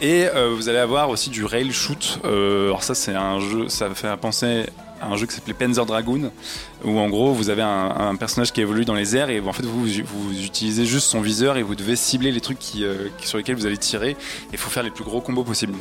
[0.00, 2.20] Et euh, vous allez avoir aussi du rail shoot.
[2.24, 3.68] Euh, alors ça, c'est un jeu.
[3.68, 4.66] Ça fait penser
[5.02, 6.30] un jeu qui s'appelait Panzer Dragoon,
[6.84, 9.64] où en gros vous avez un, personnage qui évolue dans les airs et en fait
[9.64, 9.88] vous,
[10.44, 13.78] utilisez juste son viseur et vous devez cibler les trucs euh, sur lesquels vous allez
[13.78, 14.16] tirer.
[14.52, 15.74] Il faut faire les plus gros combos possibles.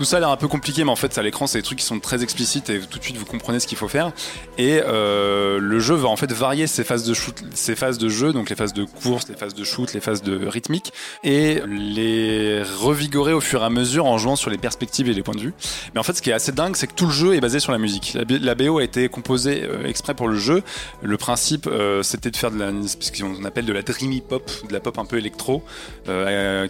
[0.00, 1.80] Tout ça a l'air un peu compliqué, mais en fait, à l'écran, c'est des trucs
[1.80, 4.12] qui sont très explicites et tout de suite vous comprenez ce qu'il faut faire.
[4.56, 8.08] Et euh, le jeu va en fait varier ses phases de shoot, ses phases de
[8.08, 11.60] jeu, donc les phases de course, les phases de shoot, les phases de rythmique, et
[11.68, 15.34] les revigorer au fur et à mesure en jouant sur les perspectives et les points
[15.34, 15.52] de vue.
[15.92, 17.60] Mais en fait, ce qui est assez dingue, c'est que tout le jeu est basé
[17.60, 18.16] sur la musique.
[18.26, 20.62] La, BO a été composée euh, exprès pour le jeu.
[21.02, 24.50] Le principe, euh, c'était de faire de la, ce qu'on appelle de la dreamy pop,
[24.66, 25.62] de la pop un peu électro,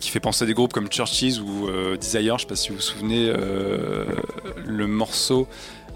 [0.01, 2.39] qui fait penser à des groupes comme Churches ou Desire.
[2.39, 4.05] Je sais pas si vous vous souvenez euh,
[4.65, 5.47] le morceau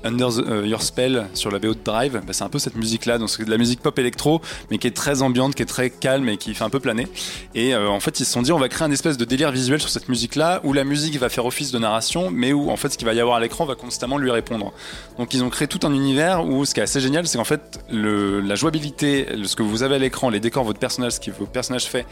[0.04, 3.18] Under euh, Your Spell sur la BO de Drive, bah, c'est un peu cette musique-là.
[3.18, 5.90] Donc c'est de la musique pop électro, mais qui est très ambiante, qui est très
[5.90, 7.08] calme et qui fait un peu planer.
[7.54, 9.50] Et euh, en fait, ils se sont dit, on va créer un espèce de délire
[9.50, 12.76] visuel sur cette musique-là, où la musique va faire office de narration, mais où en
[12.76, 14.72] fait, ce qu'il va y avoir à l'écran va constamment lui répondre.
[15.18, 17.44] Donc ils ont créé tout un univers où ce qui est assez génial, c'est qu'en
[17.44, 21.30] fait, la jouabilité, ce que vous avez à l'écran, les décors, votre personnage, ce que
[21.30, 22.04] votre personnage fait,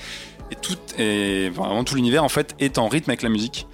[0.52, 0.76] et tout,
[1.54, 3.66] vraiment tout l'univers en fait est en rythme avec la musique.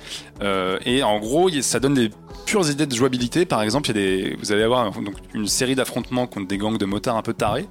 [0.43, 2.11] Euh, et en gros, ça donne des
[2.47, 3.45] pures idées de jouabilité.
[3.45, 7.17] Par exemple, il vous allez avoir donc, une série d'affrontements contre des gangs de motards
[7.17, 7.67] un peu tarés.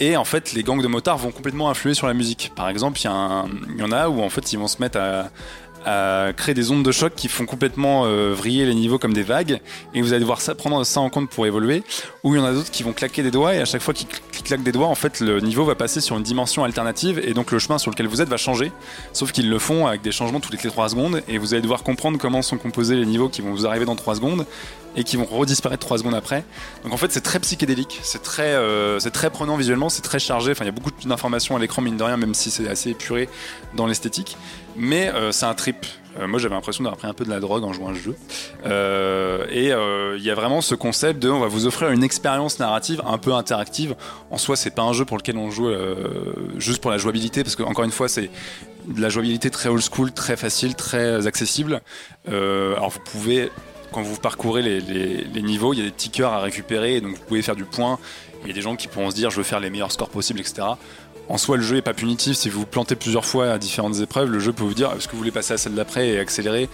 [0.00, 2.52] Et en fait, les gangs de motards vont complètement influer sur la musique.
[2.56, 5.30] Par exemple, il y, y, en a où en fait ils vont se mettre à,
[5.84, 9.22] à créer des ondes de choc qui font complètement euh, vriller les niveaux comme des
[9.22, 9.60] vagues.
[9.94, 11.82] Et vous allez devoir prendre ça en compte pour évoluer.
[12.24, 13.54] Ou il y en a d'autres qui vont claquer des doigts.
[13.54, 14.08] Et à chaque fois qu'ils
[14.44, 17.20] claquent des doigts en fait le niveau va passer sur une dimension alternative.
[17.24, 18.72] Et donc le chemin sur lequel vous êtes va changer.
[19.12, 21.22] Sauf qu'ils le font avec des changements toutes les 3 secondes.
[21.28, 23.96] Et vous allez devoir comprendre comment sont composés les niveaux qui vont vous arriver dans
[23.96, 24.46] 3 secondes
[24.98, 26.44] et qui vont redisparaître 3 secondes après
[26.82, 30.50] donc en fait c'est très psychédélique c'est très, euh, très prenant visuellement c'est très chargé
[30.50, 32.90] enfin il y a beaucoup d'informations à l'écran mine de rien même si c'est assez
[32.90, 33.28] épuré
[33.74, 34.36] dans l'esthétique
[34.78, 35.84] mais euh, c'est un trip.
[36.18, 37.98] Euh, moi, j'avais l'impression d'avoir pris un peu de la drogue en jouant à ce
[37.98, 38.16] jeu.
[39.50, 43.02] Et il y a vraiment ce concept de on va vous offrir une expérience narrative
[43.04, 43.96] un peu interactive.
[44.30, 45.68] En soi, c'est pas un jeu pour lequel on joue
[46.56, 48.30] juste pour la jouabilité, parce que encore une fois, c'est
[48.86, 51.82] de la jouabilité très old school, très facile, très accessible.
[52.26, 53.50] alors, vous pouvez
[53.92, 57.42] quand vous parcourez les, niveaux, il y a des petits à récupérer, donc vous pouvez
[57.42, 57.98] faire du point.
[58.42, 60.10] Il y a des gens qui pourront se dire je veux faire les meilleurs scores
[60.10, 60.62] possibles, etc
[61.28, 62.36] en soi, le jeu est pas punitif.
[62.36, 65.06] Si vous vous plantez plusieurs fois à différentes épreuves, le jeu peut vous dire est-ce
[65.06, 66.68] que vous voulez passer à celle d'après et accélérer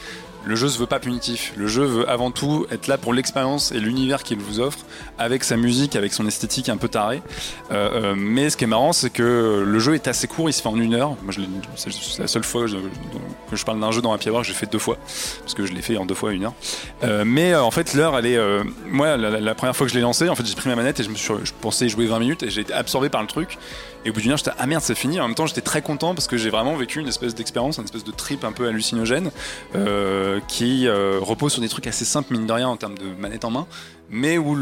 [0.46, 1.52] le jeu se veut pas punitif.
[1.56, 4.78] Le jeu veut avant tout être là pour l'expérience et l'univers qu'il vous offre,
[5.18, 7.22] avec sa musique, avec son esthétique un peu tarée.
[7.70, 10.52] Euh, euh, mais ce qui est marrant, c'est que le jeu est assez court, il
[10.52, 11.16] se fait en une heure.
[11.22, 11.34] Moi,
[11.76, 14.70] c'est la seule fois que je, parle d'un jeu dans Happy Hour que j'ai fait
[14.70, 14.98] deux fois,
[15.40, 16.54] parce que je l'ai fait en deux fois une heure.
[17.02, 18.38] Euh, mais en fait, l'heure, elle est.
[18.86, 21.04] moi, la, première fois que je l'ai lancé, en fait, j'ai pris ma manette et
[21.04, 23.58] je me suis, je pensais jouer 20 minutes et j'ai été absorbé par le truc.
[24.04, 25.18] Et au bout d'une heure, j'étais ah merde, c'est fini.
[25.20, 27.84] En même temps, j'étais très content parce que j'ai vraiment vécu une espèce d'expérience, une
[27.84, 29.30] espèce de trip un peu hallucinogène.
[29.74, 33.06] Euh, qui euh, repose sur des trucs assez simples, mine de rien, en termes de
[33.18, 33.66] manette en main,
[34.10, 34.56] mais où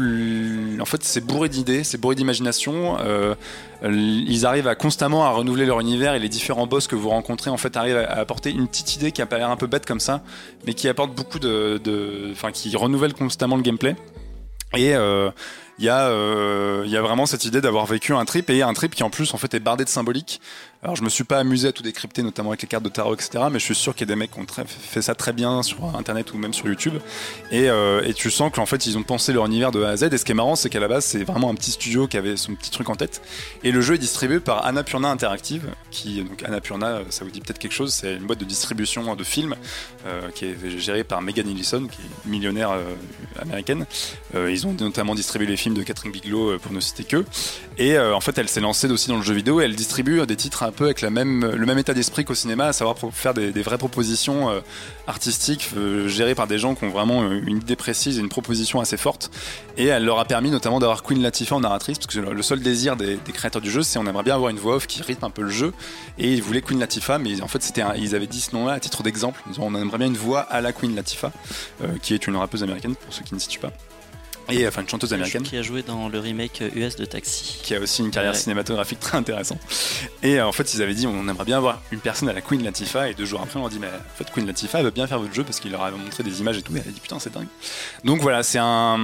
[0.79, 2.97] en fait c'est bourré d'idées, c'est bourré d'imagination.
[2.99, 3.35] Euh,
[3.83, 7.49] ils arrivent à constamment à renouveler leur univers et les différents boss que vous rencontrez
[7.49, 9.85] en fait arrivent à apporter une petite idée qui a pas l'air un peu bête
[9.85, 10.23] comme ça,
[10.65, 13.95] mais qui apporte beaucoup de, enfin qui renouvelle constamment le gameplay.
[14.75, 14.95] Et,
[15.79, 16.09] il y a
[16.83, 19.09] il y a vraiment cette idée d'avoir vécu un trip et un trip qui en
[19.09, 20.41] plus en fait est bardé de symbolique.
[20.83, 23.13] Alors je me suis pas amusé à tout décrypter, notamment avec les cartes de tarot,
[23.13, 23.45] etc.
[23.51, 25.63] Mais je suis sûr qu'il y a des mecs qui ont fait ça très bien
[25.63, 26.95] sur Internet ou même sur YouTube.
[27.51, 30.03] Et, et tu sens qu'en fait ils ont pensé leur univers de A à Z.
[30.11, 32.17] Et ce qui est marrant, c'est qu'à la base c'est vraiment un petit studio qui
[32.17, 33.21] avait son petit truc en tête.
[33.63, 37.71] Et le jeu est distribué par Annapurna Interactive, qui Annapurna, ça vous dit peut-être quelque
[37.71, 39.55] chose, c'est une boîte de distribution de films
[40.05, 42.83] euh, qui est gérée par Megan Ellison, qui est millionnaire euh,
[43.41, 43.85] américaine.
[44.35, 47.25] Euh, ils ont notamment distribué les films de Catherine Bigelow, pour ne citer que.
[47.77, 50.35] Et en fait, elle s'est lancée aussi dans le jeu vidéo et elle distribue des
[50.35, 53.77] titres un peu avec le même état d'esprit qu'au cinéma, à savoir faire des, vraies
[53.77, 54.49] propositions
[55.07, 55.69] artistiques
[56.07, 59.31] gérées par des gens qui ont vraiment une idée précise et une proposition assez forte.
[59.77, 62.59] Et elle leur a permis notamment d'avoir Queen Latifah en narratrice, parce que le seul
[62.59, 65.25] désir des, créateurs du jeu, c'est on aimerait bien avoir une voix off qui rythme
[65.25, 65.73] un peu le jeu.
[66.17, 68.79] Et ils voulaient Queen Latifah, mais en fait, c'était ils avaient dit ce nom-là à
[68.79, 69.41] titre d'exemple.
[69.59, 71.31] On aimerait bien une voix à la Queen Latifah,
[71.83, 73.71] euh, qui est une rappeuse américaine pour ceux qui ne situent pas.
[74.49, 75.43] Et enfin une chanteuse américaine.
[75.43, 77.59] Qui a joué dans le remake US de Taxi.
[77.63, 79.59] Qui a aussi une carrière cinématographique très intéressante.
[80.21, 82.41] Et euh, en fait, ils avaient dit on aimerait bien avoir une personne à la
[82.41, 83.09] Queen Latifah.
[83.09, 85.07] Et deux jours après, on leur dit mais en fait, Queen Latifah elle veut bien
[85.07, 86.75] faire votre jeu parce qu'il leur avait montré des images et tout.
[86.75, 87.47] Et elle a dit putain, c'est dingue.
[88.03, 88.97] Donc voilà, c'est un.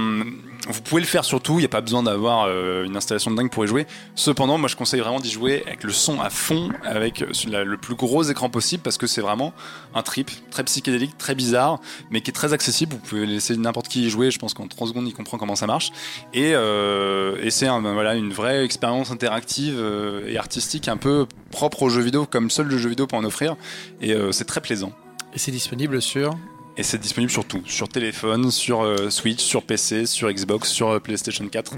[0.68, 3.36] Vous pouvez le faire surtout, il n'y a pas besoin d'avoir euh, une installation de
[3.36, 3.86] dingue pour y jouer.
[4.14, 7.94] Cependant, moi je conseille vraiment d'y jouer avec le son à fond, avec le plus
[7.94, 9.52] gros écran possible parce que c'est vraiment
[9.94, 12.92] un trip très psychédélique, très bizarre, mais qui est très accessible.
[12.92, 14.30] Vous pouvez laisser n'importe qui y jouer.
[14.30, 15.92] Je pense qu'en 3 secondes, il comprend comment ça marche.
[16.34, 21.82] Et, euh, c'est un, voilà, une vraie expérience interactive euh, et artistique un peu propre
[21.82, 23.56] aux jeux vidéo, comme seul le jeu vidéo peut en offrir.
[24.00, 24.92] Et euh, c'est très plaisant.
[25.34, 26.36] Et c'est disponible sur
[26.80, 30.88] et c'est disponible sur tout, sur téléphone, sur euh, Switch, sur PC, sur Xbox, sur
[30.88, 31.74] euh, PlayStation 4.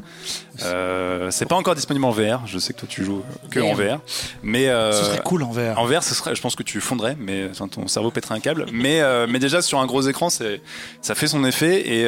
[0.63, 2.47] Euh, c'est pas encore disponible en VR.
[2.47, 3.99] Je sais que toi tu joues que en VR,
[4.45, 5.77] mais ce serait cool en VR.
[5.81, 8.67] En VR, ce serait, je pense que tu fondrais, mais ton cerveau pèterait un câble.
[8.73, 10.61] mais mais déjà sur un gros écran, c'est
[11.01, 12.03] ça fait son effet et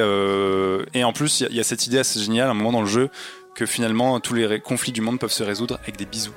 [0.94, 2.82] et en plus il y, y, a cette idée assez géniale à un moment dans
[2.82, 3.10] le jeu
[3.56, 6.34] que finalement tous les conflits du monde peuvent se résoudre avec des bisous.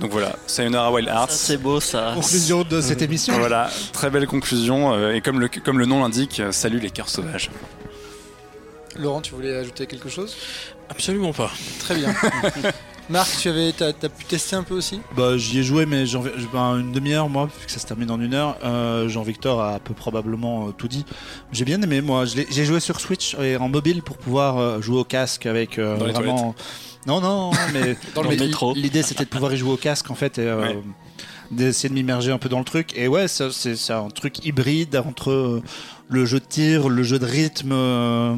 [0.00, 1.30] Donc voilà, Sayonara Wild Hearts.
[1.32, 2.12] C'est beau ça.
[2.14, 3.36] Conclusion de cette émission.
[3.38, 4.92] Voilà, très belle conclusion.
[4.94, 7.50] Euh, et comme le, comme le nom l'indique, euh, salut les cœurs sauvages.
[8.96, 10.36] Laurent, tu voulais ajouter quelque chose?
[10.88, 11.50] Absolument pas.
[11.80, 12.14] Très bien.
[13.10, 15.00] Marc, tu avais, as, pu tester un peu aussi?
[15.16, 16.22] Bah j'y ai joué, mais Jean,
[16.52, 18.58] ben, une demi-heure moi, vu que ça se termine en une heure.
[18.64, 21.04] Euh, Jean-Victor a peu probablement tout dit.
[21.52, 22.24] J'ai bien aimé moi.
[22.24, 26.54] J'ai joué sur Switch et en mobile pour pouvoir jouer au casque avec vraiment.
[27.08, 28.74] Non, non, mais dans le métro.
[28.74, 30.38] L'idée c'était de pouvoir y jouer au casque en fait.
[30.38, 30.74] Et, euh,
[31.50, 32.94] D'essayer de m'immerger un peu dans le truc.
[32.94, 35.62] Et ouais, c'est un truc hybride entre euh,
[36.08, 38.34] le jeu de tir, le jeu de rythme, euh,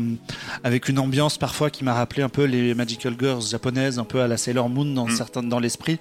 [0.65, 4.20] avec une ambiance parfois qui m'a rappelé un peu les Magical Girls japonaises, un peu
[4.20, 5.10] à la Sailor Moon dans, mm.
[5.10, 5.99] certains, dans l'esprit.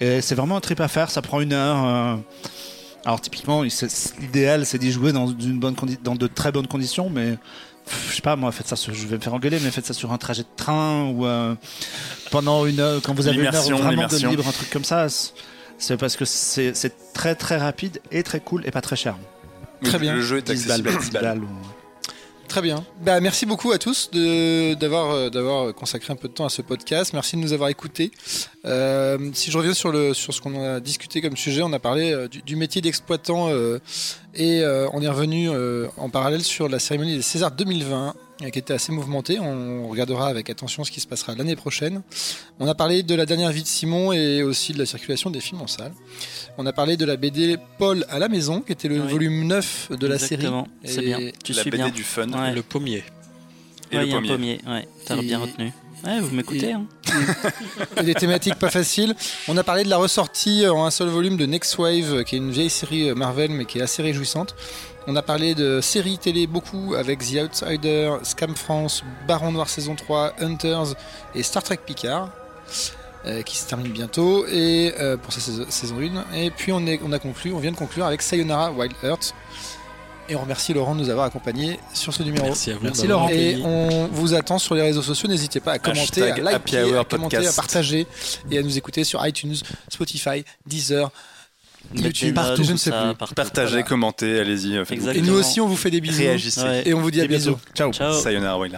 [0.00, 2.18] Et c'est vraiment un trip à faire, ça prend une heure.
[3.04, 3.62] alors typiquement,
[4.20, 7.38] l'idéal c'est d'y jouer dans, une bonne dans de très bonnes conditions, mais
[8.08, 9.94] je sais pas moi faites ça sur, je vais me faire engueuler mais faites ça
[9.94, 11.54] sur un trajet de train ou euh,
[12.30, 15.06] pendant une heure quand vous avez une heure vraiment de libre un truc comme ça
[15.78, 19.16] c'est parce que c'est très très rapide et très cool et pas très cher
[19.88, 20.90] très bien le jeu est accessible
[22.48, 22.84] Très bien.
[23.02, 26.62] Bah, merci beaucoup à tous d'avoir euh, d'avoir consacré un peu de temps à ce
[26.62, 27.12] podcast.
[27.12, 28.12] Merci de nous avoir écoutés.
[28.64, 31.78] Euh, si je reviens sur, le, sur ce qu'on a discuté comme sujet, on a
[31.78, 33.50] parlé euh, du, métier d'exploitant
[34.34, 35.50] et on est revenu
[35.96, 39.38] en parallèle sur la cérémonie des Césars 2020 qui était assez mouvementée.
[39.40, 42.02] On regardera avec attention ce qui se passera l'année prochaine.
[42.60, 45.40] On a parlé de la dernière vie de Simon et aussi de la circulation des
[45.40, 45.92] films en salle.
[46.58, 49.92] On a parlé de la BD Paul à la maison, qui était le volume 9
[49.98, 50.48] de la série.
[50.84, 51.18] C'est bien.
[51.42, 52.26] Tu la BD du fun.
[52.26, 53.04] Le pommier.
[53.92, 54.28] Et le pommier.
[54.28, 54.60] pommier.
[54.66, 55.72] Ouais, t'as bien retenu.
[56.04, 56.72] Ouais, vous m'écoutez.
[56.72, 56.84] Hein.
[57.96, 59.14] Et des thématiques pas faciles.
[59.48, 62.38] On a parlé de la ressortie en un seul volume de Next Wave, qui est
[62.38, 64.54] une vieille série Marvel, mais qui est assez réjouissante.
[65.06, 69.94] On a parlé de séries télé beaucoup avec The Outsider, Scam France, Baron Noir saison
[69.94, 70.94] 3, Hunters
[71.34, 72.30] et Star Trek Picard.
[73.26, 77.00] Euh, qui se termine bientôt et euh, pour sa saison 1 et puis on, est,
[77.04, 79.34] on a conclu on vient de conclure avec Sayonara Wild Earth
[80.28, 82.46] et on remercie Laurent de nous avoir accompagnés sur ce numéro.
[82.46, 82.80] Merci à vous.
[82.82, 83.28] Merci Laurent.
[83.28, 85.28] Et on vous attend sur les réseaux sociaux.
[85.28, 88.06] N'hésitez pas à commenter, à liker, à commenter, à partager
[88.50, 89.56] et à nous écouter sur iTunes,
[89.88, 91.10] Spotify, Deezer,
[91.94, 93.34] YouTube, partout, je ne sais plus.
[93.34, 94.76] Partagez, commentez, allez-y.
[95.14, 96.22] Et nous aussi, on vous fait des bisous.
[96.22, 96.82] Réagissez.
[96.84, 97.58] Et on vous dit à bientôt.
[97.74, 97.92] Ciao.
[97.92, 98.12] Ciao.
[98.20, 98.76] Sayonara Wild